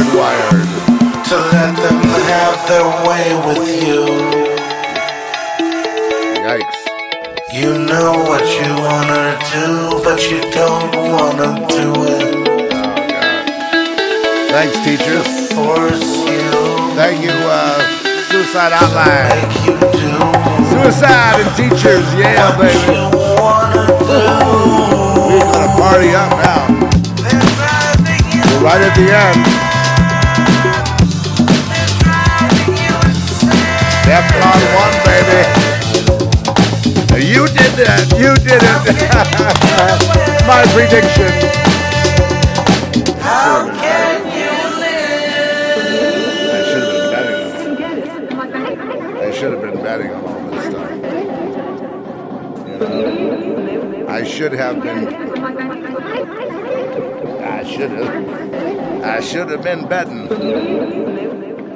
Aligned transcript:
hardwired 0.00 1.24
to 1.28 1.36
let 1.36 1.76
them 1.76 2.00
have 2.32 2.56
their 2.68 2.88
way 3.06 3.26
with 3.46 3.68
you. 3.86 4.04
Yikes. 6.40 6.80
You 7.52 7.78
know 7.86 8.12
what 8.28 8.44
you 8.58 8.70
wanna 8.86 9.38
do, 9.52 10.02
but 10.04 10.20
you 10.30 10.40
don't 10.52 10.94
wanna 11.12 11.66
do 11.68 11.92
it. 12.04 12.48
Oh, 12.48 13.08
God. 13.08 13.46
Thanks. 14.50 14.76
Force 15.54 16.16
you. 16.26 16.50
Thank 16.94 17.22
you, 17.22 17.30
uh, 17.30 17.78
Suicide 18.30 18.72
Hotline. 18.72 19.28
Make 19.28 19.66
you 19.66 19.76
do 19.98 20.10
Suicide 20.70 21.40
and 21.40 21.56
teachers, 21.56 22.06
yeah, 22.14 22.56
what 22.56 22.68
baby. 22.68 22.92
you 22.94 23.04
wanna 23.40 23.86
do. 23.86 24.20
We're 25.28 25.52
gonna 25.52 25.76
party 25.76 26.14
up 26.14 26.30
now. 26.30 26.66
They're 27.22 27.48
driving 27.58 28.24
you, 28.32 28.42
We're 28.46 28.64
right 28.64 28.80
at 28.80 28.94
the 28.96 29.06
end. 29.12 29.69
Defcon 34.10 34.58
1, 34.74 35.06
baby. 35.06 35.40
You 37.30 37.46
did 37.46 37.72
that. 37.78 38.10
You 38.18 38.34
did 38.42 38.58
it. 38.58 38.82
My 40.50 40.66
prediction. 40.74 41.30
How 43.22 43.70
can 43.70 44.26
you 44.34 44.50
live? 44.82 45.78
I 46.50 46.58
should 46.66 46.82
have 46.82 46.90
been 46.90 48.50
betting 48.50 48.90
on 48.90 49.20
I 49.20 49.30
should 49.30 49.52
have 49.52 49.62
been 49.62 49.78
betting 49.78 50.10
on 50.10 50.24
all 50.24 50.42
this 50.50 50.64
stuff. 50.66 50.90
You 52.66 52.74
know? 52.80 54.08
I 54.08 54.24
should 54.24 54.54
have 54.54 54.82
been. 54.82 55.06
I 57.44 57.62
should 57.62 57.92
have. 57.92 59.04
I 59.04 59.20
should 59.20 59.50
have 59.50 59.62
been 59.62 59.86
betting. 59.86 60.28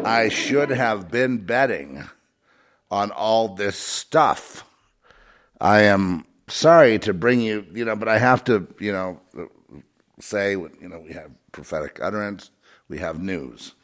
I 0.04 0.28
should 0.28 0.70
have 0.70 1.12
been 1.12 1.38
betting 1.38 2.03
on 2.94 3.10
all 3.10 3.48
this 3.48 3.76
stuff. 3.76 4.64
I 5.60 5.82
am 5.82 6.24
sorry 6.46 7.00
to 7.00 7.12
bring 7.12 7.40
you, 7.40 7.66
you 7.74 7.84
know, 7.84 7.96
but 7.96 8.06
I 8.06 8.18
have 8.18 8.44
to, 8.44 8.68
you 8.78 8.92
know, 8.92 9.20
say, 10.20 10.52
you 10.52 10.88
know, 10.88 11.00
we 11.00 11.12
have 11.12 11.32
prophetic 11.50 11.98
utterance, 12.00 12.50
we 12.88 12.98
have 12.98 13.20
news, 13.20 13.74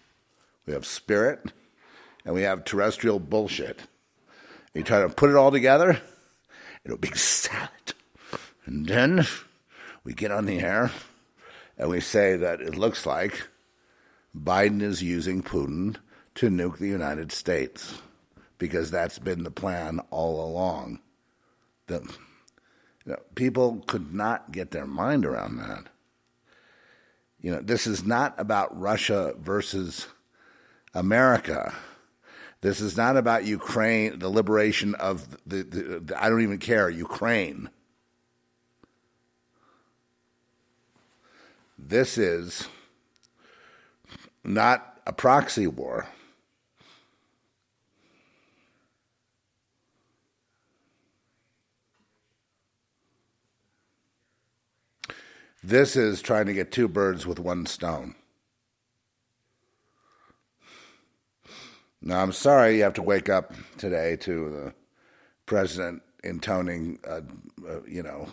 we 0.64 0.74
have 0.74 0.86
spirit, 0.86 1.40
and 2.24 2.36
we 2.36 2.42
have 2.42 2.64
terrestrial 2.64 3.18
bullshit. 3.18 3.80
You 4.74 4.84
try 4.84 5.00
to 5.00 5.08
put 5.08 5.30
it 5.30 5.36
all 5.36 5.50
together, 5.50 6.00
it'll 6.84 6.96
be 6.96 7.10
salad. 7.16 7.94
And 8.64 8.86
then 8.86 9.26
we 10.04 10.14
get 10.14 10.30
on 10.30 10.46
the 10.46 10.60
air 10.60 10.92
and 11.76 11.90
we 11.90 11.98
say 11.98 12.36
that 12.36 12.60
it 12.60 12.76
looks 12.76 13.04
like 13.06 13.48
Biden 14.36 14.82
is 14.82 15.02
using 15.02 15.42
Putin 15.42 15.96
to 16.36 16.48
nuke 16.48 16.78
the 16.78 16.86
United 16.86 17.32
States 17.32 17.94
because 18.60 18.90
that's 18.90 19.18
been 19.18 19.42
the 19.42 19.50
plan 19.50 19.98
all 20.10 20.46
along. 20.46 21.00
The, 21.86 22.02
you 23.04 23.12
know, 23.12 23.16
people 23.34 23.82
could 23.86 24.14
not 24.14 24.52
get 24.52 24.70
their 24.70 24.86
mind 24.86 25.24
around 25.24 25.56
that. 25.56 25.86
You 27.40 27.52
know, 27.52 27.60
this 27.62 27.86
is 27.86 28.04
not 28.04 28.38
about 28.38 28.78
Russia 28.78 29.34
versus 29.40 30.06
America. 30.92 31.74
This 32.60 32.82
is 32.82 32.98
not 32.98 33.16
about 33.16 33.46
Ukraine, 33.46 34.18
the 34.18 34.28
liberation 34.28 34.94
of 34.96 35.38
the, 35.46 35.62
the, 35.62 36.00
the 36.00 36.22
I 36.22 36.28
don't 36.28 36.42
even 36.42 36.58
care, 36.58 36.90
Ukraine. 36.90 37.70
This 41.78 42.18
is 42.18 42.68
not 44.44 45.00
a 45.06 45.14
proxy 45.14 45.66
war. 45.66 46.06
This 55.62 55.94
is 55.94 56.22
trying 56.22 56.46
to 56.46 56.54
get 56.54 56.72
two 56.72 56.88
birds 56.88 57.26
with 57.26 57.38
one 57.38 57.66
stone. 57.66 58.14
Now, 62.00 62.22
I'm 62.22 62.32
sorry 62.32 62.78
you 62.78 62.82
have 62.84 62.94
to 62.94 63.02
wake 63.02 63.28
up 63.28 63.52
today 63.76 64.16
to 64.16 64.50
the 64.50 64.74
president 65.44 66.02
intoning, 66.24 66.98
uh, 67.06 67.20
uh, 67.68 67.82
you 67.86 68.02
know, 68.02 68.28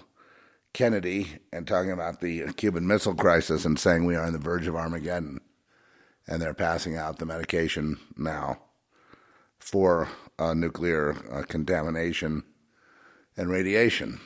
Kennedy 0.71 1.39
and 1.51 1.67
talking 1.67 1.91
about 1.91 2.21
the 2.21 2.53
Cuban 2.53 2.87
Missile 2.87 3.15
Crisis 3.15 3.65
and 3.65 3.77
saying 3.77 4.05
we 4.05 4.15
are 4.15 4.23
on 4.23 4.31
the 4.31 4.39
verge 4.39 4.67
of 4.67 4.75
Armageddon. 4.75 5.41
And 6.27 6.41
they're 6.41 6.53
passing 6.53 6.95
out 6.95 7.19
the 7.19 7.25
medication 7.25 7.97
now 8.15 8.59
for 9.59 10.07
uh, 10.39 10.53
nuclear 10.53 11.15
uh, 11.31 11.43
contamination 11.43 12.43
and 13.35 13.49
radiation. 13.49 14.19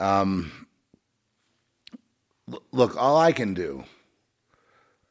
Um, 0.00 0.68
look, 2.72 2.96
all 2.96 3.16
I 3.16 3.32
can 3.32 3.54
do 3.54 3.84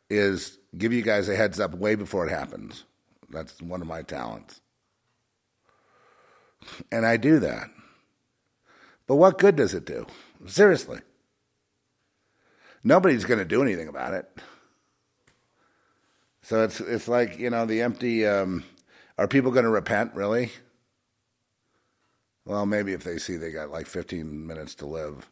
is 0.09 0.57
give 0.77 0.93
you 0.93 1.01
guys 1.01 1.29
a 1.29 1.35
heads 1.35 1.59
up 1.59 1.73
way 1.73 1.95
before 1.95 2.27
it 2.27 2.31
happens. 2.31 2.83
That's 3.29 3.61
one 3.61 3.81
of 3.81 3.87
my 3.87 4.01
talents. 4.01 4.61
And 6.91 7.05
I 7.05 7.17
do 7.17 7.39
that. 7.39 7.69
But 9.07 9.15
what 9.15 9.39
good 9.39 9.55
does 9.55 9.73
it 9.73 9.85
do? 9.85 10.05
Seriously. 10.45 10.99
Nobody's 12.83 13.25
going 13.25 13.39
to 13.39 13.45
do 13.45 13.61
anything 13.61 13.87
about 13.87 14.13
it. 14.13 14.25
So 16.43 16.63
it's 16.63 16.79
it's 16.79 17.07
like, 17.07 17.37
you 17.37 17.49
know, 17.49 17.65
the 17.65 17.81
empty 17.81 18.25
um, 18.25 18.63
are 19.17 19.27
people 19.27 19.51
going 19.51 19.65
to 19.65 19.69
repent 19.69 20.13
really? 20.15 20.51
Well, 22.45 22.65
maybe 22.65 22.93
if 22.93 23.03
they 23.03 23.17
see 23.17 23.37
they 23.37 23.51
got 23.51 23.69
like 23.69 23.85
15 23.85 24.47
minutes 24.47 24.75
to 24.75 24.85
live. 24.85 25.29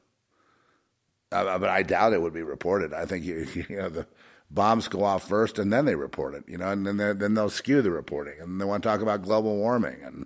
But 1.30 1.64
I 1.66 1.84
doubt 1.84 2.14
it 2.14 2.22
would 2.22 2.34
be 2.34 2.44
reported. 2.44 2.94
I 2.94 3.06
think 3.06 3.24
you, 3.26 3.48
you 3.70 3.78
know 3.78 3.90
the 3.90 4.08
bombs 4.50 4.88
go 4.88 5.04
off 5.04 5.28
first 5.28 5.60
and 5.60 5.72
then 5.72 5.86
they 5.86 5.96
report 5.96 6.34
it, 6.34 6.44
you 6.48 6.58
know, 6.58 6.70
and 6.70 6.86
then 6.86 6.98
then 6.98 7.34
they'll 7.34 7.50
skew 7.50 7.82
the 7.82 7.92
reporting 7.92 8.40
and 8.40 8.60
they 8.60 8.66
want 8.66 8.84
to 8.84 8.90
talk 8.90 9.02
about 9.02 9.24
global 9.24 9.56
warming 9.58 9.98
and 10.04 10.26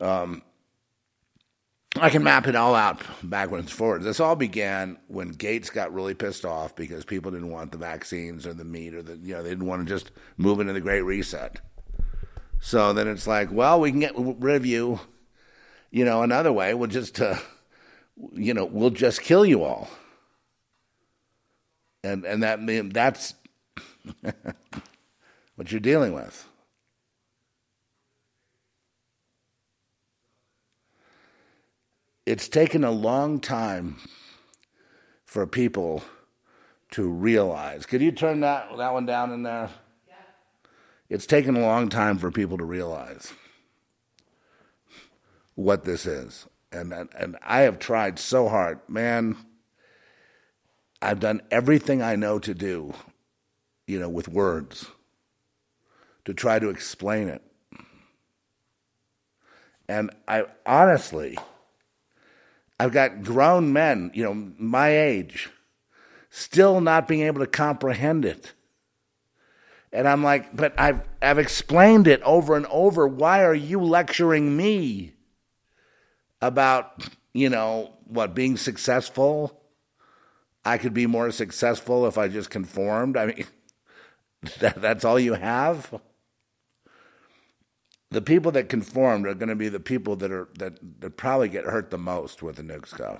um, 0.00 0.42
I 1.96 2.08
can 2.08 2.22
map 2.22 2.46
it 2.46 2.56
all 2.56 2.74
out 2.74 3.02
backwards 3.22 3.66
and 3.66 3.70
forwards. 3.70 4.04
This 4.04 4.20
all 4.20 4.36
began 4.36 4.98
when 5.08 5.30
Gates 5.30 5.70
got 5.70 5.92
really 5.92 6.14
pissed 6.14 6.44
off 6.44 6.74
because 6.74 7.04
people 7.04 7.30
didn't 7.30 7.50
want 7.50 7.72
the 7.72 7.78
vaccines 7.78 8.46
or 8.46 8.54
the 8.54 8.64
meat 8.64 8.94
or 8.94 9.02
the 9.02 9.16
you 9.16 9.34
know 9.34 9.42
they 9.42 9.50
didn't 9.50 9.66
want 9.66 9.86
to 9.86 9.92
just 9.92 10.10
move 10.36 10.60
into 10.60 10.72
the 10.72 10.80
Great 10.80 11.02
Reset. 11.02 11.60
So 12.60 12.92
then 12.92 13.08
it's 13.08 13.26
like, 13.26 13.50
well, 13.50 13.80
we 13.80 13.90
can 13.90 14.00
get 14.00 14.12
rid 14.16 14.56
of 14.56 14.66
you, 14.66 15.00
you 15.90 16.04
know, 16.04 16.22
another 16.22 16.52
way. 16.52 16.74
We'll 16.74 16.90
just, 16.90 17.20
uh, 17.20 17.36
you 18.32 18.54
know, 18.54 18.64
we'll 18.64 18.90
just 18.90 19.22
kill 19.22 19.44
you 19.44 19.62
all 19.64 19.88
and 22.02 22.24
and 22.24 22.42
that 22.42 22.60
that's 22.92 23.34
what 25.56 25.70
you're 25.70 25.80
dealing 25.80 26.12
with. 26.12 26.46
It's 32.26 32.48
taken 32.48 32.84
a 32.84 32.90
long 32.90 33.40
time 33.40 33.96
for 35.24 35.46
people 35.46 36.02
to 36.92 37.08
realize. 37.08 37.86
Could 37.86 38.02
you 38.02 38.12
turn 38.12 38.40
that 38.40 38.76
that 38.76 38.92
one 38.92 39.06
down 39.06 39.32
in 39.32 39.42
there? 39.42 39.70
Yeah. 40.08 40.14
It's 41.08 41.26
taken 41.26 41.56
a 41.56 41.60
long 41.60 41.88
time 41.88 42.18
for 42.18 42.30
people 42.30 42.58
to 42.58 42.64
realize 42.64 43.32
what 45.54 45.84
this 45.84 46.06
is. 46.06 46.46
And 46.72 46.92
and, 46.92 47.36
I 47.42 47.60
have 47.60 47.78
tried 47.78 48.18
so 48.18 48.48
hard, 48.48 48.80
man 48.88 49.36
I've 51.02 51.20
done 51.20 51.40
everything 51.50 52.02
I 52.02 52.16
know 52.16 52.38
to 52.40 52.54
do, 52.54 52.94
you 53.86 53.98
know, 53.98 54.08
with 54.08 54.28
words 54.28 54.86
to 56.26 56.34
try 56.34 56.58
to 56.58 56.68
explain 56.68 57.28
it. 57.28 57.42
And 59.88 60.10
I 60.28 60.44
honestly, 60.66 61.38
I've 62.78 62.92
got 62.92 63.22
grown 63.22 63.72
men, 63.72 64.10
you 64.14 64.22
know, 64.22 64.52
my 64.58 64.96
age, 64.96 65.48
still 66.28 66.80
not 66.80 67.08
being 67.08 67.22
able 67.22 67.40
to 67.40 67.46
comprehend 67.46 68.24
it. 68.24 68.52
And 69.92 70.06
I'm 70.06 70.22
like, 70.22 70.54
but 70.54 70.78
I've, 70.78 71.02
I've 71.20 71.38
explained 71.38 72.06
it 72.06 72.22
over 72.22 72.56
and 72.56 72.66
over. 72.66 73.08
Why 73.08 73.42
are 73.42 73.54
you 73.54 73.82
lecturing 73.82 74.56
me 74.56 75.14
about, 76.40 77.08
you 77.32 77.48
know, 77.48 77.92
what, 78.04 78.34
being 78.34 78.56
successful? 78.56 79.60
I 80.64 80.78
could 80.78 80.94
be 80.94 81.06
more 81.06 81.30
successful 81.30 82.06
if 82.06 82.18
I 82.18 82.28
just 82.28 82.50
conformed. 82.50 83.16
I 83.16 83.26
mean, 83.26 83.44
that, 84.60 84.80
that's 84.80 85.04
all 85.04 85.18
you 85.18 85.34
have. 85.34 86.00
The 88.10 88.20
people 88.20 88.50
that 88.52 88.68
conformed 88.68 89.26
are 89.26 89.34
going 89.34 89.48
to 89.50 89.56
be 89.56 89.68
the 89.68 89.80
people 89.80 90.16
that 90.16 90.32
are 90.32 90.48
that, 90.58 90.78
that 91.00 91.16
probably 91.16 91.48
get 91.48 91.64
hurt 91.64 91.90
the 91.90 91.98
most 91.98 92.42
with 92.42 92.56
the 92.56 92.62
nukes 92.62 92.96
go, 92.96 93.18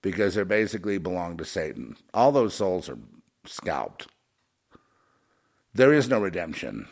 because 0.00 0.34
they 0.34 0.44
basically 0.44 0.96
belong 0.96 1.36
to 1.36 1.44
Satan. 1.44 1.96
All 2.14 2.32
those 2.32 2.54
souls 2.54 2.88
are 2.88 2.98
scalped. 3.44 4.06
There 5.74 5.92
is 5.92 6.08
no 6.08 6.20
redemption. 6.20 6.88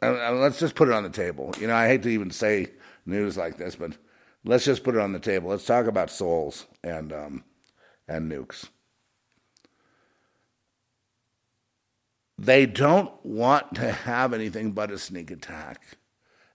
And 0.00 0.40
let's 0.40 0.60
just 0.60 0.76
put 0.76 0.88
it 0.88 0.94
on 0.94 1.02
the 1.02 1.10
table. 1.10 1.52
You 1.58 1.66
know, 1.66 1.74
I 1.74 1.88
hate 1.88 2.02
to 2.02 2.10
even 2.10 2.30
say 2.30 2.68
news 3.06 3.36
like 3.36 3.56
this, 3.56 3.76
but 3.76 3.96
let's 4.44 4.64
just 4.64 4.84
put 4.84 4.94
it 4.94 5.00
on 5.00 5.12
the 5.12 5.18
table. 5.18 5.50
Let's 5.50 5.66
talk 5.66 5.86
about 5.86 6.10
souls 6.10 6.66
and 6.82 7.12
um, 7.12 7.44
and 8.08 8.30
nukes. 8.30 8.68
They 12.36 12.66
don't 12.66 13.12
want 13.24 13.74
to 13.76 13.92
have 13.92 14.32
anything 14.32 14.72
but 14.72 14.90
a 14.90 14.98
sneak 14.98 15.30
attack 15.30 15.98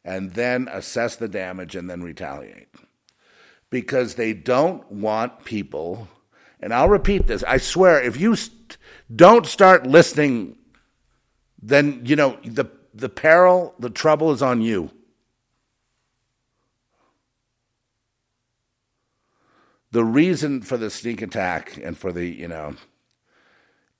and 0.04 0.34
then 0.34 0.68
assess 0.72 1.16
the 1.16 1.28
damage 1.28 1.76
and 1.76 1.90
then 1.90 2.02
retaliate. 2.02 2.70
Because 3.70 4.16
they 4.16 4.34
don't 4.34 4.90
want 4.92 5.46
people, 5.46 6.08
and 6.60 6.74
I'll 6.74 6.90
repeat 6.90 7.28
this 7.28 7.44
I 7.44 7.58
swear, 7.58 8.02
if 8.02 8.20
you 8.20 8.36
st- 8.36 8.78
don't 9.16 9.46
start 9.46 9.86
listening, 9.86 10.58
then, 11.62 12.02
you 12.06 12.16
know, 12.16 12.40
the, 12.44 12.66
the 12.94 13.10
peril, 13.10 13.76
the 13.80 13.90
trouble 13.90 14.32
is 14.32 14.42
on 14.42 14.62
you. 14.62 14.92
The 19.92 20.04
reason 20.04 20.62
for 20.62 20.78
the 20.78 20.90
sneak 20.90 21.22
attack 21.22 21.78
and 21.84 21.98
for 21.98 22.12
the 22.12 22.26
you 22.26 22.48
know 22.48 22.76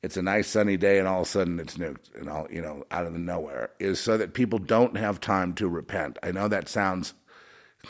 it's 0.02 0.18
a 0.18 0.22
nice 0.22 0.48
sunny 0.48 0.78
day 0.78 0.98
and 0.98 1.08
all 1.08 1.22
of 1.22 1.28
a 1.28 1.30
sudden 1.30 1.60
it's 1.60 1.78
nuked 1.78 2.16
and 2.16 2.30
all 2.30 2.48
you 2.50 2.62
know 2.62 2.86
out 2.92 3.06
of 3.06 3.14
the 3.14 3.20
nowhere 3.20 3.72
is 3.80 4.00
so 4.00 4.18
that 4.18 4.34
people 4.34 4.60
don't 4.60 4.98
have 4.98 5.20
time 5.20 5.54
to 5.54 5.68
repent. 5.68 6.18
I 6.24 6.32
know 6.32 6.48
that 6.48 6.70
sounds 6.70 7.14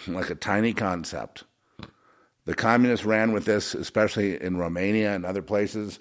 like 0.08 0.30
a 0.30 0.36
tiny 0.36 0.74
concept. 0.74 1.44
The 2.46 2.56
communists 2.56 3.06
ran 3.06 3.32
with 3.32 3.46
this 3.46 3.76
especially 3.76 4.42
in 4.42 4.58
romania 4.58 5.14
and 5.14 5.26
other 5.26 5.42
places 5.42 6.00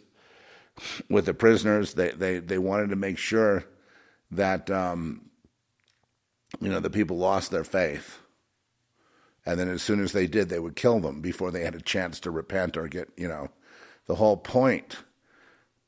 with 1.11 1.27
the 1.27 1.35
prisoners. 1.35 1.95
They 1.95 2.11
they, 2.11 2.39
they 2.39 2.59
wanted 2.59 2.91
to 2.91 2.97
make 2.97 3.19
sure 3.19 3.65
that 4.31 4.71
um, 4.71 5.29
you 6.61 6.71
know 6.71 6.81
the 6.81 6.91
people 6.91 7.19
lost 7.19 7.51
their 7.51 7.65
faith 7.65 8.19
and 9.49 9.59
then 9.59 9.71
as 9.71 9.81
soon 9.81 10.05
as 10.05 10.13
they 10.13 10.27
did, 10.27 10.51
they 10.51 10.59
would 10.59 10.77
kill 10.77 11.01
them 11.01 11.23
before 11.23 11.51
they 11.51 11.65
had 11.65 11.75
a 11.75 11.81
chance 11.81 12.21
to 12.21 12.31
repent 12.31 12.77
or 12.77 12.87
get, 12.87 13.09
you 13.17 13.27
know, 13.27 13.49
the 14.07 14.17
whole 14.17 14.37
point 14.37 14.99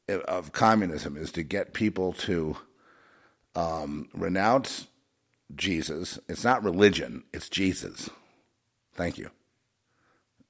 of 0.09 0.53
communism 0.53 1.15
is 1.15 1.31
to 1.33 1.43
get 1.43 1.75
people 1.75 2.15
to 2.15 2.57
um, 3.55 4.09
renounce 4.15 4.87
Jesus. 5.55 6.19
It's 6.27 6.43
not 6.43 6.65
religion, 6.65 7.25
it's 7.35 7.51
Jesus. 7.51 8.09
Thank 8.95 9.19
you. 9.19 9.31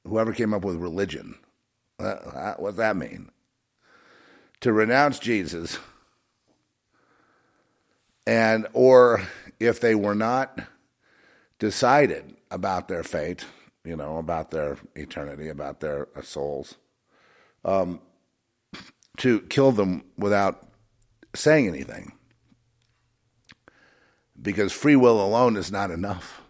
Whoever 0.06 0.32
came 0.32 0.54
up 0.54 0.64
with 0.64 0.76
religion, 0.76 1.36
what 1.96 2.60
does 2.60 2.76
that 2.76 2.96
mean? 2.96 3.32
To 4.60 4.72
renounce 4.72 5.18
Jesus, 5.18 5.80
and 8.24 8.68
or 8.72 9.22
if 9.58 9.80
they 9.80 9.96
were 9.96 10.14
not 10.14 10.60
decided 11.58 12.36
about 12.50 12.88
their 12.88 13.02
fate, 13.02 13.44
you 13.84 13.96
know, 13.96 14.18
about 14.18 14.50
their 14.50 14.78
eternity, 14.94 15.48
about 15.48 15.80
their 15.80 16.08
souls, 16.22 16.76
um, 17.64 18.00
to 19.18 19.40
kill 19.42 19.72
them 19.72 20.04
without 20.16 20.66
saying 21.34 21.68
anything. 21.68 22.12
Because 24.40 24.72
free 24.72 24.96
will 24.96 25.24
alone 25.24 25.56
is 25.56 25.70
not 25.70 25.90
enough. 25.90 26.40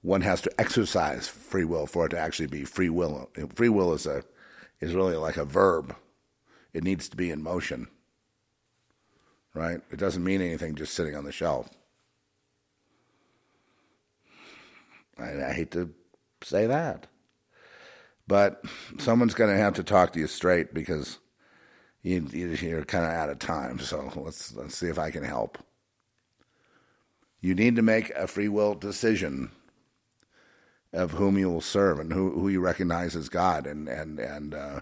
One 0.00 0.22
has 0.22 0.40
to 0.42 0.60
exercise 0.60 1.28
free 1.28 1.64
will 1.64 1.86
for 1.86 2.06
it 2.06 2.10
to 2.10 2.18
actually 2.18 2.46
be 2.46 2.64
free 2.64 2.88
will. 2.88 3.28
Free 3.54 3.68
will 3.68 3.92
is 3.92 4.06
a 4.06 4.24
is 4.80 4.94
really 4.94 5.16
like 5.16 5.36
a 5.36 5.44
verb. 5.44 5.96
It 6.72 6.84
needs 6.84 7.08
to 7.08 7.16
be 7.16 7.30
in 7.30 7.42
motion. 7.42 7.88
Right? 9.54 9.80
It 9.90 9.98
doesn't 9.98 10.22
mean 10.22 10.40
anything 10.42 10.74
just 10.74 10.94
sitting 10.94 11.16
on 11.16 11.24
the 11.24 11.32
shelf. 11.32 11.70
I, 15.18 15.44
I 15.44 15.52
hate 15.52 15.70
to 15.72 15.90
say 16.42 16.66
that. 16.66 17.06
But 18.28 18.64
someone's 18.98 19.34
going 19.34 19.50
to 19.54 19.62
have 19.62 19.74
to 19.74 19.84
talk 19.84 20.12
to 20.12 20.18
you 20.18 20.26
straight 20.26 20.74
because 20.74 21.18
you, 22.02 22.26
you're 22.32 22.84
kind 22.84 23.04
of 23.04 23.10
out 23.10 23.30
of 23.30 23.38
time. 23.38 23.78
So 23.78 24.12
let's 24.16 24.54
let's 24.54 24.76
see 24.76 24.88
if 24.88 24.98
I 24.98 25.10
can 25.10 25.24
help. 25.24 25.58
You 27.40 27.54
need 27.54 27.76
to 27.76 27.82
make 27.82 28.10
a 28.10 28.26
free 28.26 28.48
will 28.48 28.74
decision 28.74 29.52
of 30.92 31.12
whom 31.12 31.38
you 31.38 31.50
will 31.50 31.60
serve 31.60 32.00
and 32.00 32.12
who, 32.12 32.30
who 32.30 32.48
you 32.48 32.60
recognize 32.60 33.14
as 33.14 33.28
God, 33.28 33.66
and 33.66 33.88
and 33.88 34.18
and 34.18 34.54
uh, 34.54 34.80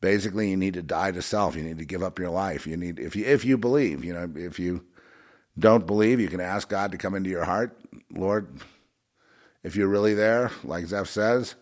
basically 0.00 0.50
you 0.50 0.56
need 0.56 0.74
to 0.74 0.82
die 0.82 1.12
to 1.12 1.20
self. 1.20 1.56
You 1.56 1.62
need 1.62 1.78
to 1.78 1.84
give 1.84 2.02
up 2.02 2.18
your 2.18 2.30
life. 2.30 2.66
You 2.66 2.78
need 2.78 2.98
if 2.98 3.14
you 3.14 3.26
if 3.26 3.44
you 3.44 3.58
believe, 3.58 4.04
you 4.04 4.14
know, 4.14 4.30
if 4.36 4.58
you 4.58 4.84
don't 5.58 5.86
believe, 5.86 6.20
you 6.20 6.28
can 6.28 6.40
ask 6.40 6.68
God 6.68 6.92
to 6.92 6.98
come 6.98 7.14
into 7.14 7.28
your 7.28 7.44
heart, 7.44 7.78
Lord 8.10 8.48
if 9.62 9.76
you're 9.76 9.88
really 9.88 10.14
there, 10.14 10.50
like 10.64 10.86
Zeph 10.86 11.08
says, 11.08 11.54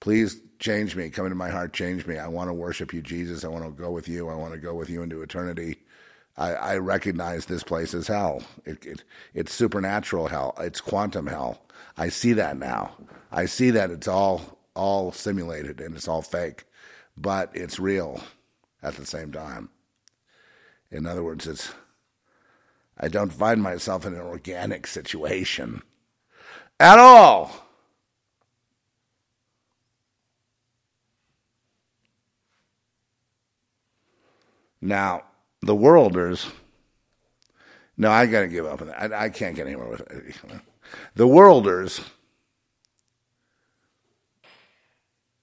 please 0.00 0.40
change 0.58 0.96
me. 0.96 1.10
Come 1.10 1.26
into 1.26 1.36
my 1.36 1.50
heart, 1.50 1.72
change 1.72 2.06
me. 2.06 2.18
I 2.18 2.28
want 2.28 2.48
to 2.48 2.54
worship 2.54 2.92
you, 2.92 3.02
Jesus. 3.02 3.44
I 3.44 3.48
want 3.48 3.64
to 3.64 3.70
go 3.70 3.90
with 3.90 4.08
you. 4.08 4.28
I 4.28 4.34
want 4.34 4.52
to 4.52 4.58
go 4.58 4.74
with 4.74 4.90
you 4.90 5.02
into 5.02 5.22
eternity. 5.22 5.78
I, 6.36 6.52
I 6.54 6.76
recognize 6.78 7.46
this 7.46 7.62
place 7.62 7.94
as 7.94 8.06
hell. 8.08 8.42
It, 8.64 8.84
it, 8.86 9.04
it's 9.34 9.52
supernatural 9.52 10.28
hell. 10.28 10.54
It's 10.58 10.80
quantum 10.80 11.26
hell. 11.26 11.62
I 11.96 12.08
see 12.08 12.32
that 12.34 12.56
now. 12.56 12.96
I 13.30 13.46
see 13.46 13.70
that 13.70 13.90
it's 13.90 14.08
all 14.08 14.58
all 14.74 15.12
simulated 15.12 15.80
and 15.80 15.96
it's 15.96 16.08
all 16.08 16.22
fake, 16.22 16.64
but 17.16 17.50
it's 17.54 17.78
real 17.80 18.22
at 18.82 18.94
the 18.94 19.04
same 19.04 19.32
time. 19.32 19.68
In 20.90 21.06
other 21.06 21.22
words, 21.22 21.46
it's 21.46 21.72
I 22.98 23.08
don't 23.08 23.32
find 23.32 23.62
myself 23.62 24.06
in 24.06 24.14
an 24.14 24.20
organic 24.20 24.86
situation 24.86 25.82
at 26.80 26.98
all. 26.98 27.52
Now, 34.80 35.24
the 35.60 35.74
worlders, 35.74 36.46
no, 37.98 38.10
I 38.10 38.24
got 38.24 38.40
to 38.40 38.48
give 38.48 38.64
up 38.64 38.80
on 38.80 38.88
that. 38.88 39.12
I, 39.12 39.24
I 39.24 39.28
can't 39.28 39.54
get 39.54 39.66
anywhere 39.66 39.88
with 39.88 40.00
it. 40.00 40.34
The 41.14 41.26
worlders 41.26 42.00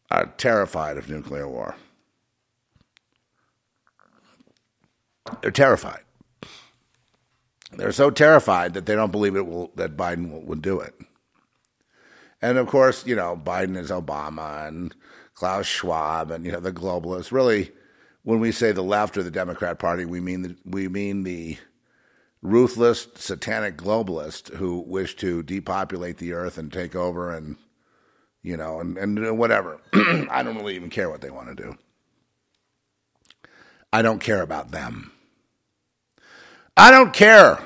are 0.10 0.26
terrified 0.38 0.98
of 0.98 1.08
nuclear 1.08 1.48
war. 1.48 1.76
They're 5.42 5.52
terrified. 5.52 6.02
They're 7.74 7.92
so 7.92 8.10
terrified 8.10 8.74
that 8.74 8.88
they 8.88 8.96
don't 8.96 9.12
believe 9.12 9.36
it 9.36 9.46
will 9.46 9.72
that 9.76 9.96
Biden 9.96 10.32
will, 10.32 10.42
will 10.42 10.56
do 10.56 10.80
it. 10.80 10.96
And 12.42 12.58
of 12.58 12.68
course, 12.68 13.06
you 13.06 13.16
know, 13.16 13.40
Biden 13.42 13.78
is 13.78 13.90
Obama 13.90 14.68
and 14.68 14.96
Klaus 15.34 15.66
Schwab 15.66 16.32
and 16.32 16.46
you 16.46 16.52
know 16.52 16.60
the 16.60 16.72
globalists. 16.72 17.32
Really, 17.32 17.72
when 18.24 18.40
we 18.40 18.52
say 18.52 18.72
the 18.72 18.84
left 18.84 19.18
or 19.18 19.24
the 19.24 19.32
Democrat 19.32 19.80
Party, 19.80 20.06
we 20.06 20.20
mean 20.20 20.42
the, 20.42 20.56
we 20.66 20.88
mean 20.88 21.24
the 21.24 21.58
ruthless, 22.42 23.08
satanic 23.16 23.78
globalists 23.78 24.54
who 24.56 24.80
wish 24.80 25.16
to 25.18 25.44
depopulate 25.44 26.18
the 26.18 26.34
earth 26.34 26.58
and 26.58 26.72
take 26.72 26.96
over 26.96 27.32
and 27.32 27.58
you 28.44 28.58
know 28.58 28.80
and 28.80 28.98
and 28.98 29.38
whatever. 29.38 29.80
I 29.94 30.44
don't 30.44 30.58
really 30.58 30.76
even 30.76 30.90
care 30.90 31.10
what 31.10 31.22
they 31.22 31.32
want 31.32 31.50
to 31.50 31.64
do. 31.64 31.78
I 33.92 34.02
don't 34.02 34.20
care 34.20 34.42
about 34.42 34.72
them. 34.72 35.12
I 36.76 36.92
don't 36.92 37.14
care 37.14 37.60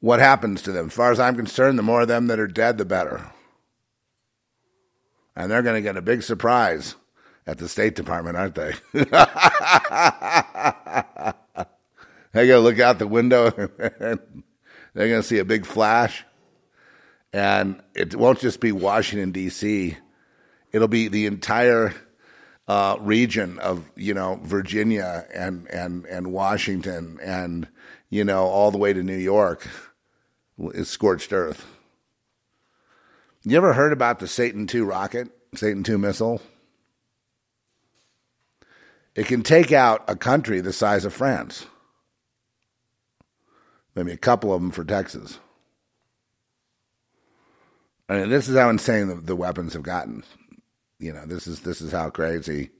what 0.00 0.18
happens 0.18 0.62
to 0.62 0.72
them. 0.72 0.86
As 0.86 0.92
far 0.92 1.12
as 1.12 1.20
I'm 1.20 1.36
concerned, 1.36 1.78
the 1.78 1.82
more 1.82 2.02
of 2.02 2.08
them 2.08 2.26
that 2.26 2.40
are 2.40 2.46
dead, 2.46 2.78
the 2.78 2.84
better. 2.84 3.30
And 5.36 5.50
they're 5.50 5.62
going 5.62 5.76
to 5.76 5.82
get 5.82 5.96
a 5.96 6.02
big 6.02 6.22
surprise 6.22 6.96
at 7.46 7.58
the 7.58 7.68
State 7.68 7.94
Department, 7.94 8.36
aren't 8.36 8.54
they? 8.54 8.74
they're 8.92 9.04
going 12.32 12.48
to 12.48 12.60
look 12.60 12.80
out 12.80 12.98
the 12.98 13.06
window 13.06 13.46
and 13.78 14.20
they're 14.94 15.08
going 15.08 15.22
to 15.22 15.26
see 15.26 15.38
a 15.38 15.44
big 15.44 15.66
flash. 15.66 16.24
And 17.32 17.80
it 17.94 18.14
won't 18.16 18.40
just 18.40 18.60
be 18.60 18.72
Washington, 18.72 19.30
D.C., 19.30 19.96
it'll 20.72 20.88
be 20.88 21.08
the 21.08 21.26
entire 21.26 21.94
uh, 22.66 22.96
region 23.00 23.58
of 23.58 23.90
you 23.96 24.14
know 24.14 24.38
Virginia 24.44 25.26
and 25.34 25.66
and 25.68 26.06
and 26.06 26.32
Washington 26.32 27.18
and 27.20 27.66
you 28.10 28.22
know 28.22 28.44
all 28.44 28.70
the 28.70 28.78
way 28.78 28.92
to 28.92 29.02
New 29.02 29.16
York 29.16 29.66
is 30.74 30.88
scorched 30.88 31.32
earth. 31.32 31.66
You 33.42 33.56
ever 33.56 33.72
heard 33.72 33.92
about 33.92 34.18
the 34.18 34.28
Satan 34.28 34.68
II 34.72 34.82
rocket, 34.82 35.30
Satan 35.54 35.84
II 35.88 35.96
missile? 35.96 36.42
It 39.14 39.26
can 39.26 39.42
take 39.42 39.72
out 39.72 40.04
a 40.08 40.16
country 40.16 40.60
the 40.60 40.72
size 40.72 41.04
of 41.04 41.14
France. 41.14 41.66
Maybe 43.94 44.12
a 44.12 44.18
couple 44.18 44.52
of 44.52 44.60
them 44.60 44.70
for 44.70 44.84
Texas. 44.84 45.38
I 48.08 48.18
mean, 48.18 48.28
this 48.28 48.48
is 48.48 48.56
how 48.56 48.68
insane 48.68 49.08
the, 49.08 49.14
the 49.14 49.36
weapons 49.36 49.72
have 49.72 49.82
gotten. 49.82 50.24
You 50.98 51.12
know, 51.12 51.24
this 51.24 51.46
is 51.46 51.60
this 51.60 51.80
is 51.80 51.92
how 51.92 52.10
crazy 52.10 52.70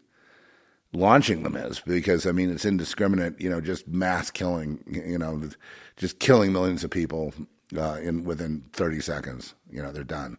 launching 0.92 1.42
them 1.42 1.56
is 1.56 1.80
because 1.80 2.26
I 2.26 2.32
mean 2.32 2.50
it's 2.50 2.64
indiscriminate. 2.64 3.40
You 3.40 3.48
know, 3.48 3.60
just 3.60 3.88
mass 3.88 4.30
killing. 4.30 4.84
You 4.86 5.18
know, 5.18 5.48
just 5.96 6.18
killing 6.18 6.52
millions 6.52 6.84
of 6.84 6.90
people 6.90 7.32
uh, 7.76 7.98
in 8.02 8.24
within 8.24 8.64
thirty 8.72 9.00
seconds. 9.00 9.54
You 9.70 9.82
know, 9.82 9.92
they're 9.92 10.04
done. 10.04 10.38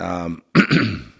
Um, 0.00 0.42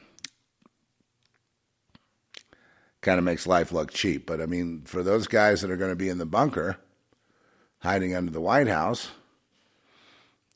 kind 3.00 3.18
of 3.18 3.24
makes 3.24 3.46
life 3.46 3.72
look 3.72 3.92
cheap, 3.92 4.26
but 4.26 4.40
I 4.40 4.46
mean, 4.46 4.82
for 4.84 5.02
those 5.02 5.26
guys 5.28 5.60
that 5.60 5.70
are 5.70 5.76
going 5.76 5.90
to 5.90 5.96
be 5.96 6.08
in 6.08 6.18
the 6.18 6.26
bunker, 6.26 6.78
hiding 7.80 8.14
under 8.14 8.30
the 8.30 8.40
White 8.40 8.68
House, 8.68 9.10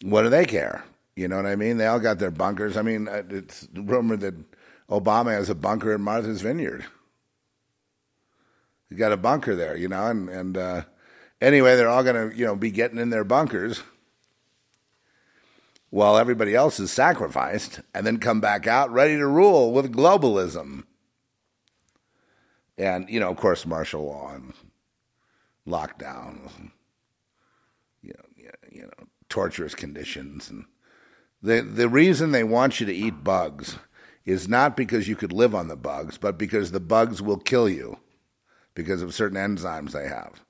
what 0.02 0.23
do 0.23 0.28
they 0.28 0.44
care? 0.44 0.85
You 1.14 1.28
know 1.28 1.37
what 1.37 1.46
I 1.46 1.56
mean? 1.56 1.78
They 1.78 1.87
all 1.87 2.00
got 2.00 2.18
their 2.18 2.30
bunkers. 2.30 2.76
I 2.76 2.82
mean, 2.82 3.08
uh, 3.08 3.23
it's 3.30 3.66
rumored 3.75 4.20
that 4.20 4.35
Obama 4.90 5.32
has 5.32 5.49
a 5.49 5.54
bunker 5.54 5.94
in 5.94 6.02
Martha's 6.02 6.42
Vineyard. 6.42 6.85
He 8.88 8.96
got 8.96 9.12
a 9.12 9.16
bunker 9.16 9.56
there, 9.56 9.76
you 9.76 9.88
know, 9.88 10.06
and 10.06 10.28
and 10.28 10.56
uh, 10.56 10.82
anyway, 11.40 11.76
they're 11.76 11.88
all 11.88 12.05
going 12.05 12.31
to 12.31 12.37
you 12.37 12.45
know 12.45 12.57
be 12.57 12.71
getting 12.71 12.99
in 12.99 13.11
their 13.11 13.25
bunkers 13.25 13.83
while 15.90 16.19
everybody 16.19 16.55
else 16.55 16.81
is 16.81 16.90
sacrificed, 16.90 17.81
and 17.95 18.07
then 18.07 18.19
come 18.19 18.40
back 18.40 18.66
out 18.66 18.93
ready 18.93 19.16
to 19.16 19.26
rule 19.26 19.73
with 19.73 19.93
globalism. 19.93 20.85
And 22.76 23.09
you 23.09 23.21
know, 23.21 23.31
of 23.31 23.37
course, 23.37 23.64
martial 23.64 24.05
law 24.05 24.35
and 24.35 24.52
lockdown, 25.66 26.71
you 28.02 28.14
know, 28.16 28.50
you 28.71 28.83
know, 28.83 29.07
torturous 29.28 29.75
conditions 29.75 30.50
and 30.50 30.66
the, 31.43 31.62
the 31.62 31.88
reason 31.88 32.33
they 32.33 32.45
want 32.45 32.81
you 32.81 32.87
to 32.87 32.95
eat 32.95 33.23
bugs 33.23 33.78
is 34.25 34.49
not 34.49 34.76
because 34.76 35.07
you 35.07 35.14
could 35.14 35.33
live 35.33 35.55
on 35.55 35.69
the 35.69 35.76
bugs, 35.76 36.19
but 36.19 36.37
because 36.37 36.73
the 36.73 36.81
bugs 36.81 37.23
will 37.23 37.37
kill 37.37 37.69
you 37.69 37.99
because 38.75 39.02
of 39.02 39.14
certain 39.14 39.38
enzymes 39.38 39.93
they 39.93 40.09
have. 40.09 40.43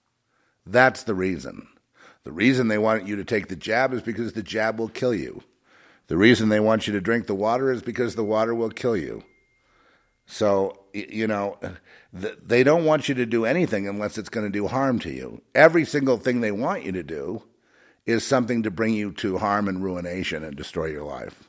That's 0.66 1.04
the 1.04 1.14
reason. 1.14 1.68
The 2.24 2.32
reason 2.32 2.68
they 2.68 2.78
want 2.78 3.06
you 3.06 3.16
to 3.16 3.24
take 3.24 3.48
the 3.48 3.56
jab 3.56 3.92
is 3.92 4.02
because 4.02 4.32
the 4.32 4.42
jab 4.42 4.78
will 4.78 4.88
kill 4.88 5.14
you. 5.14 5.42
The 6.08 6.16
reason 6.16 6.48
they 6.48 6.60
want 6.60 6.86
you 6.86 6.92
to 6.92 7.00
drink 7.00 7.26
the 7.26 7.34
water 7.34 7.70
is 7.70 7.82
because 7.82 8.14
the 8.14 8.24
water 8.24 8.54
will 8.54 8.70
kill 8.70 8.96
you. 8.96 9.22
So, 10.26 10.80
you 10.92 11.28
know, 11.28 11.58
they 12.12 12.64
don't 12.64 12.84
want 12.84 13.08
you 13.08 13.14
to 13.14 13.26
do 13.26 13.44
anything 13.44 13.88
unless 13.88 14.18
it's 14.18 14.28
going 14.28 14.46
to 14.46 14.52
do 14.52 14.66
harm 14.66 14.98
to 15.00 15.10
you. 15.10 15.40
Every 15.54 15.84
single 15.84 16.16
thing 16.16 16.40
they 16.40 16.50
want 16.50 16.84
you 16.84 16.92
to 16.92 17.04
do 17.04 17.44
is 18.06 18.24
something 18.24 18.62
to 18.64 18.70
bring 18.70 18.94
you 18.94 19.12
to 19.12 19.38
harm 19.38 19.68
and 19.68 19.82
ruination 19.82 20.42
and 20.42 20.56
destroy 20.56 20.86
your 20.86 21.04
life. 21.04 21.44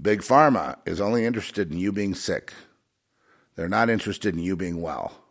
Big 0.00 0.20
Pharma 0.20 0.76
is 0.84 1.00
only 1.00 1.24
interested 1.24 1.72
in 1.72 1.78
you 1.78 1.90
being 1.90 2.14
sick. 2.14 2.52
They're 3.54 3.68
not 3.68 3.88
interested 3.88 4.34
in 4.34 4.42
you 4.42 4.56
being 4.56 4.82
well. 4.82 5.25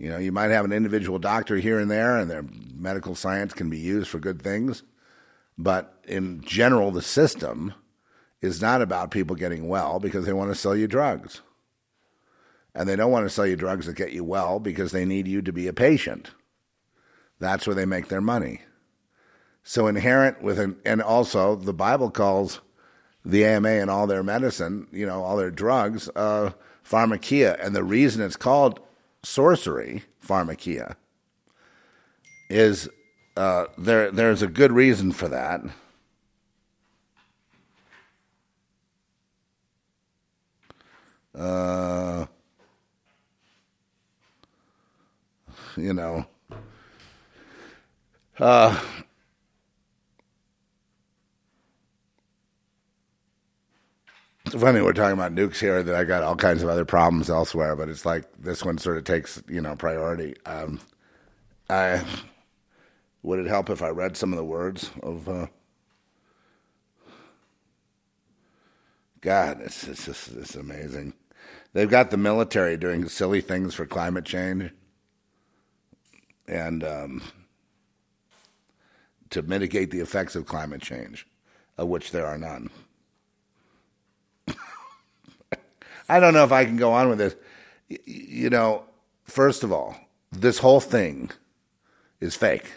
You 0.00 0.08
know, 0.08 0.16
you 0.16 0.32
might 0.32 0.50
have 0.50 0.64
an 0.64 0.72
individual 0.72 1.18
doctor 1.18 1.56
here 1.56 1.78
and 1.78 1.90
there, 1.90 2.16
and 2.16 2.30
their 2.30 2.42
medical 2.74 3.14
science 3.14 3.52
can 3.52 3.68
be 3.68 3.78
used 3.78 4.08
for 4.08 4.18
good 4.18 4.40
things. 4.40 4.82
But 5.58 5.94
in 6.08 6.40
general, 6.40 6.90
the 6.90 7.02
system 7.02 7.74
is 8.40 8.62
not 8.62 8.80
about 8.80 9.10
people 9.10 9.36
getting 9.36 9.68
well 9.68 10.00
because 10.00 10.24
they 10.24 10.32
want 10.32 10.50
to 10.50 10.58
sell 10.58 10.74
you 10.74 10.88
drugs. 10.88 11.42
And 12.74 12.88
they 12.88 12.96
don't 12.96 13.10
want 13.10 13.26
to 13.26 13.30
sell 13.30 13.46
you 13.46 13.56
drugs 13.56 13.84
that 13.84 13.96
get 13.96 14.12
you 14.12 14.24
well 14.24 14.58
because 14.58 14.90
they 14.90 15.04
need 15.04 15.28
you 15.28 15.42
to 15.42 15.52
be 15.52 15.68
a 15.68 15.72
patient. 15.74 16.30
That's 17.38 17.66
where 17.66 17.76
they 17.76 17.84
make 17.84 18.08
their 18.08 18.22
money. 18.22 18.62
So 19.62 19.86
inherent 19.86 20.40
with 20.40 20.58
an, 20.58 20.78
and 20.86 21.02
also 21.02 21.56
the 21.56 21.74
Bible 21.74 22.10
calls 22.10 22.62
the 23.22 23.44
AMA 23.44 23.68
and 23.68 23.90
all 23.90 24.06
their 24.06 24.22
medicine, 24.22 24.86
you 24.92 25.04
know, 25.04 25.22
all 25.22 25.36
their 25.36 25.50
drugs, 25.50 26.08
uh, 26.16 26.52
pharmakia. 26.88 27.62
And 27.62 27.76
the 27.76 27.84
reason 27.84 28.22
it's 28.22 28.36
called 28.36 28.80
sorcery, 29.22 30.04
pharmakia, 30.26 30.96
is 32.48 32.88
uh, 33.36 33.66
there. 33.78 34.10
There's 34.10 34.42
a 34.42 34.46
good 34.48 34.72
reason 34.72 35.12
for 35.12 35.28
that. 35.28 35.62
Uh, 41.34 42.26
you 45.76 45.94
know, 45.94 46.26
uh, 48.38 48.80
it's 54.52 54.60
funny 54.60 54.80
we're 54.80 54.92
talking 54.92 55.12
about 55.12 55.32
nukes 55.32 55.60
here. 55.60 55.80
That 55.80 55.94
I 55.94 56.02
got 56.02 56.24
all 56.24 56.34
kinds 56.34 56.64
of 56.64 56.68
other 56.68 56.84
problems 56.84 57.30
elsewhere, 57.30 57.76
but 57.76 57.88
it's 57.88 58.04
like 58.04 58.24
this 58.36 58.64
one 58.64 58.78
sort 58.78 58.98
of 58.98 59.04
takes 59.04 59.40
you 59.48 59.60
know 59.60 59.76
priority. 59.76 60.34
Um, 60.44 60.80
I 61.68 62.02
would 63.22 63.38
it 63.38 63.46
help 63.46 63.70
if 63.70 63.80
I 63.80 63.90
read 63.90 64.16
some 64.16 64.32
of 64.32 64.36
the 64.36 64.44
words 64.44 64.90
of? 65.02 65.28
Uh, 65.28 65.46
God, 69.20 69.60
it's 69.60 69.86
it's 69.86 70.06
just 70.06 70.32
it's 70.32 70.56
amazing. 70.56 71.14
They've 71.72 71.88
got 71.88 72.10
the 72.10 72.16
military 72.16 72.76
doing 72.76 73.08
silly 73.08 73.40
things 73.40 73.74
for 73.74 73.86
climate 73.86 74.24
change, 74.24 74.72
and 76.48 76.82
um, 76.82 77.22
to 79.30 79.42
mitigate 79.42 79.92
the 79.92 80.00
effects 80.00 80.34
of 80.34 80.46
climate 80.46 80.82
change, 80.82 81.28
of 81.78 81.86
which 81.86 82.10
there 82.10 82.26
are 82.26 82.38
none. 82.38 82.68
I 86.10 86.20
don't 86.20 86.34
know 86.34 86.44
if 86.44 86.52
I 86.52 86.66
can 86.66 86.76
go 86.78 86.92
on 86.92 87.10
with 87.10 87.18
this. 87.18 87.36
You 88.06 88.50
know, 88.50 88.84
first 89.24 89.64
of 89.64 89.72
all, 89.72 89.96
this 90.32 90.58
whole 90.58 90.80
thing 90.80 91.30
is 92.20 92.36
fake. 92.36 92.72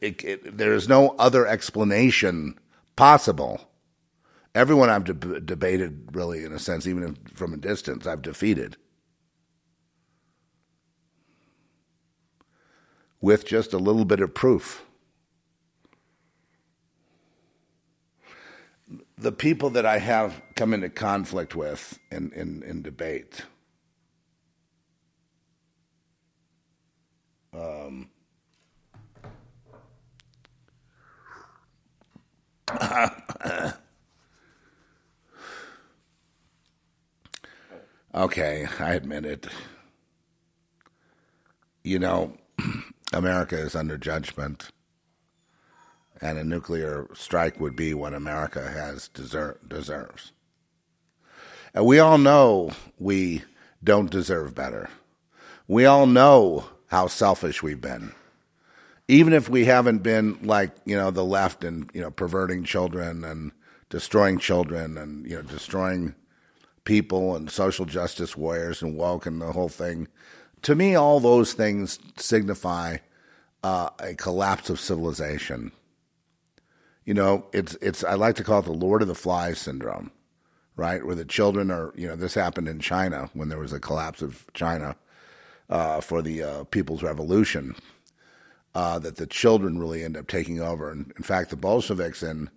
It, 0.00 0.24
it, 0.24 0.58
there 0.58 0.74
is 0.74 0.88
no 0.88 1.16
other 1.18 1.46
explanation 1.46 2.58
possible 2.96 3.62
Everyone 4.54 4.90
I've 4.90 5.04
de- 5.04 5.40
debated, 5.40 6.10
really, 6.14 6.44
in 6.44 6.52
a 6.52 6.60
sense, 6.60 6.86
even 6.86 7.04
if 7.04 7.32
from 7.36 7.54
a 7.54 7.58
distance, 7.58 8.06
I've 8.06 8.22
defeated. 8.22 8.76
With 13.20 13.46
just 13.46 13.74
a 13.74 13.78
little 13.78 14.06
bit 14.06 14.20
of 14.20 14.34
proof. 14.34 14.85
The 19.18 19.32
people 19.32 19.70
that 19.70 19.86
I 19.86 19.98
have 19.98 20.42
come 20.54 20.74
into 20.74 20.90
conflict 20.90 21.54
with 21.54 21.98
in, 22.10 22.30
in, 22.32 22.62
in 22.62 22.82
debate, 22.82 23.46
um, 27.54 28.10
okay, 38.14 38.66
I 38.78 38.94
admit 38.94 39.24
it. 39.24 39.46
You 41.82 41.98
know, 42.00 42.36
America 43.14 43.56
is 43.56 43.74
under 43.74 43.96
judgment, 43.96 44.70
and 46.20 46.38
a 46.38 46.44
nuclear 46.44 47.08
strike 47.14 47.60
would 47.60 47.76
be 47.76 47.94
what 47.94 48.14
America 48.14 48.62
has 48.70 49.08
deser- 49.12 49.56
deserves. 49.68 50.32
And 51.74 51.84
we 51.84 51.98
all 51.98 52.18
know 52.18 52.70
we 52.98 53.42
don't 53.84 54.10
deserve 54.10 54.54
better. 54.54 54.88
We 55.68 55.84
all 55.84 56.06
know 56.06 56.66
how 56.88 57.06
selfish 57.08 57.62
we've 57.62 57.80
been 57.80 58.12
even 59.08 59.32
if 59.32 59.48
we 59.48 59.64
haven't 59.64 60.02
been 60.02 60.38
like 60.42 60.72
you 60.84 60.96
know 60.96 61.10
the 61.10 61.24
left 61.24 61.64
and 61.64 61.90
you 61.94 62.00
know 62.00 62.10
perverting 62.10 62.64
children 62.64 63.24
and 63.24 63.52
destroying 63.88 64.38
children 64.38 64.98
and 64.98 65.28
you 65.28 65.36
know 65.36 65.42
destroying 65.42 66.14
people 66.84 67.36
and 67.36 67.50
social 67.50 67.84
justice 67.84 68.36
warriors 68.36 68.82
and 68.82 68.96
woke 68.96 69.26
and 69.26 69.40
the 69.40 69.52
whole 69.52 69.68
thing 69.68 70.08
to 70.62 70.74
me 70.74 70.94
all 70.94 71.20
those 71.20 71.52
things 71.52 71.98
signify 72.16 72.96
uh, 73.62 73.90
a 74.00 74.14
collapse 74.14 74.70
of 74.70 74.80
civilization 74.80 75.72
you 77.06 77.14
know 77.14 77.46
it's 77.54 77.74
it's 77.80 78.04
i 78.04 78.12
like 78.12 78.36
to 78.36 78.44
call 78.44 78.60
it 78.60 78.66
the 78.66 78.72
lord 78.72 79.00
of 79.00 79.08
the 79.08 79.14
flies 79.14 79.58
syndrome 79.58 80.10
right 80.76 81.06
where 81.06 81.14
the 81.14 81.24
children 81.24 81.70
are 81.70 81.92
you 81.96 82.06
know 82.06 82.16
this 82.16 82.34
happened 82.34 82.68
in 82.68 82.78
china 82.78 83.30
when 83.32 83.48
there 83.48 83.58
was 83.58 83.72
a 83.72 83.80
collapse 83.80 84.20
of 84.20 84.46
china 84.52 84.94
uh, 85.70 86.00
for 86.00 86.22
the 86.22 86.42
uh, 86.42 86.64
people's 86.64 87.02
revolution 87.02 87.74
uh, 88.76 88.98
that 88.98 89.16
the 89.16 89.26
children 89.26 89.78
really 89.78 90.04
end 90.04 90.18
up 90.18 90.26
taking 90.26 90.60
over. 90.60 90.90
And 90.90 91.10
in 91.16 91.22
fact, 91.22 91.48
the 91.48 91.56
Bolsheviks 91.56 92.22
in 92.22 92.50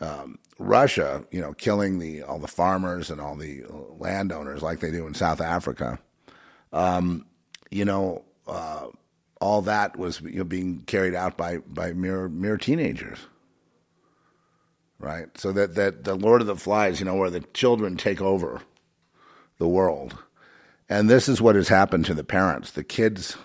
um, 0.00 0.40
Russia, 0.58 1.24
you 1.30 1.40
know, 1.40 1.52
killing 1.52 2.00
the 2.00 2.24
all 2.24 2.40
the 2.40 2.48
farmers 2.48 3.10
and 3.10 3.20
all 3.20 3.36
the 3.36 3.62
landowners 3.98 4.60
like 4.60 4.80
they 4.80 4.90
do 4.90 5.06
in 5.06 5.14
South 5.14 5.40
Africa. 5.40 6.00
Um, 6.72 7.26
you 7.70 7.84
know, 7.84 8.24
uh, 8.48 8.88
all 9.40 9.62
that 9.62 9.96
was 9.96 10.20
you 10.20 10.38
know, 10.38 10.44
being 10.44 10.80
carried 10.80 11.14
out 11.14 11.36
by 11.36 11.58
by 11.58 11.92
mere 11.92 12.28
mere 12.28 12.56
teenagers. 12.56 13.20
Right, 14.98 15.28
so 15.36 15.52
that 15.52 15.74
that 15.74 16.04
the 16.04 16.14
Lord 16.14 16.40
of 16.40 16.46
the 16.46 16.56
Flies, 16.56 17.00
you 17.00 17.06
know, 17.06 17.16
where 17.16 17.30
the 17.30 17.40
children 17.52 17.96
take 17.96 18.22
over 18.22 18.62
the 19.58 19.68
world, 19.68 20.16
and 20.88 21.10
this 21.10 21.28
is 21.28 21.40
what 21.40 21.54
has 21.54 21.68
happened 21.68 22.06
to 22.06 22.14
the 22.14 22.24
parents. 22.24 22.70
The 22.70 22.84
kids 22.84 23.36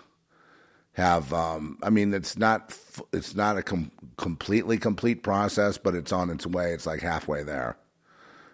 have 0.93 1.33
um, 1.33 1.77
I 1.83 1.89
mean 1.89 2.13
it's 2.13 2.37
not 2.37 2.77
it's 3.11 3.35
not 3.35 3.57
a 3.57 3.63
com- 3.63 3.91
completely 4.17 4.77
complete 4.77 5.23
process, 5.23 5.77
but 5.77 5.93
it's 5.93 6.13
on 6.13 6.29
its 6.29 6.47
way. 6.47 6.71
It's 6.73 6.85
like 6.85 7.01
halfway 7.01 7.43
there, 7.43 7.77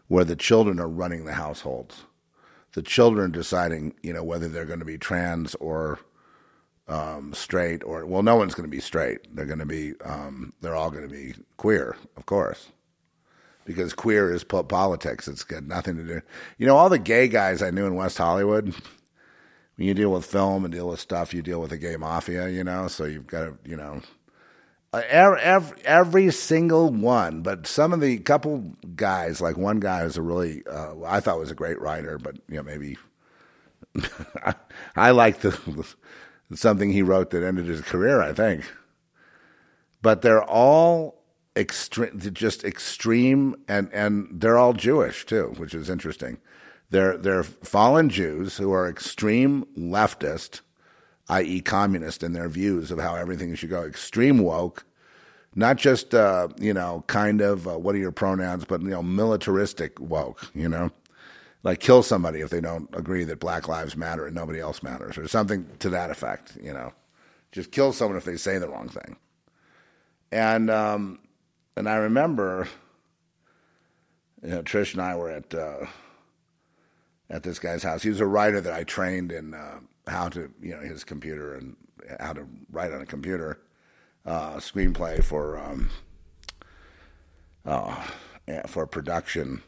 where 0.07 0.25
the 0.25 0.36
children 0.36 0.79
are 0.79 0.89
running 0.89 1.25
the 1.25 1.33
households. 1.33 2.05
The 2.73 2.81
children 2.81 3.31
deciding, 3.31 3.93
you 4.03 4.13
know, 4.13 4.23
whether 4.23 4.47
they're 4.47 4.65
going 4.65 4.79
to 4.79 4.86
be 4.86 4.97
trans 4.97 5.55
or 5.55 5.99
um, 6.88 7.33
straight, 7.33 7.83
or 7.83 8.05
well, 8.05 8.23
no 8.23 8.36
one's 8.36 8.55
going 8.55 8.69
to 8.69 8.75
be 8.75 8.81
straight. 8.81 9.36
They're 9.36 9.45
going 9.45 9.60
to 9.60 9.65
be, 9.65 9.93
um, 10.03 10.53
they're 10.62 10.75
all 10.75 10.91
going 10.91 11.07
to 11.07 11.13
be 11.13 11.36
queer, 11.57 11.95
of 12.15 12.25
course, 12.25 12.69
because 13.67 13.93
queer 13.93 14.34
is 14.34 14.43
po- 14.43 14.63
politics. 14.63 15.27
It's 15.27 15.43
got 15.43 15.63
nothing 15.63 15.97
to 15.97 16.03
do. 16.03 16.21
You 16.58 16.65
know, 16.65 16.77
all 16.77 16.89
the 16.89 16.97
gay 16.97 17.27
guys 17.27 17.62
I 17.62 17.69
knew 17.69 17.86
in 17.86 17.95
West 17.95 18.17
Hollywood 18.17 18.73
when 19.75 19.88
you 19.88 19.93
deal 19.93 20.12
with 20.12 20.25
film 20.25 20.65
and 20.65 20.73
deal 20.73 20.88
with 20.88 20.99
stuff, 20.99 21.34
you 21.34 21.43
deal 21.43 21.62
with 21.62 21.69
the 21.69 21.77
gay 21.77 21.97
mafia, 21.97 22.49
you 22.49 22.63
know. 22.63 22.88
So 22.88 23.03
you've 23.03 23.27
got 23.27 23.41
to, 23.41 23.58
you 23.63 23.75
know, 23.75 24.01
every, 24.93 25.39
every, 25.41 25.82
every 25.86 26.32
single 26.32 26.89
one. 26.89 27.41
But 27.41 27.67
some 27.67 27.93
of 27.93 28.01
the 28.01 28.17
couple 28.17 28.75
guys, 28.95 29.39
like 29.39 29.58
one 29.58 29.80
guy 29.80 30.03
who's 30.03 30.17
a 30.17 30.21
really, 30.21 30.63
uh, 30.65 30.95
I 31.06 31.19
thought 31.19 31.38
was 31.38 31.51
a 31.51 31.56
great 31.56 31.80
writer, 31.80 32.17
but 32.17 32.38
you 32.47 32.56
know 32.56 32.63
maybe 32.63 32.97
I, 34.43 34.56
I 34.95 35.12
like 35.12 35.41
the 35.41 35.86
something 36.56 36.91
he 36.91 37.03
wrote 37.03 37.30
that 37.32 37.43
ended 37.43 37.67
his 37.67 37.82
career. 37.82 38.21
I 38.21 38.34
think, 38.34 38.63
but 40.01 40.23
they're 40.23 40.43
all 40.43 41.16
extreme, 41.58 42.20
just 42.34 42.63
extreme, 42.63 43.56
and 43.67 43.91
and 43.91 44.30
they're 44.32 44.58
all 44.58 44.74
Jewish 44.74 45.26
too, 45.26 45.54
which 45.58 45.74
is 45.74 45.89
interesting. 45.89 46.38
They're, 46.89 47.17
they're 47.17 47.43
fallen 47.43 48.10
Jews 48.10 48.58
who 48.58 48.72
are 48.72 48.88
extreme 48.88 49.65
leftist, 49.78 50.62
i.e., 51.28 51.62
communist 51.62 52.24
in 52.24 52.32
their 52.34 52.48
views 52.48 52.91
of 52.91 53.00
how 53.00 53.15
everything 53.15 53.54
should 53.56 53.70
go, 53.70 53.84
extreme 53.84 54.39
woke, 54.39 54.86
not 55.54 55.76
just, 55.76 56.13
uh, 56.13 56.48
you 56.58 56.74
know, 56.74 57.04
kind 57.08 57.41
of, 57.41 57.67
uh, 57.67 57.78
what 57.78 57.93
are 57.96 58.00
your 58.00 58.13
pronouns, 58.13 58.63
but, 58.63 58.82
you 58.82 58.89
know, 58.89 59.04
militaristic 59.04 60.00
woke, 60.00 60.50
you 60.56 60.70
know? 60.70 60.91
Like 61.63 61.82
kill 61.82 62.04
somebody 62.04 62.39
if 62.39 62.52
they 62.52 62.62
don't 62.62 62.89
agree 62.93 63.26
that 63.26 63.41
Black 63.41 63.67
Lives 63.67 63.98
Matter 63.98 64.26
and 64.26 64.36
nobody 64.36 64.60
else 64.62 64.82
matters, 64.82 65.17
or 65.17 65.28
something 65.28 65.67
to 65.80 65.89
that 65.89 66.10
effect, 66.10 66.58
you 66.62 66.72
know? 66.72 66.93
Just 67.52 67.72
kill 67.72 67.91
someone 67.91 68.17
if 68.17 68.24
they 68.24 68.38
say 68.38 68.60
the 68.60 68.70
wrong 68.70 68.88
thing. 68.88 69.17
And, 70.32 70.70
um, 70.70 71.20
and 71.78 71.88
I 71.88 71.96
remember, 71.96 72.68
you 74.42 74.50
know, 74.50 74.63
Trish 74.63 74.94
and 74.94 75.02
I 75.02 75.16
were 75.16 75.30
at, 75.30 75.54
uh, 75.54 75.86
at 77.30 77.44
this 77.44 77.60
guy's 77.60 77.84
house. 77.84 78.04
He 78.04 78.10
was 78.10 78.20
a 78.20 78.26
writer 78.26 78.60
that 78.60 78.74
I 78.74 78.84
trained 78.84 79.32
in 79.32 79.54
uh, 79.54 79.80
how 80.08 80.30
to, 80.30 80.52
you 80.62 80.76
know, 80.76 80.82
his 80.82 81.04
computer 81.04 81.56
and 81.56 81.76
how 82.20 82.34
to 82.34 82.48
write 82.72 82.92
on 82.92 83.02
a 83.02 83.06
computer, 83.06 83.60
uh, 84.26 84.56
screenplay 84.56 85.24
for 85.24 85.58
um, 85.58 85.90
uh, 87.66 88.04
for 88.66 88.88
production. 88.88 89.62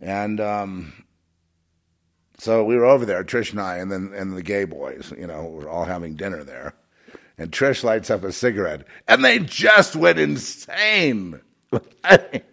And 0.00 0.40
um, 0.40 1.04
so 2.38 2.64
we 2.64 2.76
were 2.76 2.86
over 2.86 3.04
there, 3.04 3.22
Trish 3.24 3.50
and 3.50 3.60
I, 3.60 3.76
and 3.76 3.92
then 3.92 4.12
and 4.14 4.36
the 4.36 4.42
gay 4.42 4.64
boys. 4.64 5.12
You 5.18 5.26
know, 5.26 5.44
we're 5.44 5.68
all 5.68 5.84
having 5.84 6.14
dinner 6.14 6.42
there. 6.44 6.74
And 7.40 7.50
Trish 7.50 7.82
lights 7.82 8.10
up 8.10 8.22
a 8.22 8.32
cigarette, 8.32 8.84
and 9.08 9.24
they 9.24 9.38
just 9.38 9.96
went 9.96 10.18
insane. 10.18 11.40
like, 11.72 12.44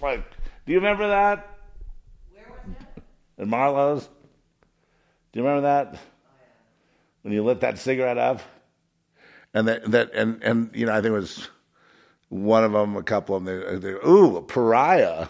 do 0.00 0.72
you 0.72 0.76
remember 0.76 1.08
that? 1.08 1.56
at 3.38 3.48
Marlowe's. 3.48 4.04
Do 5.32 5.40
you 5.40 5.42
remember 5.42 5.62
that? 5.62 5.98
When 7.22 7.34
you 7.34 7.42
lit 7.42 7.60
that 7.60 7.78
cigarette 7.78 8.18
up? 8.18 8.40
And 9.52 9.66
that, 9.66 9.90
that 9.90 10.12
and, 10.14 10.40
and 10.44 10.70
you 10.72 10.86
know, 10.86 10.92
I 10.92 11.00
think 11.00 11.06
it 11.06 11.18
was 11.18 11.48
one 12.28 12.62
of 12.62 12.70
them, 12.70 12.96
a 12.96 13.02
couple 13.02 13.34
of 13.34 13.44
them, 13.44 13.80
they, 13.80 13.90
they 13.90 14.08
ooh, 14.08 14.36
a 14.36 14.42
pariah. 14.42 15.26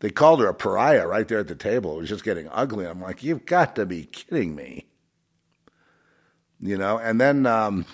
They 0.00 0.10
called 0.10 0.40
her 0.40 0.48
a 0.48 0.54
pariah 0.54 1.06
right 1.06 1.28
there 1.28 1.38
at 1.38 1.46
the 1.46 1.54
table. 1.54 1.96
It 1.96 2.00
was 2.00 2.08
just 2.08 2.24
getting 2.24 2.48
ugly. 2.50 2.86
I'm 2.86 3.00
like, 3.00 3.22
you've 3.22 3.46
got 3.46 3.76
to 3.76 3.86
be 3.86 4.04
kidding 4.04 4.56
me. 4.56 4.86
You 6.60 6.76
know, 6.76 6.98
and 6.98 7.20
then 7.20 7.46
um, 7.46 7.86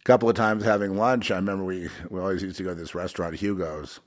a 0.00 0.02
couple 0.04 0.28
of 0.28 0.36
times 0.36 0.64
having 0.64 0.96
lunch, 0.96 1.30
I 1.30 1.36
remember 1.36 1.64
we, 1.64 1.88
we 2.08 2.20
always 2.20 2.42
used 2.42 2.56
to 2.56 2.62
go 2.62 2.70
to 2.70 2.74
this 2.74 2.94
restaurant, 2.94 3.36
Hugo's. 3.36 4.00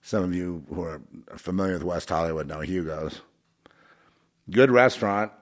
Some 0.00 0.24
of 0.24 0.34
you 0.34 0.64
who 0.68 0.82
are 0.82 1.00
familiar 1.36 1.74
with 1.74 1.84
West 1.84 2.08
Hollywood 2.08 2.46
know 2.46 2.60
Hugo's. 2.60 3.20
Good 4.50 4.70
restaurant. 4.70 5.32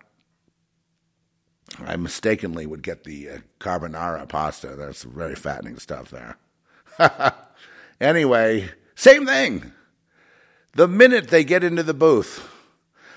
I 1.78 1.96
mistakenly 1.96 2.66
would 2.66 2.82
get 2.82 3.04
the 3.04 3.30
uh, 3.30 3.38
carbonara 3.58 4.28
pasta. 4.28 4.76
That's 4.76 5.02
very 5.02 5.34
fattening 5.34 5.78
stuff 5.78 6.10
there. 6.10 6.36
anyway, 8.00 8.70
same 8.94 9.24
thing. 9.26 9.72
The 10.74 10.88
minute 10.88 11.28
they 11.28 11.44
get 11.44 11.64
into 11.64 11.82
the 11.82 11.94
booth, 11.94 12.48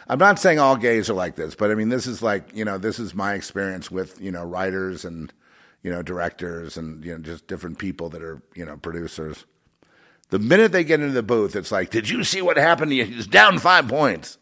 I'm 0.08 0.20
not 0.20 0.40
saying 0.40 0.60
all 0.60 0.76
gays 0.76 1.10
are 1.10 1.14
like 1.14 1.36
this, 1.36 1.56
but 1.56 1.72
I 1.72 1.76
mean, 1.76 1.90
this 1.90 2.08
is 2.08 2.22
like, 2.22 2.56
you 2.56 2.66
know, 2.66 2.78
this 2.78 3.00
is 3.00 3.14
my 3.14 3.34
experience 3.34 3.90
with, 3.90 4.20
you 4.22 4.32
know, 4.32 4.44
writers 4.44 5.06
and, 5.06 5.32
you 5.84 5.92
know, 5.92 6.02
directors 6.02 6.78
and, 6.78 7.06
you 7.06 7.12
know, 7.12 7.20
just 7.20 7.46
different 7.46 7.78
people 7.78 8.10
that 8.10 8.24
are, 8.24 8.42
you 8.56 8.66
know, 8.66 8.78
producers. 8.78 9.46
The 10.30 10.40
minute 10.40 10.72
they 10.72 10.84
get 10.84 11.02
into 11.02 11.14
the 11.14 11.22
booth, 11.22 11.56
it's 11.56 11.72
like, 11.72 11.92
did 11.92 12.10
you 12.10 12.24
see 12.24 12.42
what 12.42 12.58
happened? 12.58 12.90
To 12.90 12.96
you? 12.96 13.06
He's 13.06 13.28
down 13.28 13.60
five 13.60 13.88
points. 13.88 14.40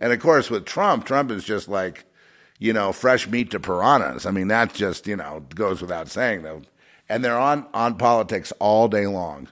And 0.00 0.12
of 0.12 0.20
course, 0.20 0.48
with 0.48 0.64
Trump, 0.64 1.04
Trump 1.04 1.30
is 1.30 1.44
just 1.44 1.68
like, 1.68 2.04
you 2.58 2.72
know, 2.72 2.92
fresh 2.92 3.28
meat 3.28 3.50
to 3.50 3.60
piranhas. 3.60 4.24
I 4.24 4.30
mean, 4.30 4.48
that 4.48 4.72
just, 4.72 5.06
you 5.06 5.16
know, 5.16 5.44
goes 5.54 5.82
without 5.82 6.08
saying, 6.08 6.42
though. 6.42 6.62
And 7.08 7.22
they're 7.22 7.38
on, 7.38 7.66
on 7.74 7.96
politics 7.96 8.52
all 8.60 8.88
day 8.88 9.06
long. 9.06 9.48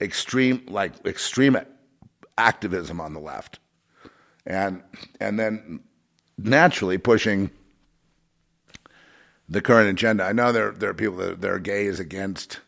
extreme, 0.00 0.64
like 0.68 0.92
extreme 1.06 1.56
activism 2.38 3.00
on 3.00 3.12
the 3.12 3.20
left, 3.20 3.58
and 4.46 4.82
and 5.20 5.38
then 5.38 5.80
naturally 6.38 6.98
pushing 6.98 7.50
the 9.50 9.60
current 9.60 9.90
agenda. 9.90 10.24
I 10.24 10.32
know 10.32 10.52
there 10.52 10.70
there 10.70 10.90
are 10.90 10.94
people 10.94 11.18
that 11.18 11.44
are 11.44 11.58
gays 11.58 12.00
against 12.00 12.60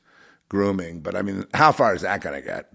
grooming, 0.49 1.01
but 1.01 1.15
I 1.15 1.23
mean, 1.23 1.47
how 1.55 1.73
far 1.73 1.95
is 1.95 2.03
that 2.03 2.21
going 2.21 2.35
to 2.35 2.47
get? 2.47 2.73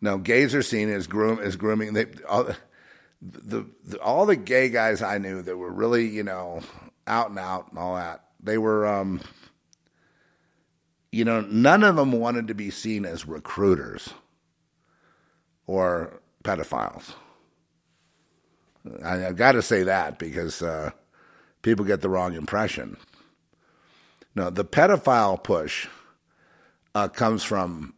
No, 0.00 0.18
gays 0.18 0.54
are 0.54 0.62
seen 0.62 0.90
as 0.90 1.06
groom 1.06 1.38
as 1.38 1.54
grooming. 1.54 1.92
They, 1.92 2.06
all, 2.28 2.48
the, 3.22 3.66
the, 3.84 4.00
all 4.00 4.26
the 4.26 4.34
gay 4.34 4.68
guys 4.68 5.00
I 5.00 5.18
knew 5.18 5.42
that 5.42 5.56
were 5.56 5.70
really 5.70 6.08
you 6.08 6.24
know 6.24 6.62
out 7.06 7.30
and 7.30 7.38
out 7.38 7.68
and 7.70 7.78
all 7.78 7.94
that 7.94 8.24
they 8.42 8.58
were 8.58 8.86
um, 8.86 9.20
you 11.12 11.24
know 11.24 11.42
none 11.42 11.84
of 11.84 11.96
them 11.96 12.10
wanted 12.12 12.48
to 12.48 12.54
be 12.54 12.70
seen 12.70 13.04
as 13.04 13.28
recruiters 13.28 14.14
or 15.66 16.20
pedophiles. 16.42 17.14
I, 19.04 19.18
have 19.18 19.36
got 19.36 19.52
to 19.52 19.62
say 19.62 19.84
that 19.84 20.18
because 20.18 20.60
uh, 20.60 20.90
people 21.62 21.84
get 21.84 22.00
the 22.00 22.08
wrong 22.08 22.34
impression. 22.34 22.96
No, 24.34 24.50
the 24.50 24.64
pedophile 24.64 25.42
push 25.42 25.88
uh, 26.94 27.08
comes 27.08 27.42
from 27.42 27.94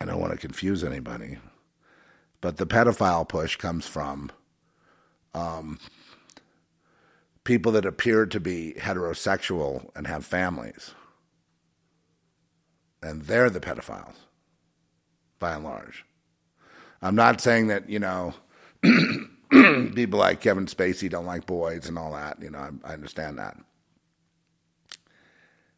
I 0.00 0.06
don't 0.06 0.20
want 0.20 0.32
to 0.32 0.38
confuse 0.38 0.84
anybody, 0.84 1.38
but 2.42 2.58
the 2.58 2.66
pedophile 2.66 3.26
push 3.26 3.56
comes 3.56 3.86
from 3.86 4.30
um, 5.32 5.78
people 7.44 7.72
that 7.72 7.86
appear 7.86 8.26
to 8.26 8.38
be 8.38 8.74
heterosexual 8.76 9.90
and 9.96 10.06
have 10.06 10.26
families. 10.26 10.92
And 13.02 13.22
they're 13.22 13.48
the 13.48 13.60
pedophiles, 13.60 14.16
by 15.38 15.52
and 15.54 15.64
large. 15.64 16.04
I'm 17.00 17.14
not 17.14 17.40
saying 17.40 17.68
that, 17.68 17.88
you 17.88 17.98
know, 17.98 18.34
people 19.94 20.18
like 20.18 20.40
Kevin 20.40 20.66
Spacey 20.66 21.08
don't 21.08 21.26
like 21.26 21.46
boys 21.46 21.88
and 21.88 21.98
all 21.98 22.12
that. 22.12 22.42
You 22.42 22.50
know, 22.50 22.58
I, 22.58 22.90
I 22.90 22.92
understand 22.92 23.38
that. 23.38 23.56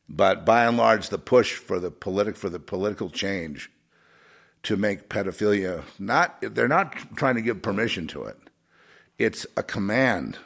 But 0.08 0.44
by 0.44 0.64
and 0.66 0.76
large, 0.76 1.08
the 1.08 1.18
push 1.18 1.54
for 1.54 1.80
the 1.80 1.90
politic 1.90 2.36
for 2.36 2.48
the 2.48 2.60
political 2.60 3.10
change 3.10 3.70
to 4.62 4.76
make 4.76 5.08
pedophilia 5.08 5.84
not 5.98 6.40
they're 6.40 6.68
not 6.68 6.94
trying 7.16 7.36
to 7.36 7.42
give 7.42 7.62
permission 7.62 8.06
to 8.08 8.24
it. 8.24 8.38
It's 9.18 9.46
a 9.56 9.62
command. 9.62 10.38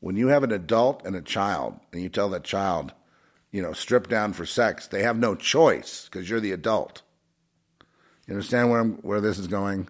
When 0.00 0.16
you 0.16 0.28
have 0.28 0.42
an 0.42 0.52
adult 0.52 1.04
and 1.04 1.14
a 1.14 1.22
child 1.22 1.78
and 1.92 2.02
you 2.02 2.08
tell 2.08 2.28
that 2.30 2.44
child, 2.44 2.92
you 3.52 3.62
know, 3.62 3.72
strip 3.72 4.08
down 4.08 4.32
for 4.32 4.44
sex, 4.44 4.88
they 4.88 5.02
have 5.02 5.16
no 5.16 5.34
choice 5.34 6.08
because 6.10 6.28
you're 6.28 6.40
the 6.40 6.52
adult. 6.52 7.02
You 8.26 8.34
understand 8.34 8.70
where 8.70 8.80
I'm, 8.80 8.94
where 9.02 9.20
this 9.20 9.38
is 9.38 9.46
going? 9.46 9.88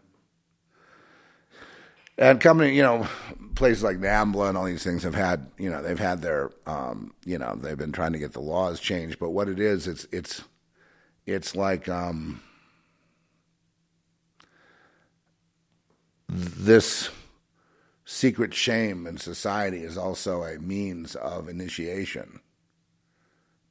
And 2.19 2.41
coming, 2.41 2.75
you 2.75 2.83
know, 2.83 3.07
places 3.55 3.83
like 3.83 3.99
NAMBLA 3.99 4.51
and 4.51 4.59
all 4.59 4.65
these 4.65 4.85
things 4.85 5.03
have 5.03 5.15
had, 5.15 5.51
you 5.59 5.71
know, 5.71 5.83
they've 5.83 5.99
had 5.99 6.21
their, 6.23 6.51
um, 6.67 7.15
you 7.25 7.39
know, 7.39 7.55
they've 7.55 7.79
been 7.79 7.93
trying 7.93 8.13
to 8.13 8.19
get 8.19 8.33
the 8.33 8.41
laws 8.41 8.81
changed. 8.81 9.19
But 9.19 9.31
what 9.31 9.49
it 9.49 9.59
is, 9.59 9.87
it's 9.87 10.07
it's 10.13 10.43
it's 11.27 11.57
like 11.57 11.89
um, 11.89 12.43
this 16.29 17.11
secret 18.05 18.53
shame 18.53 19.07
in 19.07 19.17
society 19.17 19.83
is 19.83 19.97
also 19.97 20.43
a 20.43 20.59
means 20.59 21.15
of 21.15 21.49
initiation, 21.49 22.41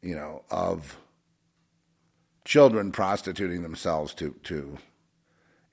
you 0.01 0.15
know, 0.15 0.43
of 0.49 0.97
children 2.45 2.91
prostituting 2.91 3.61
themselves 3.61 4.13
to, 4.15 4.35
to 4.43 4.77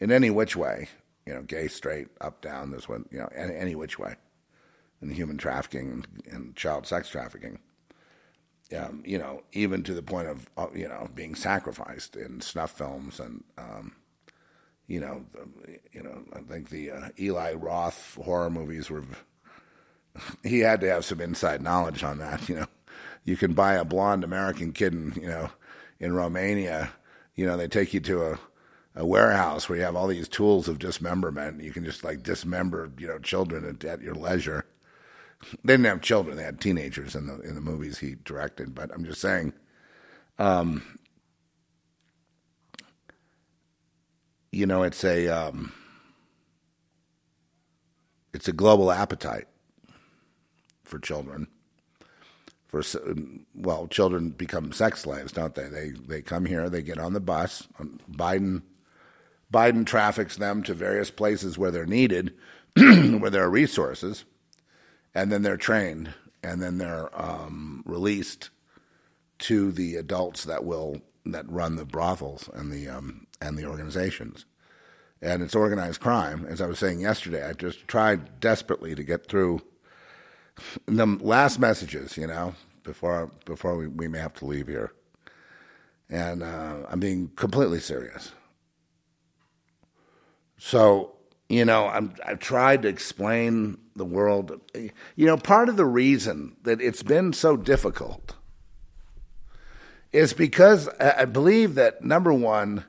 in 0.01 0.13
any 0.13 0.31
which 0.31 0.55
way, 0.55 0.89
you 1.29 1.35
know, 1.35 1.43
gay, 1.43 1.69
straight, 1.69 2.09
up, 2.23 2.41
down, 2.41 2.71
this 2.71 2.89
one, 2.89 3.05
you 3.13 3.19
know, 3.19 3.29
any, 3.37 3.55
any 3.55 3.75
which 3.75 3.99
way, 3.99 4.17
and 5.03 5.13
human 5.13 5.37
trafficking 5.37 6.07
and 6.31 6.57
child 6.57 6.87
sex 6.87 7.11
trafficking. 7.11 7.59
Um, 8.75 9.03
you 9.05 9.19
know, 9.19 9.43
even 9.53 9.83
to 9.83 9.93
the 9.93 10.03
point 10.03 10.29
of, 10.29 10.49
you 10.75 10.89
know, 10.89 11.07
being 11.15 11.35
sacrificed 11.35 12.17
in 12.17 12.41
snuff 12.41 12.71
films 12.71 13.21
and, 13.21 13.45
um, 13.59 13.97
you 14.87 15.01
know, 15.01 15.27
you 15.93 16.03
know, 16.03 16.23
I 16.33 16.41
think 16.41 16.71
the 16.71 16.93
uh, 16.93 17.09
Eli 17.19 17.53
Roth 17.53 18.17
horror 18.25 18.51
movies 18.51 18.89
were. 18.89 19.05
He 20.43 20.61
had 20.61 20.81
to 20.81 20.89
have 20.89 21.05
some 21.05 21.21
inside 21.21 21.63
knowledge 21.63 22.03
on 22.03 22.19
that. 22.19 22.49
You 22.49 22.57
know, 22.57 22.67
you 23.25 23.37
can 23.37 23.53
buy 23.53 23.75
a 23.75 23.85
blonde 23.85 24.25
American 24.25 24.73
kid, 24.73 24.93
in, 24.93 25.13
you 25.15 25.29
know, 25.29 25.51
in 26.01 26.13
Romania. 26.13 26.91
You 27.37 27.47
know, 27.47 27.57
they 27.57 27.69
take 27.69 27.95
you 27.95 28.01
to 28.01 28.25
a 28.25 28.39
a 28.99 29.07
warehouse 29.07 29.69
where 29.69 29.79
you 29.79 29.85
have 29.85 29.95
all 29.95 30.09
these 30.09 30.29
tools 30.29 30.67
of 30.67 30.81
dismemberment. 30.81 31.63
You 31.63 31.73
can 31.73 31.85
just 31.85 32.03
like 32.03 32.25
dismember, 32.25 32.91
you 32.99 33.07
know, 33.07 33.21
children 33.21 33.65
at, 33.65 33.85
at 33.85 34.03
your 34.03 34.15
leisure. 34.15 34.67
They 35.63 35.75
didn't 35.75 35.87
have 35.87 36.03
children; 36.03 36.37
they 36.37 36.43
had 36.43 36.61
teenagers 36.61 37.15
in 37.15 37.29
the 37.29 37.41
in 37.41 37.55
the 37.55 37.61
movies 37.61 37.99
he 37.99 38.17
directed. 38.25 38.75
But 38.75 38.91
I'm 38.93 39.05
just 39.05 39.21
saying, 39.21 39.53
um, 40.41 40.99
you 44.51 44.67
know, 44.67 44.83
it's 44.83 45.05
a 45.05 45.29
um, 45.29 45.73
it's 48.35 48.49
a 48.49 48.53
global 48.53 48.91
appetite 48.91 49.47
for 50.83 50.99
children. 50.99 51.47
For 52.67 52.83
well, 53.55 53.87
children 53.87 54.31
become 54.31 54.73
sex 54.73 55.03
slaves, 55.03 55.31
don't 55.31 55.55
they? 55.55 55.69
They 55.69 55.91
they 55.91 56.21
come 56.21 56.47
here, 56.47 56.69
they 56.69 56.83
get 56.83 56.99
on 56.99 57.13
the 57.13 57.21
bus. 57.21 57.69
Um, 57.79 58.01
Biden 58.11 58.63
Biden 59.53 59.87
traffics 59.87 60.37
them 60.37 60.63
to 60.65 60.75
various 60.75 61.11
places 61.11 61.57
where 61.57 61.71
they're 61.71 61.87
needed, 61.87 62.35
where 62.77 63.31
there 63.31 63.45
are 63.45 63.51
resources, 63.51 64.25
and 65.15 65.33
then 65.33 65.43
they're 65.43 65.57
trained, 65.57 66.13
and 66.43 66.63
then 66.63 66.79
they're 66.79 67.09
um, 67.21 67.83
released 67.87 68.51
to 69.41 69.73
the 69.73 69.97
adults 69.97 70.45
that 70.45 70.65
will 70.65 71.01
that 71.25 71.49
run 71.51 71.77
the 71.77 71.85
brothels 71.85 72.49
and 72.53 72.73
the 72.73 72.89
um, 72.89 73.27
and 73.41 73.57
the 73.57 73.67
organizations. 73.67 74.45
And 75.21 75.43
it's 75.43 75.55
organized 75.55 76.01
crime. 76.01 76.47
As 76.49 76.61
I 76.61 76.67
was 76.67 76.79
saying 76.79 77.01
yesterday, 77.01 77.45
I 77.45 77.53
just 77.53 77.89
tried 77.89 78.39
desperately 78.39 78.95
to 78.95 79.03
get 79.03 79.27
through 79.27 79.63
the 80.87 81.07
last 81.07 81.59
messages, 81.59 82.17
you 82.17 82.27
know, 82.27 82.55
before 82.85 83.31
before 83.45 83.77
we, 83.77 83.87
we 83.87 84.09
may 84.09 84.19
have 84.19 84.35
to 84.35 84.45
leave 84.45 84.69
here. 84.69 84.93
And 86.11 86.43
uh, 86.43 86.79
I'm 86.89 87.01
being 87.01 87.31
completely 87.37 87.81
serious. 87.81 88.33
So, 90.59 91.15
you 91.49 91.65
know, 91.65 91.87
I'm, 91.87 92.15
I've 92.27 92.41
tried 92.41 92.83
to 92.83 92.89
explain 92.89 93.79
the 93.97 94.05
world. 94.05 94.61
You 94.75 95.27
know, 95.27 95.37
part 95.37 95.69
of 95.69 95.77
the 95.77 95.87
reason 95.87 96.57
that 96.65 96.81
it's 96.81 97.03
been 97.03 97.33
so 97.33 97.57
difficult 97.57 98.35
is 100.13 100.33
because 100.33 100.89
I 101.01 101.25
believe 101.25 101.75
that 101.77 102.03
number 102.03 102.33
one, 102.33 102.85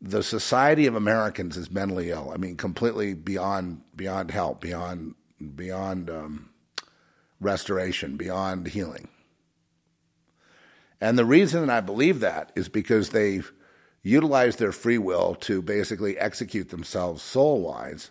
the 0.00 0.22
society 0.22 0.86
of 0.86 0.94
Americans 0.94 1.56
is 1.56 1.70
mentally 1.70 2.10
ill. 2.10 2.30
I 2.32 2.36
mean, 2.36 2.56
completely 2.56 3.14
beyond 3.14 3.82
beyond 3.94 4.30
help, 4.30 4.60
beyond 4.60 5.14
beyond 5.54 6.10
um, 6.10 6.50
restoration, 7.40 8.16
beyond 8.16 8.68
healing. 8.68 9.08
And 11.00 11.18
the 11.18 11.24
reason 11.24 11.68
I 11.70 11.80
believe 11.80 12.20
that 12.20 12.52
is 12.54 12.68
because 12.68 13.10
they've 13.10 13.52
utilized 14.02 14.58
their 14.58 14.72
free 14.72 14.98
will 14.98 15.34
to 15.36 15.62
basically 15.62 16.18
execute 16.18 16.70
themselves 16.70 17.22
soul 17.22 17.60
wise, 17.60 18.10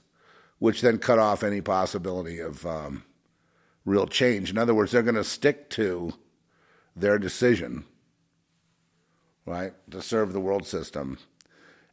which 0.59 0.81
then 0.81 0.97
cut 0.97 1.19
off 1.19 1.43
any 1.43 1.61
possibility 1.61 2.39
of 2.39 2.65
um, 2.65 3.03
real 3.85 4.07
change. 4.07 4.49
In 4.49 4.57
other 4.57 4.73
words, 4.73 4.91
they're 4.91 5.03
going 5.03 5.15
to 5.15 5.23
stick 5.23 5.69
to 5.71 6.13
their 6.95 7.17
decision 7.17 7.85
right, 9.45 9.73
to 9.91 10.01
serve 10.01 10.33
the 10.33 10.39
world 10.39 10.65
system. 10.65 11.17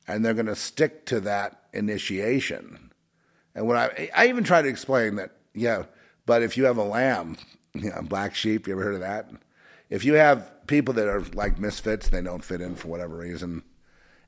And 0.06 0.24
they're 0.24 0.34
going 0.34 0.46
to 0.46 0.56
stick 0.56 1.04
to 1.06 1.20
that 1.20 1.62
initiation. 1.72 2.92
And 3.54 3.66
when 3.66 3.76
I, 3.76 4.10
I 4.14 4.28
even 4.28 4.44
try 4.44 4.62
to 4.62 4.68
explain 4.68 5.16
that, 5.16 5.32
yeah, 5.54 5.84
but 6.24 6.42
if 6.42 6.56
you 6.56 6.64
have 6.64 6.76
a 6.76 6.84
lamb, 6.84 7.36
you 7.74 7.90
know, 7.90 8.02
black 8.02 8.34
sheep, 8.34 8.66
you 8.66 8.74
ever 8.74 8.82
heard 8.82 8.94
of 8.94 9.00
that? 9.00 9.30
If 9.90 10.04
you 10.04 10.14
have 10.14 10.66
people 10.66 10.94
that 10.94 11.08
are 11.08 11.22
like 11.34 11.58
misfits, 11.58 12.08
they 12.08 12.22
don't 12.22 12.44
fit 12.44 12.60
in 12.60 12.74
for 12.74 12.88
whatever 12.88 13.16
reason, 13.16 13.62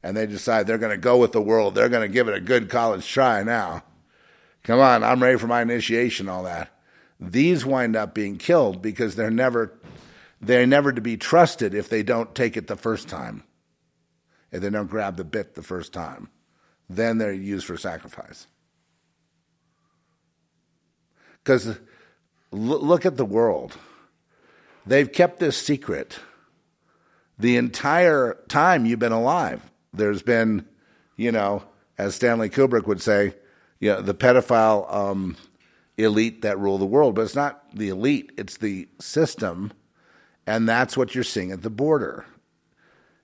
and 0.02 0.16
they 0.16 0.26
decide 0.26 0.66
they're 0.66 0.78
going 0.78 0.90
to 0.90 0.98
go 0.98 1.16
with 1.18 1.32
the 1.32 1.40
world, 1.40 1.74
they're 1.74 1.88
going 1.88 2.08
to 2.08 2.12
give 2.12 2.28
it 2.28 2.36
a 2.36 2.40
good 2.40 2.68
college 2.68 3.06
try 3.06 3.42
now. 3.42 3.82
Come 4.62 4.80
on, 4.80 5.02
I'm 5.02 5.22
ready 5.22 5.38
for 5.38 5.46
my 5.46 5.62
initiation, 5.62 6.28
all 6.28 6.42
that. 6.44 6.70
These 7.18 7.66
wind 7.66 7.96
up 7.96 8.14
being 8.14 8.36
killed 8.38 8.80
because 8.80 9.14
they're 9.14 9.30
never 9.30 9.78
they're 10.40 10.66
never 10.66 10.90
to 10.90 11.02
be 11.02 11.18
trusted 11.18 11.74
if 11.74 11.90
they 11.90 12.02
don't 12.02 12.34
take 12.34 12.56
it 12.56 12.66
the 12.66 12.76
first 12.76 13.08
time. 13.08 13.42
If 14.50 14.62
they 14.62 14.70
don't 14.70 14.90
grab 14.90 15.16
the 15.16 15.24
bit 15.24 15.54
the 15.54 15.62
first 15.62 15.92
time, 15.92 16.30
then 16.88 17.18
they're 17.18 17.32
used 17.32 17.66
for 17.66 17.76
sacrifice. 17.76 18.46
Because 21.44 21.78
look 22.50 23.06
at 23.06 23.16
the 23.16 23.24
world. 23.24 23.76
they've 24.86 25.12
kept 25.12 25.38
this 25.38 25.56
secret 25.56 26.18
the 27.38 27.56
entire 27.56 28.38
time 28.48 28.86
you've 28.86 28.98
been 28.98 29.12
alive. 29.12 29.69
There's 29.92 30.22
been, 30.22 30.66
you 31.16 31.32
know, 31.32 31.64
as 31.98 32.14
Stanley 32.14 32.48
Kubrick 32.48 32.86
would 32.86 33.02
say, 33.02 33.34
you 33.78 33.90
know, 33.90 34.00
the 34.00 34.14
pedophile 34.14 34.92
um, 34.92 35.36
elite 35.96 36.42
that 36.42 36.58
rule 36.58 36.78
the 36.78 36.86
world, 36.86 37.14
but 37.14 37.22
it's 37.22 37.34
not 37.34 37.64
the 37.74 37.88
elite, 37.88 38.32
it's 38.36 38.56
the 38.58 38.88
system. 39.00 39.72
And 40.46 40.68
that's 40.68 40.96
what 40.96 41.14
you're 41.14 41.24
seeing 41.24 41.52
at 41.52 41.62
the 41.62 41.70
border. 41.70 42.24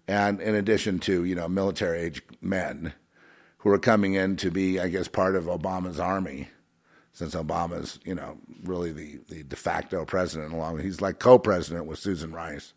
And 0.08 0.40
in 0.40 0.54
addition 0.54 0.98
to, 1.00 1.24
you 1.24 1.34
know, 1.34 1.48
military 1.48 2.00
age 2.00 2.22
men 2.40 2.92
who 3.58 3.70
are 3.70 3.78
coming 3.78 4.14
in 4.14 4.36
to 4.36 4.50
be, 4.50 4.78
I 4.78 4.88
guess, 4.88 5.08
part 5.08 5.34
of 5.34 5.44
Obama's 5.44 5.98
army, 5.98 6.48
since 7.12 7.34
Obama's, 7.34 7.98
you 8.04 8.14
know, 8.14 8.38
really 8.62 8.92
the, 8.92 9.18
the 9.28 9.42
de 9.42 9.56
facto 9.56 10.04
president, 10.04 10.52
along 10.52 10.78
he's 10.80 11.00
like 11.00 11.18
co 11.18 11.38
president 11.38 11.86
with 11.86 11.98
Susan 11.98 12.32
Rice. 12.32 12.74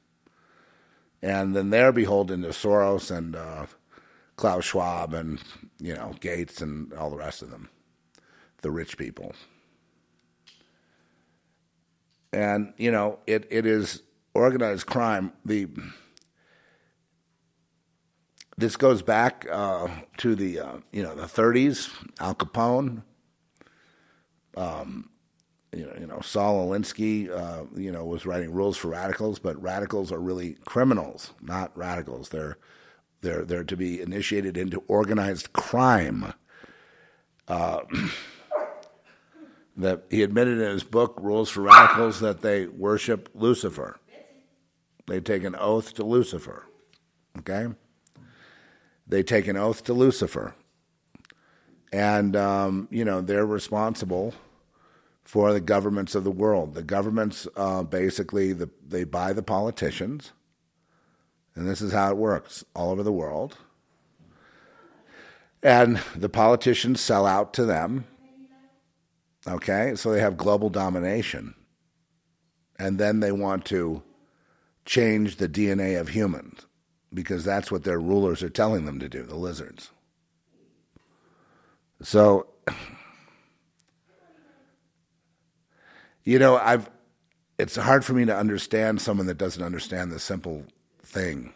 And 1.22 1.56
then 1.56 1.70
they're 1.70 1.92
beholden 1.92 2.42
to 2.44 2.50
Soros 2.50 3.16
and 3.16 3.36
uh, 3.36 3.66
Klaus 4.40 4.64
Schwab 4.64 5.14
and, 5.14 5.38
you 5.80 5.94
know, 5.94 6.14
Gates 6.22 6.62
and 6.62 6.94
all 6.94 7.10
the 7.10 7.18
rest 7.18 7.42
of 7.42 7.52
them, 7.52 7.68
the 8.62 8.72
rich 8.72 8.98
people. 8.98 9.36
And, 12.32 12.74
you 12.78 12.90
know, 12.90 13.20
it, 13.28 13.46
it 13.50 13.66
is 13.66 14.02
organized 14.34 14.86
crime. 14.86 15.34
The 15.44 15.68
this 18.58 18.78
goes 18.78 19.02
back 19.02 19.46
uh, 19.52 19.90
to 20.20 20.36
the 20.36 20.62
uh, 20.62 20.78
you 20.94 21.04
know 21.04 21.16
the 21.16 21.24
30s. 21.24 21.90
Al 22.22 22.36
Capone, 22.36 23.04
um, 24.56 25.10
you 25.74 25.86
know, 25.86 25.94
you 26.00 26.08
know 26.08 26.22
Saul 26.22 26.70
Alinsky, 26.70 27.30
uh, 27.30 27.66
you 27.76 27.92
know, 27.92 28.06
was 28.06 28.26
writing 28.26 28.54
rules 28.54 28.78
for 28.78 28.88
radicals, 28.88 29.38
but 29.38 29.62
radicals 29.62 30.14
are 30.14 30.20
really 30.22 30.54
criminals, 30.66 31.34
not 31.42 31.78
radicals. 31.78 32.30
They're 32.30 32.58
they're 33.22 33.46
they're 33.46 33.64
to 33.64 33.78
be 33.78 34.02
initiated 34.02 34.58
into 34.58 34.84
organized 34.88 35.54
crime. 35.54 36.34
Uh, 37.48 37.82
that 39.78 40.04
he 40.10 40.24
admitted 40.24 40.60
in 40.60 40.70
his 40.70 40.84
book, 40.84 41.18
Rules 41.20 41.50
for 41.50 41.62
Radicals, 41.62 42.20
that 42.20 42.42
they 42.42 42.68
worship 42.68 43.30
Lucifer. 43.34 44.00
They 45.08 45.20
take 45.22 45.44
an 45.44 45.56
oath 45.58 45.96
to 45.96 46.04
Lucifer. 46.04 46.66
Okay? 47.40 47.68
They 49.08 49.24
take 49.24 49.48
an 49.48 49.58
oath 49.58 49.84
to 49.86 49.94
Lucifer. 49.94 50.54
And, 51.92 52.36
um, 52.36 52.88
you 52.92 53.04
know, 53.04 53.22
they're 53.22 53.46
responsible 53.46 54.36
for 55.24 55.54
the 55.54 55.62
governments 55.62 56.14
of 56.14 56.24
the 56.24 56.32
world. 56.32 56.76
The 56.76 56.84
governments 56.84 57.48
uh, 57.56 57.84
basically, 57.84 58.54
the, 58.54 58.70
they 58.88 59.06
buy 59.06 59.34
the 59.34 59.42
politicians. 59.42 60.34
And 61.56 61.68
this 61.68 61.82
is 61.82 61.92
how 61.92 62.12
it 62.12 62.18
works 62.18 62.64
all 62.76 62.92
over 62.92 63.04
the 63.04 63.12
world. 63.12 63.58
And 65.62 66.02
the 66.16 66.30
politicians 66.30 67.02
sell 67.02 67.26
out 67.26 67.54
to 67.56 67.66
them 67.66 68.06
Okay, 69.48 69.96
so 69.96 70.12
they 70.12 70.20
have 70.20 70.38
global 70.38 70.70
domination. 70.70 71.56
And 72.78 73.00
then 73.00 73.20
they 73.20 73.32
want 73.32 73.66
to 73.66 74.04
change 74.86 75.38
the 75.38 75.50
DNA 75.50 76.00
of 76.00 76.10
humans 76.10 76.66
because 77.14 77.44
that's 77.44 77.72
what 77.72 77.84
their 77.84 78.00
rulers 78.00 78.44
are 78.44 78.50
telling 78.50 78.86
them 78.86 79.00
to 79.00 79.10
do, 79.10 79.24
the 79.24 79.36
lizards. 79.36 79.90
So, 82.02 82.48
you 86.24 86.40
know, 86.40 86.58
I've, 86.58 86.90
it's 87.58 87.76
hard 87.76 88.06
for 88.06 88.14
me 88.14 88.26
to 88.26 88.36
understand 88.36 89.02
someone 89.02 89.28
that 89.28 89.38
doesn't 89.38 89.64
understand 89.64 90.12
the 90.12 90.20
simple 90.20 90.66
thing. 91.10 91.54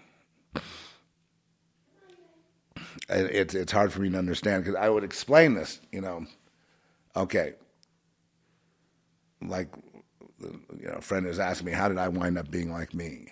It's, 3.09 3.53
it's 3.53 3.71
hard 3.71 3.91
for 3.91 4.01
me 4.01 4.09
to 4.09 4.17
understand 4.17 4.63
because 4.63 4.79
I 4.79 4.89
would 4.89 5.03
explain 5.03 5.55
this, 5.55 5.79
you 5.91 6.01
know. 6.01 6.25
Okay, 7.15 7.53
like 9.41 9.69
you 10.41 10.87
know, 10.87 10.95
a 10.95 11.01
friend 11.01 11.25
has 11.25 11.39
asked 11.39 11.63
me, 11.63 11.71
how 11.71 11.87
did 11.87 11.97
I 11.97 12.07
wind 12.07 12.37
up 12.37 12.49
being 12.49 12.71
like 12.71 12.93
me? 12.93 13.27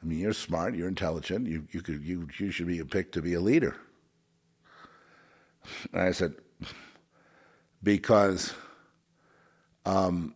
I 0.00 0.06
mean, 0.06 0.20
you're 0.20 0.32
smart, 0.32 0.74
you're 0.76 0.88
intelligent, 0.88 1.48
you 1.48 1.66
you 1.72 1.82
could 1.82 2.04
you 2.04 2.28
you 2.38 2.50
should 2.50 2.66
be 2.66 2.82
picked 2.84 3.14
to 3.14 3.22
be 3.22 3.34
a 3.34 3.40
leader. 3.40 3.76
And 5.92 6.02
I 6.02 6.12
said, 6.12 6.34
because 7.82 8.54
um, 9.84 10.34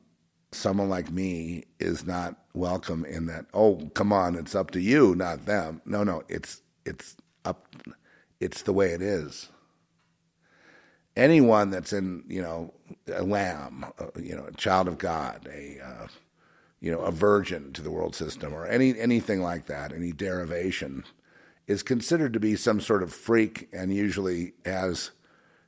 someone 0.50 0.88
like 0.88 1.10
me 1.10 1.64
is 1.78 2.04
not 2.04 2.41
welcome 2.54 3.04
in 3.04 3.26
that. 3.26 3.46
Oh, 3.54 3.90
come 3.94 4.12
on, 4.12 4.34
it's 4.34 4.54
up 4.54 4.70
to 4.72 4.80
you, 4.80 5.14
not 5.14 5.46
them. 5.46 5.82
No, 5.84 6.04
no, 6.04 6.22
it's 6.28 6.62
it's 6.84 7.16
up. 7.44 7.66
It's 8.40 8.62
the 8.62 8.72
way 8.72 8.90
it 8.90 9.02
is 9.02 9.48
anyone 11.16 11.70
that's 11.70 11.92
in, 11.92 12.24
you 12.28 12.42
know, 12.42 12.72
a 13.12 13.22
lamb, 13.22 13.86
uh, 13.98 14.06
you 14.16 14.34
know, 14.34 14.46
a 14.46 14.52
child 14.52 14.88
of 14.88 14.98
God, 14.98 15.48
a, 15.52 15.78
uh, 15.84 16.06
you 16.80 16.90
know, 16.90 17.00
a 17.00 17.12
virgin 17.12 17.72
to 17.72 17.82
the 17.82 17.90
world 17.90 18.14
system, 18.14 18.52
or 18.52 18.66
any 18.66 18.98
anything 18.98 19.42
like 19.42 19.66
that, 19.66 19.92
any 19.92 20.12
derivation, 20.12 21.04
is 21.66 21.82
considered 21.82 22.32
to 22.32 22.40
be 22.40 22.56
some 22.56 22.80
sort 22.80 23.02
of 23.02 23.12
freak, 23.12 23.68
and 23.72 23.94
usually 23.94 24.54
has, 24.64 25.12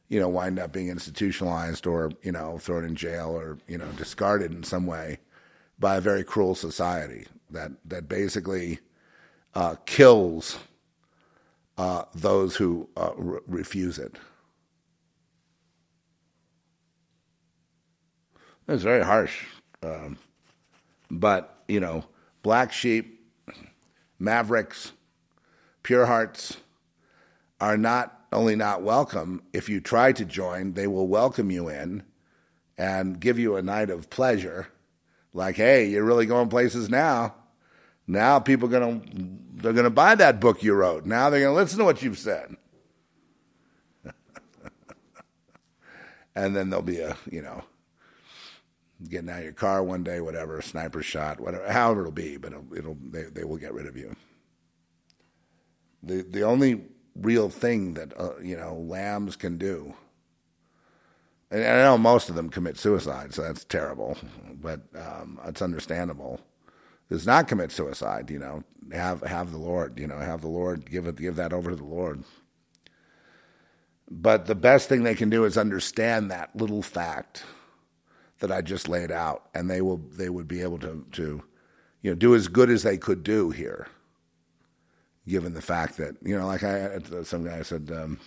you 0.09 0.19
know, 0.19 0.29
wind 0.29 0.59
up 0.59 0.73
being 0.73 0.89
institutionalized 0.89 1.87
or 1.87 2.11
you 2.23 2.33
know 2.33 2.59
thrown 2.59 2.85
in 2.85 2.97
jail 2.97 3.31
or 3.31 3.59
you 3.69 3.79
know 3.79 3.89
discarded 3.97 4.53
in 4.53 4.65
some 4.65 4.87
way 4.87 5.19
by 5.79 5.97
a 5.97 6.01
very 6.01 6.25
cruel 6.25 6.55
society 6.55 7.27
that 7.51 7.73
that 7.85 8.09
basically 8.09 8.79
uh, 9.55 9.77
kills 9.87 10.59
uh, 11.79 12.05
those 12.15 12.57
who 12.57 12.89
uh, 12.97 13.13
re- 13.17 13.41
refuse 13.47 13.99
it. 13.99 14.17
It's 18.67 18.83
very 18.83 19.05
harsh. 19.05 19.45
Um, 19.83 20.19
but, 21.11 21.65
you 21.69 21.81
know, 21.81 22.05
black 22.43 22.73
sheep, 22.73 23.21
mavericks, 24.19 24.93
pure 25.83 26.07
hearts 26.07 26.57
are 27.61 27.77
not 27.77 28.23
only 28.33 28.57
not 28.57 28.83
welcome, 28.83 29.43
if 29.53 29.69
you 29.69 29.81
try 29.81 30.13
to 30.13 30.25
join, 30.25 30.73
they 30.73 30.87
will 30.87 31.07
welcome 31.07 31.51
you 31.51 31.69
in 31.69 32.03
and 32.77 33.21
give 33.21 33.39
you 33.39 33.55
a 33.57 33.63
night 33.63 33.91
of 33.91 34.11
pleasure. 34.11 34.69
Like, 35.35 35.57
hey, 35.57 35.89
you're 35.89 36.05
really 36.05 36.27
going 36.27 36.49
places 36.49 36.89
now. 36.89 37.35
Now 38.07 38.39
people 38.39 38.69
are 38.69 38.81
gonna 38.81 39.01
they're 39.55 39.73
gonna 39.73 39.91
buy 39.91 40.15
that 40.15 40.41
book 40.41 40.63
you 40.63 40.75
wrote. 40.75 41.05
Now 41.05 41.29
they're 41.29 41.41
gonna 41.41 41.55
listen 41.55 41.79
to 41.81 41.85
what 41.85 42.03
you've 42.03 42.19
said. 42.19 42.57
and 46.37 46.55
then 46.55 46.71
there'll 46.71 46.83
be 46.83 47.01
a, 47.01 47.17
you 47.31 47.43
know, 47.43 47.65
getting 49.09 49.29
out 49.29 49.39
of 49.39 49.45
your 49.45 49.53
car 49.53 49.83
one 49.83 50.05
day, 50.05 50.21
whatever, 50.21 50.63
sniper 50.63 51.03
shot, 51.03 51.41
whatever, 51.41 51.71
however 51.71 52.03
it'll 52.03 52.13
be, 52.13 52.37
but 52.37 52.53
it'll, 52.53 52.77
it'll 52.77 52.99
they, 53.11 53.25
they 53.25 53.45
will 53.45 53.57
get 53.57 53.75
rid 53.75 53.87
of 53.87 53.97
you. 53.97 54.15
The 56.03 56.23
the 56.23 56.43
only 56.43 56.85
real 57.17 57.49
thing 57.49 57.95
that 57.95 58.13
uh, 58.19 58.39
you 58.41 58.57
know 58.57 58.77
lambs 58.77 59.35
can 59.35 59.59
do, 59.59 59.95
and 61.55 61.65
I 61.65 61.83
know 61.85 61.97
most 61.97 62.29
of 62.29 62.35
them 62.35 62.51
commit 62.51 62.77
suicide, 62.77 63.33
so 63.33 63.43
that's 63.43 63.65
terrible, 63.65 64.19
but 64.61 64.81
um, 64.97 65.39
it's 65.47 65.63
understandable. 65.63 66.41
Does 67.09 67.27
not 67.27 67.47
commit 67.47 67.71
suicide, 67.71 68.29
you 68.29 68.41
know, 68.41 68.65
have 68.93 69.21
have 69.23 69.53
the 69.53 69.59
Lord, 69.59 70.01
you 70.01 70.09
know, 70.09 70.19
have 70.19 70.41
the 70.41 70.49
Lord 70.49 70.91
give 70.91 71.07
it 71.07 71.17
give 71.17 71.37
that 71.37 71.53
over 71.53 71.71
to 71.71 71.77
the 71.77 71.85
Lord. 71.85 72.25
But 74.11 74.47
the 74.47 74.57
best 74.57 74.89
thing 74.89 75.05
they 75.05 75.15
can 75.15 75.31
do 75.31 75.45
is 75.45 75.57
understand 75.57 76.31
that 76.31 76.57
little 76.57 76.83
fact 76.83 77.45
that 78.41 78.51
I 78.51 78.61
just 78.61 78.89
laid 78.89 79.13
out, 79.13 79.49
and 79.55 79.71
they 79.71 79.81
will 79.81 79.99
they 79.99 80.29
would 80.31 80.49
be 80.49 80.61
able 80.63 80.79
to 80.81 81.07
to 81.13 81.43
you 82.03 82.11
know 82.11 82.17
do 82.17 82.35
as 82.35 82.49
good 82.49 82.69
as 82.69 82.83
they 82.83 82.99
could 82.99 83.23
do 83.23 83.51
here, 83.51 83.87
given 85.29 85.55
the 85.55 85.63
fact 85.63 85.99
that 85.99 86.17
you 86.23 86.37
know, 86.37 86.47
like 86.49 86.65
I 86.65 86.99
some 87.23 87.45
guy 87.45 87.63
said. 87.63 87.93
Um, 87.95 88.19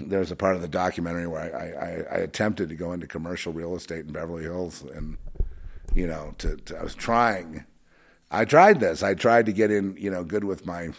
there's 0.00 0.30
a 0.30 0.36
part 0.36 0.56
of 0.56 0.62
the 0.62 0.68
documentary 0.68 1.26
where 1.26 1.54
I, 1.54 2.14
I, 2.14 2.18
I, 2.18 2.20
attempted 2.20 2.68
to 2.68 2.74
go 2.74 2.92
into 2.92 3.06
commercial 3.06 3.52
real 3.52 3.74
estate 3.74 4.06
in 4.06 4.12
Beverly 4.12 4.44
Hills, 4.44 4.82
and 4.82 5.16
you 5.94 6.06
know, 6.06 6.34
to, 6.38 6.56
to, 6.56 6.78
I 6.78 6.82
was 6.82 6.94
trying. 6.94 7.64
I 8.30 8.44
tried 8.44 8.80
this. 8.80 9.02
I 9.02 9.14
tried 9.14 9.46
to 9.46 9.52
get 9.52 9.70
in, 9.70 9.96
you 9.96 10.10
know, 10.10 10.24
good 10.24 10.44
with 10.44 10.66
my. 10.66 10.90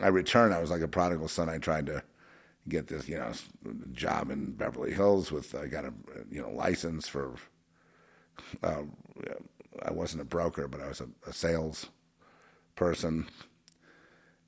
I 0.00 0.08
returned. 0.08 0.54
I 0.54 0.60
was 0.60 0.70
like 0.70 0.80
a 0.80 0.88
prodigal 0.88 1.28
son. 1.28 1.48
I 1.48 1.58
tried 1.58 1.86
to 1.86 2.02
get 2.68 2.86
this, 2.86 3.08
you 3.08 3.18
know, 3.18 3.32
job 3.92 4.30
in 4.30 4.52
Beverly 4.52 4.92
Hills 4.92 5.32
with 5.32 5.54
I 5.54 5.66
got 5.66 5.84
a 5.84 5.92
you 6.30 6.40
know 6.40 6.50
license 6.50 7.08
for. 7.08 7.34
Uh, 8.62 8.82
I 9.82 9.90
wasn't 9.90 10.22
a 10.22 10.26
broker, 10.26 10.68
but 10.68 10.80
I 10.80 10.88
was 10.88 11.00
a, 11.00 11.08
a 11.26 11.32
sales 11.32 11.86
person, 12.76 13.26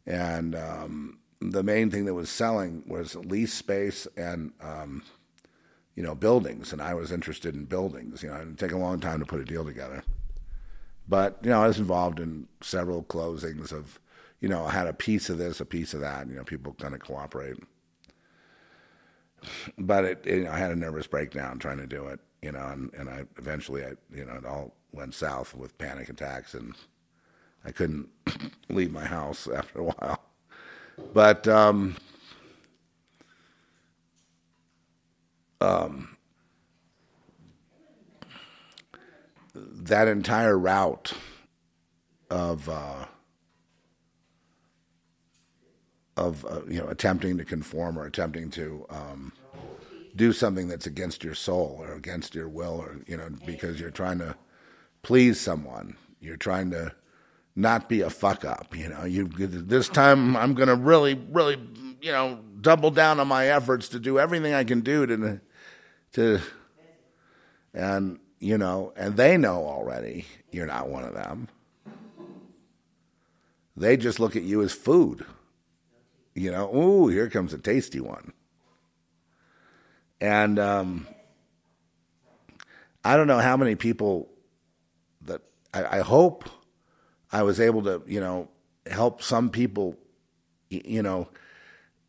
and 0.07 0.55
um, 0.55 1.19
the 1.53 1.63
main 1.63 1.91
thing 1.91 2.05
that 2.07 2.15
was 2.15 2.31
selling 2.31 2.83
was 2.87 3.15
lease 3.17 3.53
space 3.53 4.07
and 4.17 4.53
um, 4.61 5.03
you 5.95 6.03
know, 6.03 6.15
buildings, 6.15 6.73
and 6.73 6.83
I 6.83 6.95
was 6.95 7.13
interested 7.13 7.55
in 7.55 7.67
buildings. 7.67 8.23
You 8.23 8.31
know, 8.31 8.37
it'd 8.37 8.59
take 8.59 8.73
a 8.73 8.77
long 8.77 9.01
time 9.01 9.21
to 9.21 9.27
put 9.27 9.41
a 9.41 9.45
deal 9.45 9.65
together. 9.65 10.03
But 11.09 11.39
you 11.43 11.51
know, 11.51 11.63
I 11.63 11.69
was 11.69 11.79
involved 11.79 12.19
in 12.19 12.49
several 12.61 13.05
closings 13.05 13.71
of, 13.73 14.01
you 14.41 14.49
know, 14.49 14.65
I 14.65 14.71
had 14.71 14.87
a 14.87 14.93
piece 14.93 15.29
of 15.29 15.39
this, 15.39 15.61
a 15.61 15.65
piece 15.65 15.95
of 15.95 16.01
that. 16.01 16.29
You 16.29 16.35
know, 16.35 16.45
people 16.45 16.75
kind 16.75 16.95
of 16.95 17.01
cooperate. 17.01 17.57
But 19.79 20.05
it, 20.05 20.23
it, 20.25 20.35
you 20.39 20.45
know, 20.45 20.53
I 20.53 20.59
had 20.59 20.73
a 20.73 20.77
nervous 20.77 21.07
breakdown 21.07 21.59
trying 21.59 21.79
to 21.79 21.87
do 21.87 22.07
it. 22.07 22.19
You 22.43 22.53
know, 22.53 22.67
and, 22.67 22.93
and 22.95 23.09
I 23.09 23.25
eventually, 23.39 23.85
I 23.85 23.93
you 24.13 24.25
know, 24.25 24.35
it 24.35 24.45
all 24.45 24.75
went 24.93 25.15
south 25.15 25.55
with 25.55 25.79
panic 25.79 26.09
attacks, 26.09 26.55
and 26.55 26.75
I 27.65 27.71
couldn't 27.71 28.09
leave 28.69 28.91
my 28.91 29.05
house 29.05 29.47
after 29.47 29.79
a 29.79 29.85
while. 29.85 30.25
But 31.13 31.47
um, 31.49 31.97
um, 35.61 36.17
that 39.55 40.09
entire 40.09 40.59
route 40.59 41.13
of 42.31 42.69
uh, 42.69 43.07
of 46.17 46.45
uh, 46.45 46.61
you 46.69 46.81
know 46.81 46.89
attempting 46.89 47.39
to 47.39 47.45
conform 47.45 47.99
or 47.99 48.07
attempting 48.07 48.51
to 48.51 48.87
um, 48.91 49.33
do 50.17 50.33
something 50.33 50.69
that's 50.69 50.87
against 50.87 51.25
your 51.25 51.35
soul 51.35 51.79
or 51.81 51.93
against 51.93 52.35
your 52.35 52.49
will 52.49 52.75
or 52.81 53.01
you 53.07 53.17
know 53.17 53.29
because 53.45 53.81
you're 53.81 53.91
trying 53.91 54.19
to 54.19 54.37
please 55.03 55.41
someone. 55.41 55.97
You're 56.21 56.37
trying 56.37 56.71
to 56.71 56.93
not 57.57 57.89
be 57.89 58.01
a 58.01 58.11
fuck 58.11 58.45
up 58.45 58.75
you 58.77 58.89
know? 58.89 59.05
You 59.05 59.29
this 59.29 59.89
time 59.89 60.37
I'm 60.37 60.55
going 60.55 60.69
to 60.69 60.75
really 60.75 61.15
really 61.15 61.59
you 62.01 62.13
know 62.13 62.41
double 62.61 62.91
down 62.91 63.21
on 63.21 63.29
my 63.29 63.49
efforts 63.49 63.89
to 63.91 63.99
do 63.99 64.19
everything 64.19 64.55
I 64.55 64.65
can 64.65 64.81
do 64.81 65.07
to 65.07 65.41
to 66.13 66.41
and 67.73 68.19
you 68.39 68.59
know 68.59 68.93
and 68.97 69.17
they 69.17 69.37
know 69.37 69.67
already 69.67 70.27
you're 70.51 70.67
not 70.67 70.89
one 70.89 71.05
of 71.05 71.15
them. 71.15 71.49
They 73.77 73.97
just 73.97 74.21
look 74.21 74.37
at 74.37 74.43
you 74.43 74.63
as 74.63 74.73
food. 74.73 75.27
You 76.35 76.51
know 76.51 76.75
ooh 76.75 77.09
here 77.09 77.29
comes 77.29 77.53
a 77.53 77.59
tasty 77.59 78.01
one. 78.01 78.33
And 80.21 80.59
um, 80.59 81.07
I 83.05 83.17
don't 83.17 83.27
know 83.27 83.41
how 83.41 83.57
many 83.57 83.75
people 83.75 84.31
that 85.23 85.43
I, 85.73 85.99
I 85.99 86.01
hope 86.01 86.49
I 87.35 87.43
was 87.43 87.59
able 87.59 87.83
to, 87.83 88.01
you 88.07 88.21
know, 88.21 88.49
help 88.87 89.21
some 89.21 89.51
people, 89.51 89.99
you 90.71 91.03
know, 91.03 91.29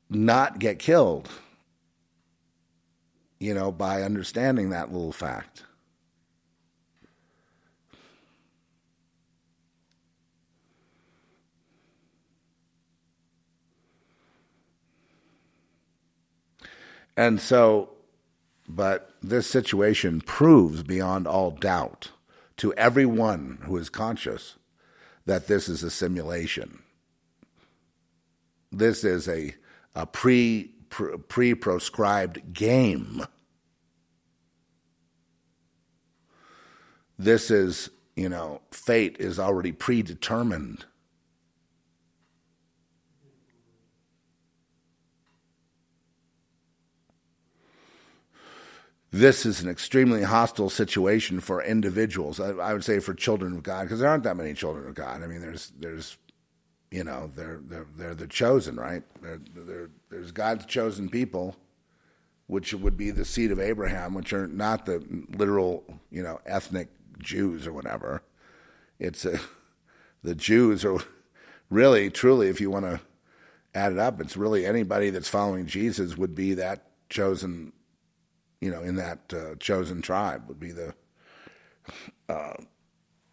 not 0.07 0.59
get 0.59 0.77
killed, 0.77 1.31
you 3.39 3.55
know, 3.55 3.71
by 3.71 4.03
understanding 4.03 4.69
that 4.69 4.93
little 4.93 5.11
fact. 5.11 5.63
And 17.17 17.41
so, 17.41 17.89
but 18.69 19.09
this 19.23 19.47
situation 19.47 20.21
proves 20.21 20.83
beyond 20.83 21.25
all 21.25 21.49
doubt 21.49 22.11
to 22.57 22.75
everyone 22.75 23.57
who 23.63 23.75
is 23.77 23.89
conscious 23.89 24.57
that 25.25 25.47
this 25.47 25.67
is 25.67 25.83
a 25.83 25.89
simulation. 25.89 26.79
This 28.71 29.03
is 29.03 29.27
a, 29.27 29.55
a 29.95 30.05
pre, 30.05 30.71
pre 30.89 31.55
proscribed 31.55 32.53
game. 32.53 33.25
This 37.17 37.49
is, 37.49 37.89
you 38.15 38.29
know, 38.29 38.61
fate 38.71 39.15
is 39.19 39.39
already 39.39 39.71
predetermined. 39.71 40.85
This 49.15 49.45
is 49.45 49.61
an 49.61 49.69
extremely 49.69 50.23
hostile 50.23 50.69
situation 50.69 51.39
for 51.39 51.63
individuals. 51.63 52.39
I, 52.39 52.49
I 52.49 52.73
would 52.73 52.83
say 52.83 52.99
for 52.99 53.13
children 53.13 53.53
of 53.53 53.63
God, 53.63 53.83
because 53.83 54.01
there 54.01 54.09
aren't 54.09 54.25
that 54.25 54.35
many 54.35 54.53
children 54.53 54.87
of 54.87 54.93
God. 54.93 55.23
I 55.23 55.27
mean, 55.27 55.39
there's 55.39 55.71
there's 55.79 56.17
you 56.91 57.03
know 57.05 57.31
they're 57.33 57.61
they're 57.63 57.87
they're 57.95 58.15
the 58.15 58.27
chosen, 58.27 58.75
right? 58.75 59.03
They're, 59.21 59.39
they're, 59.55 59.89
there's 60.09 60.31
God's 60.33 60.65
chosen 60.65 61.07
people, 61.07 61.55
which 62.47 62.73
would 62.73 62.97
be 62.97 63.11
the 63.11 63.23
seed 63.23 63.51
of 63.51 63.59
Abraham, 63.59 64.13
which 64.13 64.33
are 64.33 64.47
not 64.47 64.85
the 64.85 65.01
literal 65.29 65.85
you 66.11 66.21
know 66.21 66.41
ethnic 66.45 66.89
Jews 67.19 67.65
or 67.65 67.71
whatever. 67.71 68.21
It's 68.99 69.23
a, 69.23 69.39
the 70.23 70.35
Jews 70.35 70.83
are 70.83 70.97
really 71.69 72.09
truly, 72.09 72.49
if 72.49 72.59
you 72.59 72.69
want 72.69 72.85
to 72.85 72.99
add 73.73 73.93
it 73.93 73.99
up, 73.99 74.19
it's 74.19 74.35
really 74.35 74.65
anybody 74.65 75.09
that's 75.09 75.29
following 75.29 75.67
Jesus 75.67 76.17
would 76.17 76.35
be 76.35 76.53
that 76.55 76.87
chosen 77.09 77.71
you 78.61 78.71
know, 78.71 78.81
in 78.81 78.95
that 78.95 79.33
uh, 79.33 79.55
chosen 79.59 80.01
tribe 80.01 80.47
would 80.47 80.59
be 80.59 80.71
the, 80.71 80.93
uh, 82.29 82.53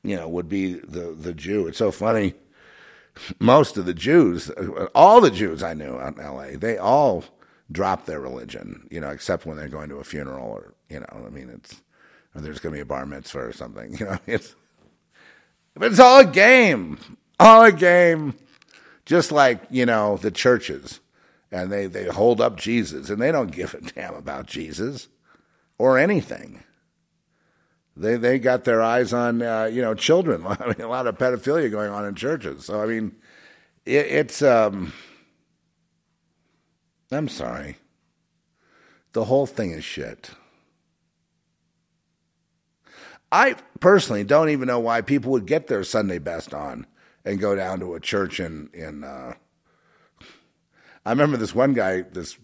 you 0.02 0.16
know, 0.16 0.28
would 0.28 0.48
be 0.48 0.74
the 0.74 1.12
the 1.12 1.34
Jew. 1.34 1.66
It's 1.66 1.78
so 1.78 1.90
funny. 1.90 2.34
Most 3.38 3.76
of 3.76 3.84
the 3.84 3.94
Jews, 3.94 4.50
all 4.94 5.20
the 5.20 5.30
Jews 5.30 5.62
I 5.62 5.74
knew 5.74 5.98
out 5.98 6.16
in 6.16 6.24
L.A., 6.24 6.56
they 6.56 6.78
all 6.78 7.24
drop 7.70 8.06
their 8.06 8.20
religion, 8.20 8.88
you 8.90 9.00
know, 9.00 9.10
except 9.10 9.44
when 9.44 9.58
they're 9.58 9.68
going 9.68 9.90
to 9.90 9.96
a 9.96 10.04
funeral 10.04 10.48
or 10.48 10.74
you 10.88 11.00
know, 11.00 11.24
I 11.26 11.30
mean, 11.30 11.50
it's 11.50 11.82
or 12.34 12.40
there's 12.40 12.58
going 12.58 12.72
to 12.72 12.76
be 12.76 12.82
a 12.82 12.86
bar 12.86 13.06
mitzvah 13.06 13.40
or 13.40 13.52
something, 13.52 13.94
you 13.98 14.06
know. 14.06 14.18
It's 14.26 14.54
it's 15.80 15.98
all 15.98 16.20
a 16.20 16.26
game, 16.26 16.98
all 17.40 17.64
a 17.64 17.72
game, 17.72 18.34
just 19.04 19.32
like 19.32 19.60
you 19.70 19.86
know 19.86 20.16
the 20.18 20.30
churches 20.30 21.00
and 21.52 21.70
they, 21.70 21.86
they 21.86 22.06
hold 22.06 22.40
up 22.40 22.56
Jesus 22.56 23.10
and 23.10 23.20
they 23.20 23.30
don't 23.30 23.52
give 23.52 23.74
a 23.74 23.80
damn 23.80 24.14
about 24.14 24.46
Jesus 24.46 25.08
or 25.78 25.98
anything. 25.98 26.64
They 27.94 28.16
they 28.16 28.38
got 28.38 28.64
their 28.64 28.80
eyes 28.80 29.12
on 29.12 29.42
uh, 29.42 29.64
you 29.64 29.82
know 29.82 29.94
children. 29.94 30.46
I 30.46 30.66
mean, 30.66 30.80
a 30.80 30.88
lot 30.88 31.06
of 31.06 31.18
pedophilia 31.18 31.70
going 31.70 31.90
on 31.90 32.06
in 32.06 32.14
churches. 32.14 32.64
So 32.64 32.82
I 32.82 32.86
mean, 32.86 33.12
it, 33.84 34.06
it's 34.06 34.40
um, 34.40 34.94
I'm 37.10 37.28
sorry. 37.28 37.76
The 39.12 39.24
whole 39.24 39.44
thing 39.44 39.72
is 39.72 39.84
shit. 39.84 40.30
I 43.30 43.56
personally 43.80 44.24
don't 44.24 44.48
even 44.48 44.68
know 44.68 44.80
why 44.80 45.02
people 45.02 45.32
would 45.32 45.46
get 45.46 45.66
their 45.66 45.84
Sunday 45.84 46.18
best 46.18 46.54
on 46.54 46.86
and 47.26 47.38
go 47.38 47.54
down 47.54 47.80
to 47.80 47.94
a 47.94 48.00
church 48.00 48.40
in 48.40 48.70
in 48.72 49.04
uh, 49.04 49.34
I 51.04 51.10
remember 51.10 51.36
this 51.36 51.54
one 51.54 51.72
guy, 51.72 52.02
this 52.02 52.38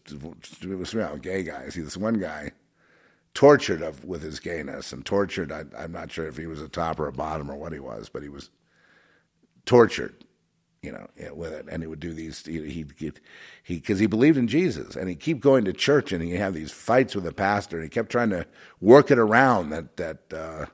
was 0.73 0.93
you 0.93 1.19
gay 1.23 1.43
guy. 1.45 1.69
See, 1.69 1.81
this 1.81 1.97
one 1.97 2.19
guy 2.19 2.53
tortured 3.35 3.83
of, 3.83 4.05
with 4.05 4.23
his 4.23 4.41
gayness 4.41 4.93
and 4.93 5.07
tortured. 5.07 5.53
I, 5.53 5.65
am 5.79 5.93
not 5.93 6.11
sure 6.11 6.27
if 6.27 6.37
he 6.37 6.47
was 6.47 6.61
a 6.61 6.69
top 6.69 6.99
or 6.99 7.07
a 7.07 7.13
bottom 7.13 7.51
or 7.51 7.57
what 7.57 7.73
he 7.73 7.79
was, 7.79 8.09
but 8.09 8.23
he 8.23 8.29
was 8.29 8.51
tortured, 9.65 10.25
you 10.83 10.91
know, 10.91 11.07
with 11.35 11.53
it. 11.53 11.67
And 11.71 11.85
he 11.85 11.87
would 11.87 12.01
do 12.01 12.13
these. 12.13 12.45
He 12.45 12.69
he 12.69 12.85
he 13.63 13.75
because 13.77 14.01
he 14.01 14.07
believed 14.07 14.39
in 14.39 14.49
Jesus, 14.49 14.97
and 14.97 15.09
he 15.09 15.15
keep 15.15 15.39
going 15.39 15.65
to 15.67 15.73
church, 15.73 16.11
and 16.11 16.21
he 16.21 16.33
have 16.33 16.55
these 16.55 16.73
fights 16.73 17.15
with 17.15 17.25
the 17.25 17.33
pastor, 17.33 17.77
and 17.77 17.85
he 17.85 17.91
kept 17.91 18.11
trying 18.11 18.31
to 18.31 18.45
work 18.81 19.11
it 19.11 19.19
around 19.19 19.71
that 19.71 19.97
that. 19.97 20.33
Uh, 20.33 20.67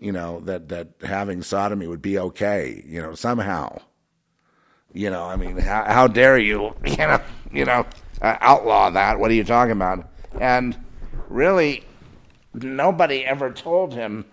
you 0.00 0.10
know 0.10 0.40
that 0.40 0.68
that 0.68 0.88
having 1.02 1.40
sodomy 1.40 1.86
would 1.86 2.02
be 2.02 2.18
okay, 2.18 2.82
you 2.84 3.00
know 3.00 3.14
somehow, 3.14 3.78
you 4.92 5.10
know, 5.10 5.24
I 5.24 5.36
mean, 5.36 5.58
how, 5.58 5.84
how 5.84 6.06
dare 6.06 6.38
you, 6.38 6.74
you 6.84 6.96
know, 6.96 7.20
you 7.52 7.64
know, 7.64 7.86
uh, 8.20 8.36
outlaw 8.40 8.90
that? 8.90 9.18
What 9.18 9.30
are 9.30 9.34
you 9.34 9.44
talking 9.44 9.72
about? 9.72 10.08
And 10.40 10.76
really, 11.28 11.84
nobody 12.54 13.24
ever 13.24 13.52
told 13.52 13.94
him. 13.94 14.24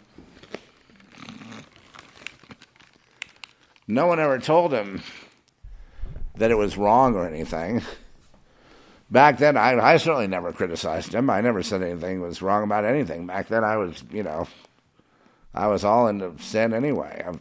No 3.88 4.08
one 4.08 4.20
ever 4.20 4.40
told 4.40 4.74
him 4.74 5.04
that 6.36 6.52
it 6.52 6.56
was 6.56 6.78
wrong 6.78 7.16
or 7.16 7.28
anything. 7.28 7.84
Back 9.12 9.38
then, 9.38 9.56
I, 9.56 9.80
I 9.80 9.98
certainly 9.98 10.28
never 10.28 10.52
criticized 10.52 11.14
him. 11.14 11.30
I 11.30 11.42
never 11.42 11.62
said 11.62 11.84
anything 11.84 12.22
was 12.22 12.42
wrong 12.42 12.64
about 12.64 12.86
anything. 12.86 13.28
Back 13.28 13.48
then, 13.48 13.64
I 13.64 13.78
was, 13.78 14.04
you 14.12 14.24
know, 14.24 14.48
I 15.54 15.68
was 15.68 15.86
all 15.86 16.08
into 16.08 16.34
sin 16.42 16.74
anyway. 16.74 17.24
i 17.26 17.32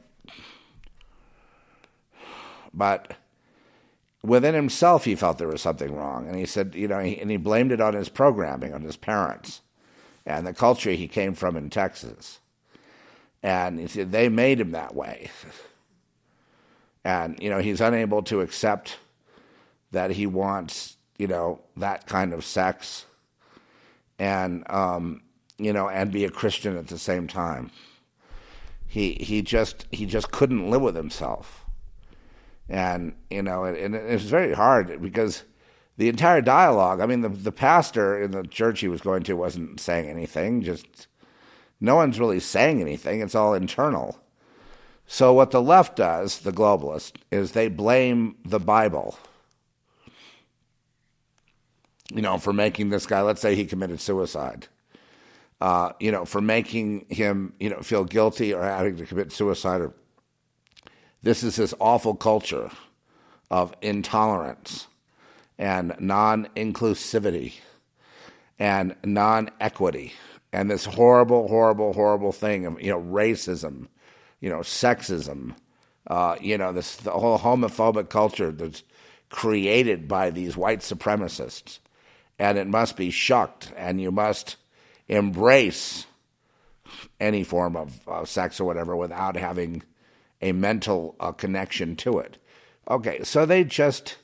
but 2.75 3.17
within 4.23 4.55
himself, 4.55 5.05
he 5.05 5.15
felt 5.15 5.39
there 5.39 5.49
was 5.49 5.63
something 5.63 5.95
wrong. 5.95 6.27
And 6.27 6.37
he 6.37 6.47
said, 6.47 6.75
you 6.75 6.89
know, 6.89 6.99
he, 6.99 7.19
and 7.19 7.31
he 7.31 7.37
blamed 7.37 7.73
it 7.73 7.81
on 7.81 7.95
his 7.95 8.09
programming, 8.09 8.75
on 8.75 8.83
his 8.83 8.97
parents, 8.97 9.61
and 10.27 10.47
the 10.47 10.53
culture 10.53 10.91
he 10.91 11.09
came 11.09 11.35
from 11.35 11.57
in 11.57 11.71
Texas. 11.71 12.41
And 13.43 13.79
he 13.79 13.87
said, 13.87 14.13
they 14.13 14.29
made 14.29 14.61
him 14.61 14.73
that 14.73 14.95
way. 14.95 15.31
And, 17.07 17.39
you 17.39 17.51
know, 17.51 17.59
he's 17.59 17.83
unable 17.83 18.23
to 18.23 18.41
accept 18.41 18.97
that 19.93 20.13
he 20.13 20.27
wants, 20.27 20.97
you 21.19 21.27
know, 21.27 21.61
that 21.77 22.07
kind 22.07 22.33
of 22.33 22.47
sex. 22.47 23.05
and 24.19 24.65
um, 24.71 25.21
you 25.59 25.73
know, 25.73 25.89
and 25.89 26.11
be 26.11 26.25
a 26.25 26.31
Christian 26.31 26.77
at 26.77 26.89
the 26.89 26.99
same 26.99 27.29
time. 27.29 27.71
He 28.87 29.15
he 29.15 29.43
just 29.43 29.87
he 29.91 30.07
just 30.07 30.31
couldn't 30.31 30.71
live 30.71 30.83
with 30.83 30.97
himself, 30.97 31.64
and 32.69 33.15
you 33.31 33.43
know, 33.43 33.65
and, 33.65 33.77
and 33.77 33.95
it 33.95 34.13
was 34.13 34.25
very 34.25 34.55
hard 34.55 35.01
because 35.01 35.45
the 35.97 36.09
entire 36.09 36.41
dialogue. 36.41 37.01
I 37.01 37.07
mean, 37.07 37.21
the 37.21 37.29
the 37.29 37.53
pastor 37.53 38.21
in 38.21 38.31
the 38.33 38.45
church 38.45 38.81
he 38.81 38.89
was 38.89 39.01
going 39.01 39.23
to 39.25 39.35
wasn't 39.35 39.81
saying 39.81 40.09
anything. 40.09 40.63
Just 40.63 41.07
no 41.81 41.97
one's 41.97 42.21
really 42.21 42.41
saying 42.41 42.81
anything. 42.81 43.21
It's 43.21 43.35
all 43.35 43.55
internal. 43.55 44.19
So 45.07 45.33
what 45.33 45.51
the 45.51 45.63
left 45.63 45.97
does, 45.97 46.39
the 46.39 46.53
globalist, 46.53 47.17
is 47.31 47.53
they 47.53 47.69
blame 47.69 48.37
the 48.45 48.59
Bible. 48.59 49.19
You 52.11 52.23
know, 52.23 52.39
for 52.39 52.53
making 52.53 52.91
this 52.91 53.07
guy. 53.07 53.21
Let's 53.21 53.41
say 53.41 53.55
he 53.55 53.65
committed 53.65 54.01
suicide. 54.01 54.69
Uh, 55.61 55.93
you 56.01 56.11
know, 56.11 56.25
for 56.25 56.41
making 56.41 57.07
him, 57.09 57.55
you 57.59 57.71
know, 57.71 57.81
feel 57.81 58.05
guilty 58.05 58.53
or 58.53 58.63
having 58.63 58.97
to 58.97 59.07
commit 59.07 59.33
suicide. 59.33 59.81
Or 59.81 59.93
this 61.25 61.43
is 61.43 61.57
this 61.57 61.73
awful 61.81 62.15
culture 62.15 62.71
of 63.51 63.75
intolerance 63.81 64.87
and 65.59 65.95
non 65.99 66.47
inclusivity 66.55 67.55
and 68.59 68.95
non 69.05 69.51
equity 69.59 70.13
and 70.53 70.71
this 70.71 70.85
horrible, 70.85 71.49
horrible, 71.49 71.95
horrible 71.95 72.31
thing 72.31 72.67
of, 72.67 72.81
you 72.81 72.91
know, 72.91 73.01
racism, 73.01 73.89
you 74.41 74.51
know, 74.51 74.61
sexism, 74.61 75.55
uh, 76.07 76.37
you 76.41 76.59
know, 76.59 76.73
this 76.73 76.97
the 76.97 77.11
whole 77.11 77.39
homophobic 77.39 78.11
culture 78.11 78.53
that's 78.53 78.83
created 79.31 80.07
by 80.07 80.31
these 80.31 80.57
white 80.57 80.81
supremacists. 80.81 81.79
And 82.39 82.59
it 82.59 82.67
must 82.67 82.97
be 82.97 83.11
shucked, 83.11 83.73
and 83.77 84.01
you 84.01 84.11
must 84.11 84.57
embrace 85.09 86.07
any 87.19 87.45
form 87.45 87.77
of 87.77 88.09
uh, 88.09 88.25
sex 88.25 88.61
or 88.61 88.65
whatever 88.65 88.95
without 88.95 89.37
having 89.37 89.83
a 90.41 90.53
mental 90.53 91.17
uh, 91.21 91.33
connection 91.33 91.97
to 91.97 92.19
it. 92.19 92.39
Okay, 92.89 93.23
so 93.23 93.47
they 93.47 93.65
just 93.65 94.19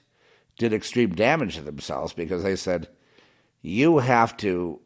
did 0.59 0.73
extreme 0.73 1.15
damage 1.15 1.57
to 1.57 1.63
themselves 1.63 2.13
because 2.13 2.43
they 2.43 2.57
said, 2.57 2.89
you 3.63 3.99
have 3.99 4.37
to 4.39 4.81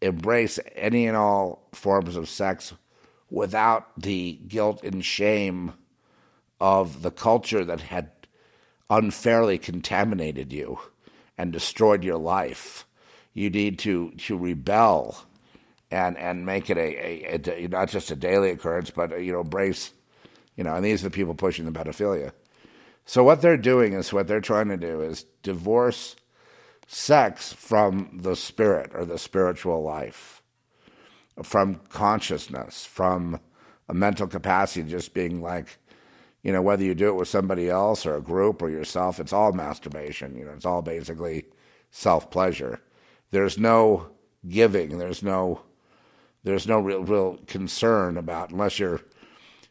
embrace 0.00 0.58
any 0.74 1.06
and 1.06 1.16
all 1.16 1.68
forms 1.72 2.16
of 2.16 2.28
sex 2.28 2.74
without 3.30 3.88
the 4.00 4.40
guilt 4.46 4.82
and 4.82 5.04
shame 5.04 5.72
of 6.60 7.02
the 7.02 7.10
culture 7.10 7.64
that 7.64 7.80
had 7.80 8.10
unfairly 8.88 9.58
contaminated 9.58 10.52
you 10.52 10.78
and 11.36 11.52
destroyed 11.52 12.04
your 12.04 12.18
life. 12.18 12.86
You 13.32 13.50
need 13.50 13.78
to, 13.80 14.12
to 14.12 14.38
rebel 14.38 15.24
and, 15.94 16.18
and 16.18 16.44
make 16.44 16.70
it 16.70 16.76
a, 16.76 17.34
a, 17.34 17.64
a 17.64 17.68
not 17.68 17.88
just 17.88 18.10
a 18.10 18.16
daily 18.16 18.50
occurrence, 18.50 18.90
but 18.90 19.12
uh, 19.12 19.16
you 19.16 19.32
know, 19.32 19.44
brace, 19.44 19.92
you 20.56 20.64
know, 20.64 20.74
and 20.74 20.84
these 20.84 21.02
are 21.02 21.08
the 21.08 21.14
people 21.14 21.34
pushing 21.34 21.64
the 21.64 21.72
pedophilia. 21.72 22.32
So 23.06 23.22
what 23.22 23.42
they're 23.42 23.56
doing 23.56 23.92
is 23.92 24.12
what 24.12 24.26
they're 24.26 24.40
trying 24.40 24.68
to 24.68 24.76
do 24.76 25.02
is 25.02 25.24
divorce 25.42 26.16
sex 26.86 27.52
from 27.52 28.18
the 28.22 28.34
spirit 28.34 28.90
or 28.94 29.04
the 29.04 29.18
spiritual 29.18 29.82
life, 29.82 30.42
from 31.42 31.76
consciousness, 31.90 32.84
from 32.84 33.40
a 33.88 33.94
mental 33.94 34.26
capacity 34.26 34.88
just 34.88 35.14
being 35.14 35.42
like, 35.42 35.78
you 36.42 36.52
know, 36.52 36.62
whether 36.62 36.82
you 36.82 36.94
do 36.94 37.08
it 37.08 37.14
with 37.14 37.28
somebody 37.28 37.70
else 37.70 38.04
or 38.04 38.16
a 38.16 38.22
group 38.22 38.62
or 38.62 38.68
yourself, 38.68 39.20
it's 39.20 39.32
all 39.32 39.52
masturbation. 39.52 40.36
You 40.36 40.44
know, 40.44 40.52
it's 40.52 40.66
all 40.66 40.82
basically 40.82 41.44
self 41.90 42.30
pleasure. 42.30 42.80
There's 43.30 43.58
no 43.58 44.08
giving. 44.46 44.98
There's 44.98 45.22
no 45.22 45.62
there's 46.44 46.66
no 46.66 46.78
real 46.78 47.02
real 47.02 47.38
concern 47.46 48.16
about 48.16 48.50
unless 48.50 48.78
you're 48.78 49.00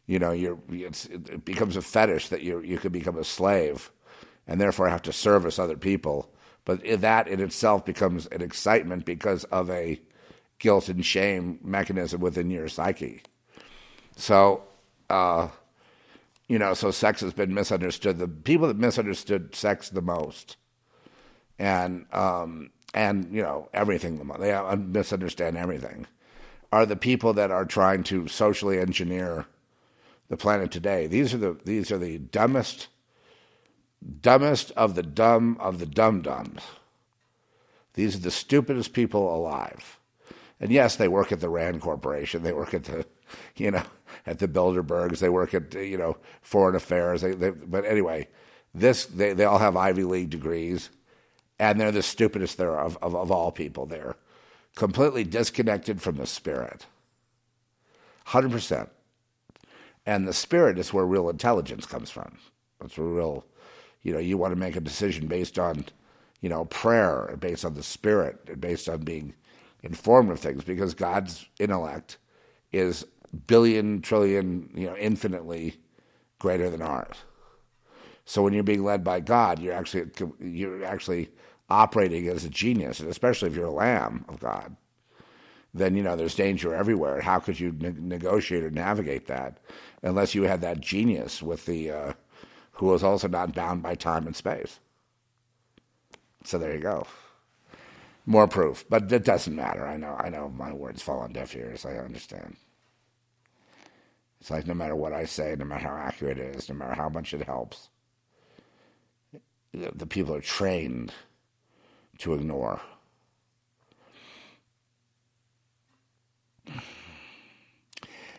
you 0.06 0.20
know, 0.20 0.32
you're, 0.32 0.60
it 0.70 1.46
becomes 1.46 1.78
a 1.78 1.82
fetish 1.82 2.30
that 2.30 2.42
you 2.42 2.60
you 2.60 2.78
could 2.78 2.92
become 2.92 3.18
a 3.18 3.24
slave, 3.24 3.92
and 4.48 4.60
therefore 4.60 4.90
have 4.90 5.02
to 5.04 5.14
service 5.14 5.58
other 5.60 5.78
people. 5.78 6.30
But 6.66 6.84
that 7.02 7.28
in 7.28 7.40
itself 7.40 7.86
becomes 7.86 8.26
an 8.28 8.42
excitement 8.42 9.06
because 9.06 9.44
of 9.46 9.70
a 9.70 10.02
guilt 10.60 10.90
and 10.90 11.06
shame 11.06 11.60
mechanism 11.62 12.22
within 12.22 12.50
your 12.50 12.70
psyche. 12.70 13.22
So, 14.16 14.64
uh, 15.10 15.50
you 16.48 16.60
know, 16.60 16.74
so 16.74 16.92
sex 16.92 17.22
has 17.22 17.34
been 17.34 17.54
misunderstood. 17.54 18.18
The 18.18 18.28
people 18.28 18.68
that 18.68 18.78
misunderstood 18.78 19.56
sex 19.56 19.90
the 19.90 20.02
most, 20.02 20.58
and 21.58 22.06
um, 22.12 22.72
and 22.94 23.34
you 23.34 23.42
know 23.42 23.70
everything 23.74 24.18
they 24.40 24.76
misunderstand 24.76 25.58
everything, 25.58 26.08
are 26.74 26.88
the 26.88 26.96
people 26.96 27.34
that 27.34 27.52
are 27.52 27.66
trying 27.66 28.02
to 28.02 28.28
socially 28.28 28.80
engineer 28.80 29.46
the 30.28 30.36
planet 30.36 30.72
today. 30.72 31.06
These 31.06 31.32
are 31.32 31.38
the 31.38 31.56
these 31.64 31.92
are 31.92 32.00
the 32.00 32.18
dumbest 32.18 32.88
dumbest 34.22 34.72
of 34.72 34.96
the 34.96 35.04
dumb 35.04 35.56
of 35.60 35.78
the 35.78 35.86
dumb 35.86 36.24
dumbs. 36.24 36.62
These 37.94 38.16
are 38.16 38.22
the 38.22 38.32
stupidest 38.32 38.92
people 38.92 39.36
alive. 39.36 40.00
And 40.60 40.72
yes, 40.72 40.96
they 40.96 41.08
work 41.08 41.32
at 41.32 41.42
the 41.42 41.50
Rand 41.50 41.80
Corporation. 41.80 42.42
They 42.42 42.54
work 42.54 42.74
at 42.74 42.86
the, 42.86 43.06
you 43.56 43.70
know, 43.70 43.84
at 44.26 44.40
the 44.40 44.48
Bilderbergs. 44.48 45.20
They 45.20 45.30
work 45.30 45.54
at, 45.54 45.76
you 45.76 46.00
know, 46.00 46.18
foreign 46.42 46.76
affairs. 46.76 47.22
They, 47.22 47.34
they, 47.34 47.52
but 47.52 47.86
anyway, 47.86 48.30
this 48.74 49.06
they, 49.06 49.34
they 49.34 49.46
all 49.46 49.60
have 49.60 49.78
Ivy 49.78 50.06
League 50.06 50.32
degrees, 50.32 50.90
and 51.60 51.80
they're 51.80 51.92
the 51.92 52.02
stupidest 52.02 52.58
there 52.58 52.80
of, 52.80 52.98
of, 53.04 53.16
of 53.16 53.30
all 53.30 53.52
people. 53.52 53.86
They're 53.86 54.16
completely 54.76 55.24
disconnected 55.24 56.02
from 56.02 56.18
the 56.18 56.28
spirit. 56.28 56.86
Hundred 58.26 58.52
percent. 58.52 58.90
And 60.06 60.28
the 60.28 60.34
spirit 60.34 60.78
is 60.78 60.94
where 60.94 61.06
real 61.06 61.30
intelligence 61.30 61.86
comes 61.86 62.10
from. 62.10 62.38
That's 62.80 62.98
where 62.98 63.08
real, 63.08 63.46
you 64.02 64.14
know, 64.14 64.20
you 64.20 64.38
want 64.38 64.54
to 64.54 64.60
make 64.60 64.76
a 64.76 64.82
decision 64.82 65.28
based 65.28 65.58
on, 65.58 65.86
you 66.42 66.50
know, 66.50 66.66
prayer, 66.66 67.38
based 67.40 67.64
on 67.64 67.76
the 67.76 67.84
spirit, 67.84 68.60
based 68.60 68.90
on 68.90 69.02
being 69.02 69.34
informed 69.82 70.32
of 70.32 70.40
things, 70.40 70.64
because 70.64 70.94
God's 70.94 71.48
intellect 71.60 72.18
is 72.72 73.06
billion, 73.48 74.02
trillion, 74.02 74.70
you 74.76 74.88
know, 74.88 74.98
infinitely 74.98 75.78
greater 76.40 76.70
than 76.70 76.82
ours. 76.82 77.16
So 78.26 78.42
when 78.42 78.54
you're 78.54 78.64
being 78.64 78.84
led 78.84 79.04
by 79.04 79.20
God, 79.20 79.60
you're 79.60 79.74
actually 79.74 80.10
you're 80.40 80.84
actually 80.86 81.30
operating 81.70 82.28
as 82.28 82.45
a 82.45 82.49
genius, 82.49 82.99
and 82.99 83.09
especially 83.09 83.49
if 83.49 83.55
you're 83.55 83.66
a 83.66 83.72
lamb 83.72 84.26
of 84.30 84.39
God 84.39 84.76
then 85.74 85.95
you 85.95 86.03
know 86.03 86.16
there's 86.16 86.36
danger 86.36 86.74
everywhere. 86.74 87.22
How 87.22 87.39
could 87.39 87.59
you 87.59 87.72
ne- 87.72 87.95
negotiate 87.97 88.64
or 88.64 88.70
navigate 88.70 89.28
that 89.28 89.57
unless 90.03 90.36
you 90.36 90.43
had 90.43 90.61
that 90.61 90.80
genius 90.82 91.41
with 91.41 91.66
the 91.66 91.91
uh, 91.91 92.14
who 92.74 92.88
was 92.88 93.03
also 93.03 93.28
not 93.28 93.55
bound 93.55 93.82
by 93.82 93.95
time 93.95 94.28
and 94.28 94.36
space? 94.36 94.80
So 96.43 96.57
there 96.57 96.74
you 96.74 96.80
go. 96.80 97.07
More 98.26 98.47
proof, 98.47 98.86
but 98.89 99.11
it 99.11 99.26
doesn't 99.26 99.55
matter. 99.55 99.86
I 99.86 99.97
know. 99.97 100.16
I 100.20 100.30
know 100.30 100.49
my 100.49 100.72
words 100.72 101.01
fall 101.01 101.20
on 101.20 101.34
deaf 101.34 101.55
ears. 101.55 101.86
I 101.86 101.95
understand. 101.97 102.55
It's 104.39 104.51
like 104.51 104.68
no 104.68 104.74
matter 104.74 104.95
what 104.95 105.14
I 105.14 105.26
say, 105.26 105.55
no 105.57 105.66
matter 105.66 105.88
how 105.88 105.95
accurate 105.95 106.38
it 106.38 106.55
is, 106.55 106.70
no 106.70 106.76
matter 106.76 106.93
how 106.93 107.09
much 107.09 107.34
it 107.34 107.43
helps, 107.43 107.89
the 109.74 110.05
people 110.05 110.36
are 110.36 110.41
trained 110.41 111.14
to 112.20 112.34
ignore. 112.34 112.82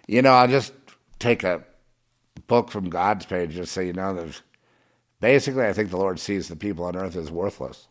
You 0.06 0.22
know, 0.22 0.32
I'll 0.32 0.48
just 0.48 0.72
take 1.18 1.44
a 1.44 1.64
book 2.46 2.70
from 2.70 2.90
God's 2.90 3.26
page 3.26 3.52
just 3.52 3.72
so 3.72 3.80
you 3.80 3.92
know 3.92 4.14
that 4.14 4.40
basically 5.20 5.64
I 5.64 5.72
think 5.72 5.90
the 5.90 5.96
Lord 5.96 6.20
sees 6.20 6.48
the 6.48 6.56
people 6.56 6.84
on 6.84 6.96
earth 6.96 7.16
as 7.16 7.30
worthless 7.30 7.88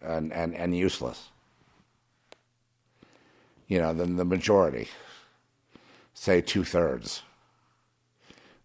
and, 0.00 0.32
and, 0.32 0.54
and 0.54 0.76
useless. 0.76 1.28
You 3.68 3.78
know, 3.78 3.94
then 3.94 4.16
the 4.16 4.24
majority, 4.24 4.88
say 6.12 6.40
two 6.40 6.64
thirds, 6.64 7.22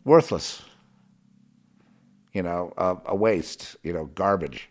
worthless. 0.03 0.63
You 2.33 2.43
know, 2.43 2.73
a, 2.77 2.97
a 3.07 3.15
waste, 3.15 3.75
you 3.83 3.93
know, 3.93 4.05
garbage. 4.05 4.69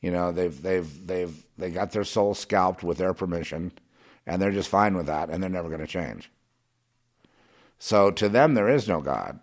You 0.00 0.10
know, 0.10 0.32
they've 0.32 0.62
they've 0.62 1.06
they've 1.06 1.34
they 1.58 1.70
got 1.70 1.92
their 1.92 2.04
soul 2.04 2.34
scalped 2.34 2.82
with 2.82 2.98
their 2.98 3.14
permission, 3.14 3.72
and 4.26 4.40
they're 4.40 4.52
just 4.52 4.68
fine 4.68 4.96
with 4.96 5.06
that, 5.06 5.30
and 5.30 5.42
they're 5.42 5.50
never 5.50 5.68
going 5.68 5.80
to 5.80 5.86
change. 5.86 6.30
So 7.78 8.10
to 8.10 8.28
them, 8.28 8.54
there 8.54 8.68
is 8.68 8.88
no 8.88 9.00
God. 9.00 9.40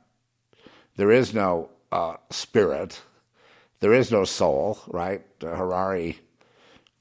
There 0.95 1.11
is 1.11 1.33
no 1.33 1.69
uh, 1.91 2.15
spirit. 2.29 3.01
There 3.79 3.93
is 3.93 4.11
no 4.11 4.23
soul, 4.23 4.79
right? 4.87 5.23
Uh, 5.43 5.55
Harari, 5.55 6.19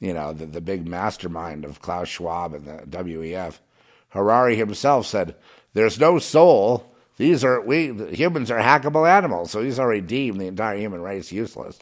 you 0.01 0.13
know, 0.13 0.33
the, 0.33 0.47
the 0.47 0.61
big 0.61 0.87
mastermind 0.87 1.65
of 1.65 1.81
Klaus 1.81 2.09
Schwab 2.09 2.55
and 2.55 2.67
the 2.67 2.87
WEF, 2.87 3.61
Harari 4.09 4.57
himself 4.57 5.07
said, 5.07 5.37
"There's 5.73 5.99
no 5.99 6.19
soul. 6.19 6.92
These 7.17 7.45
are 7.45 7.61
we 7.61 7.93
humans 8.15 8.51
are 8.51 8.61
hackable 8.61 9.09
animals." 9.09 9.51
So 9.51 9.63
he's 9.63 9.79
already 9.79 10.01
deemed 10.01 10.41
the 10.41 10.47
entire 10.47 10.77
human 10.77 11.03
race 11.03 11.33
useless 11.33 11.79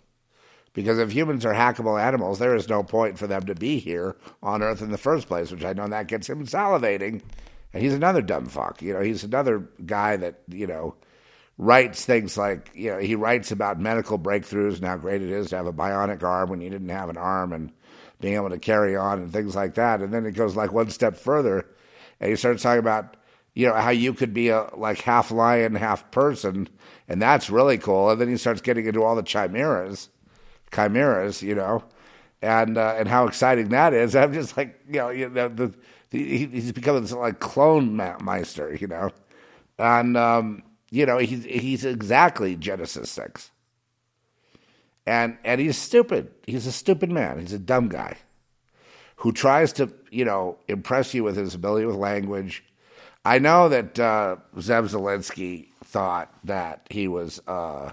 Because 0.72 0.98
if 0.98 1.10
humans 1.10 1.44
are 1.44 1.54
hackable 1.54 2.00
animals, 2.00 2.38
there 2.38 2.54
is 2.54 2.68
no 2.68 2.82
point 2.82 3.18
for 3.18 3.26
them 3.26 3.42
to 3.46 3.54
be 3.54 3.78
here 3.78 4.16
on 4.42 4.62
Earth 4.62 4.82
in 4.82 4.92
the 4.92 4.98
first 4.98 5.26
place, 5.26 5.50
which 5.50 5.64
I 5.64 5.72
know 5.72 5.88
that 5.88 6.06
gets 6.06 6.28
him 6.28 6.46
salivating. 6.46 7.22
And 7.72 7.82
he's 7.82 7.94
another 7.94 8.22
dumb 8.22 8.46
fuck. 8.46 8.80
You 8.80 8.94
know, 8.94 9.00
he's 9.00 9.24
another 9.24 9.68
guy 9.84 10.16
that, 10.16 10.42
you 10.48 10.66
know, 10.66 10.94
writes 11.58 12.04
things 12.04 12.38
like, 12.38 12.70
you 12.74 12.90
know, 12.90 12.98
he 12.98 13.14
writes 13.16 13.50
about 13.50 13.80
medical 13.80 14.18
breakthroughs 14.18 14.76
and 14.76 14.86
how 14.86 14.96
great 14.96 15.22
it 15.22 15.30
is 15.30 15.50
to 15.50 15.56
have 15.56 15.66
a 15.66 15.72
bionic 15.72 16.22
arm 16.22 16.50
when 16.50 16.60
you 16.60 16.70
didn't 16.70 16.88
have 16.88 17.08
an 17.08 17.16
arm 17.16 17.52
and 17.52 17.72
being 18.20 18.34
able 18.34 18.50
to 18.50 18.58
carry 18.58 18.96
on 18.96 19.18
and 19.18 19.32
things 19.32 19.56
like 19.56 19.74
that. 19.74 20.00
And 20.00 20.14
then 20.14 20.24
it 20.24 20.32
goes 20.32 20.56
like 20.56 20.72
one 20.72 20.90
step 20.90 21.16
further 21.16 21.66
and 22.20 22.30
he 22.30 22.36
starts 22.36 22.62
talking 22.62 22.78
about, 22.78 23.16
you 23.55 23.66
know, 23.66 23.74
how 23.74 23.90
you 23.90 24.14
could 24.14 24.32
be 24.32 24.48
a 24.48 24.68
like 24.76 25.01
half 25.01 25.30
lion, 25.30 25.74
half 25.74 26.11
person, 26.11 26.68
and 27.09 27.20
that's 27.20 27.51
really 27.51 27.78
cool. 27.78 28.11
And 28.11 28.20
then 28.20 28.28
he 28.28 28.36
starts 28.36 28.61
getting 28.61 28.86
into 28.86 29.03
all 29.03 29.16
the 29.16 29.22
chimeras, 29.22 30.09
chimeras, 30.72 31.42
you 31.42 31.55
know, 31.55 31.84
and 32.42 32.78
uh, 32.78 32.94
and 32.96 33.09
how 33.09 33.26
exciting 33.26 33.68
that 33.70 33.92
is. 33.92 34.14
I'm 34.16 34.32
just 34.32 34.57
like, 34.57 34.80
you 34.86 34.98
know, 34.98 35.11
you 35.11 35.28
know 35.28 35.48
the, 35.48 35.74
the, 36.11 36.46
he's 36.46 36.72
becoming 36.72 37.03
this 37.03 37.12
like 37.12 37.40
clone 37.40 37.96
meister, 37.96 38.74
you 38.74 38.86
know, 38.86 39.11
and 39.78 40.16
um, 40.16 40.62
you 40.90 41.07
know, 41.07 41.18
he's 41.18 41.44
he's 41.44 41.84
exactly 41.84 42.57
Genesis 42.57 43.11
six. 43.11 43.51
And 45.07 45.38
and 45.44 45.61
he's 45.61 45.78
stupid. 45.78 46.30
He's 46.46 46.66
a 46.66 46.72
stupid 46.72 47.11
man. 47.11 47.40
He's 47.40 47.53
a 47.53 47.59
dumb 47.59 47.88
guy 47.88 48.18
who 49.16 49.32
tries 49.32 49.72
to, 49.74 49.92
you 50.11 50.24
know, 50.24 50.59
impress 50.68 51.14
you 51.14 51.24
with 51.24 51.36
his 51.36 51.55
ability 51.55 51.86
with 51.86 51.96
language. 51.96 52.64
I 53.24 53.38
know 53.38 53.68
that 53.68 53.98
uh, 53.98 54.36
Zev 54.56 54.88
Zelenko 54.88 55.66
thought 55.84 56.32
that 56.44 56.86
he 56.90 57.06
was, 57.08 57.40
uh, 57.46 57.92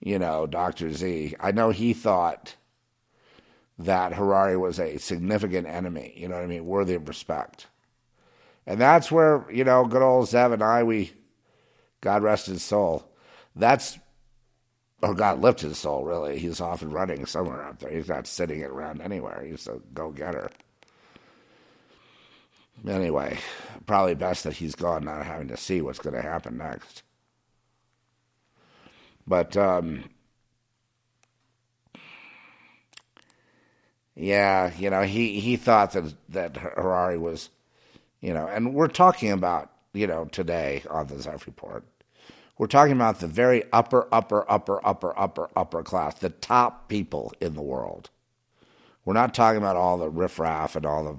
you 0.00 0.18
know, 0.18 0.46
Dr. 0.46 0.92
Z. 0.92 1.36
I 1.38 1.52
know 1.52 1.70
he 1.70 1.92
thought 1.92 2.56
that 3.78 4.14
Harari 4.14 4.56
was 4.56 4.80
a 4.80 4.98
significant 4.98 5.66
enemy, 5.66 6.12
you 6.16 6.28
know 6.28 6.36
what 6.36 6.44
I 6.44 6.48
mean, 6.48 6.66
worthy 6.66 6.94
of 6.94 7.08
respect. 7.08 7.66
And 8.66 8.80
that's 8.80 9.10
where, 9.10 9.44
you 9.50 9.64
know, 9.64 9.86
good 9.86 10.02
old 10.02 10.26
Zev 10.26 10.52
and 10.52 10.62
I, 10.62 10.82
we 10.82 11.12
God 12.00 12.22
rest 12.22 12.46
his 12.46 12.62
soul. 12.62 13.08
That's, 13.54 13.98
or 15.02 15.14
God 15.14 15.40
lift 15.40 15.60
his 15.60 15.78
soul, 15.78 16.04
really. 16.04 16.38
He's 16.38 16.60
off 16.60 16.82
and 16.82 16.92
running 16.92 17.26
somewhere 17.26 17.62
out 17.62 17.80
there. 17.80 17.90
He's 17.90 18.08
not 18.08 18.26
sitting 18.26 18.62
around 18.62 19.00
anywhere. 19.00 19.44
He's 19.44 19.66
a 19.66 19.80
go 19.94 20.10
getter. 20.10 20.50
Anyway, 22.86 23.38
probably 23.86 24.14
best 24.14 24.44
that 24.44 24.54
he's 24.54 24.74
gone, 24.74 25.04
not 25.04 25.24
having 25.24 25.48
to 25.48 25.56
see 25.56 25.80
what's 25.80 25.98
going 25.98 26.14
to 26.14 26.22
happen 26.22 26.56
next. 26.56 27.02
But, 29.26 29.56
um, 29.56 30.04
yeah, 34.16 34.72
you 34.76 34.90
know, 34.90 35.02
he, 35.02 35.38
he 35.38 35.56
thought 35.56 35.92
that, 35.92 36.14
that 36.30 36.56
Harari 36.56 37.18
was, 37.18 37.50
you 38.20 38.34
know, 38.34 38.46
and 38.46 38.74
we're 38.74 38.88
talking 38.88 39.30
about, 39.30 39.70
you 39.92 40.06
know, 40.06 40.24
today 40.24 40.82
on 40.90 41.06
the 41.06 41.14
Zev 41.14 41.46
Report 41.46 41.84
we're 42.58 42.68
talking 42.68 42.92
about 42.92 43.18
the 43.18 43.26
very 43.26 43.64
upper, 43.72 44.06
upper, 44.12 44.48
upper, 44.48 44.86
upper, 44.86 45.18
upper, 45.18 45.48
upper 45.56 45.82
class, 45.82 46.14
the 46.14 46.30
top 46.30 46.88
people 46.88 47.32
in 47.40 47.54
the 47.54 47.60
world. 47.62 48.10
We're 49.04 49.14
not 49.14 49.34
talking 49.34 49.58
about 49.58 49.74
all 49.74 49.98
the 49.98 50.08
riffraff 50.08 50.76
and 50.76 50.86
all 50.86 51.02
the 51.02 51.16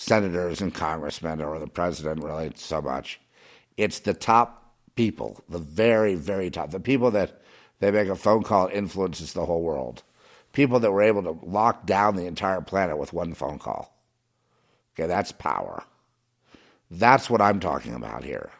senators 0.00 0.60
and 0.60 0.72
congressmen 0.72 1.42
or 1.42 1.58
the 1.58 1.66
president, 1.66 2.22
really, 2.22 2.52
so 2.54 2.80
much. 2.80 3.18
It's 3.76 3.98
the 3.98 4.14
top 4.14 4.72
people, 4.94 5.42
the 5.48 5.58
very, 5.58 6.14
very 6.14 6.50
top, 6.50 6.70
the 6.70 6.78
people 6.78 7.10
that 7.10 7.42
they 7.80 7.90
make 7.90 8.08
a 8.08 8.14
phone 8.14 8.44
call 8.44 8.68
influences 8.68 9.32
the 9.32 9.44
whole 9.44 9.60
world. 9.60 10.04
People 10.52 10.78
that 10.80 10.92
were 10.92 11.02
able 11.02 11.24
to 11.24 11.44
lock 11.44 11.84
down 11.84 12.14
the 12.14 12.26
entire 12.26 12.60
planet 12.60 12.96
with 12.96 13.12
one 13.12 13.34
phone 13.34 13.58
call. 13.58 13.92
Okay, 14.94 15.08
that's 15.08 15.32
power. 15.32 15.82
That's 16.88 17.28
what 17.28 17.42
I'm 17.42 17.58
talking 17.58 17.94
about 17.94 18.22
here. 18.22 18.52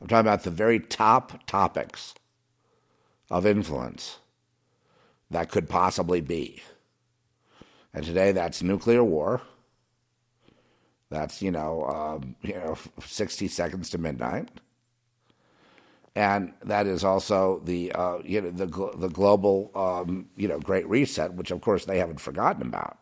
I'm 0.00 0.06
talking 0.06 0.26
about 0.26 0.44
the 0.44 0.50
very 0.50 0.80
top 0.80 1.46
topics 1.46 2.14
of 3.30 3.44
influence 3.44 4.20
that 5.30 5.50
could 5.50 5.68
possibly 5.68 6.22
be. 6.22 6.62
And 7.92 8.06
today 8.06 8.32
that's 8.32 8.62
nuclear 8.62 9.04
war. 9.04 9.42
That's, 11.10 11.40
you 11.40 11.50
know, 11.52 11.84
um, 11.84 12.36
you 12.42 12.54
know, 12.54 12.76
60 13.04 13.48
seconds 13.48 13.90
to 13.90 13.98
midnight. 13.98 14.48
And 16.16 16.54
that 16.64 16.86
is 16.86 17.04
also 17.04 17.60
the, 17.64 17.92
uh, 17.92 18.18
you 18.24 18.40
know, 18.40 18.50
the, 18.50 18.66
the 18.96 19.08
global, 19.08 19.70
um, 19.74 20.30
you 20.36 20.48
know, 20.48 20.58
Great 20.58 20.88
Reset, 20.88 21.34
which 21.34 21.50
of 21.50 21.60
course 21.60 21.84
they 21.84 21.98
haven't 21.98 22.20
forgotten 22.20 22.62
about. 22.62 22.98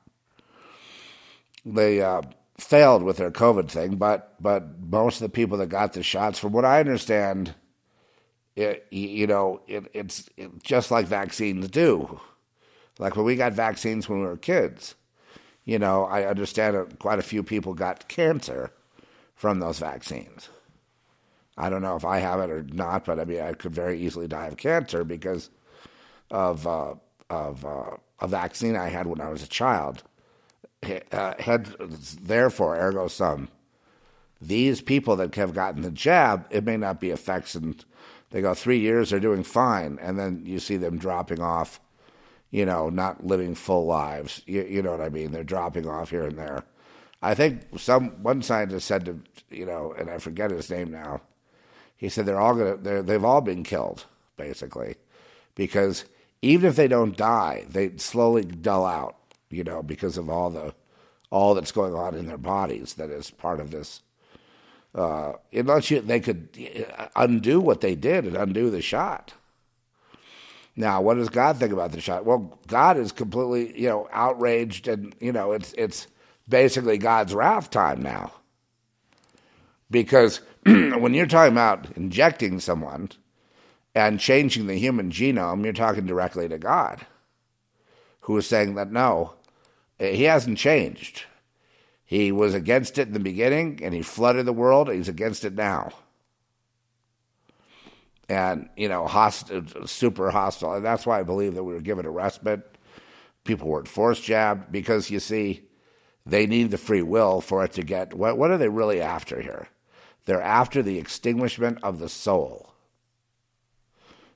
They 1.65 2.03
uh, 2.03 2.23
failed 2.59 3.03
with 3.03 3.17
their 3.17 3.31
COVID 3.31 3.71
thing, 3.71 3.97
but 3.97 4.35
but 4.41 4.81
most 4.81 5.17
of 5.17 5.23
the 5.23 5.29
people 5.35 5.59
that 5.59 5.69
got 5.69 5.93
the 5.93 6.03
shots, 6.03 6.39
from 6.39 6.53
what 6.53 6.65
I 6.65 6.81
understand, 6.81 7.55
it, 8.57 8.87
you 8.91 9.27
know, 9.27 9.63
it, 9.67 9.87
it's 9.95 10.29
it, 10.37 10.63
just 10.63 10.91
like 10.91 11.07
vaccines 11.07 11.69
do. 11.69 12.21
Like 12.99 13.17
when 13.17 13.25
we 13.25 13.37
got 13.37 13.53
vaccines 13.53 14.09
when 14.09 14.21
we 14.21 14.27
were 14.27 14.37
kids, 14.37 14.95
you 15.65 15.79
know, 15.79 16.05
I 16.05 16.25
understand 16.25 16.99
quite 16.99 17.19
a 17.19 17.23
few 17.23 17.43
people 17.43 17.75
got 17.75 18.09
cancer 18.09 18.71
from 19.35 19.61
those 19.61 19.79
vaccines. 19.79 20.49
I 21.57 21.71
don't 21.71 21.83
know 21.83 21.97
if 21.97 22.05
I 22.05 22.19
have 22.19 22.41
it 22.41 22.51
or 22.51 22.63
not, 22.63 23.05
but 23.05 23.21
I 23.21 23.25
mean, 23.25 23.41
I 23.41 23.53
could 23.53 23.75
very 23.75 24.01
easily 24.01 24.27
die 24.27 24.47
of 24.47 24.57
cancer 24.57 25.05
because 25.05 25.51
of 26.31 26.67
uh, 26.67 26.95
of 27.31 27.65
uh, 27.65 27.97
a 28.21 28.29
vaccine 28.29 28.77
I 28.77 28.89
had 28.89 29.07
when 29.07 29.21
I 29.21 29.29
was 29.29 29.43
a 29.43 29.49
child 29.49 30.03
uh, 31.13 31.35
had 31.39 31.67
therefore 32.23 32.77
ergo 32.77 33.09
sum. 33.09 33.49
These 34.41 34.81
people 34.83 35.17
that 35.17 35.35
have 35.37 35.55
gotten 35.55 35.83
the 35.83 35.91
jab, 35.91 36.47
it 36.51 36.65
may 36.65 36.77
not 36.77 37.01
be 37.01 37.11
effects, 37.11 37.55
and 37.55 37.83
they 38.31 38.43
go 38.43 38.53
three 38.53 38.79
years, 38.79 39.11
they're 39.11 39.21
doing 39.21 39.43
fine, 39.43 39.99
and 40.01 40.19
then 40.19 40.43
you 40.45 40.59
see 40.59 40.77
them 40.77 40.99
dropping 40.99 41.41
off. 41.41 41.81
You 42.55 42.65
know, 42.65 42.89
not 42.89 43.27
living 43.27 43.57
full 43.57 43.87
lives. 43.87 44.41
You, 44.47 44.63
you 44.63 44.83
know 44.83 44.93
what 44.93 45.01
I 45.01 45.09
mean? 45.09 45.33
They're 45.33 45.43
dropping 45.43 45.89
off 45.89 46.11
here 46.11 46.25
and 46.25 46.39
there. 46.39 46.63
I 47.21 47.35
think 47.35 47.63
some 47.79 48.23
one 48.23 48.43
scientist 48.43 48.87
said 48.87 49.05
to 49.07 49.19
you 49.51 49.67
know, 49.67 49.93
and 49.99 50.09
I 50.09 50.19
forget 50.19 50.51
his 50.51 50.71
name 50.71 50.93
now. 50.93 51.21
He 51.97 52.09
said 52.09 52.27
they're 52.27 52.41
all 52.41 52.55
gonna 52.55 52.77
they're, 52.77 53.03
they've 53.03 53.25
all 53.25 53.41
been 53.41 53.65
killed 53.65 54.05
basically, 54.37 54.97
because 55.55 56.05
even 56.43 56.69
if 56.69 56.77
they 56.77 56.89
don't 56.89 57.17
die, 57.17 57.65
they 57.69 57.97
slowly 57.97 58.45
dull 58.45 58.87
out 58.87 59.17
you 59.51 59.65
know, 59.65 59.83
because 59.83 60.19
of 60.19 60.29
all 60.29 60.51
the 60.51 60.75
all 61.31 61.55
that's 61.55 61.73
going 61.73 61.95
on 61.95 62.15
in 62.15 62.27
their 62.27 62.39
bodies 62.39 62.95
that 62.95 63.11
is 63.11 63.31
part 63.31 63.61
of 63.61 63.71
this. 63.71 64.03
Uh, 64.95 65.33
unless 65.53 65.91
you, 65.91 66.01
they 66.01 66.21
could 66.21 66.49
undo 67.17 67.61
what 67.61 67.81
they 67.81 67.97
did 67.97 68.25
and 68.25 68.37
undo 68.37 68.71
the 68.71 68.81
shot. 68.81 69.35
Now, 70.77 71.01
what 71.01 71.15
does 71.15 71.29
God 71.29 71.59
think 71.59 71.73
about 71.73 71.93
the 71.93 72.01
shot? 72.01 72.25
Well, 72.25 72.59
God 72.67 72.97
is 72.97 73.13
completely, 73.13 73.81
you 73.81 73.89
know, 73.89 74.09
outraged, 74.13 74.89
and 74.89 75.15
you 75.21 75.33
know, 75.33 75.53
it's 75.53 75.73
it's 75.79 76.09
basically 76.49 76.99
God's 76.99 77.35
wrath 77.35 77.71
time 77.71 78.03
now. 78.03 78.33
Because 79.91 80.41
when 80.67 81.15
you're 81.15 81.27
talking 81.27 81.53
about 81.53 81.97
injecting 81.97 82.59
someone 82.59 83.11
and 83.95 84.19
changing 84.19 84.67
the 84.67 84.75
human 84.75 85.11
genome, 85.11 85.63
you're 85.63 85.73
talking 85.73 86.07
directly 86.07 86.49
to 86.49 86.59
God, 86.59 87.07
who 88.21 88.37
is 88.37 88.47
saying 88.47 88.75
that 88.75 88.91
no, 88.91 89.35
he 89.99 90.25
hasn't 90.25 90.59
changed. 90.59 91.25
He 92.05 92.33
was 92.33 92.55
against 92.55 92.99
it 92.99 93.09
in 93.09 93.15
the 93.15 93.21
beginning 93.21 93.81
and 93.83 93.95
he 93.95 94.03
flooded 94.03 94.47
the 94.47 94.53
world. 94.53 94.91
He's 94.91 95.09
against 95.09 95.45
it 95.45 95.55
now. 95.55 95.93
And, 98.29 98.71
you 98.77 98.89
know, 98.89 99.07
hostile, 99.07 99.87
super 99.87 100.31
hostile. 100.31 100.75
And 100.75 100.85
that's 100.85 101.07
why 101.07 101.21
I 101.21 101.25
believe 101.25 101.55
that 101.55 101.65
we 101.65 101.75
were 101.75 101.81
given 101.81 102.07
a 102.07 102.11
respite. 102.11 102.79
People 103.45 103.69
weren't 103.69 103.89
forced 103.89 104.23
jabbed 104.23 104.73
because, 104.73 105.11
you 105.11 105.21
see, 105.21 105.65
they 106.25 106.47
need 106.47 106.71
the 106.71 106.79
free 106.79 107.03
will 107.03 107.41
for 107.41 107.65
it 107.65 107.73
to 107.73 107.83
get. 107.83 108.15
What, 108.15 108.39
what 108.39 108.51
are 108.51 108.57
they 108.57 108.69
really 108.69 109.01
after 109.01 109.43
here? 109.43 109.69
They're 110.25 110.41
after 110.41 110.83
the 110.83 110.99
extinguishment 110.99 111.79
of 111.83 111.99
the 111.99 112.09
soul. 112.09 112.73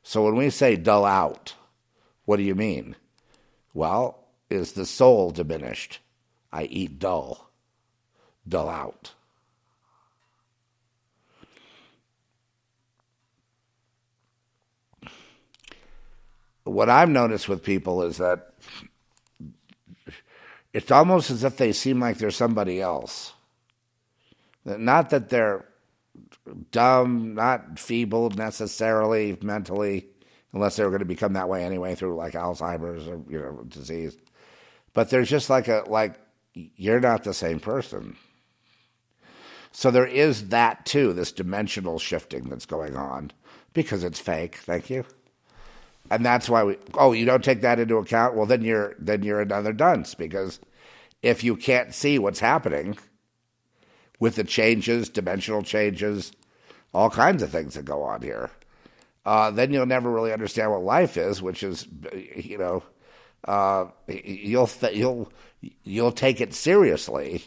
So 0.02 0.24
when 0.24 0.36
we 0.36 0.50
say 0.50 0.76
dull 0.76 1.04
out, 1.04 1.54
what 2.24 2.36
do 2.36 2.42
you 2.42 2.54
mean? 2.54 2.94
Well, 3.72 4.26
is 4.50 4.72
the 4.72 4.86
soul 4.86 5.30
diminished, 5.30 6.00
I 6.52 6.64
eat 6.64 6.98
dull, 6.98 7.50
dull 8.46 8.68
out. 8.68 9.12
What 16.68 16.90
I've 16.90 17.08
noticed 17.08 17.48
with 17.48 17.62
people 17.62 18.02
is 18.02 18.18
that 18.18 18.54
it's 20.72 20.90
almost 20.90 21.30
as 21.30 21.44
if 21.44 21.56
they 21.56 21.72
seem 21.72 22.00
like 22.00 22.18
they're 22.18 22.30
somebody 22.30 22.80
else. 22.80 23.32
Not 24.64 25.10
that 25.10 25.30
they're 25.30 25.64
dumb, 26.70 27.34
not 27.34 27.78
feeble 27.78 28.30
necessarily 28.30 29.36
mentally, 29.42 30.06
unless 30.52 30.76
they 30.76 30.84
were 30.84 30.90
going 30.90 31.00
to 31.00 31.06
become 31.06 31.34
that 31.34 31.48
way 31.48 31.64
anyway 31.64 31.94
through 31.94 32.16
like 32.16 32.34
Alzheimer's 32.34 33.08
or 33.08 33.22
you 33.28 33.38
know 33.38 33.64
disease. 33.68 34.16
But 34.92 35.10
there's 35.10 35.28
just 35.28 35.48
like 35.48 35.68
a 35.68 35.84
like 35.86 36.14
you're 36.54 37.00
not 37.00 37.24
the 37.24 37.34
same 37.34 37.60
person. 37.60 38.16
So 39.72 39.90
there 39.90 40.06
is 40.06 40.48
that 40.48 40.86
too, 40.86 41.12
this 41.12 41.32
dimensional 41.32 41.98
shifting 41.98 42.48
that's 42.48 42.66
going 42.66 42.96
on 42.96 43.30
because 43.74 44.02
it's 44.02 44.18
fake. 44.18 44.56
Thank 44.56 44.90
you. 44.90 45.04
And 46.10 46.24
that's 46.24 46.48
why 46.48 46.64
we. 46.64 46.78
Oh, 46.94 47.12
you 47.12 47.24
don't 47.24 47.44
take 47.44 47.60
that 47.60 47.78
into 47.78 47.96
account. 47.96 48.34
Well, 48.34 48.46
then 48.46 48.62
you're 48.62 48.94
then 48.98 49.22
you're 49.22 49.40
another 49.40 49.72
dunce 49.72 50.14
because 50.14 50.58
if 51.22 51.44
you 51.44 51.56
can't 51.56 51.94
see 51.94 52.18
what's 52.18 52.40
happening 52.40 52.96
with 54.18 54.36
the 54.36 54.44
changes, 54.44 55.08
dimensional 55.08 55.62
changes, 55.62 56.32
all 56.94 57.10
kinds 57.10 57.42
of 57.42 57.50
things 57.50 57.74
that 57.74 57.84
go 57.84 58.02
on 58.02 58.22
here, 58.22 58.50
uh, 59.26 59.50
then 59.50 59.72
you'll 59.72 59.86
never 59.86 60.10
really 60.10 60.32
understand 60.32 60.70
what 60.70 60.82
life 60.82 61.16
is, 61.16 61.42
which 61.42 61.62
is, 61.62 61.86
you 62.34 62.56
know, 62.56 62.82
uh, 63.44 63.86
you'll 64.08 64.66
th- 64.66 64.96
you'll 64.96 65.30
you'll 65.82 66.12
take 66.12 66.40
it 66.40 66.54
seriously. 66.54 67.44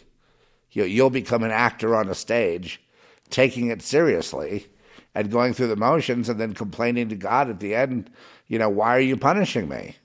You, 0.72 0.86
you'll 0.86 1.10
become 1.10 1.44
an 1.44 1.52
actor 1.52 1.96
on 1.96 2.08
a 2.08 2.16
stage, 2.16 2.82
taking 3.30 3.68
it 3.68 3.82
seriously, 3.82 4.68
and 5.14 5.32
going 5.32 5.54
through 5.54 5.68
the 5.68 5.76
motions, 5.76 6.30
and 6.30 6.40
then 6.40 6.54
complaining 6.54 7.10
to 7.10 7.16
God 7.16 7.50
at 7.50 7.60
the 7.60 7.76
end. 7.76 8.10
You 8.52 8.60
know, 8.60 8.68
why 8.68 8.98
are 8.98 9.00
you 9.00 9.16
punishing 9.16 9.70
me? 9.70 9.96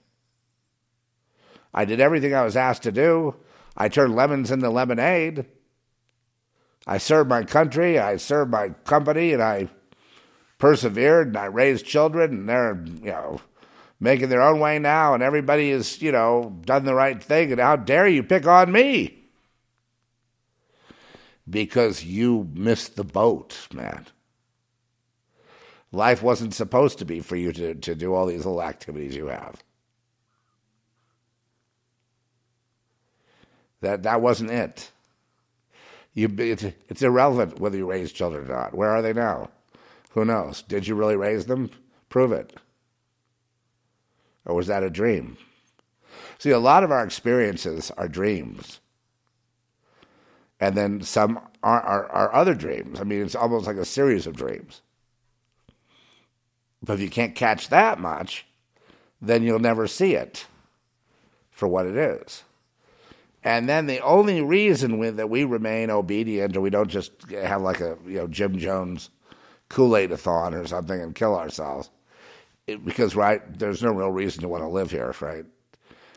I 1.75 1.85
did 1.85 1.99
everything 1.99 2.33
I 2.33 2.45
was 2.45 2.57
asked 2.57 2.85
to 2.85 2.93
do. 2.93 3.35
I 3.77 3.89
turned 3.89 4.15
lemons 4.15 4.53
into 4.53 4.71
lemonade. 4.71 5.47
I 6.87 6.99
served 6.99 7.29
my 7.29 7.43
country. 7.43 7.99
I 7.99 8.19
served 8.19 8.53
my 8.53 8.69
company, 8.85 9.33
and 9.33 9.43
I 9.43 9.69
persevered 10.59 11.27
and 11.27 11.37
I 11.37 11.47
raised 11.47 11.87
children 11.87 12.31
and 12.31 12.49
they're, 12.49 12.85
you 12.87 13.11
know, 13.11 13.41
making 13.99 14.29
their 14.29 14.43
own 14.43 14.61
way 14.61 14.79
now 14.79 15.13
and 15.13 15.25
everybody 15.25 15.71
has, 15.71 16.01
you 16.01 16.13
know, 16.13 16.57
done 16.65 16.85
the 16.85 16.95
right 16.95 17.21
thing 17.21 17.51
and 17.51 17.61
how 17.61 17.75
dare 17.75 18.07
you 18.07 18.23
pick 18.23 18.47
on 18.47 18.71
me? 18.71 19.25
Because 21.51 22.05
you 22.05 22.49
missed 22.55 22.95
the 22.95 23.05
boat, 23.05 23.67
man. 23.75 24.07
Life 25.93 26.23
wasn't 26.23 26.55
supposed 26.55 26.99
to 26.99 27.05
be 27.05 27.21
for 27.21 27.37
you 27.37 27.53
to, 27.53 27.75
to 27.75 27.95
do 27.95 28.15
all 28.15 28.27
these 28.27 28.45
little 28.45 28.63
activities 28.63 29.17
you 29.17 29.27
have. 29.27 29.63
That 33.81 34.03
that 34.03 34.21
wasn't 34.21 34.51
it. 34.51 34.91
You, 36.15 36.35
it's, 36.39 36.65
it's 36.89 37.03
irrelevant 37.03 37.61
whether 37.61 37.77
you 37.77 37.89
raise 37.89 38.11
children 38.11 38.47
or 38.51 38.55
not. 38.55 38.75
Where 38.75 38.91
are 38.91 39.03
they 39.03 39.13
now? 39.13 39.51
Who 40.13 40.25
knows? 40.25 40.63
Did 40.63 40.89
you 40.89 40.95
really 40.95 41.17
raise 41.17 41.45
them? 41.45 41.71
Prove 42.09 42.33
it. 42.33 42.55
Or 44.47 44.55
was 44.55 44.67
that 44.69 44.83
a 44.83 44.89
dream? 44.89 45.37
See, 46.39 46.51
a 46.51 46.59
lot 46.59 46.85
of 46.85 46.91
our 46.91 47.05
experiences 47.05 47.91
are 47.99 48.09
dreams. 48.09 48.81
And 50.59 50.75
then 50.75 51.03
some 51.03 51.39
are, 51.63 51.81
are, 51.83 52.07
are 52.07 52.35
other 52.35 52.55
dreams. 52.55 52.99
I 52.99 53.05
mean, 53.05 53.23
it's 53.23 53.35
almost 53.35 53.67
like 53.67 53.77
a 53.77 53.85
series 53.85 54.27
of 54.27 54.37
dreams. 54.37 54.81
But 56.87 56.95
if 56.95 57.01
you 57.01 57.11
can't 57.11 57.35
catch 57.35 57.69
that 57.69 58.01
much, 58.01 58.47
then 59.21 59.43
you'll 59.43 59.59
never 59.59 59.87
see 59.87 60.15
it 60.15 60.47
for 61.51 61.69
what 61.69 61.85
it 61.87 61.97
is. 61.97 62.45
And 63.45 63.69
then 63.69 63.87
the 63.87 64.01
only 64.01 64.41
reason 64.41 64.99
we, 64.99 65.11
that 65.11 65.29
we 65.29 65.45
remain 65.45 65.91
obedient 65.91 66.57
or 66.57 66.63
we 66.63 66.71
don't 66.71 66.89
just 66.89 67.13
have 67.31 67.61
like 67.61 67.81
a 67.81 67.99
you 68.07 68.17
know 68.17 68.27
Jim 68.27 68.59
Jones 68.59 69.11
Kool 69.69 69.97
Aid 69.97 70.13
a 70.13 70.17
thon 70.17 70.55
or 70.55 70.67
something 70.67 71.01
and 71.01 71.15
kill 71.15 71.37
ourselves. 71.37 71.91
It, 72.67 72.85
because, 72.85 73.15
right, 73.15 73.59
there's 73.59 73.83
no 73.83 73.93
real 73.93 74.11
reason 74.11 74.43
to 74.43 74.49
want 74.49 74.63
to 74.63 74.69
live 74.69 74.91
here, 74.91 75.15
right? 75.21 75.45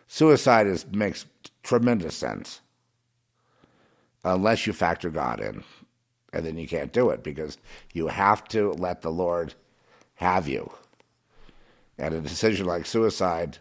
Suicide 0.07 0.67
is, 0.67 0.86
makes 0.88 1.26
tremendous 1.63 2.15
sense 2.15 2.61
unless 4.24 4.65
you 4.65 4.74
factor 4.74 5.09
God 5.09 5.39
in. 5.39 5.63
And 6.34 6.45
then 6.45 6.57
you 6.57 6.67
can't 6.67 6.93
do 6.93 7.09
it 7.09 7.24
because 7.24 7.57
you 7.93 8.07
have 8.07 8.47
to 8.49 8.72
let 8.74 9.01
the 9.01 9.11
Lord 9.11 9.55
have 10.20 10.47
you. 10.47 10.72
And 11.97 12.13
a 12.13 12.22
decision 12.22 12.65
like 12.65 12.86
suicide 12.86 13.57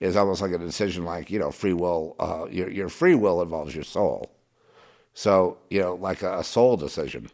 is 0.00 0.16
almost 0.16 0.42
like 0.42 0.52
a 0.52 0.58
decision 0.58 1.04
like, 1.04 1.30
you 1.30 1.38
know, 1.38 1.50
free 1.50 1.72
will. 1.72 2.16
Uh, 2.18 2.46
your, 2.50 2.70
your 2.70 2.88
free 2.88 3.14
will 3.14 3.42
involves 3.42 3.74
your 3.74 3.84
soul. 3.84 4.32
So, 5.14 5.58
you 5.68 5.80
know, 5.80 5.94
like 5.94 6.22
a, 6.22 6.38
a 6.38 6.44
soul 6.44 6.76
decision 6.76 7.30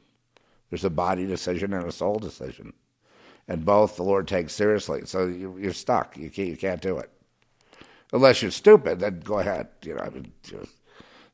there's 0.71 0.85
a 0.85 0.91
body 0.91 1.27
decision 1.27 1.73
and 1.73 1.87
a 1.87 1.93
soul 1.93 2.19
decision, 2.19 2.73
and 3.47 3.65
both 3.65 3.97
the 3.97 4.03
Lord 4.03 4.27
takes 4.27 4.53
seriously. 4.53 5.03
So 5.05 5.27
you're 5.27 5.73
stuck. 5.73 6.17
You 6.17 6.31
can't, 6.31 6.49
you 6.49 6.57
can't 6.57 6.83
do 6.83 6.99
it 6.99 7.11
unless 8.13 8.43
you're 8.43 8.51
stupid. 8.51 9.01
Then 9.01 9.21
go 9.21 9.39
ahead. 9.39 9.69
You 9.83 9.95
know, 9.95 10.03
I 10.03 10.11
mean, 10.11 10.33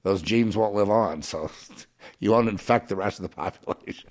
those 0.03 0.23
genes 0.23 0.57
won't 0.57 0.75
live 0.75 0.91
on, 0.91 1.23
so 1.23 1.51
you 2.21 2.31
won't 2.31 2.49
infect 2.49 2.89
the 2.89 2.97
rest 2.97 3.19
of 3.19 3.23
the 3.23 3.29
population. 3.31 4.11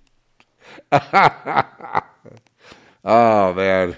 oh 3.03 3.53
man. 3.53 3.97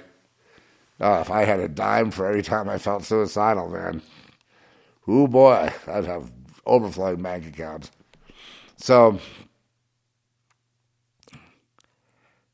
Oh, 1.00 1.20
if 1.20 1.30
I 1.30 1.44
had 1.44 1.60
a 1.60 1.68
dime 1.68 2.12
for 2.12 2.26
every 2.28 2.44
time 2.44 2.70
I 2.70 2.78
felt 2.78 3.04
suicidal, 3.04 3.68
man, 3.68 4.02
oh 5.08 5.28
boy, 5.28 5.72
I'd 5.88 6.06
have 6.06 6.32
overflowing 6.66 7.22
bank 7.22 7.46
accounts. 7.48 7.92
So 8.78 9.20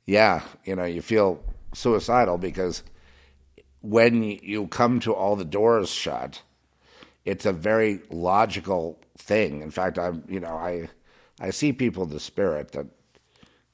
yeah, 0.05 0.41
you 0.65 0.75
know, 0.75 0.85
you 0.85 1.03
feel 1.03 1.43
suicidal 1.73 2.39
because 2.39 2.83
when 3.81 4.23
you 4.23 4.67
come 4.67 4.99
to 5.01 5.13
all 5.13 5.35
the 5.35 5.45
doors 5.45 5.89
shut, 5.89 6.41
it's 7.25 7.45
a 7.45 7.53
very 7.53 8.01
logical 8.09 8.99
thing. 9.17 9.61
In 9.61 9.69
fact, 9.69 9.99
I'm, 9.99 10.23
you 10.27 10.39
know, 10.39 10.55
I, 10.55 10.89
I 11.39 11.51
see 11.51 11.73
people 11.73 12.03
in 12.03 12.09
the 12.09 12.19
spirit 12.19 12.71
that, 12.71 12.87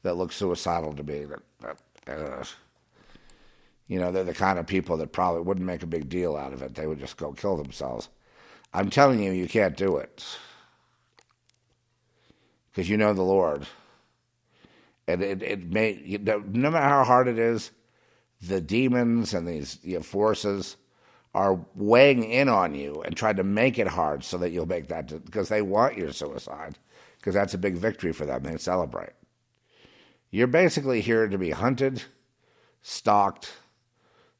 that 0.03 0.15
look 0.15 0.31
suicidal 0.31 0.93
to 0.93 1.03
me. 1.03 1.25
That, 1.25 1.77
that 2.05 2.19
uh, 2.19 2.43
you 3.87 3.99
know, 3.99 4.11
they're 4.11 4.23
the 4.23 4.33
kind 4.33 4.57
of 4.59 4.67
people 4.67 4.97
that 4.97 5.11
probably 5.11 5.41
wouldn't 5.41 5.65
make 5.65 5.83
a 5.83 5.87
big 5.87 6.09
deal 6.09 6.35
out 6.35 6.53
of 6.53 6.61
it. 6.61 6.75
They 6.75 6.87
would 6.87 6.99
just 6.99 7.17
go 7.17 7.33
kill 7.33 7.57
themselves. 7.57 8.09
I'm 8.73 8.89
telling 8.89 9.21
you, 9.21 9.31
you 9.31 9.47
can't 9.47 9.77
do 9.77 9.97
it 9.97 10.25
because 12.71 12.89
you 12.89 12.97
know 12.97 13.13
the 13.13 13.21
Lord 13.21 13.67
and 15.07 15.21
it, 15.21 15.41
it 15.41 15.71
may 15.71 15.93
you 16.03 16.17
know, 16.17 16.43
no 16.47 16.71
matter 16.71 16.85
how 16.85 17.03
hard 17.03 17.27
it 17.27 17.39
is, 17.39 17.71
the 18.41 18.61
demons 18.61 19.33
and 19.33 19.47
these 19.47 19.79
you 19.83 19.97
know, 19.97 20.03
forces 20.03 20.77
are 21.33 21.59
weighing 21.75 22.23
in 22.23 22.47
on 22.47 22.73
you 22.73 23.01
and 23.01 23.15
trying 23.15 23.35
to 23.35 23.43
make 23.43 23.77
it 23.77 23.87
hard 23.87 24.23
so 24.23 24.37
that 24.37 24.51
you'll 24.51 24.65
make 24.65 24.87
that 24.87 25.07
because 25.25 25.49
they 25.49 25.61
want 25.61 25.97
your 25.97 26.11
suicide 26.11 26.77
because 27.17 27.33
that's 27.33 27.53
a 27.53 27.57
big 27.57 27.75
victory 27.75 28.13
for 28.13 28.25
them. 28.25 28.43
They 28.43 28.57
celebrate. 28.57 29.13
You're 30.31 30.47
basically 30.47 31.01
here 31.01 31.27
to 31.27 31.37
be 31.37 31.51
hunted, 31.51 32.03
stalked, 32.81 33.53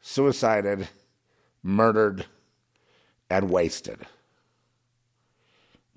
suicided, 0.07 0.87
murdered, 1.63 2.27
and 3.27 3.49
wasted 3.49 4.05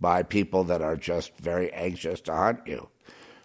by 0.00 0.22
people 0.22 0.64
that 0.64 0.80
are 0.80 0.96
just 0.96 1.36
very 1.36 1.70
anxious 1.74 2.22
to 2.22 2.34
hunt 2.34 2.60
you 2.64 2.88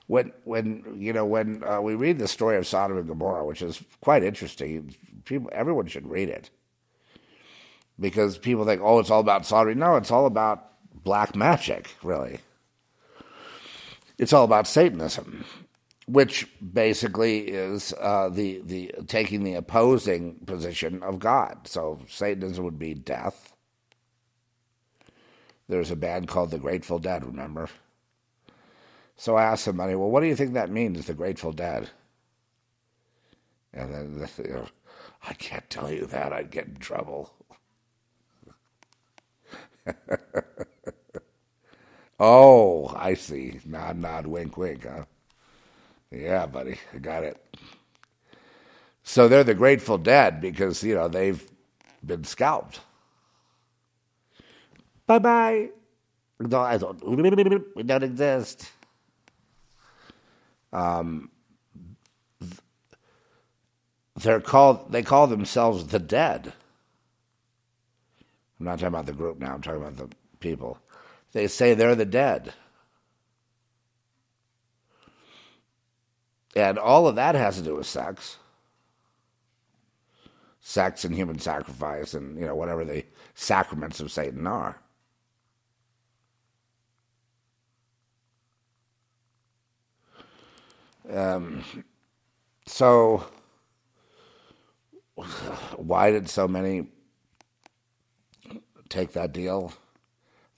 when 0.07 0.32
when 0.45 0.97
you 0.97 1.11
know 1.11 1.26
when 1.26 1.64
uh, 1.66 1.82
we 1.82 1.95
read 1.95 2.18
the 2.18 2.28
story 2.28 2.55
of 2.55 2.66
Sodom 2.66 2.97
and 2.97 3.07
Gomorrah, 3.07 3.45
which 3.45 3.61
is 3.61 3.84
quite 3.99 4.24
interesting, 4.24 4.95
people 5.26 5.49
everyone 5.51 5.88
should 5.88 6.07
read 6.09 6.30
it 6.30 6.49
because 7.99 8.38
people 8.38 8.66
think, 8.66 8.82
oh, 8.82 8.99
it's 8.99 9.11
all 9.11 9.20
about 9.20 9.45
Sodom. 9.45 9.78
No, 9.80 9.97
it's 9.97 10.11
all 10.11 10.26
about 10.26 10.72
black 11.03 11.36
magic, 11.36 11.93
really. 12.03 12.39
It's 14.18 14.32
all 14.34 14.45
about 14.45 14.68
Satanism, 14.68 15.43
which 16.07 16.47
basically 16.73 17.39
is 17.49 17.93
uh, 17.99 18.29
the 18.29 18.61
the 18.65 18.93
taking 19.07 19.43
the 19.43 19.55
opposing 19.55 20.35
position 20.45 21.03
of 21.03 21.19
God. 21.19 21.67
So 21.67 21.99
Satanism 22.09 22.65
would 22.65 22.79
be 22.79 22.93
death. 22.95 23.53
There's 25.69 25.91
a 25.91 25.95
band 25.97 26.27
called 26.29 26.51
the 26.51 26.59
Grateful 26.59 26.99
Dead. 26.99 27.25
Remember? 27.25 27.69
So 29.17 29.35
I 29.37 29.43
asked 29.45 29.65
somebody, 29.65 29.95
well, 29.95 30.11
what 30.11 30.21
do 30.21 30.27
you 30.27 30.35
think 30.35 30.53
that 30.53 30.71
means, 30.71 31.05
the 31.07 31.13
Grateful 31.15 31.53
Dead? 31.53 31.89
And 33.73 33.93
then, 33.93 34.29
you 34.39 34.53
know, 34.53 34.67
I 35.27 35.33
can't 35.33 35.69
tell 35.69 35.91
you 35.91 36.05
that. 36.07 36.33
I'd 36.33 36.51
get 36.51 36.67
in 36.67 36.75
trouble. 36.77 37.33
oh, 42.19 42.93
I 42.95 43.15
see. 43.15 43.59
Nod, 43.65 43.97
nod, 43.99 44.27
wink, 44.27 44.57
wink, 44.57 44.85
huh? 44.85 45.05
Yeah, 46.14 46.45
buddy, 46.45 46.78
I 46.93 46.97
got 46.99 47.24
it. 47.24 47.43
So 49.03 49.28
they're 49.28 49.43
the 49.43 49.55
Grateful 49.55 49.97
Dead 49.97 50.39
because, 50.39 50.84
you 50.84 50.95
know, 50.95 51.07
they've 51.07 51.43
been 52.05 52.24
scalped. 52.24 52.80
Bye 55.07 55.20
bye. 55.20 55.70
No, 56.39 56.61
I 56.61 56.78
don't. 56.78 57.03
We 57.76 57.84
don't 57.84 58.03
exist. 58.03 58.72
Um, 60.72 61.30
they're 64.16 64.41
called 64.41 64.91
they 64.91 65.03
call 65.03 65.28
themselves 65.28 65.88
the 65.88 65.99
dead. 65.99 66.53
I'm 68.59 68.66
not 68.66 68.74
talking 68.80 68.88
about 68.88 69.05
the 69.05 69.14
group 69.14 69.39
now, 69.39 69.53
I'm 69.53 69.61
talking 69.61 69.82
about 69.82 69.97
the 69.97 70.09
people. 70.39 70.80
They 71.34 71.47
say 71.47 71.74
they're 71.74 71.95
the 71.95 72.05
dead. 72.05 72.53
And 76.55 76.77
all 76.77 77.07
of 77.07 77.15
that 77.15 77.35
has 77.35 77.57
to 77.57 77.63
do 77.63 77.75
with 77.75 77.87
sex. 77.87 78.37
Sex 80.59 81.03
and 81.03 81.13
human 81.13 81.39
sacrifice 81.39 82.13
and 82.13 82.39
you 82.39 82.45
know 82.45 82.55
whatever 82.55 82.85
the 82.85 83.03
sacraments 83.35 83.99
of 83.99 84.11
Satan 84.11 84.47
are. 84.47 84.79
Um, 91.11 91.63
so 92.65 93.25
why 95.75 96.11
did 96.11 96.29
so 96.29 96.47
many 96.47 96.87
take 98.89 99.11
that 99.13 99.33
deal, 99.33 99.73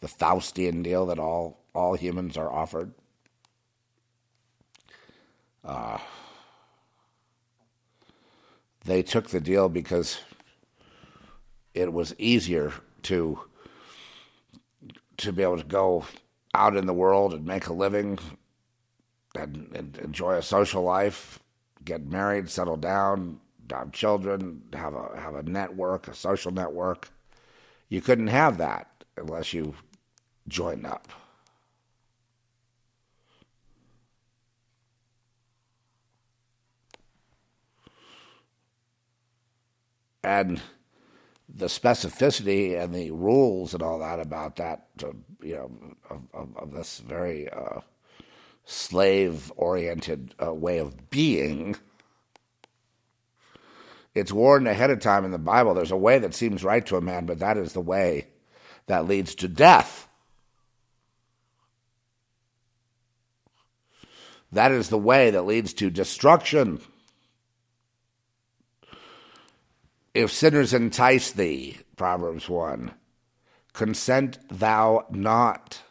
the 0.01 0.07
Faustian 0.07 0.83
deal 0.83 1.05
that 1.07 1.19
all 1.19 1.63
all 1.73 1.95
humans 1.95 2.37
are 2.37 2.51
offered? 2.51 2.93
Uh, 5.65 5.97
they 8.83 9.01
took 9.01 9.29
the 9.29 9.39
deal 9.39 9.67
because 9.67 10.19
it 11.73 11.91
was 11.91 12.15
easier 12.17 12.71
to 13.03 13.39
to 15.17 15.31
be 15.31 15.43
able 15.43 15.57
to 15.57 15.63
go 15.63 16.05
out 16.53 16.75
in 16.75 16.85
the 16.85 16.93
world 16.93 17.33
and 17.33 17.45
make 17.45 17.67
a 17.67 17.73
living 17.73 18.19
and, 19.33 19.71
and 19.73 19.97
enjoy 19.97 20.33
a 20.33 20.41
social 20.41 20.83
life, 20.83 21.39
get 21.83 22.05
married, 22.05 22.49
settle 22.49 22.77
down, 22.77 23.39
have 23.69 23.91
children, 23.91 24.61
have 24.73 24.93
a 24.93 25.19
have 25.19 25.35
a 25.35 25.43
network, 25.43 26.07
a 26.07 26.13
social 26.13 26.51
network. 26.51 27.09
You 27.89 28.01
couldn't 28.01 28.27
have 28.27 28.57
that 28.57 29.03
unless 29.17 29.53
you 29.53 29.75
joined 30.47 30.85
up. 30.85 31.07
And 40.25 40.59
the 41.47 41.67
specificity 41.67 42.81
and 42.81 42.93
the 42.93 43.11
rules 43.11 43.75
and 43.75 43.83
all 43.83 43.99
that 43.99 44.19
about 44.19 44.55
that, 44.55 44.87
you 45.43 45.55
know, 45.55 45.71
of, 46.09 46.21
of, 46.33 46.57
of 46.57 46.71
this 46.73 46.97
very 46.97 47.47
uh, 47.47 47.81
slave-oriented 48.65 50.33
uh, 50.43 50.51
way 50.51 50.79
of 50.79 51.11
being 51.11 51.75
it's 54.15 54.31
warned 54.31 54.67
ahead 54.67 54.89
of 54.91 55.01
time 55.01 55.25
in 55.25 55.31
the 55.31 55.37
Bible. 55.37 55.73
There's 55.73 55.91
a 55.91 55.97
way 55.97 56.19
that 56.19 56.33
seems 56.33 56.63
right 56.63 56.85
to 56.85 56.95
a 56.95 57.01
man, 57.01 57.25
but 57.25 57.39
that 57.39 57.57
is 57.57 57.73
the 57.73 57.81
way 57.81 58.27
that 58.87 59.07
leads 59.07 59.35
to 59.35 59.49
death. 59.49 60.07
That 64.53 64.71
is 64.71 64.87
the 64.87 64.97
way 64.97 65.31
that 65.31 65.41
leads 65.45 65.73
to 65.73 65.89
destruction. 65.89 66.79
If 70.15 70.31
sinners 70.31 70.73
entice 70.73 71.31
thee, 71.31 71.79
Proverbs 71.97 72.47
1, 72.47 72.93
consent 73.73 74.39
thou 74.47 75.05
not. 75.09 75.81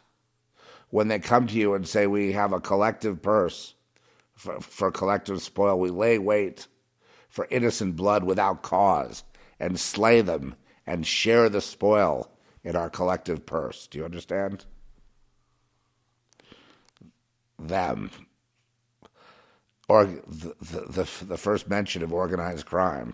When 0.89 1.09
they 1.09 1.19
come 1.19 1.45
to 1.45 1.53
you 1.53 1.75
and 1.75 1.87
say, 1.87 2.07
We 2.07 2.31
have 2.31 2.51
a 2.51 2.59
collective 2.59 3.21
purse 3.21 3.75
for, 4.33 4.59
for 4.59 4.91
collective 4.91 5.43
spoil, 5.43 5.79
we 5.79 5.91
lay 5.91 6.17
wait 6.17 6.65
for 7.29 7.47
innocent 7.51 7.95
blood 7.95 8.23
without 8.23 8.63
cause 8.63 9.23
and 9.59 9.79
slay 9.79 10.21
them 10.21 10.55
and 10.87 11.05
share 11.05 11.47
the 11.47 11.61
spoil 11.61 12.31
in 12.63 12.75
our 12.75 12.89
collective 12.89 13.45
purse. 13.45 13.85
Do 13.85 13.99
you 13.99 14.05
understand? 14.05 14.65
Them. 17.59 18.09
Or 19.87 20.05
the, 20.05 20.55
the, 20.59 21.07
the 21.23 21.37
first 21.37 21.69
mention 21.69 22.01
of 22.01 22.11
organized 22.11 22.65
crime 22.65 23.13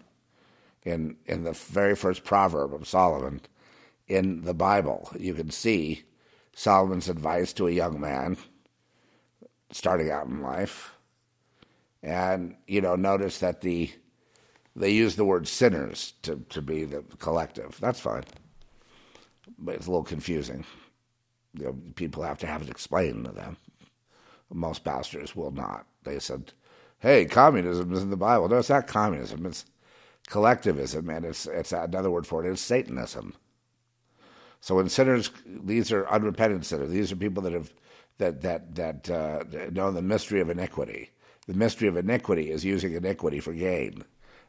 in, 0.83 1.17
in 1.25 1.43
the 1.43 1.53
very 1.53 1.95
first 1.95 2.23
proverb 2.23 2.73
of 2.73 2.87
Solomon 2.87 3.41
in 4.07 4.43
the 4.43 4.53
Bible. 4.53 5.09
You 5.17 5.33
can 5.33 5.51
see 5.51 6.03
Solomon's 6.53 7.09
advice 7.09 7.53
to 7.53 7.67
a 7.67 7.71
young 7.71 7.99
man 7.99 8.37
starting 9.71 10.11
out 10.11 10.27
in 10.27 10.41
life. 10.41 10.95
And, 12.03 12.55
you 12.67 12.81
know, 12.81 12.95
notice 12.95 13.39
that 13.39 13.61
the 13.61 13.91
they 14.75 14.89
use 14.89 15.15
the 15.15 15.25
word 15.25 15.47
sinners 15.47 16.13
to, 16.21 16.37
to 16.49 16.61
be 16.61 16.85
the 16.85 17.03
collective. 17.19 17.77
That's 17.81 17.99
fine. 17.99 18.23
But 19.57 19.75
it's 19.75 19.87
a 19.87 19.91
little 19.91 20.03
confusing. 20.03 20.63
You 21.57 21.65
know, 21.65 21.77
people 21.95 22.23
have 22.23 22.37
to 22.39 22.47
have 22.47 22.61
it 22.61 22.69
explained 22.69 23.25
to 23.25 23.31
them. 23.31 23.57
Most 24.49 24.85
pastors 24.85 25.35
will 25.35 25.51
not. 25.51 25.85
They 26.03 26.19
said, 26.19 26.53
hey, 26.99 27.25
communism 27.25 27.91
is 27.91 28.01
in 28.01 28.11
the 28.11 28.17
Bible. 28.17 28.47
No, 28.47 28.59
it's 28.59 28.69
not 28.69 28.87
communism. 28.87 29.45
It's 29.45 29.65
collectivism, 30.31 31.09
and 31.09 31.25
it's, 31.25 31.45
it's 31.45 31.71
another 31.71 32.09
word 32.09 32.25
for 32.25 32.43
it. 32.43 32.51
It's 32.51 32.61
Satanism. 32.61 33.35
So 34.61 34.75
when 34.75 34.89
sinners, 34.89 35.29
these 35.45 35.91
are 35.91 36.07
unrepentant 36.07 36.65
sinners. 36.65 36.89
These 36.89 37.11
are 37.11 37.15
people 37.15 37.43
that 37.43 37.53
have 37.53 37.71
that 38.17 38.41
that 38.41 38.75
that 38.75 39.09
uh, 39.09 39.43
know 39.71 39.91
the 39.91 40.01
mystery 40.01 40.41
of 40.41 40.49
iniquity. 40.49 41.11
The 41.47 41.53
mystery 41.53 41.87
of 41.87 41.97
iniquity 41.97 42.51
is 42.51 42.63
using 42.63 42.93
iniquity 42.93 43.39
for 43.39 43.53
gain 43.53 44.03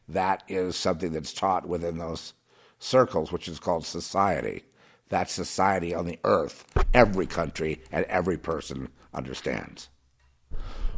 that 0.07 0.43
is 0.47 0.75
something 0.75 1.11
that's 1.11 1.33
taught 1.33 1.67
within 1.67 1.97
those 1.97 2.33
circles, 2.79 3.31
which 3.31 3.47
is 3.47 3.59
called 3.59 3.85
society. 3.85 4.63
That 5.09 5.29
society 5.29 5.93
on 5.93 6.05
the 6.05 6.19
earth, 6.23 6.65
every 6.93 7.27
country 7.27 7.83
and 7.91 8.05
every 8.05 8.37
person 8.37 8.89
understands. 9.13 9.89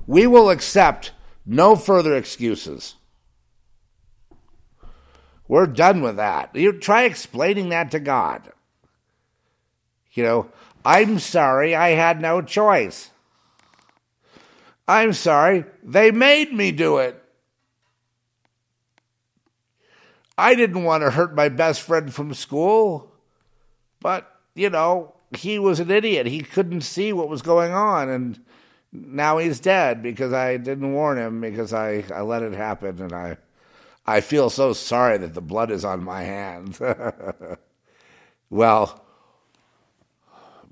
We 0.08 0.28
will 0.28 0.50
accept 0.50 1.12
no 1.46 1.76
further 1.76 2.16
excuses. 2.16 2.96
We're 5.48 5.68
done 5.68 6.02
with 6.02 6.16
that. 6.18 6.56
You 6.56 6.74
try 6.74 7.04
explaining 7.04 7.70
that 7.70 7.92
to 7.92 8.00
God. 8.00 8.52
You 10.14 10.24
know, 10.24 10.52
I'm 10.84 11.20
sorry 11.20 11.76
I 11.76 11.90
had 11.90 12.22
no 12.22 12.42
choice. 12.42 13.12
I'm 14.88 15.14
sorry 15.14 15.66
they 15.84 16.12
made 16.12 16.54
me 16.54 16.72
do 16.72 16.98
it. 16.98 17.22
I 20.38 20.56
didn't 20.56 20.84
want 20.84 21.04
to 21.04 21.12
hurt 21.12 21.34
my 21.36 21.50
best 21.50 21.82
friend 21.82 22.14
from 22.14 22.34
school, 22.34 23.12
but, 24.02 24.30
you 24.54 24.70
know, 24.70 25.16
he 25.36 25.60
was 25.60 25.80
an 25.80 25.90
idiot. 25.90 26.26
He 26.26 26.42
couldn't 26.42 26.82
see 26.82 27.14
what 27.14 27.30
was 27.30 27.42
going 27.42 27.72
on. 27.72 28.10
And 28.10 28.44
now 28.92 29.38
he's 29.38 29.60
dead 29.60 30.04
because 30.04 30.34
I 30.34 30.58
didn't 30.58 30.94
warn 30.94 31.18
him 31.18 31.42
because 31.42 31.74
I, 31.74 32.04
I 32.14 32.22
let 32.22 32.44
it 32.44 32.54
happen. 32.54 33.02
And 33.02 33.14
I, 33.14 33.38
I 34.06 34.22
feel 34.22 34.50
so 34.50 34.74
sorry 34.74 35.18
that 35.18 35.34
the 35.34 35.42
blood 35.42 35.72
is 35.72 35.84
on 35.84 36.04
my 36.04 36.22
hands. 36.22 36.80
well, 38.50 39.06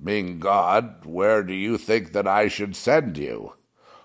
being 0.03 0.39
God, 0.39 1.05
where 1.05 1.43
do 1.43 1.53
you 1.53 1.77
think 1.77 2.11
that 2.11 2.27
I 2.27 2.47
should 2.47 2.75
send 2.75 3.17
you? 3.17 3.53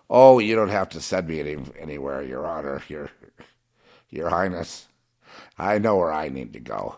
Oh, 0.09 0.39
you 0.39 0.55
don't 0.57 0.71
have 0.71 0.89
to 0.91 1.01
send 1.01 1.29
me 1.29 1.41
any, 1.41 1.59
anywhere, 1.79 2.23
Your 2.23 2.47
Honor, 2.47 2.83
Your, 2.89 3.11
Your 4.09 4.31
Highness. 4.31 4.89
I 5.59 5.79
know 5.79 5.97
where 5.97 6.13
I 6.13 6.29
need 6.29 6.55
to 6.55 6.61
go. 6.61 6.97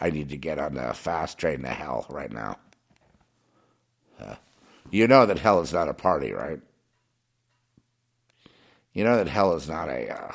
I 0.00 0.08
need 0.10 0.30
to 0.30 0.36
get 0.36 0.58
on 0.58 0.74
the 0.74 0.94
fast 0.94 1.36
train 1.36 1.62
to 1.62 1.68
hell 1.68 2.06
right 2.08 2.32
now. 2.32 2.56
Uh, 4.18 4.36
you 4.90 5.06
know 5.06 5.26
that 5.26 5.38
hell 5.38 5.60
is 5.60 5.72
not 5.72 5.88
a 5.88 5.94
party, 5.94 6.32
right? 6.32 6.60
You 8.94 9.04
know 9.04 9.16
that 9.16 9.28
hell 9.28 9.54
is 9.54 9.68
not 9.68 9.88
a. 9.88 10.08
Uh, 10.08 10.32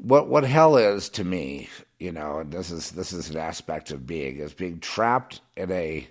what 0.00 0.28
what 0.28 0.44
hell 0.44 0.76
is 0.76 1.08
to 1.10 1.24
me, 1.24 1.68
you 1.98 2.12
know, 2.12 2.38
and 2.38 2.52
this 2.52 2.70
is 2.70 2.92
this 2.92 3.12
is 3.12 3.30
an 3.30 3.36
aspect 3.36 3.90
of 3.90 4.06
being 4.06 4.38
is 4.38 4.54
being 4.54 4.80
trapped 4.80 5.40
in 5.56 5.70
a 5.70 6.08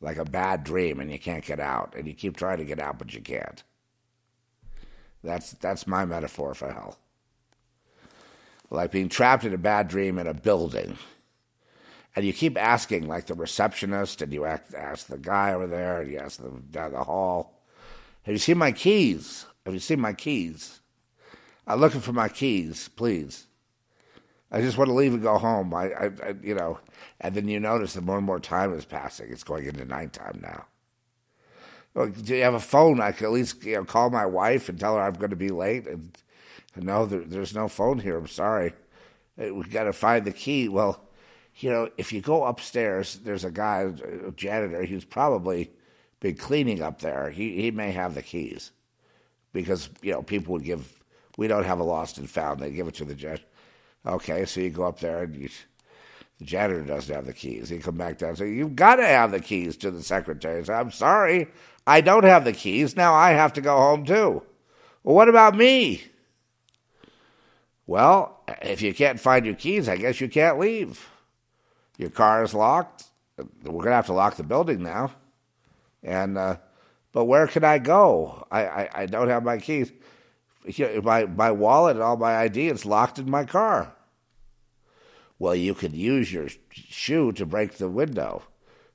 like 0.00 0.18
a 0.18 0.24
bad 0.24 0.64
dream 0.64 1.00
and 1.00 1.10
you 1.10 1.18
can't 1.18 1.44
get 1.44 1.60
out, 1.60 1.94
and 1.96 2.06
you 2.06 2.14
keep 2.14 2.36
trying 2.36 2.58
to 2.58 2.64
get 2.64 2.80
out 2.80 2.98
but 2.98 3.14
you 3.14 3.20
can't. 3.20 3.62
That's 5.22 5.52
that's 5.52 5.86
my 5.86 6.04
metaphor 6.04 6.54
for 6.54 6.72
hell 6.72 6.98
like 8.74 8.90
being 8.90 9.08
trapped 9.08 9.44
in 9.44 9.54
a 9.54 9.58
bad 9.58 9.88
dream 9.88 10.18
in 10.18 10.26
a 10.26 10.34
building. 10.34 10.98
And 12.16 12.24
you 12.24 12.32
keep 12.32 12.56
asking, 12.56 13.08
like 13.08 13.26
the 13.26 13.34
receptionist, 13.34 14.22
and 14.22 14.32
you 14.32 14.44
ask 14.44 15.06
the 15.06 15.18
guy 15.18 15.52
over 15.52 15.66
there, 15.66 16.00
and 16.00 16.10
you 16.10 16.18
ask 16.18 16.40
the 16.40 16.50
down 16.70 16.92
the 16.92 17.02
hall, 17.02 17.60
"Have 18.22 18.32
you 18.32 18.38
seen 18.38 18.58
my 18.58 18.70
keys? 18.70 19.46
Have 19.64 19.74
you 19.74 19.80
seen 19.80 20.00
my 20.00 20.12
keys? 20.12 20.80
I'm 21.66 21.80
looking 21.80 22.00
for 22.00 22.12
my 22.12 22.28
keys, 22.28 22.88
please. 22.96 23.46
I 24.50 24.60
just 24.60 24.78
want 24.78 24.88
to 24.88 24.94
leave 24.94 25.14
and 25.14 25.22
go 25.22 25.38
home. 25.38 25.74
I, 25.74 25.90
I, 25.92 26.04
I 26.06 26.34
you 26.42 26.54
know." 26.54 26.78
And 27.20 27.34
then 27.34 27.48
you 27.48 27.58
notice 27.60 27.94
that 27.94 28.04
more 28.04 28.18
and 28.18 28.26
more 28.26 28.40
time 28.40 28.72
is 28.74 28.84
passing. 28.84 29.30
It's 29.30 29.44
going 29.44 29.64
into 29.66 29.84
nighttime 29.84 30.40
now. 30.42 30.66
Do 31.94 32.34
you 32.34 32.42
have 32.42 32.54
a 32.54 32.60
phone? 32.60 33.00
I 33.00 33.12
can 33.12 33.26
at 33.26 33.32
least 33.32 33.64
you 33.64 33.76
know, 33.76 33.84
call 33.84 34.10
my 34.10 34.26
wife 34.26 34.68
and 34.68 34.78
tell 34.78 34.96
her 34.96 35.02
I'm 35.02 35.14
going 35.14 35.30
to 35.30 35.36
be 35.36 35.50
late. 35.50 35.86
And 35.86 36.16
No, 36.76 37.06
there, 37.06 37.20
there's 37.20 37.54
no 37.54 37.68
phone 37.68 38.00
here. 38.00 38.18
I'm 38.18 38.26
sorry. 38.26 38.74
Uh, 39.40 39.54
we 39.54 39.64
got 39.64 39.84
to 39.84 39.92
find 39.92 40.24
the 40.24 40.32
key. 40.32 40.68
Well, 40.68 41.00
you 41.56 41.70
know, 41.70 41.88
if 41.96 42.12
you 42.12 42.20
go 42.20 42.44
upstairs, 42.44 43.20
there's 43.22 43.44
a 43.44 43.50
guy, 43.50 43.92
a 44.26 44.32
janitor, 44.32 44.84
who's 44.84 45.04
probably 45.04 45.70
been 46.18 46.34
cleaning 46.36 46.82
up 46.82 47.00
there. 47.00 47.30
He 47.30 47.62
he 47.62 47.70
may 47.70 47.92
have 47.92 48.14
the 48.14 48.22
keys 48.22 48.72
because 49.52 49.88
you 50.02 50.12
know 50.12 50.22
people 50.22 50.52
would 50.52 50.64
give. 50.64 51.00
We 51.36 51.48
don't 51.48 51.64
have 51.64 51.80
a 51.80 51.84
lost 51.84 52.18
and 52.18 52.28
found. 52.30 52.60
They 52.60 52.70
give 52.70 52.88
it 52.88 52.94
to 52.96 53.04
the 53.04 53.14
judge. 53.14 53.44
Okay, 54.06 54.44
so 54.44 54.60
you 54.60 54.70
go 54.70 54.84
up 54.84 55.00
there 55.00 55.22
and 55.22 55.34
you, 55.34 55.48
the 56.38 56.44
janitor 56.44 56.82
doesn't 56.82 57.14
have 57.14 57.26
the 57.26 57.32
keys. 57.32 57.68
He 57.68 57.78
come 57.78 57.96
back 57.96 58.18
down 58.18 58.30
and 58.30 58.38
say, 58.38 58.52
"You've 58.52 58.76
got 58.76 58.96
to 58.96 59.06
have 59.06 59.30
the 59.30 59.40
keys 59.40 59.76
to 59.78 59.90
the 59.90 60.02
secretary." 60.02 60.64
Say, 60.64 60.74
"I'm 60.74 60.90
sorry, 60.90 61.48
I 61.86 62.00
don't 62.00 62.24
have 62.24 62.44
the 62.44 62.52
keys. 62.52 62.96
Now 62.96 63.14
I 63.14 63.30
have 63.30 63.52
to 63.54 63.60
go 63.60 63.76
home 63.76 64.04
too." 64.04 64.42
Well, 65.02 65.16
what 65.16 65.28
about 65.28 65.56
me? 65.56 66.02
Well, 67.86 68.40
if 68.62 68.80
you 68.80 68.94
can't 68.94 69.20
find 69.20 69.44
your 69.44 69.54
keys, 69.54 69.88
I 69.88 69.96
guess 69.96 70.20
you 70.20 70.28
can't 70.28 70.58
leave. 70.58 71.06
Your 71.98 72.10
car 72.10 72.42
is 72.42 72.54
locked. 72.54 73.04
We're 73.36 73.72
going 73.72 73.86
to 73.86 73.92
have 73.92 74.06
to 74.06 74.12
lock 74.12 74.36
the 74.36 74.42
building 74.42 74.82
now. 74.82 75.12
And, 76.02 76.38
uh, 76.38 76.56
but 77.12 77.24
where 77.24 77.46
can 77.46 77.64
I 77.64 77.78
go? 77.78 78.46
I, 78.50 78.66
I, 78.66 78.90
I 78.94 79.06
don't 79.06 79.28
have 79.28 79.44
my 79.44 79.58
keys. 79.58 79.92
My, 81.02 81.26
my 81.26 81.50
wallet 81.50 81.96
and 81.96 82.02
all 82.02 82.16
my 82.16 82.36
ID 82.36 82.68
is 82.68 82.86
locked 82.86 83.18
in 83.18 83.30
my 83.30 83.44
car. 83.44 83.94
Well, 85.38 85.54
you 85.54 85.74
could 85.74 85.92
use 85.92 86.32
your 86.32 86.48
shoe 86.72 87.32
to 87.32 87.44
break 87.44 87.74
the 87.74 87.88
window. 87.88 88.44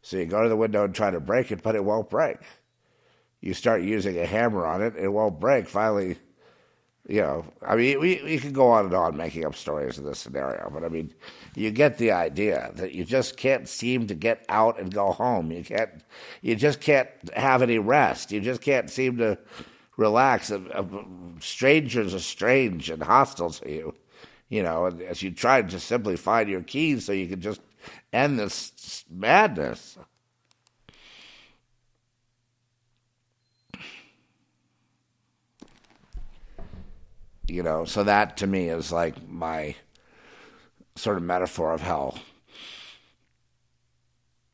So 0.02 0.18
you 0.18 0.26
go 0.26 0.44
to 0.44 0.50
the 0.50 0.56
window 0.56 0.84
and 0.84 0.96
try 0.96 1.12
to 1.12 1.20
break 1.20 1.52
it, 1.52 1.62
but 1.62 1.76
it 1.76 1.84
won't 1.84 2.10
break. 2.10 2.38
You 3.42 3.54
start 3.54 3.82
using 3.82 4.18
a 4.18 4.26
hammer 4.26 4.66
on 4.66 4.82
it, 4.82 4.96
it 4.96 5.10
won't 5.10 5.40
break. 5.40 5.68
Finally, 5.68 6.18
you 7.08 7.22
know, 7.22 7.46
I 7.66 7.76
mean, 7.76 8.00
we, 8.00 8.22
we 8.24 8.38
could 8.38 8.54
go 8.54 8.70
on 8.70 8.86
and 8.86 8.94
on 8.94 9.18
making 9.18 9.46
up 9.46 9.56
stories 9.56 9.98
in 9.98 10.06
this 10.06 10.20
scenario, 10.20 10.70
but 10.72 10.84
I 10.84 10.90
mean, 10.90 11.14
you 11.56 11.72
get 11.72 11.98
the 11.98 12.12
idea 12.12 12.72
that 12.76 12.94
you 12.94 13.04
just 13.04 13.36
can't 13.36 13.68
seem 13.68 14.08
to 14.08 14.14
get 14.14 14.46
out 14.48 14.80
and 14.80 14.94
go 14.94 15.12
home. 15.12 15.52
You 15.52 15.64
can't, 15.64 15.90
you 16.42 16.56
just 16.56 16.82
can't 16.82 17.10
have 17.34 17.62
any 17.62 17.80
rest. 17.80 18.32
You 18.32 18.42
just 18.42 18.62
can't 18.62 18.90
seem 18.90 19.18
to 19.18 19.38
relax. 20.00 20.52
Strangers 21.42 22.16
are 22.16 22.20
strange 22.20 22.90
and 22.90 23.04
hostile 23.04 23.52
to 23.52 23.70
you, 23.70 23.96
you 24.48 24.64
know, 24.64 24.86
and 24.86 25.02
as 25.02 25.22
you 25.22 25.32
try 25.32 25.62
to 25.62 25.80
simply 25.80 26.16
find 26.16 26.50
your 26.50 26.64
keys 26.64 27.06
so 27.06 27.12
you 27.12 27.28
can 27.28 27.42
just 27.42 27.62
end 28.12 28.40
this 28.40 29.06
madness. 29.10 29.98
you 37.48 37.64
know 37.64 37.84
so 37.84 38.04
that 38.04 38.38
to 38.38 38.46
me 38.46 38.70
is 38.70 38.92
like 38.92 39.28
my 39.28 39.74
sort 40.96 41.18
of 41.18 41.24
metaphor 41.24 41.74
of 41.74 41.82
hell 41.82 42.20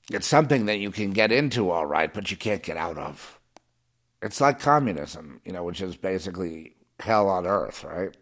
it's 0.10 0.28
something 0.28 0.68
that 0.68 0.80
you 0.80 0.92
can 0.92 1.12
get 1.12 1.30
into 1.30 1.72
all 1.72 1.86
right 1.86 2.14
but 2.14 2.32
you 2.32 2.38
can't 2.38 2.64
get 2.64 2.78
out 2.78 2.98
of 2.98 3.35
it's 4.26 4.42
like 4.42 4.60
communism 4.60 5.40
you 5.46 5.52
know 5.52 5.64
which 5.64 5.82
is 5.82 5.96
basically 5.96 6.76
hell 7.00 7.30
on 7.30 7.46
earth 7.46 7.84
right 7.84 8.16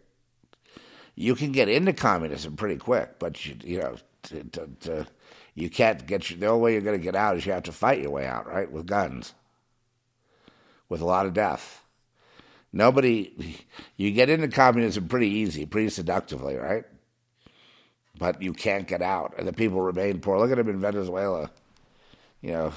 you 1.14 1.34
can 1.34 1.52
get 1.52 1.68
into 1.68 1.92
communism 1.92 2.56
pretty 2.56 2.76
quick 2.76 3.18
but 3.18 3.44
you 3.46 3.56
you 3.62 3.78
know 3.78 3.96
to, 4.22 4.42
to, 4.44 4.68
to, 4.80 5.06
you 5.54 5.68
can't 5.68 6.06
get 6.06 6.22
the 6.22 6.46
only 6.46 6.60
way 6.62 6.72
you're 6.72 6.80
going 6.80 6.98
to 6.98 7.02
get 7.02 7.14
out 7.14 7.36
is 7.36 7.44
you 7.44 7.52
have 7.52 7.62
to 7.62 7.72
fight 7.72 8.00
your 8.00 8.10
way 8.10 8.26
out 8.26 8.46
right 8.46 8.70
with 8.70 8.86
guns 8.86 9.34
with 10.88 11.00
a 11.00 11.04
lot 11.04 11.26
of 11.26 11.34
death 11.34 11.84
Nobody, 12.74 13.56
you 13.96 14.10
get 14.10 14.28
into 14.28 14.48
communism 14.48 15.06
pretty 15.06 15.28
easy, 15.28 15.64
pretty 15.64 15.90
seductively, 15.90 16.56
right? 16.56 16.82
But 18.18 18.42
you 18.42 18.52
can't 18.52 18.88
get 18.88 19.00
out, 19.00 19.34
and 19.38 19.46
the 19.46 19.52
people 19.52 19.80
remain 19.80 20.20
poor. 20.20 20.38
Look 20.38 20.50
at 20.50 20.56
them 20.56 20.68
in 20.68 20.80
Venezuela. 20.80 21.52
You 22.40 22.50
know, 22.50 22.72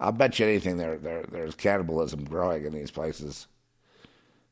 I'll 0.00 0.12
bet 0.12 0.38
you 0.38 0.46
anything 0.46 0.76
there, 0.76 0.96
there 0.96 1.24
there's 1.30 1.54
cannibalism 1.54 2.24
growing 2.24 2.64
in 2.64 2.72
these 2.72 2.90
places. 2.90 3.48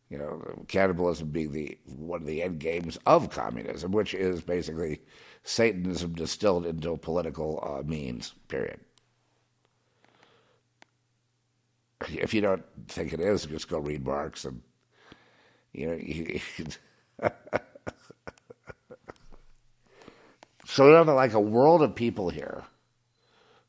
You 0.08 0.18
know, 0.18 0.64
cannibalism 0.68 1.30
being 1.30 1.52
the 1.52 1.78
one 1.84 2.20
of 2.20 2.26
the 2.26 2.42
end 2.42 2.60
games 2.60 2.98
of 3.06 3.30
communism, 3.30 3.92
which 3.92 4.14
is 4.14 4.40
basically 4.40 5.00
Satanism 5.42 6.14
distilled 6.14 6.66
into 6.66 6.96
political 6.96 7.60
uh, 7.62 7.82
means. 7.86 8.34
Period. 8.48 8.80
if 12.08 12.34
you 12.34 12.40
don't 12.40 12.64
think 12.88 13.12
it 13.12 13.20
is, 13.20 13.46
just 13.46 13.68
go 13.68 13.78
read 13.78 14.04
Marx 14.04 14.44
and 14.44 14.62
you 15.72 15.86
know. 15.88 15.94
You, 15.94 16.40
so 20.66 20.86
we 20.88 20.92
have 20.92 21.08
like 21.08 21.32
a 21.32 21.40
world 21.40 21.82
of 21.82 21.94
people 21.94 22.28
here 22.30 22.64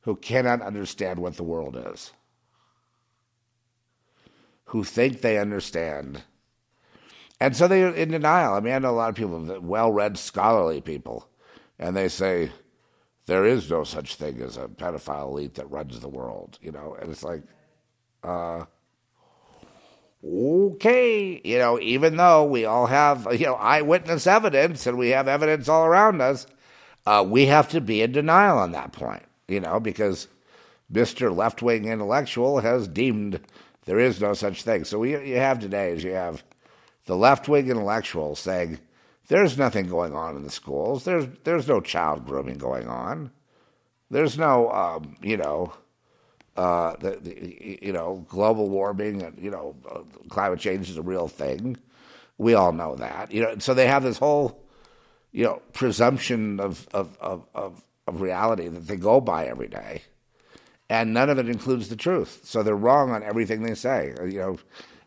who 0.07 0.15
cannot 0.15 0.61
understand 0.61 1.19
what 1.19 1.35
the 1.35 1.43
world 1.43 1.75
is, 1.91 2.13
who 4.67 4.81
think 4.81 5.19
they 5.19 5.37
understand, 5.37 6.23
and 7.41 7.53
so 7.53 7.67
they're 7.67 7.93
in 7.93 8.11
denial. 8.11 8.53
I 8.53 8.61
mean, 8.61 8.73
I 8.73 8.79
know 8.79 8.91
a 8.91 8.91
lot 8.91 9.09
of 9.09 9.15
people, 9.15 9.59
well-read, 9.61 10.17
scholarly 10.17 10.79
people, 10.79 11.27
and 11.77 11.93
they 11.93 12.07
say 12.07 12.51
there 13.25 13.43
is 13.43 13.69
no 13.69 13.83
such 13.83 14.15
thing 14.15 14.41
as 14.41 14.55
a 14.55 14.69
pedophile 14.69 15.27
elite 15.27 15.55
that 15.55 15.69
runs 15.69 15.99
the 15.99 16.07
world, 16.07 16.57
you 16.61 16.71
know, 16.71 16.95
and 17.01 17.11
it's 17.11 17.23
like 17.23 17.43
uh, 18.23 18.63
okay, 20.25 21.41
you 21.43 21.57
know, 21.57 21.81
even 21.81 22.15
though 22.15 22.45
we 22.45 22.63
all 22.63 22.85
have, 22.85 23.27
you 23.37 23.47
know, 23.47 23.55
eyewitness 23.55 24.25
evidence 24.25 24.87
and 24.87 24.97
we 24.97 25.09
have 25.09 25.27
evidence 25.27 25.67
all 25.67 25.83
around 25.85 26.21
us, 26.21 26.47
uh, 27.05 27.25
we 27.27 27.47
have 27.47 27.67
to 27.67 27.81
be 27.81 28.01
in 28.01 28.13
denial 28.13 28.57
on 28.57 28.71
that 28.71 28.93
point, 28.93 29.26
you 29.47 29.59
know, 29.59 29.79
because 29.79 30.27
Mr. 30.91 31.35
Left 31.35 31.61
Wing 31.61 31.85
Intellectual 31.85 32.59
has 32.59 32.87
deemed 32.87 33.39
there 33.85 33.99
is 33.99 34.19
no 34.19 34.33
such 34.33 34.63
thing. 34.63 34.83
So 34.83 34.99
what 34.99 35.09
you 35.09 35.37
have 35.37 35.59
today 35.59 35.91
is 35.91 36.03
you 36.03 36.13
have 36.13 36.43
the 37.05 37.15
left 37.15 37.47
wing 37.47 37.69
intellectual 37.69 38.35
saying 38.35 38.79
there's 39.29 39.57
nothing 39.57 39.87
going 39.87 40.13
on 40.13 40.35
in 40.35 40.43
the 40.43 40.49
schools. 40.49 41.05
There's 41.05 41.25
there's 41.45 41.67
no 41.67 41.79
child 41.79 42.25
grooming 42.25 42.57
going 42.57 42.87
on. 42.89 43.31
There's 44.11 44.37
no 44.37 44.69
um, 44.71 45.15
you 45.21 45.37
know 45.37 45.73
uh, 46.57 46.95
the, 46.97 47.11
the, 47.21 47.79
you 47.81 47.93
know, 47.93 48.25
global 48.27 48.69
warming 48.69 49.21
and 49.21 49.37
you 49.39 49.51
know, 49.51 49.75
climate 50.29 50.59
change 50.59 50.89
is 50.89 50.97
a 50.97 51.01
real 51.01 51.27
thing. 51.27 51.77
We 52.37 52.55
all 52.55 52.71
know 52.71 52.95
that. 52.95 53.31
You 53.31 53.43
know, 53.43 53.57
so 53.59 53.73
they 53.73 53.87
have 53.87 54.03
this 54.03 54.17
whole, 54.17 54.63
you 55.31 55.43
know, 55.43 55.61
presumption 55.73 56.59
of 56.59 56.87
of 56.93 57.17
of 57.21 57.47
of, 57.53 57.83
of 58.07 58.21
reality 58.21 58.67
that 58.67 58.87
they 58.87 58.95
go 58.95 59.19
by 59.19 59.45
every 59.45 59.67
day, 59.67 60.03
and 60.89 61.13
none 61.13 61.29
of 61.29 61.37
it 61.37 61.49
includes 61.49 61.89
the 61.89 61.95
truth. 61.95 62.41
So 62.43 62.63
they're 62.63 62.75
wrong 62.75 63.11
on 63.11 63.23
everything 63.23 63.63
they 63.63 63.75
say. 63.75 64.15
You 64.21 64.39
know, 64.39 64.59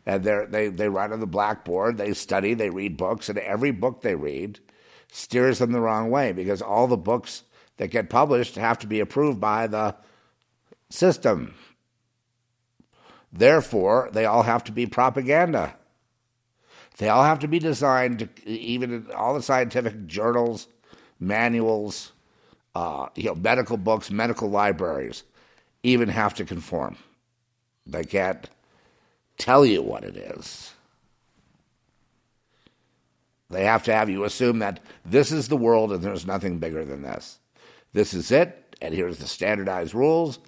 and 0.05 0.23
they 0.23 0.45
they 0.49 0.67
they 0.67 0.89
write 0.89 1.11
on 1.11 1.19
the 1.19 1.27
blackboard. 1.27 1.97
They 1.97 2.13
study. 2.13 2.53
They 2.53 2.69
read 2.69 2.97
books, 2.97 3.29
and 3.29 3.39
every 3.39 3.71
book 3.71 4.01
they 4.01 4.15
read 4.15 4.59
steers 5.11 5.59
them 5.59 5.73
the 5.73 5.81
wrong 5.81 6.09
way 6.09 6.31
because 6.31 6.61
all 6.61 6.87
the 6.87 6.97
books 6.97 7.43
that 7.77 7.89
get 7.89 8.09
published 8.09 8.55
have 8.55 8.79
to 8.79 8.87
be 8.87 8.99
approved 8.99 9.39
by 9.39 9.67
the 9.67 9.95
system. 10.89 11.55
Therefore, 13.31 14.09
they 14.11 14.25
all 14.25 14.43
have 14.43 14.63
to 14.65 14.71
be 14.71 14.85
propaganda. 14.85 15.75
They 16.97 17.09
all 17.09 17.23
have 17.23 17.39
to 17.39 17.47
be 17.47 17.59
designed 17.59 18.19
to, 18.19 18.49
even 18.49 19.07
all 19.15 19.33
the 19.33 19.41
scientific 19.41 20.05
journals, 20.07 20.67
manuals, 21.19 22.11
uh, 22.75 23.07
you 23.15 23.25
know, 23.25 23.35
medical 23.35 23.77
books, 23.77 24.11
medical 24.11 24.49
libraries, 24.49 25.23
even 25.83 26.09
have 26.09 26.33
to 26.35 26.45
conform. 26.45 26.97
They 27.85 28.03
can't 28.03 28.49
tell 29.37 29.65
you 29.65 29.81
what 29.81 30.03
it 30.03 30.15
is. 30.15 30.73
They 33.49 33.65
have 33.65 33.83
to 33.83 33.93
have 33.93 34.09
you 34.09 34.23
assume 34.23 34.59
that 34.59 34.79
this 35.05 35.31
is 35.31 35.49
the 35.49 35.57
world 35.57 35.91
and 35.91 36.01
there's 36.01 36.25
nothing 36.25 36.59
bigger 36.59 36.85
than 36.85 37.01
this. 37.01 37.39
This 37.91 38.13
is 38.13 38.31
it, 38.31 38.75
and 38.81 38.93
here's 38.93 39.17
the 39.17 39.27
standardized 39.27 39.93
rules, 39.93 40.39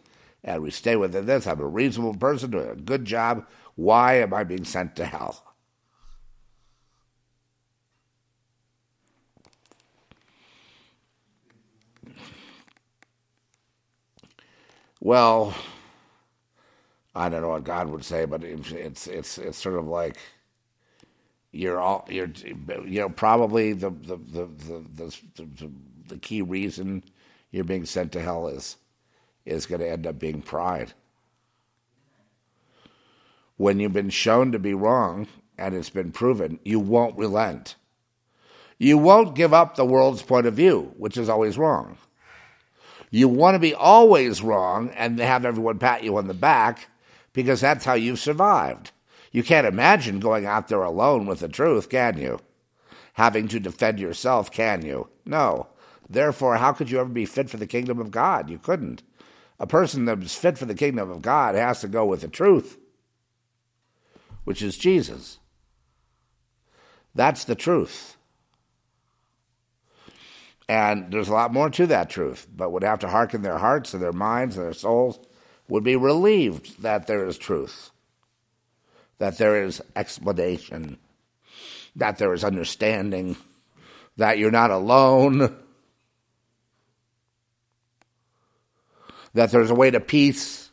and 0.44 0.62
we 0.62 0.72
stay 0.72 0.96
within 0.96 1.26
this. 1.26 1.46
I'm 1.46 1.60
a 1.60 1.68
reasonable 1.68 2.16
person 2.16 2.52
doing 2.52 2.70
a 2.70 2.76
good 2.76 3.04
job. 3.04 3.46
Why 3.76 4.16
am 4.20 4.34
I 4.34 4.46
being 4.46 4.64
sent 4.64 4.96
to 4.96 5.06
hell? 5.06 5.53
Well, 15.04 15.54
I 17.14 17.28
don't 17.28 17.42
know 17.42 17.50
what 17.50 17.66
God 17.66 17.90
would 17.90 18.06
say, 18.06 18.24
but 18.24 18.42
it's 18.42 18.72
it's 18.72 19.38
it's 19.38 19.58
sort 19.58 19.78
of 19.78 19.86
like 19.86 20.16
you're 21.52 21.78
all 21.78 22.08
you're 22.10 22.32
you 22.86 23.02
know 23.02 23.10
probably 23.10 23.74
the 23.74 23.90
the 23.90 24.16
the 24.16 24.46
the, 24.96 25.18
the, 25.36 25.72
the, 26.08 26.18
key 26.20 26.42
reason 26.42 27.04
you're 27.52 27.66
being 27.66 27.84
sent 27.84 28.14
to 28.14 28.22
hell 28.22 28.48
is 28.48 28.78
is 29.46 29.66
going 29.66 29.82
to 29.82 29.92
end 29.92 30.08
up 30.08 30.20
being 30.20 30.42
pride. 30.42 30.94
When 33.58 33.82
you've 33.82 33.92
been 33.92 34.10
shown 34.10 34.54
to 34.54 34.60
be 34.60 34.74
wrong 34.74 35.28
and 35.58 35.76
it's 35.76 35.90
been 35.90 36.14
proven, 36.14 36.60
you 36.64 36.80
won't 36.80 37.18
relent. 37.18 37.76
You 38.78 38.98
won't 38.98 39.36
give 39.36 39.54
up 39.54 39.76
the 39.76 39.84
world's 39.84 40.22
point 40.22 40.48
of 40.48 40.54
view, 40.54 40.94
which 40.96 41.18
is 41.18 41.28
always 41.28 41.58
wrong. 41.58 41.98
You 43.16 43.28
want 43.28 43.54
to 43.54 43.60
be 43.60 43.76
always 43.76 44.42
wrong 44.42 44.90
and 44.96 45.20
have 45.20 45.46
everyone 45.46 45.78
pat 45.78 46.04
you 46.04 46.18
on 46.18 46.26
the 46.26 46.34
back 46.34 46.88
because 47.32 47.62
that's 47.62 47.86
how 47.86 47.94
you've 47.94 48.18
survived. 48.18 48.90
You 49.32 49.44
can't 49.44 49.68
imagine 49.68 50.20
going 50.20 50.48
out 50.48 50.68
there 50.68 50.82
alone 50.82 51.28
with 51.28 51.42
the 51.42 51.48
truth, 51.48 51.90
can 51.90 52.18
you? 52.18 52.40
Having 53.14 53.50
to 53.50 53.60
defend 53.60 54.00
yourself, 54.00 54.50
can 54.50 54.84
you? 54.84 55.10
No. 55.26 55.68
Therefore, 56.10 56.58
how 56.58 56.74
could 56.74 56.90
you 56.90 57.00
ever 57.00 57.08
be 57.08 57.28
fit 57.28 57.52
for 57.52 57.58
the 57.58 57.68
kingdom 57.68 58.00
of 58.00 58.10
God? 58.10 58.50
You 58.50 58.58
couldn't. 58.58 59.04
A 59.60 59.68
person 59.68 60.06
that's 60.06 60.34
fit 60.34 60.58
for 60.58 60.66
the 60.66 60.74
kingdom 60.74 61.12
of 61.12 61.22
God 61.22 61.54
has 61.54 61.82
to 61.82 61.88
go 61.88 62.08
with 62.08 62.22
the 62.22 62.28
truth, 62.28 62.80
which 64.44 64.64
is 64.64 64.76
Jesus. 64.76 65.38
That's 67.14 67.44
the 67.44 67.54
truth. 67.54 68.18
And 70.68 71.12
there's 71.12 71.28
a 71.28 71.34
lot 71.34 71.54
more 71.54 71.70
to 71.72 71.88
that 71.88 72.10
truth, 72.10 72.48
but 72.56 72.72
would 72.72 72.84
have 72.84 73.00
to 73.00 73.10
hearken 73.10 73.42
their 73.42 73.58
hearts 73.58 73.94
and 73.94 74.02
their 74.02 74.14
minds 74.14 74.56
and 74.56 74.66
their 74.66 74.74
souls 74.74 75.20
would 75.68 75.84
be 75.84 75.96
relieved 75.96 76.82
that 76.82 77.08
there 77.08 77.26
is 77.26 77.38
truth, 77.38 77.92
that 79.18 79.38
there 79.38 79.64
is 79.64 79.82
explanation, 79.96 80.98
that 81.96 82.18
there 82.18 82.34
is 82.34 82.44
understanding, 82.44 83.36
that 84.18 84.38
you're 84.38 84.52
not 84.52 84.72
alone, 84.72 85.56
that 89.34 89.52
there's 89.52 89.72
a 89.72 89.76
way 89.76 89.92
to 89.92 90.00
peace, 90.00 90.70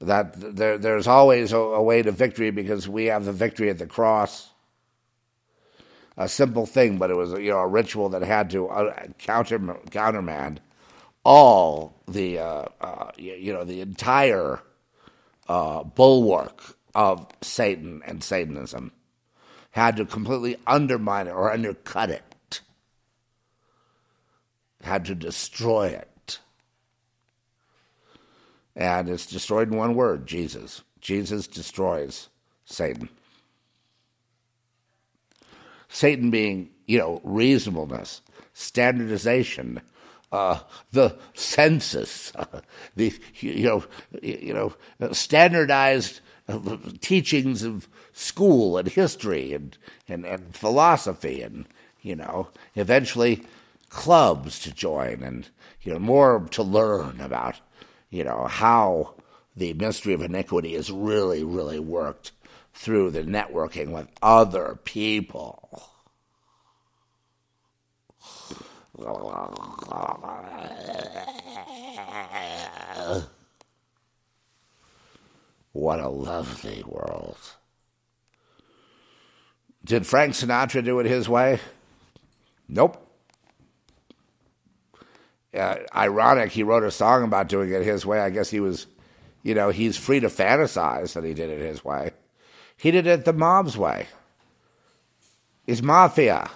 that 0.00 0.34
there, 0.56 0.76
there's 0.76 1.06
always 1.06 1.52
a, 1.52 1.58
a 1.58 1.82
way 1.82 2.02
to 2.02 2.12
victory 2.12 2.50
because 2.50 2.88
we 2.88 3.06
have 3.06 3.24
the 3.24 3.32
victory 3.32 3.70
at 3.70 3.78
the 3.78 3.86
cross 3.86 4.50
a 6.16 6.28
simple 6.28 6.66
thing, 6.66 6.98
but 6.98 7.10
it 7.10 7.16
was 7.16 7.32
you 7.32 7.50
know 7.50 7.58
a 7.58 7.66
ritual 7.66 8.08
that 8.10 8.22
had 8.22 8.50
to 8.50 8.68
uh, 8.68 9.06
counter 9.18 9.76
countermand 9.90 10.60
all 11.24 12.00
the 12.06 12.38
uh, 12.38 12.64
uh, 12.80 13.10
you 13.16 13.52
know 13.52 13.64
the 13.64 13.80
entire 13.80 14.60
uh, 15.48 15.82
bulwark 15.82 16.76
of 16.94 17.26
Satan 17.42 18.02
and 18.06 18.22
Satanism 18.22 18.92
had 19.72 19.96
to 19.96 20.06
completely 20.06 20.56
undermine 20.66 21.26
it 21.26 21.32
or 21.32 21.52
undercut 21.52 22.08
it, 22.08 22.62
had 24.82 25.04
to 25.04 25.14
destroy 25.14 25.88
it. 25.88 26.38
And 28.74 29.08
it's 29.08 29.26
destroyed 29.26 29.70
in 29.70 29.76
one 29.76 29.94
word 29.94 30.26
Jesus. 30.26 30.82
Jesus 31.00 31.46
destroys 31.46 32.28
Satan. 32.64 33.08
Satan 35.88 36.30
being, 36.30 36.70
you 36.86 36.98
know, 36.98 37.20
reasonableness, 37.24 38.22
standardization, 38.52 39.80
uh, 40.32 40.60
the 40.92 41.16
census, 41.34 42.32
the 42.96 43.12
you 43.36 43.64
know, 43.64 43.84
you 44.22 44.54
know, 44.54 45.12
standardized 45.12 46.20
uh, 46.48 46.76
teachings 47.00 47.62
of 47.62 47.88
school 48.12 48.78
and 48.78 48.88
history 48.88 49.52
and, 49.52 49.76
and, 50.08 50.24
and 50.24 50.54
philosophy 50.54 51.42
and 51.42 51.66
you 52.02 52.14
know, 52.14 52.48
eventually 52.76 53.42
clubs 53.88 54.60
to 54.60 54.72
join 54.72 55.22
and 55.22 55.48
you 55.82 55.92
know 55.92 55.98
more 55.98 56.46
to 56.50 56.62
learn 56.62 57.20
about 57.20 57.60
you 58.10 58.22
know 58.22 58.46
how 58.46 59.14
the 59.56 59.72
mystery 59.74 60.12
of 60.12 60.22
iniquity 60.22 60.74
is 60.74 60.90
really 60.90 61.44
really 61.44 61.78
worked 61.78 62.32
through 62.76 63.10
the 63.10 63.22
networking 63.22 63.90
with 63.90 64.06
other 64.22 64.78
people. 64.84 65.82
What 75.72 76.00
a 76.00 76.08
lovely 76.08 76.84
world. 76.86 77.38
Did 79.84 80.06
Frank 80.06 80.34
Sinatra 80.34 80.84
do 80.84 81.00
it 81.00 81.06
his 81.06 81.28
way? 81.28 81.60
Nope. 82.68 83.02
Uh, 85.54 85.76
ironic, 85.94 86.52
he 86.52 86.62
wrote 86.62 86.82
a 86.82 86.90
song 86.90 87.24
about 87.24 87.48
doing 87.48 87.72
it 87.72 87.82
his 87.82 88.04
way. 88.04 88.20
I 88.20 88.28
guess 88.30 88.50
he 88.50 88.60
was, 88.60 88.86
you 89.42 89.54
know, 89.54 89.70
he's 89.70 89.96
free 89.96 90.20
to 90.20 90.28
fantasize 90.28 91.14
that 91.14 91.24
he 91.24 91.32
did 91.32 91.48
it 91.48 91.60
his 91.60 91.82
way. 91.82 92.12
He 92.76 92.90
did 92.90 93.06
it 93.06 93.24
the 93.24 93.32
mob's 93.32 93.76
way. 93.76 94.06
He's 95.66 95.82
mafia. 95.82 96.50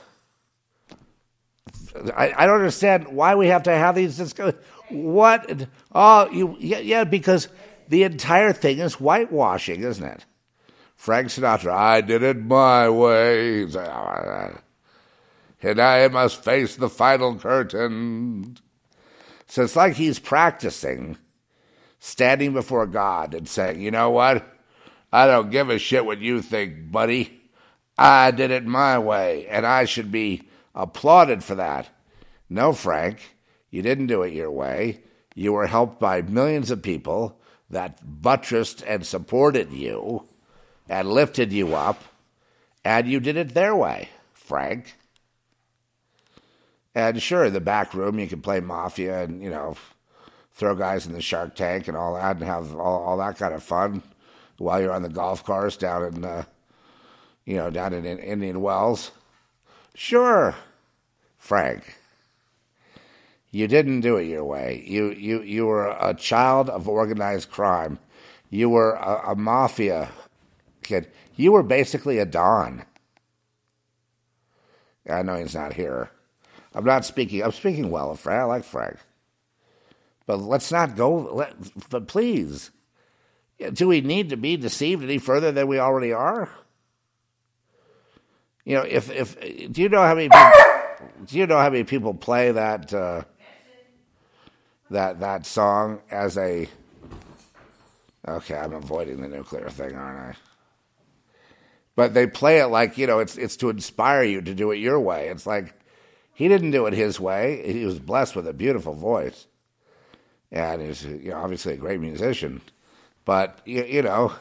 I, 2.16 2.32
I 2.36 2.46
don't 2.46 2.56
understand 2.56 3.08
why 3.08 3.34
we 3.34 3.48
have 3.48 3.64
to 3.64 3.72
have 3.72 3.94
these 3.94 4.16
discussions. 4.16 4.62
What? 4.90 5.66
Oh, 5.92 6.30
you 6.30 6.56
yeah, 6.58 6.78
yeah, 6.78 7.04
because 7.04 7.48
the 7.88 8.04
entire 8.04 8.52
thing 8.52 8.78
is 8.78 8.94
whitewashing, 8.94 9.82
isn't 9.82 10.04
it? 10.04 10.24
Frank 10.94 11.28
Sinatra, 11.28 11.72
I 11.72 12.00
did 12.02 12.22
it 12.22 12.44
my 12.44 12.88
way. 12.88 13.62
And 15.62 15.80
I 15.80 16.08
must 16.08 16.44
face 16.44 16.76
the 16.76 16.88
final 16.88 17.36
curtain. 17.36 18.58
So 19.46 19.64
it's 19.64 19.76
like 19.76 19.94
he's 19.94 20.18
practicing 20.18 21.16
standing 21.98 22.52
before 22.52 22.86
God 22.86 23.34
and 23.34 23.48
saying, 23.48 23.80
you 23.80 23.90
know 23.90 24.10
what? 24.10 24.46
I 25.12 25.26
don't 25.26 25.50
give 25.50 25.70
a 25.70 25.78
shit 25.78 26.04
what 26.06 26.20
you 26.20 26.40
think, 26.40 26.90
buddy. 26.92 27.40
I 27.98 28.30
did 28.30 28.50
it 28.50 28.64
my 28.64 28.98
way, 28.98 29.46
and 29.48 29.66
I 29.66 29.84
should 29.84 30.12
be 30.12 30.48
applauded 30.74 31.42
for 31.44 31.56
that. 31.56 31.88
No, 32.48 32.72
Frank, 32.72 33.34
you 33.70 33.82
didn't 33.82 34.06
do 34.06 34.22
it 34.22 34.32
your 34.32 34.50
way. 34.50 35.00
You 35.34 35.52
were 35.52 35.66
helped 35.66 36.00
by 36.00 36.22
millions 36.22 36.70
of 36.70 36.82
people 36.82 37.38
that 37.68 38.22
buttressed 38.22 38.82
and 38.86 39.06
supported 39.06 39.72
you 39.72 40.26
and 40.88 41.10
lifted 41.10 41.52
you 41.52 41.74
up, 41.74 42.02
and 42.84 43.06
you 43.06 43.20
did 43.20 43.36
it 43.36 43.54
their 43.54 43.74
way, 43.76 44.08
Frank. 44.32 44.94
And 46.94 47.22
sure, 47.22 47.44
in 47.44 47.52
the 47.52 47.60
back 47.60 47.94
room, 47.94 48.18
you 48.18 48.26
can 48.26 48.40
play 48.40 48.60
mafia 48.60 49.22
and, 49.22 49.42
you 49.42 49.50
know, 49.50 49.76
throw 50.52 50.74
guys 50.74 51.06
in 51.06 51.12
the 51.12 51.22
shark 51.22 51.54
tank 51.54 51.86
and 51.86 51.96
all 51.96 52.14
that 52.14 52.36
and 52.36 52.44
have 52.44 52.74
all, 52.74 53.04
all 53.04 53.16
that 53.18 53.38
kind 53.38 53.54
of 53.54 53.62
fun 53.62 54.02
while 54.60 54.78
you're 54.78 54.92
on 54.92 55.02
the 55.02 55.08
golf 55.08 55.42
course 55.42 55.76
down 55.78 56.04
in, 56.04 56.24
uh, 56.24 56.44
you 57.46 57.56
know, 57.56 57.70
down 57.70 57.94
in, 57.94 58.04
in 58.04 58.18
Indian 58.18 58.60
Wells. 58.60 59.10
Sure, 59.94 60.54
Frank. 61.38 61.96
You 63.50 63.66
didn't 63.66 64.02
do 64.02 64.16
it 64.16 64.24
your 64.24 64.44
way. 64.44 64.84
You 64.86 65.10
you 65.10 65.42
you 65.42 65.66
were 65.66 65.88
a 65.88 66.14
child 66.14 66.68
of 66.68 66.88
organized 66.88 67.50
crime. 67.50 67.98
You 68.50 68.68
were 68.68 68.92
a, 68.92 69.32
a 69.32 69.34
mafia 69.34 70.10
kid. 70.82 71.10
You 71.34 71.52
were 71.52 71.62
basically 71.62 72.18
a 72.18 72.26
don. 72.26 72.84
I 75.08 75.22
know 75.22 75.36
he's 75.36 75.54
not 75.54 75.72
here. 75.72 76.10
I'm 76.74 76.84
not 76.84 77.04
speaking. 77.04 77.42
I'm 77.42 77.52
speaking 77.52 77.90
well 77.90 78.10
of 78.10 78.20
Frank. 78.20 78.42
I 78.42 78.44
like 78.44 78.64
Frank, 78.64 78.98
but 80.26 80.36
let's 80.36 80.70
not 80.70 80.96
go. 80.96 81.14
Let, 81.34 81.54
but 81.88 82.06
please, 82.06 82.70
do 83.72 83.88
we 83.88 84.00
need 84.00 84.30
to 84.30 84.36
be 84.36 84.56
deceived 84.56 85.02
any 85.02 85.18
further 85.18 85.52
than 85.52 85.68
we 85.68 85.78
already 85.78 86.12
are? 86.12 86.48
You 88.64 88.76
know, 88.76 88.82
if 88.82 89.10
if 89.10 89.72
do 89.72 89.82
you 89.82 89.88
know 89.88 90.02
how 90.02 90.14
many 90.14 90.28
people, 90.28 90.52
do 91.26 91.38
you 91.38 91.46
know 91.46 91.58
how 91.58 91.70
many 91.70 91.84
people 91.84 92.14
play 92.14 92.52
that 92.52 92.92
uh, 92.92 93.22
that 94.90 95.20
that 95.20 95.46
song 95.46 96.00
as 96.10 96.36
a 96.38 96.68
okay? 98.26 98.56
I'm 98.56 98.72
avoiding 98.72 99.20
the 99.20 99.28
nuclear 99.28 99.68
thing, 99.70 99.94
aren't 99.94 100.36
I? 100.36 100.40
But 101.96 102.14
they 102.14 102.26
play 102.26 102.60
it 102.60 102.66
like 102.66 102.96
you 102.96 103.06
know 103.06 103.18
it's 103.18 103.36
it's 103.36 103.56
to 103.58 103.70
inspire 103.70 104.22
you 104.22 104.40
to 104.40 104.54
do 104.54 104.70
it 104.70 104.76
your 104.76 105.00
way. 105.00 105.28
It's 105.28 105.46
like 105.46 105.74
he 106.32 106.48
didn't 106.48 106.70
do 106.70 106.86
it 106.86 106.94
his 106.94 107.18
way. 107.18 107.72
He 107.72 107.84
was 107.84 107.98
blessed 107.98 108.36
with 108.36 108.46
a 108.46 108.54
beautiful 108.54 108.94
voice, 108.94 109.46
and 110.52 110.80
he's 110.80 111.04
you 111.04 111.30
know, 111.30 111.38
obviously 111.38 111.74
a 111.74 111.78
great 111.78 112.00
musician. 112.00 112.62
But, 113.30 113.60
you, 113.64 113.84
you 113.84 114.02
know, 114.02 114.32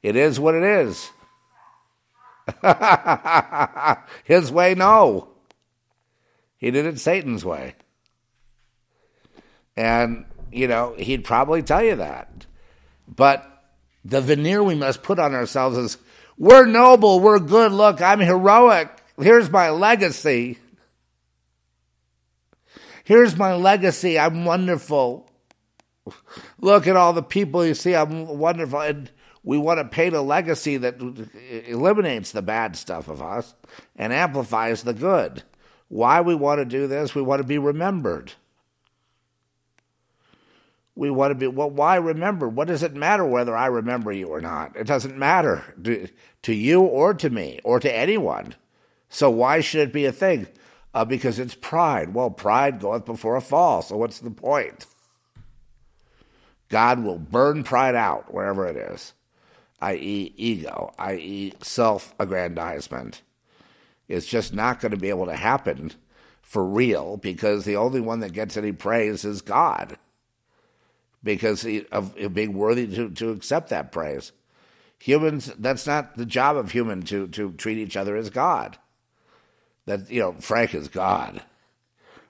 it 0.00 0.14
is 0.14 0.38
what 0.38 0.54
it 0.54 0.62
is. 0.62 1.10
His 4.22 4.52
way, 4.52 4.76
no. 4.76 5.30
He 6.56 6.70
did 6.70 6.86
it 6.86 7.00
Satan's 7.00 7.44
way. 7.44 7.74
And, 9.76 10.24
you 10.52 10.68
know, 10.68 10.94
he'd 10.96 11.24
probably 11.24 11.64
tell 11.64 11.82
you 11.82 11.96
that. 11.96 12.46
But 13.08 13.44
the 14.04 14.20
veneer 14.20 14.62
we 14.62 14.76
must 14.76 15.02
put 15.02 15.18
on 15.18 15.34
ourselves 15.34 15.76
is 15.76 15.98
we're 16.36 16.64
noble, 16.64 17.18
we're 17.18 17.40
good, 17.40 17.72
look, 17.72 18.00
I'm 18.00 18.20
heroic, 18.20 18.88
here's 19.20 19.50
my 19.50 19.70
legacy. 19.70 20.58
Here's 23.02 23.36
my 23.36 23.56
legacy, 23.56 24.16
I'm 24.16 24.44
wonderful. 24.44 25.28
Look 26.60 26.86
at 26.86 26.96
all 26.96 27.12
the 27.12 27.22
people 27.22 27.64
you 27.64 27.74
see. 27.74 27.94
I'm 27.94 28.26
wonderful. 28.26 28.80
And 28.80 29.10
We 29.44 29.56
want 29.56 29.78
to 29.78 29.84
paint 29.84 30.14
a 30.14 30.20
legacy 30.20 30.76
that 30.76 31.00
eliminates 31.66 32.32
the 32.32 32.42
bad 32.42 32.76
stuff 32.76 33.08
of 33.08 33.22
us 33.22 33.54
and 33.96 34.12
amplifies 34.12 34.82
the 34.82 34.92
good. 34.92 35.42
Why 35.88 36.20
we 36.20 36.34
want 36.34 36.58
to 36.60 36.64
do 36.64 36.86
this? 36.86 37.14
We 37.14 37.22
want 37.22 37.40
to 37.40 37.46
be 37.48 37.58
remembered. 37.58 38.32
We 40.94 41.10
want 41.10 41.30
to 41.30 41.34
be, 41.36 41.46
well, 41.46 41.70
why 41.70 41.96
remember? 41.96 42.48
What 42.48 42.68
does 42.68 42.82
it 42.82 42.94
matter 42.94 43.24
whether 43.24 43.56
I 43.56 43.66
remember 43.66 44.12
you 44.12 44.26
or 44.26 44.40
not? 44.40 44.76
It 44.76 44.86
doesn't 44.86 45.16
matter 45.16 45.64
to, 45.84 46.08
to 46.42 46.52
you 46.52 46.82
or 46.82 47.14
to 47.14 47.30
me 47.30 47.60
or 47.62 47.78
to 47.78 47.96
anyone. 47.96 48.54
So 49.08 49.30
why 49.30 49.60
should 49.60 49.80
it 49.80 49.92
be 49.92 50.04
a 50.04 50.12
thing? 50.12 50.48
Uh, 50.92 51.04
because 51.04 51.38
it's 51.38 51.54
pride. 51.54 52.12
Well, 52.12 52.30
pride 52.30 52.80
goeth 52.80 53.04
before 53.04 53.36
a 53.36 53.40
fall. 53.40 53.80
So 53.80 53.96
what's 53.96 54.18
the 54.18 54.32
point? 54.32 54.86
God 56.68 57.02
will 57.02 57.18
burn 57.18 57.64
pride 57.64 57.94
out 57.94 58.32
wherever 58.32 58.66
it 58.66 58.76
is, 58.76 59.14
i.e., 59.80 60.32
ego, 60.36 60.92
i.e., 60.98 61.52
self 61.62 62.14
aggrandizement. 62.18 63.22
It's 64.08 64.26
just 64.26 64.54
not 64.54 64.80
going 64.80 64.92
to 64.92 64.98
be 64.98 65.10
able 65.10 65.26
to 65.26 65.36
happen 65.36 65.92
for 66.42 66.64
real 66.64 67.18
because 67.18 67.64
the 67.64 67.76
only 67.76 68.00
one 68.00 68.20
that 68.20 68.32
gets 68.32 68.56
any 68.56 68.72
praise 68.72 69.24
is 69.24 69.42
God 69.42 69.98
because 71.22 71.66
of 71.92 72.34
being 72.34 72.54
worthy 72.54 72.86
to, 72.86 73.10
to 73.10 73.30
accept 73.30 73.68
that 73.68 73.92
praise. 73.92 74.32
Humans, 75.00 75.52
that's 75.58 75.86
not 75.86 76.16
the 76.16 76.26
job 76.26 76.56
of 76.56 76.72
human 76.72 77.02
to, 77.02 77.28
to 77.28 77.52
treat 77.52 77.78
each 77.78 77.96
other 77.96 78.16
as 78.16 78.30
God. 78.30 78.78
That, 79.86 80.10
you 80.10 80.20
know, 80.20 80.32
Frank 80.32 80.74
is 80.74 80.88
God. 80.88 81.42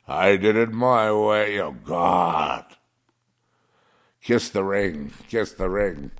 I 0.07 0.36
did 0.36 0.57
it 0.57 0.72
my 0.72 1.12
way, 1.12 1.55
you 1.55 1.61
know, 1.61 1.76
God. 1.84 2.64
Kiss 4.29 4.51
the 4.51 4.62
ring, 4.62 5.11
kiss 5.29 5.53
the 5.53 5.70
ring. 5.70 6.11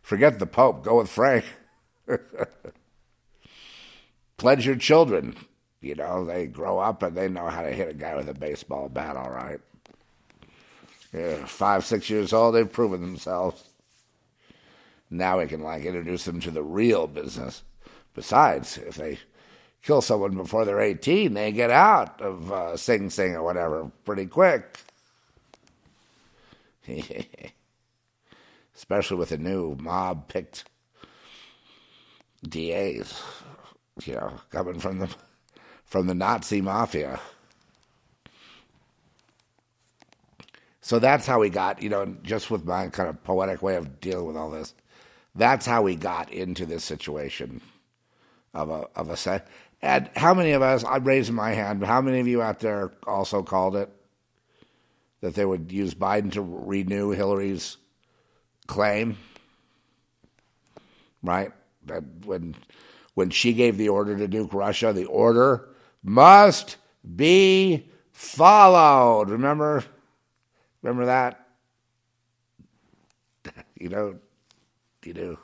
Forget 0.00 0.38
the 0.38 0.46
Pope, 0.46 0.82
go 0.82 0.96
with 0.96 1.10
Frank. 1.10 1.44
Pledge 4.38 4.64
your 4.64 4.76
children. 4.76 5.36
You 5.82 5.96
know, 5.96 6.24
they 6.24 6.46
grow 6.46 6.78
up 6.78 7.02
and 7.02 7.14
they 7.14 7.28
know 7.28 7.48
how 7.48 7.60
to 7.60 7.70
hit 7.70 7.90
a 7.90 7.92
guy 7.94 8.16
with 8.16 8.30
a 8.30 8.34
baseball 8.34 8.88
bat, 8.88 9.14
all 9.14 9.30
right 9.30 9.60
yeah, 11.12 11.44
five, 11.46 11.84
six 11.84 12.08
years 12.08 12.32
old, 12.32 12.54
they've 12.54 12.70
proven 12.70 13.00
themselves. 13.00 13.64
Now 15.10 15.40
we 15.40 15.46
can 15.46 15.60
like 15.62 15.84
introduce 15.84 16.24
them 16.24 16.40
to 16.40 16.50
the 16.50 16.62
real 16.62 17.06
business. 17.06 17.62
Besides, 18.14 18.78
if 18.78 18.94
they 18.94 19.18
kill 19.82 20.02
someone 20.02 20.36
before 20.36 20.64
they're 20.64 20.80
18, 20.80 21.34
they 21.34 21.52
get 21.52 21.70
out 21.70 22.20
of 22.20 22.52
uh, 22.52 22.76
Sing 22.76 23.10
Sing 23.10 23.34
or 23.34 23.42
whatever 23.42 23.90
pretty 24.04 24.26
quick. 24.26 24.78
Especially 28.74 29.16
with 29.16 29.30
the 29.30 29.38
new 29.38 29.76
mob 29.80 30.28
picked 30.28 30.64
DAs, 32.48 33.20
you 34.04 34.14
know, 34.14 34.40
coming 34.50 34.78
from 34.80 34.98
the 34.98 35.08
from 35.84 36.06
the 36.06 36.14
Nazi 36.14 36.60
mafia. 36.60 37.20
So 40.80 40.98
that's 40.98 41.26
how 41.26 41.40
we 41.40 41.50
got, 41.50 41.82
you 41.82 41.88
know, 41.88 42.16
just 42.22 42.50
with 42.50 42.64
my 42.64 42.88
kind 42.88 43.08
of 43.08 43.22
poetic 43.22 43.62
way 43.62 43.76
of 43.76 44.00
dealing 44.00 44.26
with 44.26 44.36
all 44.36 44.50
this, 44.50 44.74
that's 45.34 45.66
how 45.66 45.82
we 45.82 45.94
got 45.94 46.32
into 46.32 46.64
this 46.66 46.84
situation 46.84 47.60
of 48.54 48.70
a 48.70 48.88
of 48.96 49.10
a 49.10 49.16
set. 49.16 49.46
And 49.82 50.10
how 50.16 50.34
many 50.34 50.52
of 50.52 50.62
us? 50.62 50.84
I'm 50.84 51.04
raising 51.04 51.34
my 51.34 51.50
hand. 51.50 51.84
How 51.84 52.00
many 52.00 52.20
of 52.20 52.28
you 52.28 52.42
out 52.42 52.60
there 52.60 52.92
also 53.06 53.42
called 53.42 53.76
it 53.76 53.90
that 55.20 55.34
they 55.34 55.44
would 55.44 55.70
use 55.70 55.94
Biden 55.94 56.32
to 56.32 56.42
renew 56.42 57.10
Hillary's 57.10 57.76
claim? 58.66 59.18
Right. 61.22 61.52
That 61.86 62.04
when 62.24 62.54
when 63.14 63.30
she 63.30 63.52
gave 63.52 63.76
the 63.76 63.88
order 63.88 64.16
to 64.16 64.28
nuke 64.28 64.52
Russia, 64.52 64.92
the 64.92 65.06
order 65.06 65.68
must 66.02 66.76
be 67.16 67.88
followed. 68.12 69.30
Remember 69.30 69.84
Remember 70.82 71.06
that? 71.06 71.46
You 73.80 73.88
know, 73.88 74.16
you 75.02 75.14
do. 75.14 75.38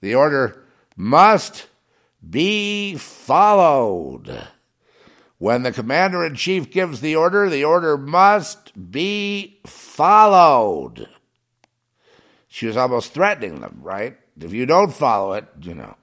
The 0.00 0.14
order 0.14 0.64
must 0.96 1.66
be 2.26 2.96
followed. 2.96 4.48
When 5.38 5.62
the 5.62 5.72
commander 5.72 6.24
in 6.24 6.34
chief 6.34 6.70
gives 6.70 7.00
the 7.00 7.16
order, 7.16 7.48
the 7.48 7.64
order 7.64 7.96
must 7.96 8.90
be 8.90 9.60
followed. 9.66 11.08
She 12.48 12.66
was 12.66 12.76
almost 12.76 13.12
threatening 13.12 13.60
them, 13.60 13.78
right? 13.82 14.16
If 14.40 14.52
you 14.52 14.66
don't 14.66 14.92
follow 14.92 15.32
it, 15.34 15.46
you 15.60 15.74
know. 15.74 15.96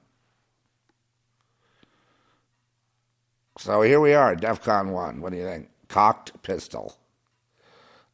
So 3.58 3.82
here 3.82 4.00
we 4.00 4.14
are, 4.14 4.34
DEFCON 4.34 4.90
1. 4.90 5.20
What 5.20 5.32
do 5.32 5.38
you 5.38 5.44
think? 5.44 5.68
cocked 5.88 6.42
pistol. 6.42 6.96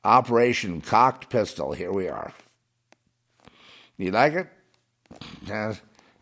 Operation 0.05 0.81
Cocked 0.81 1.31
Pistol. 1.31 1.73
Here 1.73 1.93
we 1.93 2.09
are. 2.09 2.33
You 3.97 4.11
like 4.11 4.35
it? 4.35 4.49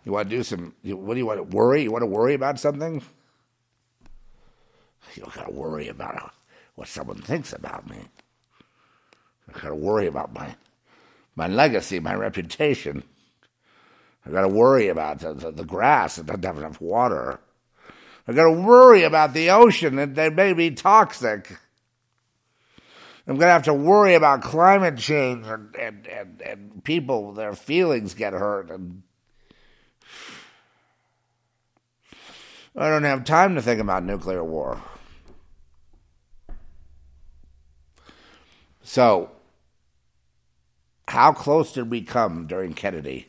You 0.04 0.12
want 0.12 0.30
to 0.30 0.36
do 0.36 0.42
some? 0.42 0.74
what 0.82 1.14
do 1.14 1.18
you 1.18 1.26
want 1.26 1.38
to 1.38 1.56
worry? 1.56 1.82
You 1.82 1.92
want 1.92 2.02
to 2.02 2.06
worry 2.06 2.34
about 2.34 2.58
something? 2.60 3.02
You 5.14 5.22
don't 5.22 5.34
got 5.34 5.46
to 5.46 5.52
worry 5.52 5.88
about 5.88 6.16
uh, 6.16 6.28
what 6.74 6.88
someone 6.88 7.20
thinks 7.20 7.52
about 7.52 7.88
me. 7.88 7.98
I 9.48 9.52
got 9.58 9.68
to 9.68 9.74
worry 9.74 10.06
about 10.06 10.32
my 10.32 10.54
my 11.36 11.48
legacy, 11.48 12.00
my 12.00 12.14
reputation. 12.14 13.02
I 14.26 14.30
got 14.30 14.42
to 14.42 14.48
worry 14.48 14.88
about 14.88 15.20
the, 15.20 15.32
the, 15.32 15.50
the 15.50 15.64
grass 15.64 16.16
that 16.16 16.26
doesn't 16.26 16.44
have 16.44 16.58
enough 16.58 16.80
water. 16.80 17.40
I 18.28 18.32
got 18.32 18.44
to 18.44 18.52
worry 18.52 19.02
about 19.04 19.32
the 19.32 19.50
ocean 19.50 19.96
that 19.96 20.14
they 20.14 20.28
may 20.28 20.52
be 20.52 20.70
toxic. 20.70 21.56
I'm 23.26 23.36
going 23.36 23.48
to 23.48 23.52
have 23.52 23.64
to 23.64 23.74
worry 23.74 24.14
about 24.14 24.42
climate 24.42 24.98
change 24.98 25.46
and, 25.46 25.74
and, 25.76 26.06
and, 26.06 26.42
and 26.42 26.84
people, 26.84 27.32
their 27.32 27.54
feelings 27.54 28.12
get 28.14 28.32
hurt. 28.32 28.70
And 28.70 29.02
I 32.76 32.88
don't 32.88 33.04
have 33.04 33.24
time 33.24 33.54
to 33.54 33.62
think 33.62 33.80
about 33.80 34.04
nuclear 34.04 34.44
war. 34.44 34.82
So, 38.92 39.30
how 41.06 41.32
close 41.32 41.72
did 41.72 41.92
we 41.92 42.02
come 42.02 42.48
during 42.48 42.74
Kennedy? 42.74 43.28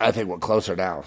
I 0.00 0.12
think 0.12 0.30
we're 0.30 0.38
closer 0.38 0.74
now. 0.74 1.04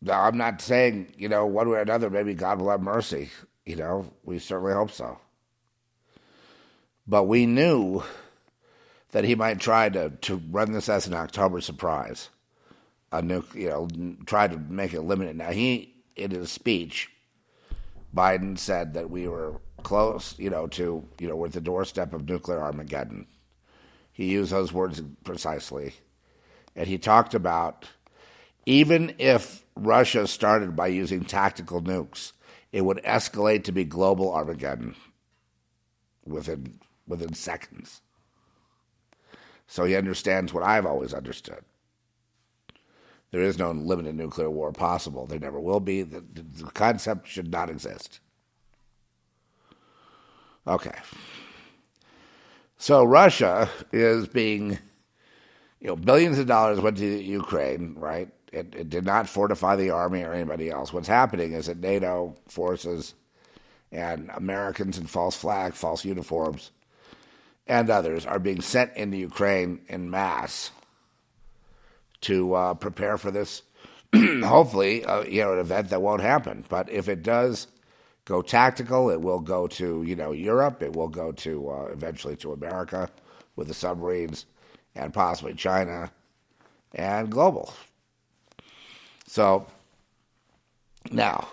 Now, 0.00 0.22
I'm 0.22 0.38
not 0.38 0.60
saying, 0.62 1.12
you 1.18 1.28
know, 1.28 1.44
one 1.44 1.68
way 1.68 1.78
or 1.78 1.82
another, 1.82 2.08
maybe 2.08 2.34
God 2.34 2.60
will 2.60 2.70
have 2.70 2.80
mercy. 2.80 3.30
You 3.66 3.74
know, 3.74 4.12
we 4.22 4.38
certainly 4.38 4.74
hope 4.74 4.92
so. 4.92 5.18
But 7.04 7.24
we 7.24 7.46
knew 7.46 8.04
that 9.10 9.24
he 9.24 9.34
might 9.34 9.58
try 9.58 9.88
to, 9.88 10.10
to 10.10 10.40
run 10.52 10.70
this 10.70 10.88
as 10.88 11.08
an 11.08 11.14
October 11.14 11.60
surprise. 11.60 12.28
A 13.12 13.20
new, 13.20 13.44
you 13.54 13.68
know, 13.68 13.88
try 14.26 14.48
to 14.48 14.58
make 14.58 14.94
it 14.94 15.02
limited. 15.02 15.36
Now, 15.36 15.50
he, 15.50 15.94
in 16.16 16.30
his 16.30 16.50
speech, 16.50 17.10
Biden 18.14 18.58
said 18.58 18.94
that 18.94 19.10
we 19.10 19.28
were 19.28 19.60
close, 19.82 20.34
you 20.38 20.50
know, 20.50 20.66
to, 20.68 21.06
you 21.18 21.28
know, 21.28 21.36
we're 21.36 21.46
at 21.46 21.52
the 21.52 21.60
doorstep 21.60 22.14
of 22.14 22.28
nuclear 22.28 22.60
Armageddon. 22.60 23.26
He 24.12 24.26
used 24.26 24.52
those 24.52 24.72
words 24.72 25.02
precisely 25.24 25.94
and 26.74 26.88
he 26.88 26.98
talked 26.98 27.34
about 27.34 27.88
even 28.64 29.14
if 29.18 29.64
Russia 29.74 30.26
started 30.26 30.76
by 30.76 30.86
using 30.86 31.24
tactical 31.24 31.82
nukes, 31.82 32.32
it 32.70 32.82
would 32.82 32.98
escalate 32.98 33.64
to 33.64 33.72
be 33.72 33.84
global 33.84 34.32
Armageddon 34.32 34.94
within 36.24 36.78
within 37.06 37.34
seconds. 37.34 38.00
So 39.66 39.84
he 39.84 39.96
understands 39.96 40.52
what 40.52 40.62
I've 40.62 40.86
always 40.86 41.12
understood. 41.12 41.64
There 43.32 43.40
is 43.40 43.58
no 43.58 43.72
limited 43.72 44.14
nuclear 44.14 44.50
war 44.50 44.72
possible. 44.72 45.26
There 45.26 45.38
never 45.38 45.58
will 45.58 45.80
be. 45.80 46.02
The, 46.02 46.20
the, 46.20 46.70
concept 46.70 47.26
should 47.26 47.50
not 47.50 47.70
exist. 47.70 48.20
Okay. 50.66 50.94
So 52.76 53.04
Russia 53.04 53.70
is 53.90 54.28
being 54.28 54.78
you 55.80 55.88
know, 55.88 55.96
billions 55.96 56.38
of 56.38 56.46
dollars 56.46 56.78
went 56.78 56.98
to 56.98 57.06
Ukraine, 57.06 57.94
right? 57.98 58.28
It, 58.52 58.74
it, 58.76 58.90
did 58.90 59.06
not 59.06 59.28
fortify 59.28 59.76
the 59.76 59.90
army 59.90 60.22
or 60.22 60.34
anybody 60.34 60.70
else. 60.70 60.92
What's 60.92 61.08
happening 61.08 61.54
is 61.54 61.66
that 61.66 61.78
NATO 61.78 62.36
forces 62.48 63.14
and 63.90 64.30
Americans 64.34 64.98
in 64.98 65.06
false 65.06 65.34
flag, 65.34 65.72
false 65.72 66.04
uniforms, 66.04 66.70
and 67.66 67.88
others 67.88 68.26
are 68.26 68.38
being 68.38 68.60
sent 68.60 68.94
into 68.94 69.16
Ukraine 69.16 69.80
in 69.88 70.10
mass 70.10 70.70
to 72.22 72.54
uh, 72.54 72.74
prepare 72.74 73.18
for 73.18 73.30
this 73.30 73.62
hopefully, 74.44 75.04
uh, 75.04 75.22
you 75.22 75.42
know, 75.42 75.54
an 75.54 75.58
event 75.58 75.88
that 75.88 76.02
won't 76.02 76.20
happen. 76.20 76.64
But 76.68 76.90
if 76.90 77.08
it 77.08 77.22
does 77.22 77.68
go 78.24 78.42
tactical, 78.42 79.10
it 79.10 79.20
will 79.20 79.40
go 79.40 79.66
to 79.68 80.02
you 80.02 80.16
know 80.16 80.32
Europe. 80.32 80.82
It 80.82 80.94
will 80.94 81.08
go 81.08 81.32
to 81.32 81.70
uh, 81.70 81.84
eventually 81.92 82.36
to 82.36 82.52
America 82.52 83.08
with 83.56 83.68
the 83.68 83.74
submarines, 83.74 84.46
and 84.94 85.14
possibly 85.14 85.54
China, 85.54 86.10
and 86.94 87.30
global. 87.30 87.72
So 89.26 89.66
now, 91.10 91.48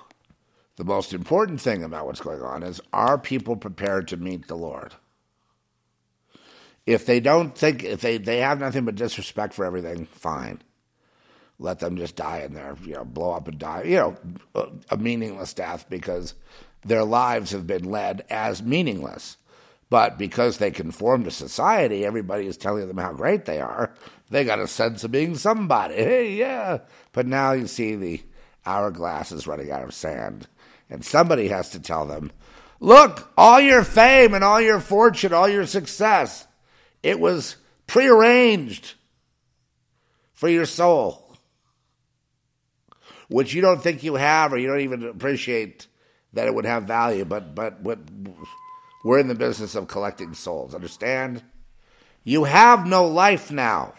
the 0.75 0.83
most 0.83 1.13
important 1.13 1.61
thing 1.61 1.83
about 1.83 2.05
what's 2.07 2.21
going 2.21 2.41
on 2.41 2.63
is: 2.63 2.81
are 2.91 3.17
people 3.17 3.55
prepared 3.55 4.07
to 4.09 4.17
meet 4.17 4.47
the 4.47 4.57
Lord? 4.57 4.95
If 6.89 7.05
they 7.05 7.19
don't 7.19 7.57
think, 7.57 7.83
if 7.83 8.01
they, 8.01 8.17
they 8.17 8.39
have 8.39 8.59
nothing 8.59 8.85
but 8.85 8.95
disrespect 8.95 9.53
for 9.53 9.65
everything, 9.65 10.05
fine 10.05 10.61
let 11.59 11.79
them 11.79 11.97
just 11.97 12.15
die 12.15 12.39
in 12.39 12.53
there, 12.53 12.75
you 12.83 12.93
know, 12.93 13.03
blow 13.03 13.31
up 13.31 13.47
and 13.47 13.59
die, 13.59 13.83
you 13.83 13.97
know, 13.97 14.15
a, 14.55 14.69
a 14.91 14.97
meaningless 14.97 15.53
death 15.53 15.85
because 15.89 16.33
their 16.85 17.03
lives 17.03 17.51
have 17.51 17.67
been 17.67 17.83
led 17.83 18.25
as 18.29 18.63
meaningless. 18.63 19.37
But 19.89 20.17
because 20.17 20.57
they 20.57 20.71
conform 20.71 21.23
to 21.23 21.31
society, 21.31 22.05
everybody 22.05 22.47
is 22.47 22.57
telling 22.57 22.87
them 22.87 22.97
how 22.97 23.11
great 23.11 23.45
they 23.45 23.59
are. 23.59 23.93
They 24.29 24.45
got 24.45 24.59
a 24.59 24.67
sense 24.67 25.03
of 25.03 25.11
being 25.11 25.35
somebody. 25.35 25.95
Hey, 26.09 26.35
yeah. 26.35 26.79
But 27.11 27.27
now 27.27 27.51
you 27.51 27.67
see 27.67 27.95
the 27.95 28.21
hourglass 28.65 29.31
is 29.31 29.47
running 29.47 29.71
out 29.71 29.83
of 29.83 29.93
sand. 29.93 30.47
And 30.89 31.03
somebody 31.03 31.47
has 31.49 31.71
to 31.71 31.79
tell 31.79 32.05
them, 32.05 32.31
look, 32.79 33.31
all 33.35 33.59
your 33.59 33.83
fame 33.83 34.33
and 34.33 34.43
all 34.43 34.61
your 34.61 34.79
fortune, 34.79 35.33
all 35.33 35.49
your 35.49 35.65
success, 35.65 36.47
it 37.03 37.19
was 37.19 37.55
prearranged 37.87 38.95
for 40.33 40.49
your 40.49 40.65
soul 40.65 41.29
which 43.29 43.53
you 43.53 43.61
don't 43.61 43.81
think 43.81 44.03
you 44.03 44.15
have 44.15 44.51
or 44.51 44.57
you 44.57 44.67
don't 44.67 44.81
even 44.81 45.03
appreciate 45.03 45.87
that 46.33 46.47
it 46.47 46.53
would 46.53 46.65
have 46.65 46.83
value. 46.83 47.23
But 47.23 47.55
but 47.55 47.79
what 47.81 47.99
we're 49.05 49.19
in 49.19 49.27
the 49.27 49.35
business 49.35 49.75
of 49.75 49.87
collecting 49.87 50.33
souls. 50.33 50.75
Understand? 50.75 51.43
You 52.23 52.43
have 52.43 52.85
no 52.85 53.07
life 53.07 53.49
now. 53.49 53.93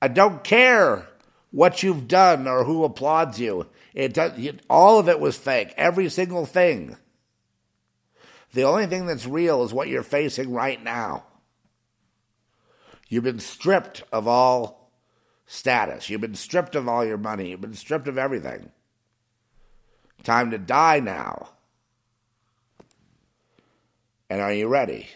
I 0.00 0.08
don't 0.08 0.42
care 0.42 1.06
what 1.52 1.82
you've 1.82 2.08
done 2.08 2.48
or 2.48 2.64
who 2.64 2.82
applauds 2.82 3.38
you. 3.38 3.66
It 3.94 4.14
does, 4.14 4.32
all 4.68 4.98
of 4.98 5.08
it 5.08 5.20
was 5.20 5.36
fake. 5.36 5.72
Every 5.76 6.08
single 6.08 6.44
thing. 6.44 6.96
The 8.54 8.64
only 8.64 8.86
thing 8.86 9.06
that's 9.06 9.26
real 9.26 9.62
is 9.62 9.72
what 9.72 9.88
you're 9.88 10.02
facing 10.02 10.52
right 10.52 10.82
now. 10.82 11.24
You've 13.12 13.24
been 13.24 13.40
stripped 13.40 14.04
of 14.10 14.26
all 14.26 14.90
status. 15.44 16.08
You've 16.08 16.22
been 16.22 16.34
stripped 16.34 16.74
of 16.74 16.88
all 16.88 17.04
your 17.04 17.18
money. 17.18 17.50
You've 17.50 17.60
been 17.60 17.74
stripped 17.74 18.08
of 18.08 18.16
everything. 18.16 18.70
Time 20.22 20.50
to 20.50 20.56
die 20.56 20.98
now. 20.98 21.50
And 24.30 24.40
are 24.40 24.54
you 24.54 24.66
ready? 24.66 25.08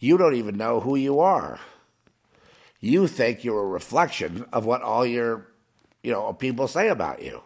You 0.00 0.18
don't 0.18 0.34
even 0.34 0.56
know 0.56 0.80
who 0.80 0.96
you 0.96 1.20
are. 1.20 1.60
You 2.80 3.06
think 3.06 3.44
you're 3.44 3.62
a 3.62 3.68
reflection 3.68 4.44
of 4.52 4.64
what 4.64 4.82
all 4.82 5.06
your, 5.06 5.46
you 6.02 6.10
know, 6.10 6.32
people 6.32 6.66
say 6.66 6.88
about 6.88 7.22
you. 7.22 7.44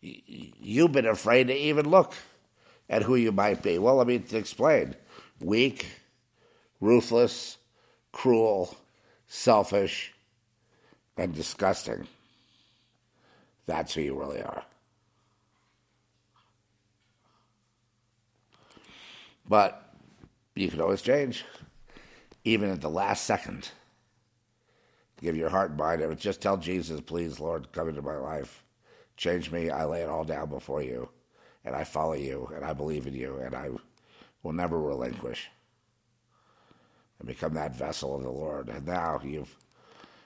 You've 0.00 0.92
been 0.92 1.06
afraid 1.06 1.48
to 1.48 1.56
even 1.56 1.90
look 1.90 2.14
at 2.88 3.02
who 3.02 3.16
you 3.16 3.32
might 3.32 3.64
be. 3.64 3.80
Well, 3.80 3.96
let 3.96 4.06
me 4.06 4.22
explain. 4.30 4.94
Weak, 5.40 5.86
ruthless, 6.80 7.58
cruel, 8.12 8.76
selfish, 9.26 10.14
and 11.16 11.34
disgusting. 11.34 12.06
That's 13.66 13.94
who 13.94 14.02
you 14.02 14.18
really 14.18 14.42
are. 14.42 14.62
But 19.48 19.94
you 20.54 20.68
can 20.68 20.80
always 20.80 21.02
change, 21.02 21.44
even 22.44 22.70
at 22.70 22.80
the 22.80 22.90
last 22.90 23.24
second. 23.24 23.70
Give 25.20 25.36
your 25.36 25.50
heart 25.50 25.70
and 25.70 25.78
mind. 25.78 26.02
And 26.02 26.18
just 26.18 26.40
tell 26.40 26.56
Jesus, 26.56 27.00
please, 27.00 27.40
Lord, 27.40 27.72
come 27.72 27.88
into 27.88 28.02
my 28.02 28.16
life. 28.16 28.62
Change 29.16 29.50
me. 29.50 29.70
I 29.70 29.84
lay 29.84 30.02
it 30.02 30.08
all 30.08 30.24
down 30.24 30.48
before 30.48 30.82
you. 30.82 31.08
And 31.64 31.74
I 31.74 31.84
follow 31.84 32.12
you. 32.12 32.50
And 32.54 32.64
I 32.64 32.72
believe 32.72 33.06
in 33.06 33.14
you. 33.14 33.38
And 33.38 33.54
I 33.54 33.70
will 34.42 34.52
never 34.52 34.78
relinquish 34.78 35.48
and 37.18 37.28
become 37.28 37.54
that 37.54 37.76
vessel 37.76 38.16
of 38.16 38.22
the 38.22 38.30
Lord. 38.30 38.68
And 38.68 38.86
now 38.86 39.20
you've 39.24 39.56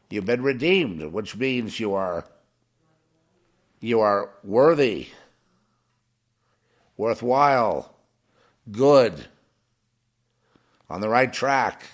you've 0.09 0.25
been 0.25 0.43
redeemed, 0.43 1.13
which 1.13 1.37
means 1.37 1.81
you 1.81 1.95
are 1.95 2.25
you 3.81 4.01
are 4.01 4.31
worthy, 4.45 5.09
worthwhile, 6.97 7.95
good, 8.71 9.27
on 10.89 11.01
the 11.01 11.09
right 11.09 11.33
track, 11.33 11.85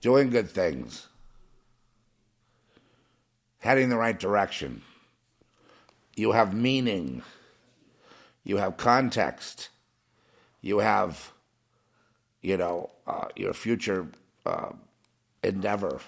doing 0.00 0.28
good 0.28 0.50
things, 0.50 1.08
heading 3.60 3.88
the 3.88 3.96
right 3.96 4.18
direction. 4.18 4.82
You 6.16 6.32
have 6.32 6.54
meaning. 6.54 7.22
You 8.44 8.58
have 8.58 8.76
context. 8.76 9.70
You 10.60 10.78
have 10.78 11.32
you 12.44 12.58
know, 12.58 12.90
uh, 13.06 13.28
your 13.36 13.54
future 13.54 14.06
uh, 14.44 14.68
endeavor, 15.42 15.98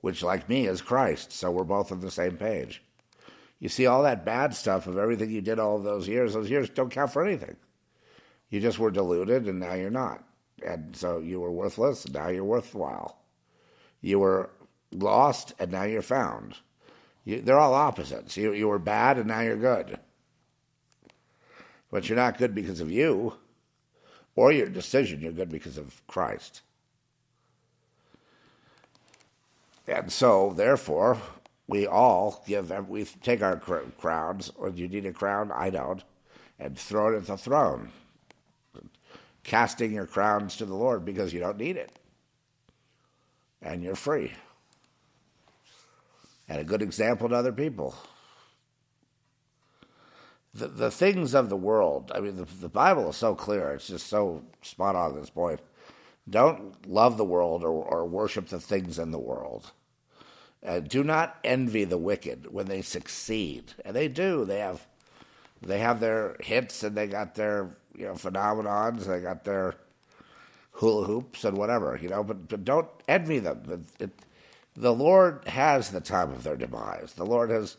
which, 0.00 0.20
like 0.24 0.48
me, 0.48 0.66
is 0.66 0.82
Christ. 0.82 1.30
So 1.30 1.52
we're 1.52 1.62
both 1.62 1.92
on 1.92 2.00
the 2.00 2.10
same 2.10 2.36
page. 2.36 2.82
You 3.60 3.68
see, 3.68 3.86
all 3.86 4.02
that 4.02 4.24
bad 4.24 4.52
stuff 4.52 4.88
of 4.88 4.98
everything 4.98 5.30
you 5.30 5.42
did 5.42 5.60
all 5.60 5.78
those 5.78 6.08
years, 6.08 6.34
those 6.34 6.50
years 6.50 6.68
don't 6.68 6.90
count 6.90 7.12
for 7.12 7.24
anything. 7.24 7.54
You 8.50 8.60
just 8.60 8.80
were 8.80 8.90
deluded, 8.90 9.46
and 9.46 9.60
now 9.60 9.74
you're 9.74 9.90
not. 9.90 10.24
And 10.66 10.96
so 10.96 11.20
you 11.20 11.38
were 11.38 11.52
worthless, 11.52 12.04
and 12.04 12.14
now 12.14 12.28
you're 12.28 12.42
worthwhile. 12.42 13.18
You 14.00 14.18
were 14.18 14.50
lost, 14.90 15.54
and 15.60 15.70
now 15.70 15.84
you're 15.84 16.02
found. 16.02 16.56
You, 17.24 17.40
they're 17.42 17.60
all 17.60 17.74
opposites. 17.74 18.36
You, 18.36 18.52
you 18.52 18.66
were 18.66 18.80
bad, 18.80 19.18
and 19.18 19.28
now 19.28 19.42
you're 19.42 19.56
good. 19.56 20.00
But 21.92 22.08
you're 22.08 22.16
not 22.16 22.38
good 22.38 22.56
because 22.56 22.80
of 22.80 22.90
you 22.90 23.34
or 24.34 24.52
your 24.52 24.68
decision, 24.68 25.20
you're 25.20 25.32
good 25.32 25.50
because 25.50 25.78
of 25.78 26.06
Christ. 26.06 26.62
And 29.86 30.10
so, 30.12 30.52
therefore, 30.56 31.18
we 31.66 31.86
all 31.86 32.42
give, 32.46 32.70
we 32.88 33.04
take 33.04 33.42
our 33.42 33.56
crowns, 33.56 34.52
or 34.56 34.70
you 34.70 34.88
need 34.88 35.06
a 35.06 35.12
crown? 35.12 35.50
I 35.52 35.70
don't, 35.70 36.02
and 36.58 36.78
throw 36.78 37.12
it 37.12 37.16
at 37.16 37.26
the 37.26 37.36
throne. 37.36 37.90
Casting 39.44 39.92
your 39.92 40.06
crowns 40.06 40.56
to 40.56 40.64
the 40.64 40.74
Lord 40.74 41.04
because 41.04 41.32
you 41.32 41.40
don't 41.40 41.58
need 41.58 41.76
it. 41.76 41.98
And 43.60 43.82
you're 43.82 43.96
free. 43.96 44.32
And 46.48 46.60
a 46.60 46.64
good 46.64 46.82
example 46.82 47.28
to 47.28 47.34
other 47.34 47.52
people 47.52 47.94
the, 50.54 50.68
the 50.68 50.90
things 50.90 51.34
of 51.34 51.48
the 51.48 51.56
world. 51.56 52.12
I 52.14 52.20
mean, 52.20 52.36
the, 52.36 52.44
the 52.44 52.68
Bible 52.68 53.10
is 53.10 53.16
so 53.16 53.34
clear. 53.34 53.72
It's 53.72 53.88
just 53.88 54.06
so 54.06 54.42
spot 54.60 54.96
on 54.96 55.14
at 55.14 55.20
this 55.20 55.30
point. 55.30 55.60
Don't 56.28 56.86
love 56.88 57.16
the 57.16 57.24
world 57.24 57.64
or, 57.64 57.70
or 57.70 58.06
worship 58.06 58.48
the 58.48 58.60
things 58.60 58.98
in 58.98 59.10
the 59.10 59.18
world. 59.18 59.72
Uh, 60.64 60.78
do 60.78 61.02
not 61.02 61.38
envy 61.42 61.84
the 61.84 61.98
wicked 61.98 62.52
when 62.52 62.66
they 62.66 62.82
succeed, 62.82 63.72
and 63.84 63.96
they 63.96 64.06
do. 64.06 64.44
They 64.44 64.60
have 64.60 64.86
they 65.60 65.78
have 65.80 65.98
their 65.98 66.36
hits 66.40 66.82
and 66.84 66.96
they 66.96 67.08
got 67.08 67.34
their 67.34 67.76
you 67.96 68.06
know 68.06 68.14
phenomenons. 68.14 69.06
They 69.06 69.20
got 69.20 69.42
their 69.42 69.74
hula 70.72 71.06
hoops 71.06 71.44
and 71.44 71.56
whatever 71.56 71.98
you 72.00 72.08
know. 72.08 72.22
But, 72.22 72.46
but 72.46 72.64
don't 72.64 72.88
envy 73.08 73.40
them. 73.40 73.86
It, 73.98 74.04
it, 74.04 74.10
the 74.74 74.94
Lord 74.94 75.46
has 75.48 75.90
the 75.90 76.00
time 76.00 76.30
of 76.30 76.44
their 76.44 76.56
demise. 76.56 77.14
The 77.14 77.26
Lord 77.26 77.50
has 77.50 77.76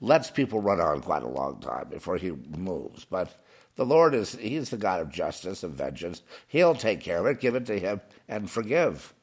lets 0.00 0.30
people 0.30 0.60
run 0.60 0.80
on 0.80 1.00
quite 1.00 1.22
a 1.22 1.28
long 1.28 1.60
time 1.60 1.88
before 1.90 2.16
he 2.16 2.30
moves. 2.30 3.04
But 3.04 3.34
the 3.76 3.84
Lord 3.84 4.14
is, 4.14 4.34
he's 4.34 4.70
the 4.70 4.76
God 4.76 5.00
of 5.00 5.10
justice 5.10 5.62
and 5.62 5.74
vengeance. 5.74 6.22
He'll 6.48 6.74
take 6.74 7.00
care 7.00 7.18
of 7.18 7.26
it, 7.26 7.40
give 7.40 7.54
it 7.54 7.66
to 7.66 7.78
him, 7.78 8.00
and 8.28 8.50
forgive. 8.50 9.14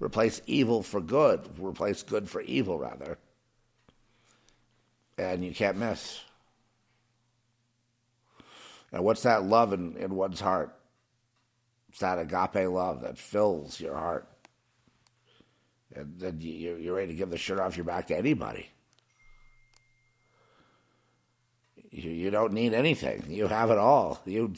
Replace 0.00 0.42
evil 0.46 0.82
for 0.82 1.00
good, 1.00 1.48
replace 1.58 2.02
good 2.02 2.28
for 2.28 2.40
evil, 2.42 2.78
rather. 2.78 3.18
And 5.16 5.44
you 5.44 5.54
can't 5.54 5.76
miss. 5.76 6.20
And 8.90 9.04
what's 9.04 9.22
that 9.22 9.44
love 9.44 9.72
in, 9.72 9.96
in 9.96 10.14
one's 10.14 10.40
heart? 10.40 10.76
It's 11.90 12.00
that 12.00 12.18
agape 12.18 12.68
love 12.68 13.02
that 13.02 13.18
fills 13.18 13.80
your 13.80 13.96
heart. 13.96 14.26
And 15.94 16.18
then 16.18 16.40
you, 16.40 16.76
you're 16.76 16.96
ready 16.96 17.08
to 17.08 17.14
give 17.14 17.30
the 17.30 17.38
shirt 17.38 17.60
off 17.60 17.76
your 17.76 17.84
back 17.84 18.08
to 18.08 18.16
anybody. 18.16 18.70
You, 21.92 22.10
you 22.10 22.30
don't 22.30 22.52
need 22.52 22.74
anything. 22.74 23.26
You 23.28 23.46
have 23.46 23.70
it 23.70 23.78
all. 23.78 24.20
You 24.24 24.54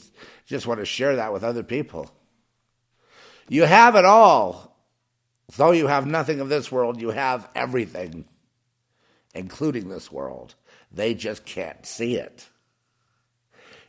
just 0.47 0.65
want 0.65 0.79
to 0.79 0.85
share 0.85 1.17
that 1.17 1.31
with 1.31 1.43
other 1.43 1.63
people. 1.63 2.09
You 3.47 3.65
have 3.65 3.95
it 3.95 4.05
all 4.05 4.75
Though 5.55 5.71
you 5.71 5.87
have 5.87 6.07
nothing 6.07 6.39
of 6.39 6.49
this 6.49 6.71
world, 6.71 6.99
you 6.99 7.11
have 7.11 7.49
everything, 7.55 8.25
including 9.33 9.89
this 9.89 10.11
world. 10.11 10.55
They 10.91 11.13
just 11.13 11.45
can't 11.45 11.85
see 11.85 12.15
it. 12.15 12.47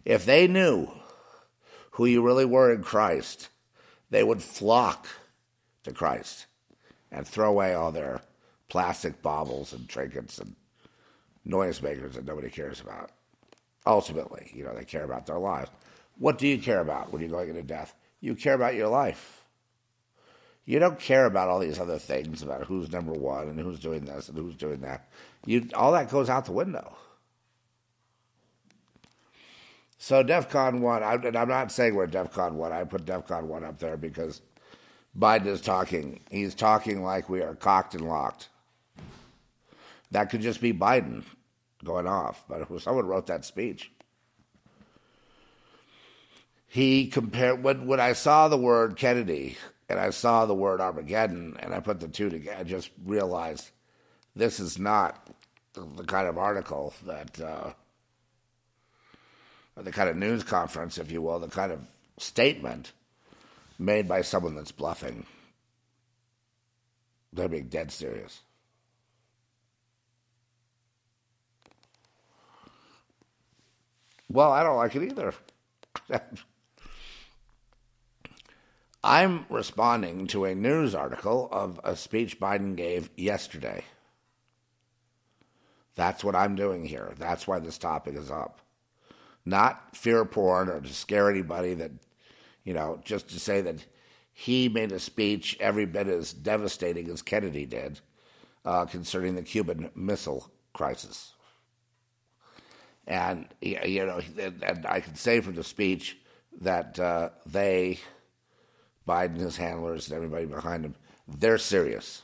If 0.04 0.24
they 0.24 0.46
knew 0.46 0.88
who 1.92 2.04
you 2.04 2.22
really 2.22 2.44
were 2.44 2.72
in 2.72 2.82
Christ, 2.82 3.48
they 4.10 4.22
would 4.22 4.42
flock 4.42 5.08
to 5.84 5.92
Christ 5.92 6.46
and 7.10 7.26
throw 7.26 7.48
away 7.48 7.74
all 7.74 7.90
their 7.90 8.20
plastic 8.68 9.22
baubles 9.22 9.72
and 9.72 9.88
trinkets 9.88 10.38
and 10.38 10.54
noisemakers 11.46 12.12
that 12.12 12.26
nobody 12.26 12.50
cares 12.50 12.80
about. 12.80 13.10
Ultimately, 13.86 14.50
you 14.52 14.64
know, 14.64 14.74
they 14.74 14.84
care 14.84 15.04
about 15.04 15.26
their 15.26 15.38
lives. 15.38 15.70
What 16.18 16.38
do 16.38 16.48
you 16.48 16.58
care 16.58 16.80
about 16.80 17.12
when 17.12 17.22
you're 17.22 17.30
going 17.30 17.50
into 17.50 17.62
death? 17.62 17.94
You 18.20 18.34
care 18.34 18.54
about 18.54 18.74
your 18.74 18.88
life. 18.88 19.44
You 20.64 20.80
don't 20.80 20.98
care 20.98 21.26
about 21.26 21.48
all 21.48 21.60
these 21.60 21.78
other 21.78 21.98
things 21.98 22.42
about 22.42 22.64
who's 22.64 22.90
number 22.90 23.12
one 23.12 23.48
and 23.48 23.60
who's 23.60 23.78
doing 23.78 24.04
this 24.04 24.28
and 24.28 24.36
who's 24.36 24.56
doing 24.56 24.80
that. 24.80 25.08
You 25.44 25.68
all 25.74 25.92
that 25.92 26.10
goes 26.10 26.28
out 26.28 26.44
the 26.44 26.52
window. 26.52 26.96
So 29.98 30.22
DEFCON 30.22 30.80
one, 30.80 31.02
I, 31.02 31.14
and 31.14 31.36
I'm 31.36 31.48
not 31.48 31.72
saying 31.72 31.94
we're 31.94 32.04
at 32.04 32.10
DEFCON 32.10 32.52
one. 32.52 32.72
I 32.72 32.84
put 32.84 33.06
DEFCON 33.06 33.44
one 33.44 33.64
up 33.64 33.78
there 33.78 33.96
because 33.96 34.42
Biden 35.18 35.46
is 35.46 35.60
talking. 35.60 36.20
He's 36.30 36.54
talking 36.54 37.02
like 37.02 37.28
we 37.28 37.42
are 37.42 37.54
cocked 37.54 37.94
and 37.94 38.06
locked. 38.06 38.48
That 40.10 40.30
could 40.30 40.40
just 40.40 40.60
be 40.60 40.72
Biden 40.72 41.24
going 41.86 42.06
off, 42.06 42.44
but 42.48 42.66
someone 42.82 43.06
wrote 43.06 43.26
that 43.28 43.44
speech. 43.44 43.90
He 46.66 47.06
compared 47.06 47.62
when 47.62 47.86
when 47.86 48.00
I 48.00 48.12
saw 48.12 48.48
the 48.48 48.58
word 48.58 48.96
Kennedy 48.96 49.56
and 49.88 49.98
I 49.98 50.10
saw 50.10 50.44
the 50.44 50.54
word 50.54 50.80
Armageddon 50.80 51.56
and 51.60 51.72
I 51.72 51.80
put 51.80 52.00
the 52.00 52.08
two 52.08 52.28
together, 52.28 52.58
I 52.60 52.64
just 52.64 52.90
realized 53.04 53.70
this 54.34 54.60
is 54.60 54.78
not 54.78 55.26
the, 55.72 56.04
kind 56.04 56.28
of 56.28 56.36
article 56.36 56.92
that. 57.06 57.40
Uh, 57.40 57.70
the 59.76 59.92
kind 59.92 60.08
of 60.08 60.16
news 60.16 60.42
conference, 60.42 60.98
if 60.98 61.10
you 61.10 61.20
will, 61.22 61.38
the 61.38 61.48
kind 61.48 61.70
of 61.70 61.80
statement 62.18 62.92
made 63.78 64.08
by 64.08 64.22
someone 64.22 64.54
that's 64.54 64.72
bluffing. 64.72 65.26
They're 67.32 67.48
being 67.48 67.68
dead 67.68 67.92
serious. 67.92 68.40
Well, 74.28 74.50
I 74.52 74.62
don't 74.62 74.76
like 74.76 74.94
it 74.96 75.02
either. 75.02 75.34
I'm 79.04 79.46
responding 79.48 80.26
to 80.28 80.44
a 80.44 80.54
news 80.54 80.94
article 80.94 81.48
of 81.52 81.80
a 81.84 81.94
speech 81.96 82.40
Biden 82.40 82.76
gave 82.76 83.10
yesterday. 83.16 83.84
That's 85.94 86.24
what 86.24 86.34
I'm 86.34 86.56
doing 86.56 86.84
here. 86.84 87.14
That's 87.16 87.46
why 87.46 87.60
this 87.60 87.78
topic 87.78 88.16
is 88.16 88.30
up 88.30 88.60
not 89.46 89.96
fear 89.96 90.24
porn 90.24 90.68
or 90.68 90.80
to 90.80 90.92
scare 90.92 91.30
anybody 91.30 91.72
that, 91.74 91.92
you 92.64 92.74
know, 92.74 93.00
just 93.04 93.28
to 93.30 93.40
say 93.40 93.60
that 93.62 93.86
he 94.32 94.68
made 94.68 94.92
a 94.92 94.98
speech 94.98 95.56
every 95.60 95.86
bit 95.86 96.08
as 96.08 96.32
devastating 96.32 97.08
as 97.08 97.22
Kennedy 97.22 97.64
did 97.64 98.00
uh, 98.64 98.84
concerning 98.84 99.36
the 99.36 99.42
Cuban 99.42 99.90
Missile 99.94 100.50
Crisis. 100.74 101.32
And, 103.06 103.46
you 103.60 104.04
know, 104.04 104.20
and 104.62 104.86
I 104.86 105.00
can 105.00 105.14
say 105.14 105.40
from 105.40 105.54
the 105.54 105.64
speech 105.64 106.16
that 106.60 106.98
uh, 106.98 107.30
they, 107.46 108.00
Biden, 109.06 109.38
his 109.38 109.56
handlers, 109.56 110.08
and 110.08 110.16
everybody 110.16 110.46
behind 110.46 110.84
him, 110.84 110.94
they're 111.28 111.58
serious. 111.58 112.22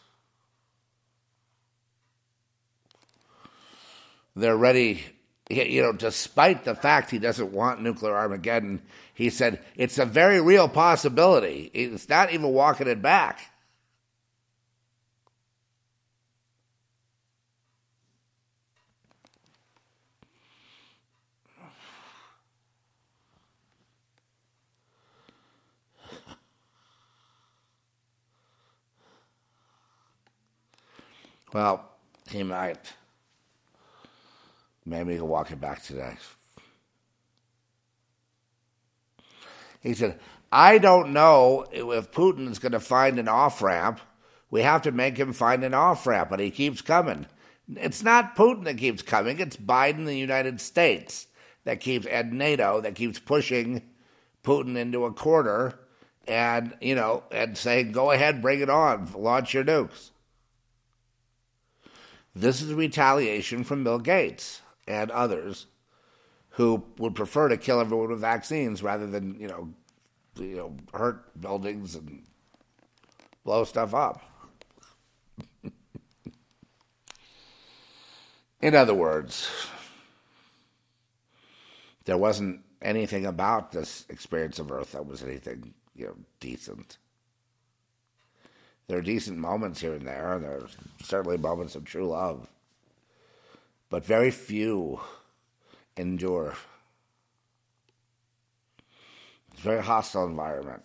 They're 4.35 4.57
ready 4.57 5.05
you 5.53 5.83
know, 5.83 5.93
despite 5.93 6.65
the 6.65 6.75
fact 6.75 7.11
he 7.11 7.19
doesn't 7.19 7.53
want 7.53 7.83
nuclear 7.83 8.17
Armageddon, 8.17 8.81
he 9.15 9.29
said 9.29 9.63
it's 9.77 9.99
a 9.99 10.07
very 10.07 10.41
real 10.41 10.69
possibility. 10.69 11.71
It's 11.75 12.09
not 12.09 12.33
even 12.33 12.49
walking 12.49 12.89
it 12.89 13.03
back. 13.03 13.52
Well, 31.53 31.89
he 32.31 32.43
might. 32.43 32.93
Maybe 34.85 35.15
he'll 35.15 35.29
walk 35.29 35.51
it 35.51 35.61
back 35.61 35.83
today. 35.83 36.17
He 39.81 39.95
said, 39.95 40.19
I 40.51 40.79
don't 40.79 41.13
know 41.13 41.67
if 41.73 42.13
Putin 42.13 42.51
is 42.51 42.59
going 42.59 42.73
to 42.73 42.81
find 42.81 43.19
an 43.19 43.29
off 43.29 43.63
ramp. 43.63 44.01
We 44.51 44.63
have 44.63 44.83
to 44.83 44.93
make 44.93 45.17
him 45.17 45.33
find 45.33 45.65
an 45.65 45.75
off 45.75 46.07
ramp, 46.07 46.31
but 46.31 46.41
he 46.41 46.51
keeps 46.51 46.83
coming. 46.83 47.27
It's 47.69 48.03
not 48.03 48.37
Putin 48.37 48.65
that 48.65 48.77
keeps 48.77 49.03
coming, 49.03 49.41
it's 49.41 49.57
Biden, 49.57 50.05
the 50.05 50.19
United 50.19 50.61
States, 50.61 51.27
that 51.65 51.81
keeps, 51.81 52.07
and 52.07 52.33
NATO 52.33 52.81
that 52.81 52.95
keeps 52.95 53.19
pushing 53.19 53.83
Putin 54.45 54.77
into 54.77 55.05
a 55.05 55.13
corner 55.13 55.79
and, 56.27 56.77
you 56.81 56.95
know, 56.95 57.23
and 57.31 57.57
saying, 57.57 57.93
go 57.93 58.11
ahead, 58.11 58.43
bring 58.43 58.61
it 58.61 58.69
on, 58.69 59.11
launch 59.17 59.55
your 59.55 59.65
nukes. 59.65 60.11
This 62.35 62.63
is 62.63 62.73
retaliation 62.73 63.63
from 63.65 63.85
Bill 63.85 63.99
Gates 63.99 64.63
and 64.89 65.11
others 65.11 65.67
who 66.51 66.85
would 66.99 67.15
prefer 67.15 67.49
to 67.49 67.57
kill 67.57 67.81
everyone 67.81 68.11
with 68.11 68.21
vaccines 68.21 68.83
rather 68.83 69.07
than 69.07 69.39
you 69.39 69.49
know, 69.49 69.73
you 70.37 70.57
know, 70.57 70.77
hurt 70.95 71.41
buildings 71.41 71.95
and 71.95 72.25
blow 73.45 73.65
stuff 73.65 73.95
up. 73.95 74.23
In 78.61 78.75
other 78.75 78.95
words, 78.95 79.49
there 82.05 82.19
wasn't 82.19 82.61
anything 82.81 83.27
about 83.27 83.73
this 83.73 84.07
experience 84.09 84.59
of 84.59 84.73
Earth 84.73 84.93
that 84.93 85.07
was 85.07 85.23
anything 85.23 85.75
you 85.95 86.07
know 86.07 86.17
decent. 86.41 86.99
There 88.89 88.99
are 88.99 89.03
decent 89.03 89.39
moments 89.39 89.81
here 89.81 89.95
and 89.95 90.07
there, 90.07 90.35
and 90.35 90.45
there 90.45 90.59
are 90.59 90.69
certainly 91.03 91.39
moments 91.39 91.75
of 91.75 91.85
true 91.85 92.09
love 92.09 92.49
but 93.93 94.07
very 94.07 94.31
few 94.31 94.99
endure. 95.99 96.55
It's 99.53 99.61
a 99.61 99.63
very 99.63 99.83
hostile 99.83 100.25
environment. 100.25 100.83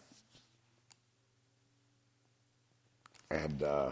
And 3.31 3.63
uh, 3.63 3.91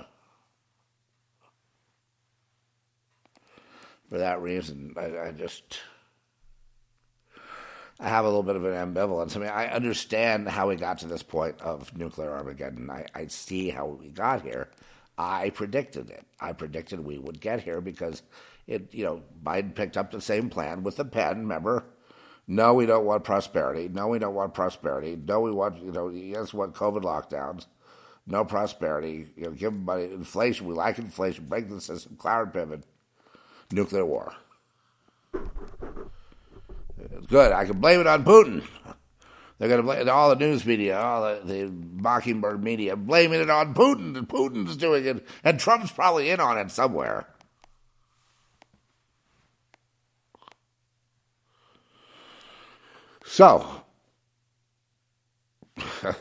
for 4.09 4.17
that 4.17 4.41
reason, 4.41 4.93
I, 4.97 5.27
I, 5.27 5.31
just 5.31 5.79
I 7.99 8.09
have 8.09 8.25
a 8.25 8.27
little 8.27 8.43
bit 8.43 8.57
of 8.57 8.65
an 8.65 8.73
ambivalence. 8.73 9.35
I 9.35 9.39
mean, 9.39 9.49
I 9.49 9.67
understand 9.67 10.49
how 10.49 10.67
we 10.67 10.75
got 10.75 10.99
to 10.99 11.07
this 11.07 11.23
point 11.23 11.61
of 11.61 11.95
nuclear 11.97 12.31
Armageddon. 12.31 12.89
I, 12.89 13.05
I 13.15 13.27
see 13.27 13.69
how 13.69 13.85
we 13.87 14.09
got 14.09 14.41
here. 14.41 14.69
I 15.17 15.49
predicted 15.51 16.09
it. 16.09 16.25
I 16.41 16.51
predicted 16.51 16.99
we 16.99 17.17
would 17.17 17.39
get 17.39 17.61
here 17.61 17.79
because 17.79 18.21
it, 18.67 18.93
you 18.93 19.05
know, 19.05 19.23
Biden 19.41 19.73
picked 19.73 19.95
up 19.95 20.11
the 20.11 20.19
same 20.19 20.49
plan 20.49 20.83
with 20.83 20.97
the 20.97 21.05
pen. 21.05 21.39
Remember, 21.39 21.85
no, 22.47 22.73
we 22.73 22.85
don't 22.85 23.05
want 23.05 23.23
prosperity. 23.23 23.87
No, 23.87 24.07
we 24.07 24.19
don't 24.19 24.35
want 24.35 24.53
prosperity. 24.53 25.15
No, 25.15 25.39
we 25.39 25.51
want, 25.51 25.81
you 25.81 25.91
know, 25.91 26.09
yes, 26.09 26.53
want 26.53 26.75
COVID 26.75 27.03
lockdowns. 27.03 27.65
No 28.27 28.43
prosperity. 28.43 29.27
You 29.37 29.45
know, 29.45 29.51
give 29.51 29.73
money. 29.73 30.05
Inflation. 30.05 30.67
We 30.67 30.73
like 30.73 30.97
inflation. 30.97 31.45
Break 31.45 31.69
the 31.69 31.79
system. 31.79 32.17
Cloward-Piven. 32.17 32.83
Nuclear 33.71 34.05
war. 34.05 34.33
Good. 37.27 37.51
I 37.51 37.65
can 37.65 37.79
blame 37.79 37.99
it 37.99 38.07
on 38.07 38.23
Putin. 38.23 38.63
They're 39.57 39.69
going 39.69 39.79
to 39.79 39.83
blame 39.83 40.09
all 40.09 40.29
the 40.29 40.35
news 40.35 40.65
media, 40.65 40.99
all 40.99 41.23
the, 41.23 41.41
the 41.45 41.71
Mockingbird 41.71 42.61
media, 42.63 42.95
blaming 42.97 43.39
it 43.39 43.49
on 43.49 43.73
Putin. 43.73 44.17
And 44.17 44.27
Putin's 44.27 44.75
doing 44.75 45.05
it, 45.05 45.25
and 45.43 45.59
Trump's 45.59 45.91
probably 45.91 46.29
in 46.29 46.39
on 46.39 46.57
it 46.57 46.71
somewhere. 46.71 47.27
So, 53.23 53.83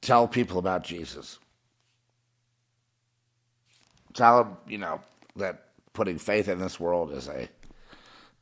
tell 0.00 0.26
people 0.26 0.58
about 0.58 0.82
Jesus. 0.82 1.38
Tell 4.12 4.44
them, 4.44 4.56
you 4.66 4.78
know, 4.78 5.00
that 5.36 5.68
putting 5.92 6.18
faith 6.18 6.48
in 6.48 6.58
this 6.58 6.80
world 6.80 7.12
is 7.12 7.28
a 7.28 7.48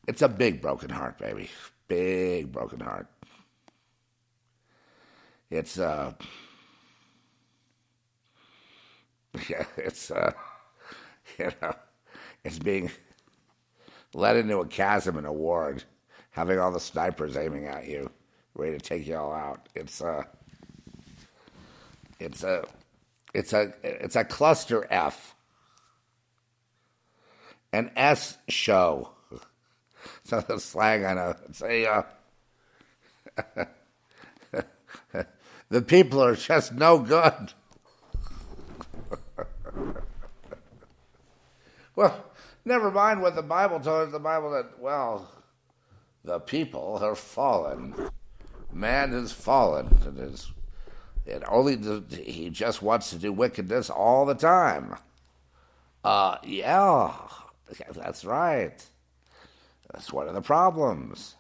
it's 0.07 0.23
a 0.23 0.29
big 0.29 0.61
broken 0.61 0.91
heart, 0.91 1.19
baby. 1.19 1.51
Big 1.89 2.51
broken 2.51 2.81
heart. 2.81 3.07
it's 5.51 5.79
uh, 5.79 6.13
yeah, 9.49 9.65
it's 9.77 10.11
uh, 10.11 10.33
you 11.39 11.51
know, 11.61 11.75
it's 12.45 12.59
being 12.59 12.91
led 14.15 14.37
into 14.37 14.59
a 14.59 14.67
chasm 14.67 15.19
in 15.19 15.25
a 15.25 15.33
ward, 15.33 15.85
having 16.31 16.59
all 16.59 16.73
the 16.73 16.81
snipers 16.81 17.37
aiming 17.37 17.67
at 17.67 17.87
you, 17.87 18.11
ready 18.55 18.77
to 18.77 18.81
take 18.81 19.07
you 19.07 19.17
all 19.17 19.33
out. 19.33 19.69
It's 19.75 20.01
uh, 20.01 20.23
it's 22.19 22.45
a, 22.45 22.65
it's 23.35 23.53
a, 23.53 23.73
it's 23.83 24.17
a 24.17 24.25
cluster 24.25 24.87
F, 24.91 25.35
an 27.73 27.91
S 27.97 28.39
show. 28.49 29.11
Some 30.25 30.41
of 30.41 30.47
the 30.47 30.61
slang 30.61 31.05
I 31.05 31.15
know. 31.15 31.35
It's 31.49 31.63
a. 31.63 31.87
Uh, 31.87 32.03
the 35.69 35.83
people 35.83 36.23
are 36.23 36.37
just 36.37 36.73
no 36.73 36.99
good. 36.99 37.53
well, 41.97 42.25
never 42.65 42.91
mind 42.91 43.23
what 43.23 43.35
the 43.35 43.43
Bible 43.43 43.81
told 43.81 44.09
us. 44.09 44.13
The 44.13 44.19
Bible 44.19 44.51
that, 44.53 44.79
well, 44.79 45.31
the 46.25 46.39
people 46.41 46.99
are 47.03 47.15
fallen. 47.15 47.95
Man 48.73 49.13
has 49.13 49.33
fallen. 49.33 49.89
It 50.07 50.19
is. 50.19 50.53
It 51.27 51.43
only 51.47 51.77
he 52.11 52.51
just 52.51 52.83
wants 52.83 53.11
to 53.11 53.17
do 53.17 53.33
wickedness 53.33 53.91
all 53.91 54.27
the 54.27 54.35
time. 54.35 54.97
Uh, 56.03 56.39
yeah, 56.43 57.13
that's 57.95 58.25
right. 58.25 58.85
That's 59.93 60.13
one 60.13 60.29
of 60.29 60.35
the 60.35 60.43
problems. 60.43 61.35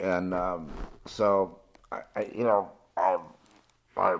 And 0.00 0.34
um, 0.34 0.70
so 1.06 1.60
I, 1.90 2.00
I, 2.16 2.30
you 2.34 2.44
know, 2.44 2.70
I, 2.96 3.18
I, 3.96 4.16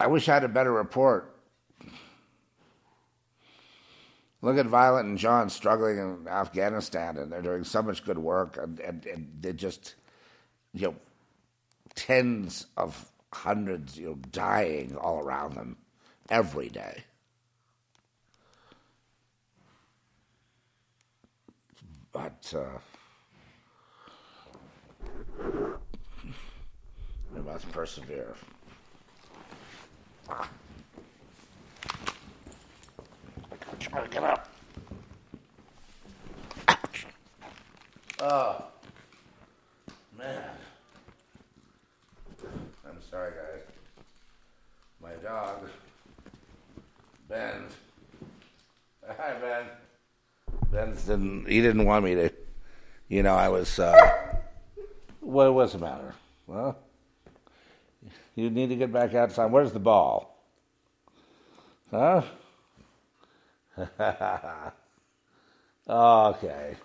I 0.00 0.06
wish 0.06 0.28
I 0.28 0.34
had 0.34 0.44
a 0.44 0.48
better 0.48 0.72
report. 0.72 1.30
Look 4.42 4.58
at 4.58 4.66
Violet 4.66 5.06
and 5.06 5.16
John 5.16 5.48
struggling 5.48 5.98
in 5.98 6.28
Afghanistan, 6.28 7.16
and 7.16 7.32
they're 7.32 7.40
doing 7.40 7.64
so 7.64 7.82
much 7.82 8.04
good 8.04 8.18
work, 8.18 8.58
and, 8.58 8.78
and, 8.80 9.06
and 9.06 9.32
they 9.40 9.54
just, 9.54 9.94
you 10.74 10.88
know, 10.88 10.94
tens 11.94 12.66
of 12.76 13.10
hundreds, 13.32 13.98
you 13.98 14.08
know, 14.08 14.18
dying 14.30 14.96
all 14.96 15.18
around 15.18 15.54
them 15.54 15.76
every 16.28 16.68
day. 16.68 17.04
But 22.14 22.54
uh, 22.56 22.78
we 27.34 27.40
must 27.42 27.70
persevere. 27.72 28.36
Try 33.80 34.04
to 34.04 34.08
get 34.08 34.22
up. 34.22 34.48
Oh, 38.20 38.64
man. 40.16 40.50
I'm 42.88 43.02
sorry, 43.10 43.32
guys. 43.32 43.62
My 45.02 45.14
dog, 45.20 45.68
Ben. 47.28 47.64
Hi, 49.08 49.34
Ben. 49.40 49.66
Ben 50.74 50.92
didn't. 51.06 51.46
He 51.46 51.60
didn't 51.60 51.84
want 51.84 52.04
me 52.04 52.16
to. 52.16 52.32
You 53.08 53.22
know, 53.22 53.36
I 53.36 53.48
was. 53.48 53.78
Uh, 53.78 53.94
what 55.20 55.54
was 55.54 55.72
the 55.72 55.78
matter? 55.78 56.14
Well, 56.48 56.76
you 58.34 58.50
need 58.50 58.70
to 58.70 58.76
get 58.76 58.92
back 58.92 59.14
outside. 59.14 59.52
Where's 59.52 59.70
the 59.70 59.78
ball? 59.78 60.36
Huh? 61.92 62.22
okay. 65.88 66.76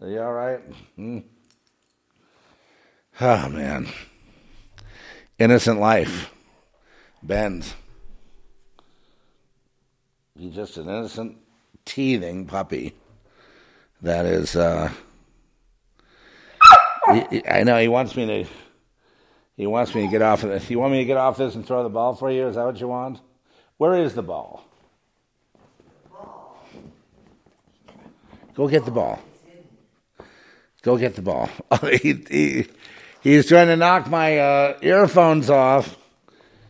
Are 0.00 0.08
you 0.08 0.22
all 0.22 0.32
right? 0.32 0.60
Hmm? 0.96 1.18
Oh, 3.20 3.48
man. 3.50 3.86
Innocent 5.38 5.78
life. 5.78 6.32
Bends. 7.22 7.74
He's 10.38 10.54
just 10.54 10.78
an 10.78 10.88
innocent, 10.88 11.36
teething 11.90 12.46
puppy 12.46 12.94
that 14.02 14.24
is. 14.24 14.54
Uh, 14.54 14.92
I 17.08 17.64
know 17.64 17.78
he 17.78 17.88
wants 17.88 18.14
me 18.14 18.26
to. 18.26 18.50
He 19.56 19.66
wants 19.66 19.94
me 19.94 20.02
to 20.02 20.08
get 20.08 20.22
off 20.22 20.44
of 20.44 20.50
this. 20.50 20.70
You 20.70 20.78
want 20.78 20.92
me 20.92 20.98
to 20.98 21.04
get 21.04 21.16
off 21.16 21.36
this 21.36 21.54
and 21.56 21.66
throw 21.66 21.82
the 21.82 21.88
ball 21.88 22.14
for 22.14 22.30
you? 22.30 22.46
Is 22.46 22.54
that 22.54 22.64
what 22.64 22.80
you 22.80 22.88
want? 22.88 23.20
Where 23.76 23.94
is 23.94 24.14
the 24.14 24.22
ball? 24.22 24.64
Go 28.54 28.68
get 28.68 28.84
the 28.84 28.90
ball. 28.90 29.18
Go 30.82 30.96
get 30.96 31.16
the 31.16 31.22
ball. 31.22 31.50
he, 32.02 32.24
he, 32.30 32.66
he's 33.20 33.48
trying 33.48 33.66
to 33.66 33.76
knock 33.76 34.08
my 34.08 34.38
uh, 34.38 34.78
earphones 34.80 35.50
off. 35.50 35.98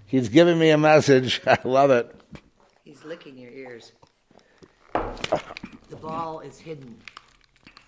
He's 0.07 0.31
giving 0.31 0.59
me 0.59 0.71
a 0.71 0.79
message. 0.79 1.43
I 1.47 1.59
love 1.65 1.91
it. 1.91 2.13
He's 2.83 3.05
licking 3.05 3.39
your 3.39 3.53
ears. 3.53 3.93
The 5.89 5.97
ball 5.97 6.41
is 6.41 6.59
hidden 6.59 6.97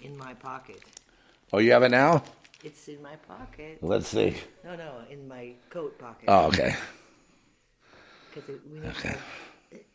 in 0.01 0.17
my 0.17 0.35
pocket. 0.35 0.81
Oh, 1.53 1.59
you 1.59 1.73
have 1.73 1.83
it 1.83 1.91
now? 1.91 2.23
It's 2.65 2.89
in 2.89 3.03
my 3.03 3.17
pocket. 3.17 3.79
Let's 3.83 4.09
see. 4.09 4.37
No, 4.65 4.77
no, 4.77 4.93
in 5.11 5.27
my 5.29 5.53
coat 5.71 5.99
pocket. 5.99 6.25
Oh, 6.29 6.47
okay. 6.47 6.77
Because 8.35 8.61
we 8.73 8.81
need 8.81 8.95
to, 8.95 9.17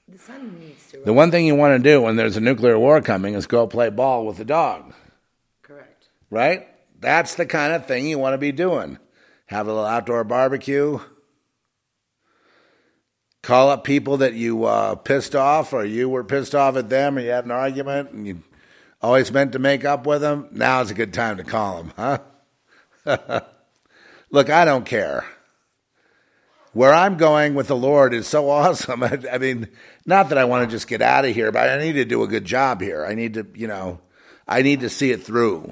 the 0.07 0.17
sun 0.19 0.57
needs 0.59 0.91
to. 0.91 0.99
The 1.03 1.13
one 1.13 1.31
thing 1.31 1.45
you 1.45 1.55
want 1.55 1.81
to 1.81 1.89
do 1.89 2.01
when 2.01 2.15
there's 2.15 2.37
a 2.37 2.41
nuclear 2.41 2.77
war 2.77 3.01
coming 3.01 3.33
is 3.33 3.47
go 3.47 3.67
play 3.67 3.89
ball 3.89 4.25
with 4.25 4.37
the 4.37 4.45
dog, 4.45 4.93
Correct. 5.63 6.07
right? 6.29 6.67
That's 6.99 7.35
the 7.35 7.45
kind 7.45 7.73
of 7.73 7.85
thing 7.85 8.07
you 8.07 8.17
want 8.19 8.33
to 8.33 8.37
be 8.37 8.51
doing. 8.51 8.99
Have 9.47 9.67
a 9.67 9.71
little 9.71 9.85
outdoor 9.85 10.23
barbecue. 10.23 10.99
Call 13.47 13.69
up 13.69 13.85
people 13.85 14.17
that 14.17 14.33
you 14.33 14.65
uh, 14.65 14.95
pissed 14.95 15.33
off, 15.33 15.71
or 15.71 15.85
you 15.85 16.09
were 16.09 16.25
pissed 16.25 16.53
off 16.53 16.75
at 16.75 16.89
them, 16.89 17.17
or 17.17 17.21
you 17.21 17.29
had 17.29 17.45
an 17.45 17.51
argument, 17.51 18.11
and 18.11 18.27
you 18.27 18.43
always 19.01 19.31
meant 19.31 19.53
to 19.53 19.57
make 19.57 19.85
up 19.85 20.05
with 20.05 20.19
them. 20.19 20.49
Now 20.51 20.81
is 20.81 20.91
a 20.91 20.93
good 20.93 21.13
time 21.13 21.37
to 21.37 21.45
call 21.45 21.81
them, 21.81 21.93
huh? 23.05 23.39
Look, 24.31 24.49
I 24.49 24.65
don't 24.65 24.85
care. 24.85 25.25
Where 26.73 26.93
I'm 26.93 27.15
going 27.15 27.53
with 27.53 27.67
the 27.67 27.75
Lord 27.77 28.13
is 28.13 28.27
so 28.27 28.49
awesome. 28.49 29.01
I, 29.01 29.17
I 29.31 29.37
mean, 29.37 29.69
not 30.05 30.27
that 30.27 30.37
I 30.37 30.43
want 30.43 30.69
to 30.69 30.75
just 30.75 30.89
get 30.89 31.01
out 31.01 31.23
of 31.23 31.33
here, 31.33 31.49
but 31.49 31.69
I 31.69 31.77
need 31.77 31.93
to 31.93 32.03
do 32.03 32.23
a 32.23 32.27
good 32.27 32.43
job 32.43 32.81
here. 32.81 33.05
I 33.05 33.15
need 33.15 33.35
to, 33.35 33.47
you 33.55 33.67
know, 33.67 34.01
I 34.45 34.61
need 34.61 34.81
to 34.81 34.89
see 34.89 35.11
it 35.11 35.23
through. 35.23 35.71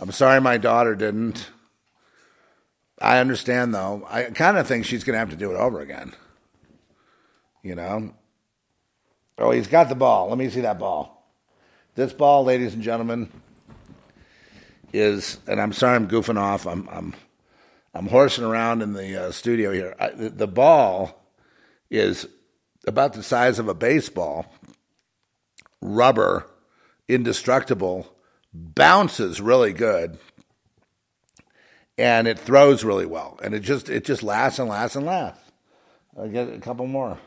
I'm 0.00 0.12
sorry 0.12 0.40
my 0.40 0.58
daughter 0.58 0.94
didn't. 0.94 1.50
I 3.00 3.18
understand 3.18 3.74
though. 3.74 4.06
I 4.08 4.24
kind 4.24 4.58
of 4.58 4.66
think 4.66 4.84
she's 4.84 5.04
going 5.04 5.14
to 5.14 5.18
have 5.18 5.30
to 5.30 5.36
do 5.36 5.52
it 5.52 5.56
over 5.56 5.80
again. 5.80 6.14
You 7.62 7.74
know? 7.74 8.14
Oh, 9.38 9.50
he's 9.52 9.68
got 9.68 9.88
the 9.88 9.94
ball. 9.94 10.28
Let 10.28 10.38
me 10.38 10.50
see 10.50 10.60
that 10.60 10.78
ball. 10.78 11.16
This 11.94 12.12
ball, 12.12 12.44
ladies 12.44 12.74
and 12.74 12.82
gentlemen, 12.82 13.30
is, 14.92 15.38
and 15.46 15.60
I'm 15.60 15.72
sorry 15.72 15.96
I'm 15.96 16.08
goofing 16.08 16.38
off. 16.38 16.66
I'm, 16.66 16.88
I'm, 16.90 17.14
I'm 17.94 18.06
horsing 18.06 18.44
around 18.44 18.82
in 18.82 18.92
the 18.92 19.28
uh, 19.28 19.30
studio 19.32 19.72
here. 19.72 19.94
I, 19.98 20.10
the, 20.10 20.30
the 20.30 20.46
ball 20.46 21.22
is 21.90 22.26
about 22.86 23.14
the 23.14 23.22
size 23.22 23.58
of 23.58 23.68
a 23.68 23.74
baseball, 23.74 24.46
rubber, 25.80 26.46
indestructible, 27.08 28.14
bounces 28.52 29.40
really 29.40 29.72
good, 29.72 30.18
and 32.00 32.26
it 32.26 32.38
throws 32.38 32.82
really 32.82 33.06
well. 33.06 33.38
And 33.42 33.54
it 33.54 33.60
just 33.60 33.90
it 33.90 34.04
just 34.04 34.22
lasts 34.22 34.58
and 34.58 34.68
lasts 34.68 34.96
and 34.96 35.04
lasts. 35.04 35.42
I 36.20 36.26
get 36.28 36.52
a 36.52 36.58
couple 36.58 36.86
more. 36.86 37.18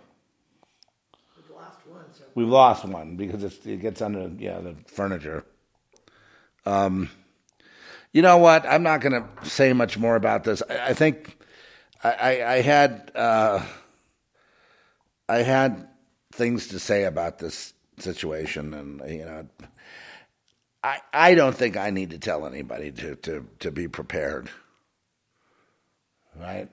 We've 1.38 1.56
lost 1.56 1.78
one, 1.88 2.06
so 2.12 2.24
We've 2.36 2.48
lost 2.48 2.86
one 2.86 3.16
because 3.16 3.44
it's, 3.44 3.66
it 3.66 3.82
gets 3.82 4.02
under 4.02 4.32
yeah 4.38 4.60
the 4.60 4.76
furniture. 4.88 5.46
Um, 6.66 7.10
you 8.12 8.22
know 8.22 8.38
what? 8.38 8.66
I'm 8.66 8.84
not 8.84 9.02
going 9.02 9.14
to 9.14 9.50
say 9.50 9.74
much 9.74 9.98
more 9.98 10.16
about 10.16 10.44
this. 10.44 10.64
I, 10.70 10.90
I 10.90 10.94
think 10.94 11.38
I, 12.04 12.12
I, 12.12 12.54
I 12.54 12.62
had 12.62 13.12
uh, 13.14 13.64
I 15.30 15.38
had 15.38 15.88
things 16.32 16.70
to 16.70 16.80
say 16.80 17.04
about 17.04 17.38
this 17.38 17.74
situation, 18.00 18.74
and 18.74 19.02
you 19.12 19.26
know, 19.26 19.48
I 20.84 21.00
I 21.14 21.36
don't 21.36 21.56
think 21.56 21.78
I 21.78 21.92
need 21.92 22.10
to 22.10 22.18
tell 22.18 22.48
anybody 22.48 22.92
to 22.92 23.16
to 23.18 23.48
to 23.60 23.72
be 23.72 23.88
prepared, 23.88 24.50
right? 26.40 26.70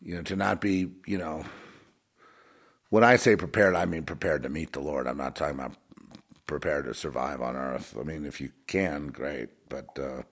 You 0.00 0.16
know, 0.16 0.22
to 0.22 0.36
not 0.36 0.60
be 0.60 0.90
you 1.06 1.18
know. 1.18 1.44
When 2.90 3.04
I 3.04 3.16
say 3.16 3.36
prepared, 3.36 3.76
I 3.76 3.84
mean 3.86 4.04
prepared 4.04 4.42
to 4.44 4.48
meet 4.48 4.72
the 4.72 4.80
Lord. 4.80 5.06
I'm 5.06 5.18
not 5.18 5.36
talking 5.36 5.54
about 5.56 5.76
prepared 6.46 6.86
to 6.86 6.94
survive 6.94 7.40
on 7.40 7.56
Earth. 7.56 7.96
I 7.98 8.02
mean, 8.02 8.26
if 8.26 8.40
you 8.40 8.50
can, 8.66 9.08
great, 9.08 9.50
but. 9.68 9.98
Uh, 9.98 10.22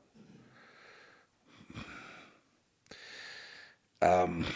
um, 4.02 4.46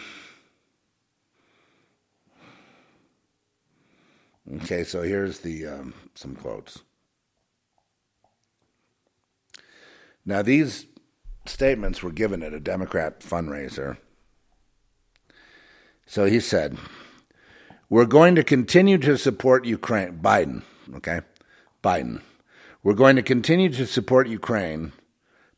okay, 4.55 4.83
so 4.83 5.01
here's 5.03 5.39
the 5.39 5.67
um, 5.67 5.93
some 6.15 6.35
quotes. 6.35 6.81
Now, 10.25 10.41
these 10.41 10.85
statements 11.45 12.01
were 12.01 12.11
given 12.11 12.43
at 12.43 12.53
a 12.53 12.59
Democrat 12.59 13.19
fundraiser. 13.19 13.97
So 16.05 16.25
he 16.25 16.39
said, 16.39 16.77
We're 17.89 18.05
going 18.05 18.35
to 18.35 18.43
continue 18.43 18.97
to 18.99 19.17
support 19.17 19.65
Ukraine. 19.65 20.19
Biden, 20.21 20.63
okay? 20.95 21.21
Biden. 21.83 22.21
We're 22.81 22.93
going 22.93 23.15
to 23.15 23.23
continue 23.23 23.69
to 23.69 23.85
support 23.85 24.27
Ukraine, 24.27 24.91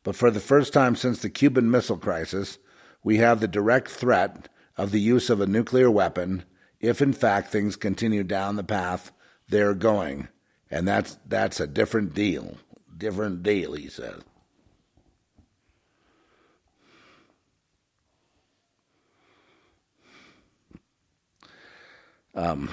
but 0.04 0.14
for 0.14 0.30
the 0.30 0.40
first 0.40 0.72
time 0.72 0.94
since 0.94 1.20
the 1.20 1.30
Cuban 1.30 1.70
Missile 1.70 1.96
Crisis, 1.96 2.58
we 3.02 3.16
have 3.16 3.40
the 3.40 3.48
direct 3.48 3.88
threat 3.88 4.48
of 4.76 4.92
the 4.92 5.00
use 5.00 5.28
of 5.30 5.40
a 5.40 5.46
nuclear 5.46 5.90
weapon 5.90 6.44
if, 6.80 7.02
in 7.02 7.12
fact, 7.12 7.50
things 7.50 7.74
continue 7.74 8.22
down 8.22 8.56
the 8.56 8.64
path 8.64 9.10
they're 9.48 9.74
going. 9.74 10.28
And 10.70 10.86
that's, 10.86 11.18
that's 11.26 11.60
a 11.60 11.66
different 11.66 12.14
deal. 12.14 12.58
Different 12.96 13.42
deal, 13.42 13.74
he 13.74 13.88
says. 13.88 14.22
Um, 22.36 22.70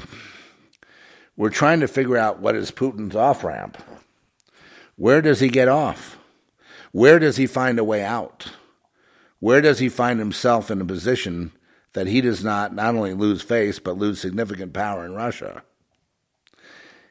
we're 1.37 1.49
trying 1.49 1.79
to 1.79 1.87
figure 1.87 2.17
out 2.17 2.39
what 2.39 2.55
is 2.55 2.69
Putin's 2.69 3.15
off 3.15 3.43
ramp. 3.43 3.77
Where 4.97 5.21
does 5.21 5.39
he 5.39 5.47
get 5.47 5.67
off? 5.67 6.17
Where 6.91 7.17
does 7.17 7.37
he 7.37 7.47
find 7.47 7.79
a 7.79 7.83
way 7.83 8.03
out? 8.03 8.51
Where 9.39 9.61
does 9.61 9.79
he 9.79 9.89
find 9.89 10.19
himself 10.19 10.69
in 10.69 10.79
a 10.79 10.85
position 10.85 11.51
that 11.93 12.07
he 12.07 12.21
does 12.21 12.43
not 12.43 12.75
not 12.75 12.93
only 12.95 13.13
lose 13.13 13.41
face 13.41 13.79
but 13.79 13.97
lose 13.97 14.19
significant 14.19 14.73
power 14.73 15.05
in 15.05 15.15
Russia? 15.15 15.63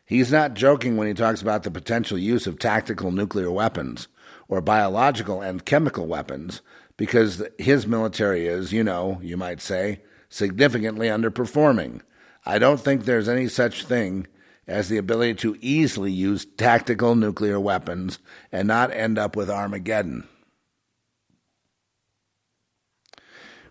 He's 0.04 0.30
not 0.30 0.54
joking 0.54 0.96
when 0.96 1.08
he 1.08 1.14
talks 1.14 1.40
about 1.40 1.62
the 1.62 1.70
potential 1.70 2.18
use 2.18 2.46
of 2.46 2.58
tactical 2.58 3.10
nuclear 3.10 3.50
weapons 3.50 4.08
or 4.46 4.60
biological 4.60 5.40
and 5.40 5.64
chemical 5.64 6.06
weapons 6.06 6.60
because 6.96 7.42
his 7.58 7.86
military 7.86 8.46
is, 8.46 8.72
you 8.72 8.84
know, 8.84 9.18
you 9.22 9.36
might 9.36 9.60
say, 9.60 10.02
significantly 10.28 11.08
underperforming 11.08 12.02
I 12.44 12.58
don't 12.58 12.80
think 12.80 13.04
there's 13.04 13.28
any 13.28 13.48
such 13.48 13.84
thing 13.84 14.26
as 14.66 14.88
the 14.88 14.98
ability 14.98 15.34
to 15.34 15.56
easily 15.60 16.12
use 16.12 16.44
tactical 16.44 17.14
nuclear 17.14 17.58
weapons 17.58 18.18
and 18.50 18.68
not 18.68 18.92
end 18.92 19.18
up 19.18 19.36
with 19.36 19.50
Armageddon. 19.50 20.26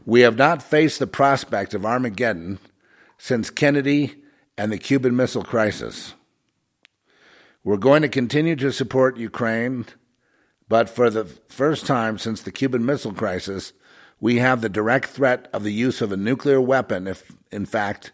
We 0.05 0.21
have 0.21 0.37
not 0.37 0.63
faced 0.63 0.99
the 0.99 1.07
prospect 1.07 1.73
of 1.73 1.85
Armageddon 1.85 2.59
since 3.17 3.49
Kennedy 3.49 4.15
and 4.57 4.71
the 4.71 4.77
Cuban 4.77 5.15
Missile 5.15 5.43
Crisis. 5.43 6.13
We're 7.63 7.77
going 7.77 8.01
to 8.01 8.09
continue 8.09 8.55
to 8.55 8.71
support 8.71 9.17
Ukraine, 9.17 9.85
but 10.67 10.89
for 10.89 11.09
the 11.09 11.25
first 11.25 11.85
time 11.85 12.17
since 12.17 12.41
the 12.41 12.51
Cuban 12.51 12.83
Missile 12.85 13.13
Crisis, 13.13 13.73
we 14.19 14.37
have 14.37 14.61
the 14.61 14.69
direct 14.69 15.09
threat 15.09 15.47
of 15.53 15.63
the 15.63 15.73
use 15.73 16.01
of 16.01 16.11
a 16.11 16.17
nuclear 16.17 16.59
weapon 16.59 17.07
if, 17.07 17.31
in 17.51 17.65
fact, 17.65 18.11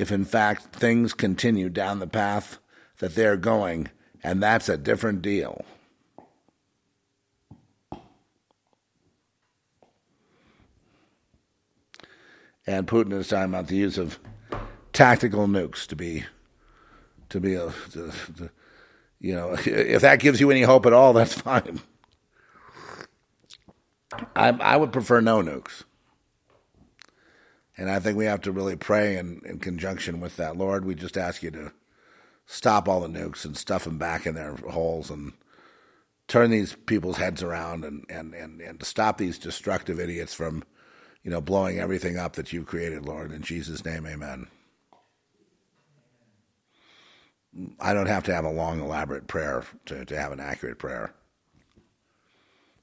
if 0.00 0.10
in 0.10 0.24
fact 0.24 0.74
things 0.74 1.12
continue 1.12 1.68
down 1.68 1.98
the 1.98 2.06
path 2.06 2.58
that 3.00 3.14
they're 3.14 3.36
going, 3.36 3.90
and 4.24 4.42
that's 4.42 4.66
a 4.66 4.78
different 4.78 5.20
deal. 5.20 5.62
And 12.66 12.86
Putin 12.86 13.12
is 13.12 13.28
talking 13.28 13.52
about 13.52 13.66
the 13.66 13.76
use 13.76 13.98
of 13.98 14.18
tactical 14.94 15.46
nukes 15.46 15.86
to 15.88 15.96
be, 15.96 16.24
to 17.28 17.38
be 17.38 17.54
a, 17.54 17.70
to, 17.92 18.10
to, 18.38 18.50
you 19.18 19.34
know, 19.34 19.52
if 19.66 20.00
that 20.00 20.20
gives 20.20 20.40
you 20.40 20.50
any 20.50 20.62
hope 20.62 20.86
at 20.86 20.94
all, 20.94 21.12
that's 21.12 21.34
fine. 21.34 21.80
I, 24.34 24.48
I 24.48 24.76
would 24.78 24.94
prefer 24.94 25.20
no 25.20 25.42
nukes. 25.42 25.84
And 27.80 27.90
I 27.90 27.98
think 27.98 28.18
we 28.18 28.26
have 28.26 28.42
to 28.42 28.52
really 28.52 28.76
pray 28.76 29.16
in, 29.16 29.40
in 29.46 29.58
conjunction 29.58 30.20
with 30.20 30.36
that. 30.36 30.54
Lord, 30.54 30.84
we 30.84 30.94
just 30.94 31.16
ask 31.16 31.42
you 31.42 31.50
to 31.52 31.72
stop 32.44 32.86
all 32.86 33.00
the 33.00 33.08
nukes 33.08 33.46
and 33.46 33.56
stuff 33.56 33.84
them 33.84 33.96
back 33.96 34.26
in 34.26 34.34
their 34.34 34.54
holes 34.54 35.08
and 35.08 35.32
turn 36.28 36.50
these 36.50 36.76
people's 36.84 37.16
heads 37.16 37.42
around 37.42 37.86
and, 37.86 38.04
and, 38.10 38.34
and, 38.34 38.60
and 38.60 38.80
to 38.80 38.84
stop 38.84 39.16
these 39.16 39.38
destructive 39.38 39.98
idiots 39.98 40.34
from, 40.34 40.62
you 41.22 41.30
know, 41.30 41.40
blowing 41.40 41.78
everything 41.78 42.18
up 42.18 42.34
that 42.34 42.52
you've 42.52 42.66
created, 42.66 43.06
Lord. 43.06 43.32
In 43.32 43.40
Jesus' 43.40 43.82
name, 43.82 44.06
amen. 44.06 44.46
I 47.80 47.94
don't 47.94 48.08
have 48.08 48.24
to 48.24 48.34
have 48.34 48.44
a 48.44 48.50
long, 48.50 48.80
elaborate 48.80 49.26
prayer 49.26 49.64
to, 49.86 50.04
to 50.04 50.20
have 50.20 50.32
an 50.32 50.40
accurate 50.40 50.78
prayer. 50.78 51.14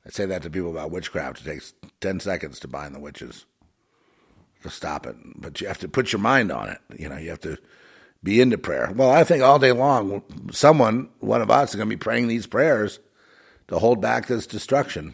I 0.07 0.09
say 0.09 0.25
that 0.25 0.41
to 0.41 0.49
people 0.49 0.71
about 0.71 0.89
witchcraft. 0.89 1.41
It 1.41 1.43
takes 1.43 1.73
10 2.01 2.19
seconds 2.19 2.57
to 2.61 2.67
bind 2.67 2.95
the 2.95 2.99
witches 2.99 3.45
to 4.63 4.69
stop 4.69 5.05
it. 5.05 5.15
But 5.35 5.61
you 5.61 5.67
have 5.67 5.79
to 5.79 5.87
put 5.87 6.11
your 6.11 6.21
mind 6.21 6.51
on 6.51 6.69
it. 6.69 6.79
You 6.97 7.09
know, 7.09 7.17
you 7.17 7.29
have 7.29 7.41
to 7.41 7.57
be 8.23 8.41
into 8.41 8.57
prayer. 8.57 8.91
Well, 8.95 9.11
I 9.11 9.23
think 9.23 9.43
all 9.43 9.59
day 9.59 9.71
long, 9.71 10.23
someone, 10.51 11.09
one 11.19 11.41
of 11.41 11.51
us, 11.51 11.69
is 11.69 11.75
going 11.75 11.89
to 11.89 11.95
be 11.95 11.99
praying 11.99 12.27
these 12.27 12.47
prayers 12.47 12.99
to 13.67 13.79
hold 13.79 14.01
back 14.01 14.27
this 14.27 14.47
destruction. 14.47 15.13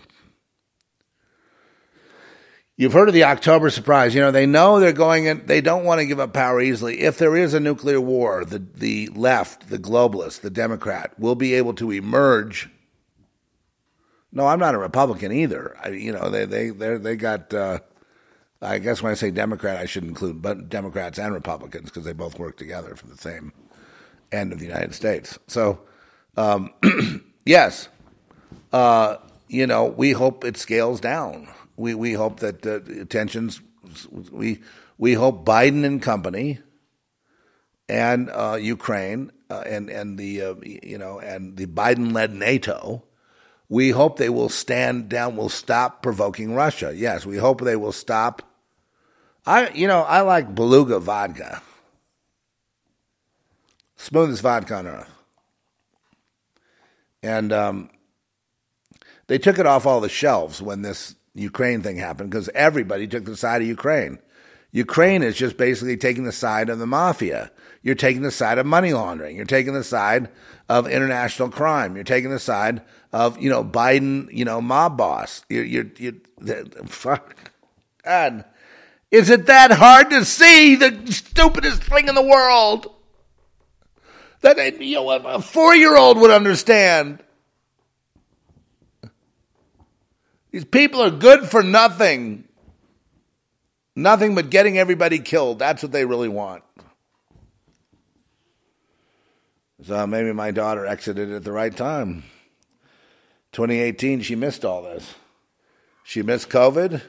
You've 2.76 2.94
heard 2.94 3.08
of 3.08 3.14
the 3.14 3.26
October 3.26 3.70
surprise. 3.70 4.16
You 4.16 4.22
know, 4.22 4.32
they 4.32 4.48
know 4.48 4.80
they're 4.80 4.94
going 4.94 5.26
in, 5.26 5.46
they 5.46 5.62
don't 5.62 5.86
want 5.86 6.00
to 6.00 6.08
give 6.08 6.20
up 6.20 6.34
power 6.34 6.60
easily. 6.60 7.02
If 7.02 7.20
there 7.20 7.36
is 7.36 7.54
a 7.54 7.60
nuclear 7.60 8.02
war, 8.02 8.46
the, 8.46 8.58
the 8.58 9.10
left, 9.10 9.70
the 9.70 9.78
globalist, 9.78 10.42
the 10.42 10.50
Democrat 10.50 11.18
will 11.20 11.36
be 11.36 11.54
able 11.54 11.76
to 11.76 11.92
emerge. 11.92 12.70
No, 14.32 14.48
I'm 14.48 14.60
not 14.60 14.74
a 14.74 14.80
Republican 14.80 15.32
either. 15.32 15.78
I, 15.84 15.90
you 15.90 16.12
know, 16.12 16.32
they, 16.32 16.46
they, 16.46 16.70
they, 16.72 17.16
got, 17.16 17.54
uh, 17.54 17.80
I 18.64 18.80
guess 18.80 19.02
when 19.04 19.12
I 19.12 19.16
say 19.16 19.32
Democrat, 19.32 19.78
I 19.78 19.86
should 19.86 20.04
include 20.04 20.42
but 20.42 20.70
Democrats 20.70 21.20
and 21.20 21.34
Republicans 21.34 21.90
because 21.90 22.06
they 22.06 22.14
both 22.14 22.40
work 22.40 22.58
together 22.58 22.96
for 22.96 23.08
the 23.08 23.18
same 23.18 23.52
end 24.32 24.54
of 24.54 24.60
the 24.60 24.66
United 24.66 24.96
States. 24.96 25.38
So, 25.48 25.80
um, 26.38 26.74
yes, 27.46 27.90
uh, 28.72 29.18
you 29.48 29.68
know, 29.68 29.86
we 29.86 30.12
hope 30.12 30.44
it 30.44 30.58
scales 30.58 31.00
down. 31.00 31.50
We 31.76 31.94
we 31.94 32.14
hope 32.14 32.40
that 32.40 32.66
uh, 32.66 33.06
tensions. 33.06 33.62
We 34.32 34.62
we 34.98 35.14
hope 35.14 35.46
Biden 35.46 35.84
and 35.86 36.02
company 36.02 36.60
and 37.90 38.30
uh, 38.32 38.58
Ukraine 38.60 39.32
uh, 39.50 39.64
and 39.66 39.90
and 39.90 40.18
the 40.18 40.42
uh, 40.42 40.56
you 40.64 40.98
know 40.98 41.20
and 41.20 41.58
the 41.58 41.66
Biden 41.66 42.14
led 42.14 42.34
NATO 42.34 43.04
we 43.70 43.90
hope 43.90 44.18
they 44.18 44.30
will 44.30 44.50
stand 44.50 45.10
down, 45.10 45.36
will 45.36 45.50
stop 45.50 46.04
provoking 46.04 46.54
Russia. 46.54 46.94
Yes, 46.96 47.26
we 47.26 47.38
hope 47.38 47.62
they 47.62 47.76
will 47.76 47.92
stop 47.92 48.53
I, 49.46 49.70
you 49.70 49.88
know, 49.88 50.02
I 50.02 50.22
like 50.22 50.56
Beluga 50.56 51.00
vodka. 51.00 51.62
Smoothest 53.98 54.42
vodka 54.42 54.76
on 54.76 54.88
earth. 54.88 55.10
And 57.22 57.54
um, 57.54 57.90
they 59.28 59.38
took 59.38 59.60
it 59.60 59.66
off 59.66 59.86
all 59.86 60.02
the 60.02 60.10
shelves 60.10 60.62
when 60.62 60.82
this 60.82 61.16
Ukraine 61.34 61.82
thing 61.82 61.98
happened 61.98 62.30
because 62.30 62.50
everybody 62.50 63.08
took 63.08 63.26
the 63.26 63.38
side 63.38 63.62
of 63.62 63.68
Ukraine. 63.68 64.20
Ukraine 64.72 65.24
is 65.24 65.38
just 65.38 65.56
basically 65.56 65.98
taking 65.98 66.24
the 66.24 66.32
side 66.32 66.70
of 66.70 66.80
the 66.80 66.88
mafia. 66.88 67.52
You're 67.84 67.96
taking 67.96 68.24
the 68.24 68.32
side 68.32 68.58
of 68.58 68.66
money 68.66 68.94
laundering. 68.94 69.36
You're 69.36 69.46
taking 69.46 69.74
the 69.74 69.84
side 69.84 70.30
of 70.68 70.88
international 70.88 71.50
crime. 71.50 71.96
You're 71.96 72.04
taking 72.04 72.32
the 72.32 72.40
side 72.40 72.82
of, 73.12 73.40
you 73.40 73.50
know, 73.50 73.64
Biden, 73.64 74.28
you 74.32 74.46
know, 74.46 74.62
mob 74.62 74.98
boss. 74.98 75.46
You're, 75.48 75.64
you're, 75.64 75.86
you're 75.98 76.14
fuck. 76.88 77.36
God. 78.04 78.46
Is 79.14 79.30
it 79.30 79.46
that 79.46 79.70
hard 79.70 80.10
to 80.10 80.26
see 80.26 80.74
the 80.74 81.06
stupidest 81.06 81.84
thing 81.84 82.08
in 82.08 82.16
the 82.16 82.24
world? 82.24 82.92
That 84.42 84.82
you 84.82 84.96
know, 84.96 85.12
a 85.12 85.40
four 85.40 85.76
year 85.76 85.96
old 85.96 86.18
would 86.18 86.32
understand. 86.32 87.20
These 90.50 90.66
people 90.66 91.00
are 91.00 91.12
good 91.12 91.48
for 91.48 91.62
nothing. 91.62 92.46
Nothing 93.96 94.34
but 94.34 94.50
getting 94.50 94.80
everybody 94.80 95.20
killed. 95.20 95.60
That's 95.60 95.84
what 95.84 95.92
they 95.92 96.06
really 96.06 96.28
want. 96.28 96.64
So 99.84 100.08
maybe 100.08 100.34
my 100.34 100.50
daughter 100.50 100.88
exited 100.88 101.32
at 101.32 101.44
the 101.44 101.52
right 101.52 101.76
time. 101.76 102.24
2018, 103.52 104.22
she 104.22 104.36
missed 104.36 104.66
all 104.66 104.82
this. 104.82 105.14
She 106.04 106.24
missed 106.24 106.50
COVID. 106.50 107.04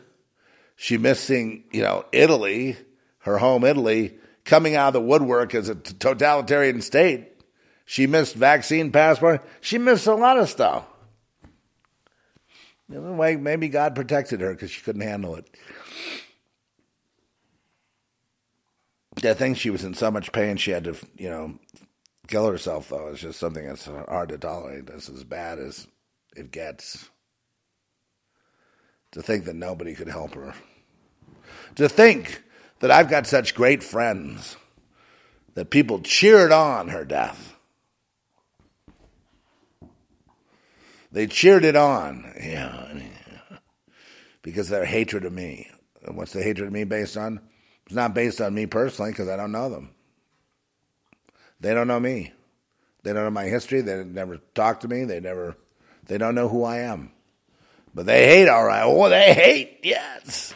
She 0.77 0.99
missing, 0.99 1.65
you 1.73 1.83
know, 1.83 2.05
Italy, 2.13 2.77
her 3.19 3.39
home 3.39 3.65
Italy, 3.65 4.15
coming 4.45 4.77
out 4.77 4.89
of 4.89 4.93
the 4.95 5.01
woodwork 5.01 5.55
as 5.55 5.69
a 5.69 5.75
totalitarian 5.75 6.83
state 6.83 7.35
She 7.85 8.07
missed 8.07 8.35
vaccine 8.35 8.93
passport. 8.93 9.45
She 9.61 9.79
missed 9.79 10.07
a 10.07 10.15
lot 10.15 10.39
of 10.39 10.49
stuff. 10.49 10.87
You 12.89 13.01
know, 13.01 13.13
way 13.13 13.37
maybe 13.37 13.69
God 13.69 13.95
protected 13.95 14.41
her 14.41 14.53
because 14.53 14.71
she 14.71 14.83
couldn't 14.83 15.03
handle 15.03 15.37
it. 15.37 15.49
I 19.23 19.35
think 19.35 19.57
she 19.57 19.71
was 19.71 19.85
in 19.85 19.95
so 19.95 20.11
much 20.11 20.33
pain 20.33 20.57
she 20.57 20.73
had 20.73 20.85
to, 20.85 20.97
you 21.17 21.31
know, 21.31 21.59
kill 22.27 22.47
herself. 22.47 22.89
Though 22.89 23.09
it's 23.09 23.21
just 23.21 23.39
something 23.39 23.67
that's 23.67 23.87
hard 23.87 24.31
to 24.31 24.39
tolerate. 24.39 24.87
That's 24.87 25.09
as 25.09 25.25
bad 25.25 25.59
as 25.59 25.87
it 26.37 26.51
gets. 26.51 27.09
To 29.15 29.23
think 29.23 29.45
that 29.45 29.55
nobody 29.55 29.95
could 29.95 30.09
help 30.09 30.35
her. 30.35 30.55
To 31.77 31.89
think 31.89 32.43
that 32.81 32.91
I've 32.91 33.09
got 33.09 33.27
such 33.27 33.55
great 33.55 33.83
friends 33.83 34.57
that 35.55 35.71
people 35.71 36.01
cheered 36.01 36.51
on 36.51 36.89
her 36.89 37.05
death. 37.05 37.55
They 41.13 41.29
cheered 41.29 41.65
it 41.65 41.77
on, 41.77 42.33
yeah, 42.37 43.01
because 44.43 44.69
their 44.69 44.85
hatred 44.85 45.25
of 45.25 45.33
me. 45.33 45.71
And 46.03 46.17
what's 46.17 46.33
the 46.33 46.43
hatred 46.43 46.67
of 46.67 46.73
me 46.73 46.83
based 46.83 47.17
on? 47.17 47.41
It's 47.87 47.95
not 47.95 48.15
based 48.15 48.41
on 48.41 48.53
me 48.53 48.67
personally 48.67 49.13
because 49.13 49.29
I 49.29 49.37
don't 49.37 49.53
know 49.53 49.71
them. 49.71 49.91
They 51.61 51.73
don't 51.73 51.87
know 51.87 52.01
me. 52.01 52.33
They 53.05 53.13
don't 53.13 53.23
know 53.23 53.31
my 53.31 53.45
history. 53.45 53.81
They 53.81 54.03
never 54.03 54.39
talked 54.55 54.83
to 54.83 54.89
me. 54.89 55.05
They 55.05 55.21
never. 55.21 55.57
They 56.07 56.19
don't 56.19 56.35
know 56.35 56.49
who 56.49 56.65
I 56.65 56.79
am. 56.79 57.13
But 57.95 58.07
they 58.07 58.27
hate, 58.27 58.49
all 58.49 58.65
right. 58.65 58.83
Oh, 58.85 59.09
they 59.09 59.33
hate, 59.33 59.81
yes. 59.83 60.53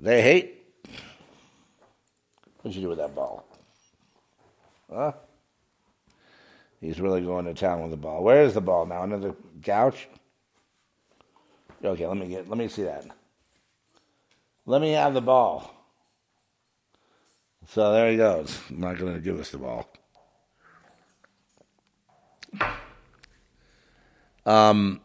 They 0.00 0.20
hate. 0.20 0.52
What'd 2.62 2.74
you 2.74 2.82
do 2.82 2.88
with 2.88 2.98
that 2.98 3.14
ball? 3.14 3.46
Huh? 4.92 5.12
He's 6.80 7.00
really 7.00 7.20
going 7.20 7.46
to 7.46 7.54
town 7.54 7.82
with 7.82 7.92
the 7.92 7.96
ball. 7.96 8.22
Where 8.22 8.42
is 8.42 8.54
the 8.54 8.60
ball 8.60 8.86
now? 8.86 9.02
Under 9.02 9.18
the 9.18 9.36
couch? 9.62 10.08
Okay, 11.84 12.06
let 12.06 12.16
me 12.16 12.28
get 12.28 12.48
let 12.48 12.58
me 12.58 12.68
see 12.68 12.82
that. 12.82 13.04
Let 14.64 14.80
me 14.80 14.92
have 14.92 15.14
the 15.14 15.20
ball. 15.20 15.72
So 17.68 17.92
there 17.92 18.10
he 18.10 18.16
goes. 18.16 18.58
I'm 18.70 18.80
not 18.80 18.98
to 18.98 19.20
give 19.20 19.38
us 19.38 19.50
the 19.50 19.58
ball. 19.58 19.88
Um, 24.46 25.00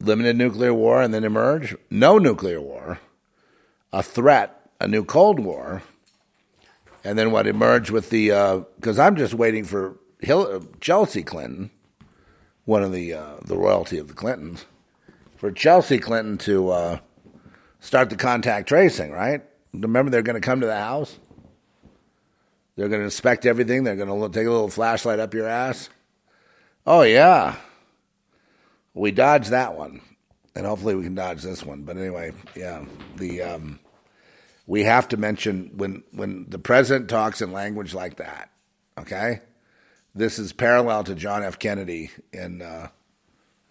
limited 0.00 0.36
nuclear 0.36 0.72
war 0.72 1.02
and 1.02 1.12
then 1.12 1.24
emerge. 1.24 1.74
No 1.90 2.18
nuclear 2.18 2.60
war. 2.60 3.00
A 3.92 4.02
threat, 4.02 4.70
a 4.80 4.86
new 4.86 5.04
Cold 5.04 5.40
War. 5.40 5.82
And 7.02 7.18
then 7.18 7.30
what 7.30 7.46
emerged 7.46 7.90
with 7.90 8.10
the, 8.10 8.66
because 8.76 8.98
uh, 8.98 9.02
I'm 9.02 9.16
just 9.16 9.34
waiting 9.34 9.64
for 9.64 9.96
Hillary, 10.20 10.60
Chelsea 10.80 11.22
Clinton, 11.22 11.70
one 12.64 12.82
of 12.82 12.92
the, 12.92 13.14
uh, 13.14 13.36
the 13.44 13.56
royalty 13.56 13.98
of 13.98 14.08
the 14.08 14.14
Clintons, 14.14 14.66
for 15.36 15.50
Chelsea 15.50 15.98
Clinton 15.98 16.36
to 16.38 16.68
uh, 16.68 16.98
start 17.80 18.10
the 18.10 18.16
contact 18.16 18.68
tracing, 18.68 19.10
right? 19.10 19.42
Remember, 19.72 20.10
they're 20.10 20.22
going 20.22 20.40
to 20.40 20.46
come 20.46 20.60
to 20.60 20.66
the 20.66 20.76
house. 20.76 21.18
They're 22.76 22.88
going 22.88 23.00
to 23.00 23.06
inspect 23.06 23.46
everything. 23.46 23.84
They're 23.84 23.96
going 23.96 24.08
to 24.08 24.38
take 24.38 24.46
a 24.46 24.50
little 24.50 24.68
flashlight 24.68 25.18
up 25.18 25.34
your 25.34 25.48
ass. 25.48 25.88
Oh, 26.86 27.02
yeah. 27.02 27.56
We 28.98 29.12
dodged 29.12 29.50
that 29.50 29.74
one. 29.74 30.00
And 30.54 30.66
hopefully 30.66 30.94
we 30.94 31.04
can 31.04 31.14
dodge 31.14 31.42
this 31.42 31.64
one. 31.64 31.82
But 31.82 31.96
anyway, 31.96 32.32
yeah. 32.56 32.84
The 33.16 33.42
um, 33.42 33.80
we 34.66 34.84
have 34.84 35.08
to 35.08 35.16
mention 35.16 35.70
when 35.76 36.02
when 36.12 36.46
the 36.48 36.58
president 36.58 37.08
talks 37.08 37.40
in 37.40 37.52
language 37.52 37.94
like 37.94 38.16
that, 38.16 38.50
okay? 38.98 39.40
This 40.14 40.38
is 40.38 40.52
parallel 40.52 41.04
to 41.04 41.14
John 41.14 41.44
F. 41.44 41.58
Kennedy 41.58 42.10
in 42.32 42.60
uh, 42.60 42.88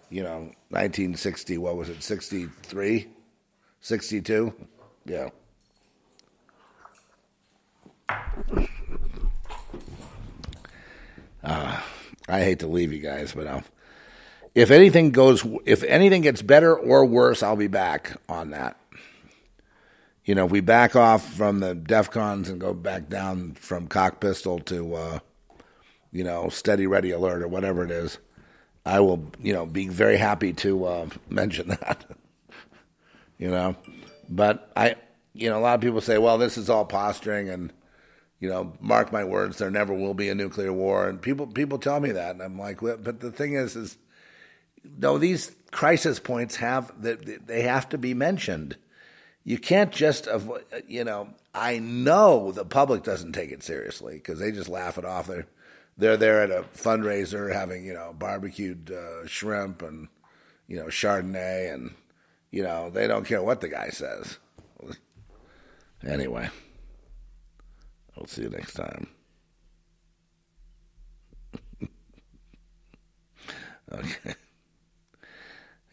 you 0.09 0.23
know, 0.23 0.51
1960, 0.69 1.57
what 1.57 1.75
was 1.75 1.89
it, 1.89 2.01
63? 2.01 3.07
62? 3.81 4.53
Yeah. 5.05 5.29
Uh, 11.43 11.81
I 12.27 12.41
hate 12.41 12.59
to 12.59 12.67
leave 12.67 12.93
you 12.93 12.99
guys, 12.99 13.33
but 13.33 13.47
I'll, 13.47 13.63
if 14.57 14.71
anything 14.71 15.11
goes, 15.11 15.45
if 15.65 15.83
anything 15.83 16.23
gets 16.23 16.41
better 16.41 16.75
or 16.75 17.05
worse, 17.05 17.43
I'll 17.43 17.55
be 17.55 17.67
back 17.67 18.13
on 18.27 18.49
that. 18.49 18.75
You 20.25 20.33
know, 20.33 20.45
if 20.45 20.51
we 20.51 20.61
back 20.61 20.95
off 20.95 21.31
from 21.35 21.59
the 21.59 21.75
DEFCONs 21.75 22.49
and 22.49 22.59
go 22.59 22.73
back 22.73 23.07
down 23.07 23.51
from 23.51 23.87
cock 23.87 24.19
pistol 24.19 24.57
to, 24.61 24.95
uh, 24.95 25.19
you 26.11 26.23
know, 26.23 26.49
steady, 26.49 26.87
ready, 26.87 27.11
alert, 27.11 27.43
or 27.43 27.47
whatever 27.47 27.83
it 27.83 27.91
is, 27.91 28.17
I 28.83 28.99
will, 28.99 29.31
you 29.39 29.53
know, 29.53 29.67
be 29.67 29.89
very 29.89 30.17
happy 30.17 30.53
to 30.53 30.85
uh, 30.85 31.09
mention 31.29 31.67
that. 31.67 32.05
you 33.37 33.51
know, 33.51 33.75
but 34.27 34.71
I, 34.75 34.95
you 35.35 35.51
know, 35.51 35.59
a 35.59 35.61
lot 35.61 35.75
of 35.75 35.81
people 35.81 36.01
say, 36.01 36.17
well, 36.17 36.39
this 36.39 36.57
is 36.57 36.67
all 36.67 36.83
posturing, 36.83 37.47
and 37.47 37.71
you 38.39 38.49
know, 38.49 38.73
mark 38.81 39.11
my 39.11 39.23
words, 39.23 39.59
there 39.59 39.69
never 39.69 39.93
will 39.93 40.15
be 40.15 40.29
a 40.29 40.35
nuclear 40.35 40.73
war. 40.73 41.07
And 41.07 41.21
people 41.21 41.45
people 41.45 41.77
tell 41.77 41.99
me 41.99 42.11
that, 42.11 42.31
and 42.31 42.41
I'm 42.41 42.57
like, 42.57 42.81
well, 42.81 42.97
but 42.97 43.19
the 43.19 43.31
thing 43.31 43.53
is, 43.53 43.75
is 43.75 43.99
no, 44.97 45.17
these 45.17 45.55
crisis 45.71 46.19
points 46.19 46.57
have 46.57 46.91
they 47.01 47.61
have 47.63 47.89
to 47.89 47.97
be 47.97 48.13
mentioned. 48.13 48.77
You 49.43 49.57
can't 49.57 49.91
just 49.91 50.27
avoid, 50.27 50.63
you 50.87 51.03
know. 51.03 51.29
I 51.53 51.79
know 51.79 52.51
the 52.51 52.65
public 52.65 53.03
doesn't 53.03 53.31
take 53.31 53.51
it 53.51 53.63
seriously 53.63 54.15
because 54.15 54.39
they 54.39 54.51
just 54.51 54.69
laugh 54.69 54.97
it 54.97 55.05
off. 55.05 55.27
They're 55.27 55.47
they're 55.97 56.17
there 56.17 56.41
at 56.43 56.51
a 56.51 56.65
fundraiser 56.75 57.51
having 57.53 57.85
you 57.85 57.93
know 57.93 58.13
barbecued 58.17 58.91
uh, 58.91 59.25
shrimp 59.25 59.81
and 59.81 60.07
you 60.67 60.77
know 60.77 60.85
Chardonnay, 60.85 61.73
and 61.73 61.95
you 62.51 62.63
know 62.63 62.89
they 62.89 63.07
don't 63.07 63.25
care 63.25 63.41
what 63.41 63.61
the 63.61 63.69
guy 63.69 63.89
says. 63.89 64.37
Anyway, 66.05 66.47
I'll 68.15 68.27
see 68.27 68.43
you 68.43 68.49
next 68.49 68.73
time. 68.73 69.07
okay. 73.91 74.35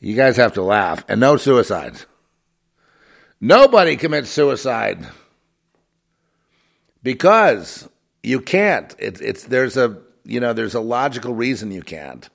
You 0.05 0.15
guys 0.15 0.37
have 0.37 0.53
to 0.53 0.63
laugh. 0.63 1.03
And 1.09 1.19
no 1.19 1.39
suicides. 1.39 2.05
Nobody 3.41 3.97
commits 3.97 4.29
suicide 4.29 5.07
because 7.03 7.89
you 8.23 8.43
can't. 8.43 8.95
It's 8.99 9.23
it's 9.23 9.45
there's 9.45 9.79
a 9.79 10.03
you 10.23 10.41
know 10.41 10.53
there's 10.53 10.75
a 10.75 10.81
logical 10.81 11.33
reason 11.33 11.71
you 11.71 11.81
can't. 11.81 12.29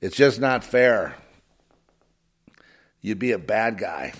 It's 0.00 0.16
just 0.16 0.38
not 0.38 0.62
fair. 0.62 1.16
You'd 3.00 3.18
be 3.18 3.32
a 3.32 3.38
bad 3.38 3.78
guy. 3.78 4.12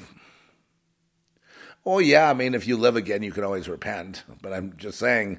Oh 1.87 2.01
yeah, 2.01 2.29
I 2.31 2.35
mean 2.35 2.53
if 2.53 2.67
you 2.67 2.77
live 2.77 2.97
again, 2.97 3.23
you 3.23 3.31
can 3.31 3.45
always 3.45 3.69
repent. 3.69 4.25
But 4.43 4.53
I'm 4.53 4.77
just 4.77 4.99
saying, 4.99 5.39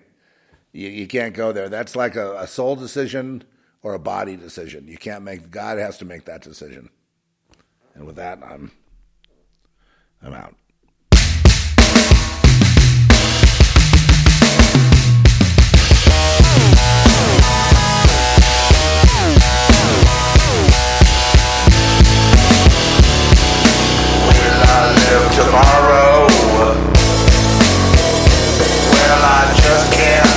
you, 0.72 0.88
you 0.88 1.08
can't 1.08 1.34
go 1.34 1.52
there. 1.52 1.68
That's 1.68 1.98
like 1.98 2.16
a, 2.16 2.38
a 2.38 2.48
soul 2.48 2.78
decision 2.78 3.44
or 3.82 3.94
a 3.94 4.00
body 4.00 4.36
decision. 4.36 4.88
You 4.88 4.98
can't 4.98 5.24
make 5.24 5.52
God 5.52 5.78
has 5.78 5.98
to 6.00 6.06
make 6.06 6.26
that 6.26 6.42
decision. 6.42 6.90
And 7.96 8.06
with 8.06 8.16
that, 8.18 8.44
I'm 8.44 8.72
I'm 10.22 10.34
out. 10.34 10.56
Will 24.28 24.62
I 24.68 24.94
live 24.96 25.26
tomorrow? 25.36 26.28
Well, 28.92 29.24
I 29.24 29.56
just 29.62 29.94
can't. 29.94 30.29